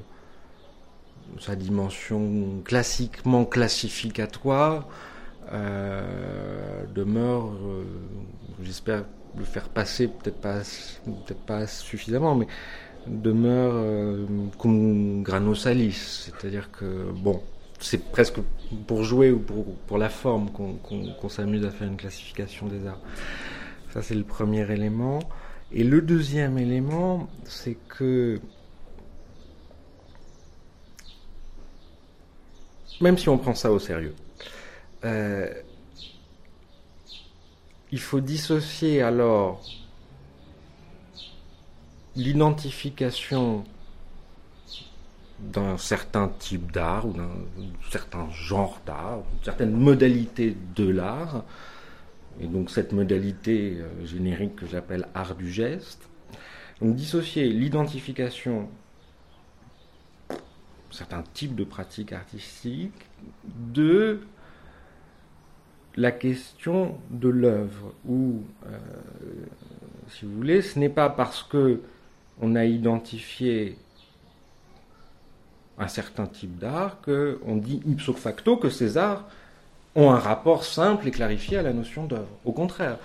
sa 1.41 1.57
dimension 1.57 2.63
classiquement 2.65 3.45
classificatoire 3.45 4.87
demeure, 6.95 7.51
j'espère 8.63 9.05
le 9.37 9.45
faire 9.45 9.69
passer, 9.69 10.09
peut-être 10.09 10.41
pas, 10.41 10.61
peut-être 11.05 11.41
pas 11.47 11.67
suffisamment, 11.67 12.35
mais 12.35 12.47
demeure 13.07 13.73
euh, 13.75 14.27
grano 15.23 15.55
salis, 15.55 15.93
c'est-à-dire 15.93 16.71
que 16.71 17.11
bon, 17.13 17.43
c'est 17.81 18.11
presque 18.13 18.39
pour 18.87 19.03
jouer 19.03 19.31
ou 19.33 19.39
pour, 19.41 19.65
pour 19.87 19.99
la 19.99 20.09
forme 20.09 20.51
qu'on 20.51 20.75
qu'on- 20.75 21.13
qu'on 21.15 21.29
s'amuse 21.29 21.65
à 21.65 21.71
faire 21.71 21.89
une 21.89 21.97
classification 21.97 22.67
des 22.69 22.87
arts. 22.87 23.01
Ça 23.93 24.03
c'est 24.03 24.15
le 24.15 24.25
premier 24.25 24.71
élément. 24.71 25.19
Et 25.73 25.85
le 25.85 26.03
deuxième 26.03 26.59
élément, 26.59 27.29
c'est 27.45 27.77
que 27.89 28.39
même 33.01 33.19
si 33.19 33.29
on 33.29 33.39
prend 33.39 33.55
ça 33.55 33.73
au 33.73 33.79
sérieux, 33.79 34.15
euh, 35.05 35.49
il 37.93 38.01
faut 38.01 38.21
dissocier 38.21 39.03
alors 39.03 39.63
l'identification 42.17 43.65
d'un 45.39 45.77
certain 45.77 46.29
type 46.29 46.73
d'art 46.73 47.07
ou 47.07 47.13
d'un 47.13 47.31
certain 47.91 48.31
genre 48.31 48.81
d'art, 48.87 49.23
une 49.39 49.45
certaine 49.45 49.73
modalité 49.73 50.57
de 50.75 50.89
l'art, 50.89 51.45
et 52.41 52.47
donc 52.47 52.71
cette 52.71 52.93
modalité 52.93 53.77
euh, 53.79 54.07
générique 54.07 54.57
que 54.57 54.67
j'appelle 54.67 55.07
art 55.15 55.35
du 55.35 55.51
geste. 55.51 56.09
Donc 56.81 56.95
dissocier 56.95 57.49
l'identification 57.49 58.69
certains 60.91 61.23
types 61.35 61.55
de 61.55 61.65
pratiques 61.65 62.13
artistiques 62.13 62.93
de 63.45 64.21
la 65.97 66.13
question 66.13 66.97
de 67.11 67.29
l'œuvre 67.29 67.93
où, 68.09 68.41
euh, 68.67 68.79
si 70.09 70.25
vous 70.25 70.35
voulez, 70.35 70.63
ce 70.63 70.79
n'est 70.79 70.89
pas 70.89 71.11
parce 71.11 71.43
que 71.43 71.81
on 72.41 72.57
a 72.57 72.65
identifié 72.65 73.77
un 75.79 75.89
certain 75.89 76.27
type 76.27 76.59
d'art 76.59 77.01
que 77.03 77.41
on 77.47 77.57
dit 77.57 77.83
ipso 77.87 78.13
facto 78.13 78.57
que 78.57 78.71
ces 78.71 78.97
arts 78.97 79.29
ont 79.95 80.11
un 80.11 80.19
rapport 80.19 80.65
simple 80.65 81.09
et 81.09 81.11
clarifié 81.11 81.59
à 81.59 81.63
la 81.63 81.73
notion 81.73 82.05
d'œuvre. 82.07 82.29
Au 82.45 82.53
contraire, 82.53 82.99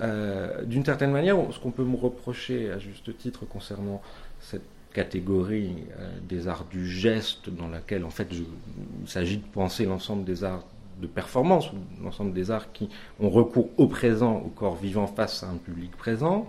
euh, 0.00 0.64
d'une 0.64 0.84
certaine 0.84 1.10
manière, 1.10 1.36
ce 1.52 1.58
qu'on 1.58 1.72
peut 1.72 1.84
me 1.84 1.96
reprocher 1.96 2.70
à 2.70 2.78
juste 2.78 3.16
titre 3.18 3.44
concernant 3.44 4.00
cette 4.40 4.62
catégorie 4.92 5.74
euh, 5.98 6.10
des 6.28 6.48
arts 6.48 6.64
du 6.70 6.88
geste 6.88 7.50
dans 7.50 7.68
laquelle 7.68 8.04
en 8.04 8.10
fait 8.10 8.28
il 8.32 9.08
s'agit 9.08 9.38
de 9.38 9.46
penser 9.52 9.84
l'ensemble 9.84 10.24
des 10.24 10.42
arts 10.42 10.64
de 11.00 11.06
performance 11.06 11.72
ou 11.72 11.76
l'ensemble 12.02 12.32
des 12.32 12.50
arts 12.50 12.72
qui 12.72 12.88
ont 13.20 13.30
recours 13.30 13.68
au 13.76 13.86
présent, 13.86 14.42
au 14.44 14.48
corps 14.48 14.76
vivant 14.76 15.06
face 15.06 15.42
à 15.42 15.48
un 15.48 15.56
public 15.56 15.96
présent. 15.96 16.48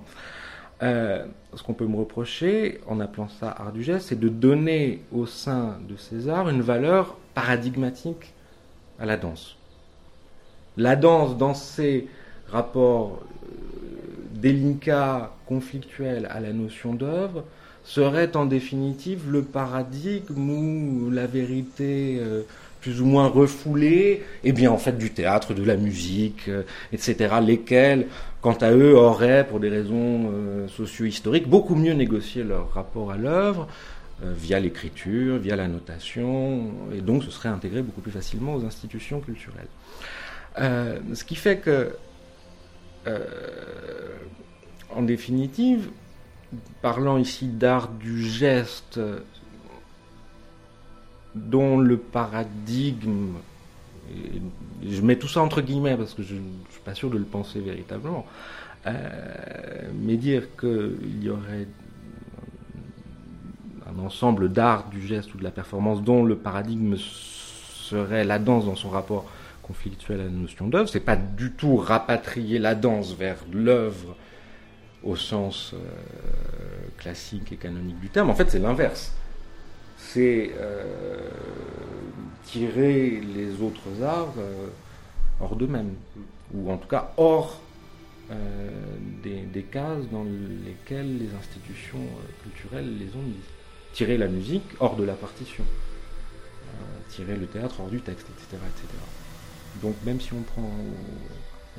Euh, 0.84 1.26
ce 1.54 1.62
qu'on 1.62 1.74
peut 1.74 1.86
me 1.86 1.98
reprocher 1.98 2.82
en 2.88 3.00
appelant 3.00 3.28
ça 3.28 3.50
art 3.52 3.72
du 3.72 3.84
geste, 3.84 4.10
c'est 4.10 4.20
de 4.20 4.30
donner 4.30 5.02
au 5.12 5.26
sein 5.28 5.78
de 5.88 5.96
ces 5.96 6.28
arts 6.28 6.50
une 6.50 6.62
valeur 6.62 7.18
paradigmatique 7.36 8.34
à 9.00 9.06
la 9.06 9.18
danse. 9.18 9.58
La 10.78 10.96
danse 10.96 11.38
dans 11.38 11.54
ses 11.54 12.08
rapports 12.50 13.20
euh, 13.22 13.56
délicats, 14.34 15.32
conflictuels 15.46 16.28
à 16.32 16.40
la 16.40 16.52
notion 16.52 16.94
d'œuvre, 16.94 17.44
serait 17.84 18.36
en 18.36 18.46
définitive 18.46 19.30
le 19.30 19.44
paradigme 19.44 20.50
ou 20.50 21.12
la 21.12 21.28
vérité 21.28 22.18
euh, 22.20 22.44
plus 22.82 23.00
ou 23.00 23.06
moins 23.06 23.28
refoulée, 23.28 24.24
et 24.44 24.52
bien 24.52 24.72
en 24.72 24.78
fait 24.78 24.98
du 24.98 25.12
théâtre, 25.12 25.54
de 25.54 25.64
la 25.64 25.78
musique, 25.78 26.50
euh, 26.50 26.64
etc., 26.92 27.36
lesquels, 27.42 28.08
quant 28.42 28.58
à 28.60 28.72
eux, 28.72 28.98
auraient, 28.98 29.48
pour 29.48 29.60
des 29.60 29.70
raisons 29.70 30.32
euh, 30.34 30.68
socio-historiques, 30.68 31.48
beaucoup 31.48 31.76
mieux 31.76 31.94
négocié 31.94 32.44
leur 32.44 32.74
rapport 32.74 33.12
à 33.12 33.18
l'œuvre, 33.18 33.68
euh, 34.24 34.34
via 34.36 34.60
l'écriture, 34.60 35.38
via 35.38 35.56
la 35.56 35.68
notation, 35.68 36.72
et 36.94 37.02
donc 37.02 37.24
ce 37.24 37.30
serait 37.30 37.50
intégré 37.50 37.84
beaucoup 37.84 38.02
plus 38.02 38.12
facilement 38.12 38.56
aux 38.56 38.66
institutions 38.66 39.22
culturelles. 39.22 39.70
Ce 40.58 41.24
qui 41.24 41.36
fait 41.36 41.60
que, 41.60 41.96
en 44.94 45.02
définitive, 45.04 45.90
parlant 46.82 47.18
ici 47.18 47.48
d'art 47.48 47.88
du 47.88 48.22
geste, 48.22 49.00
dont 51.36 51.80
le 51.80 51.98
paradigme, 51.98 53.34
je 54.86 55.02
mets 55.02 55.18
tout 55.18 55.28
ça 55.28 55.42
entre 55.42 55.62
guillemets 55.62 55.96
parce 55.96 56.14
que 56.14 56.24
je 56.24 56.36
ne 56.36 56.50
suis 56.70 56.82
pas 56.84 56.96
sûr 56.96 57.10
de 57.10 57.18
le 57.18 57.24
penser 57.24 57.60
véritablement, 57.60 58.26
euh, 58.88 58.92
mais 60.02 60.18
dire 60.18 60.44
qu'il 60.60 61.24
y 61.24 61.30
aurait 61.30 61.68
un 63.88 64.00
ensemble 64.00 64.52
d'art 64.52 64.90
du 64.90 65.06
geste 65.06 65.34
ou 65.34 65.38
de 65.38 65.44
la 65.44 65.52
performance 65.52 66.02
dont 66.02 66.24
le 66.24 66.36
paradigme 66.36 66.96
serait 66.98 68.24
la 68.24 68.40
danse 68.40 68.66
dans 68.66 68.76
son 68.76 68.90
rapport 68.90 69.26
conflictuelle 69.62 70.22
à 70.22 70.24
la 70.26 70.30
notion 70.30 70.68
d'œuvre. 70.68 70.90
C'est 70.90 71.00
pas 71.00 71.18
du 71.18 71.52
tout 71.52 71.78
rapatrier 71.78 72.58
la 72.58 72.76
danse 72.76 73.14
vers 73.14 73.38
l'œuvre 73.52 74.16
au 75.04 75.16
sens 75.16 75.76
classique 76.98 77.52
et 77.52 77.58
canonique 77.58 78.00
du 78.00 78.10
terme. 78.10 78.30
En 78.30 78.36
fait, 78.36 78.50
c'est 78.50 78.60
l'inverse. 78.60 79.14
C'est 80.14 80.52
tirer 82.44 83.22
les 83.22 83.62
autres 83.62 84.04
arts 84.04 84.34
hors 85.40 85.56
d'eux-mêmes, 85.56 85.94
ou 86.54 86.72
en 86.72 86.78
tout 86.78 86.88
cas 86.88 87.14
hors 87.18 87.62
euh, 88.32 88.70
des, 89.24 89.64
cases 89.64 90.08
dans 90.12 90.24
lesquelles 90.24 91.18
les 91.18 91.36
institutions 91.36 92.00
euh, 92.00 92.44
culturelles 92.44 92.98
les 92.98 93.08
ont 93.16 93.22
mises. 93.22 93.50
Tirer 93.94 94.18
la 94.18 94.28
musique 94.28 94.64
hors 94.80 94.96
de 94.96 95.04
la 95.04 95.14
partition, 95.14 95.64
euh, 95.64 96.78
tirer 97.10 97.36
le 97.36 97.46
théâtre 97.46 97.82
hors 97.82 97.90
du 97.90 98.00
texte, 98.00 98.28
etc. 98.30 98.62
etc. 98.70 98.88
Donc 99.82 99.96
même 100.06 100.22
si 100.22 100.34
on 100.34 100.42
prend 100.42 100.70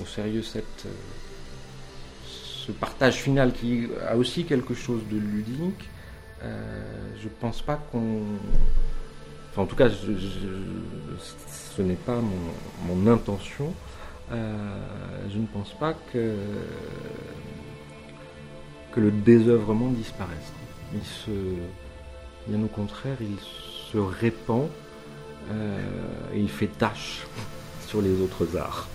au, 0.01 0.07
sérieux 0.07 0.43
cette, 0.43 0.87
ce 2.27 2.73
partage 2.73 3.17
final 3.17 3.53
qui 3.53 3.89
a 4.07 4.17
aussi 4.17 4.45
quelque 4.45 4.75
chose 4.75 5.03
de 5.11 5.17
ludique, 5.17 5.89
je 6.43 7.29
pense 7.41 7.63
pas 7.63 7.77
qu'on... 7.77 8.23
Enfin 9.51 9.63
en 9.63 9.67
tout 9.67 9.77
cas, 9.77 9.89
ce 9.91 11.83
n'est 11.83 11.95
pas 11.95 12.17
mon, 12.17 12.95
mon 12.95 13.13
intention 13.13 13.73
euh, 14.33 14.77
je 15.31 15.39
ne 15.39 15.47
pense 15.47 15.73
pas 15.75 15.95
que, 16.13 16.35
que 18.93 19.01
le 19.01 19.11
désœuvrement 19.11 19.91
disparaisse. 19.91 20.53
Il 20.95 21.05
se, 21.05 21.31
bien 22.47 22.63
au 22.63 22.69
contraire, 22.69 23.17
il 23.21 23.39
se 23.91 23.99
répand 23.99 24.69
euh, 25.51 25.81
et 26.35 26.41
il 26.41 26.49
fait 26.49 26.69
tâche 26.69 27.27
sur 27.87 28.01
les 28.01 28.21
autres 28.21 28.57
arts. 28.57 28.89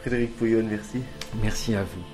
Frédéric 0.00 0.36
Pouillon, 0.36 0.64
merci. 0.68 1.00
Merci 1.42 1.74
à 1.74 1.82
vous. 1.82 2.13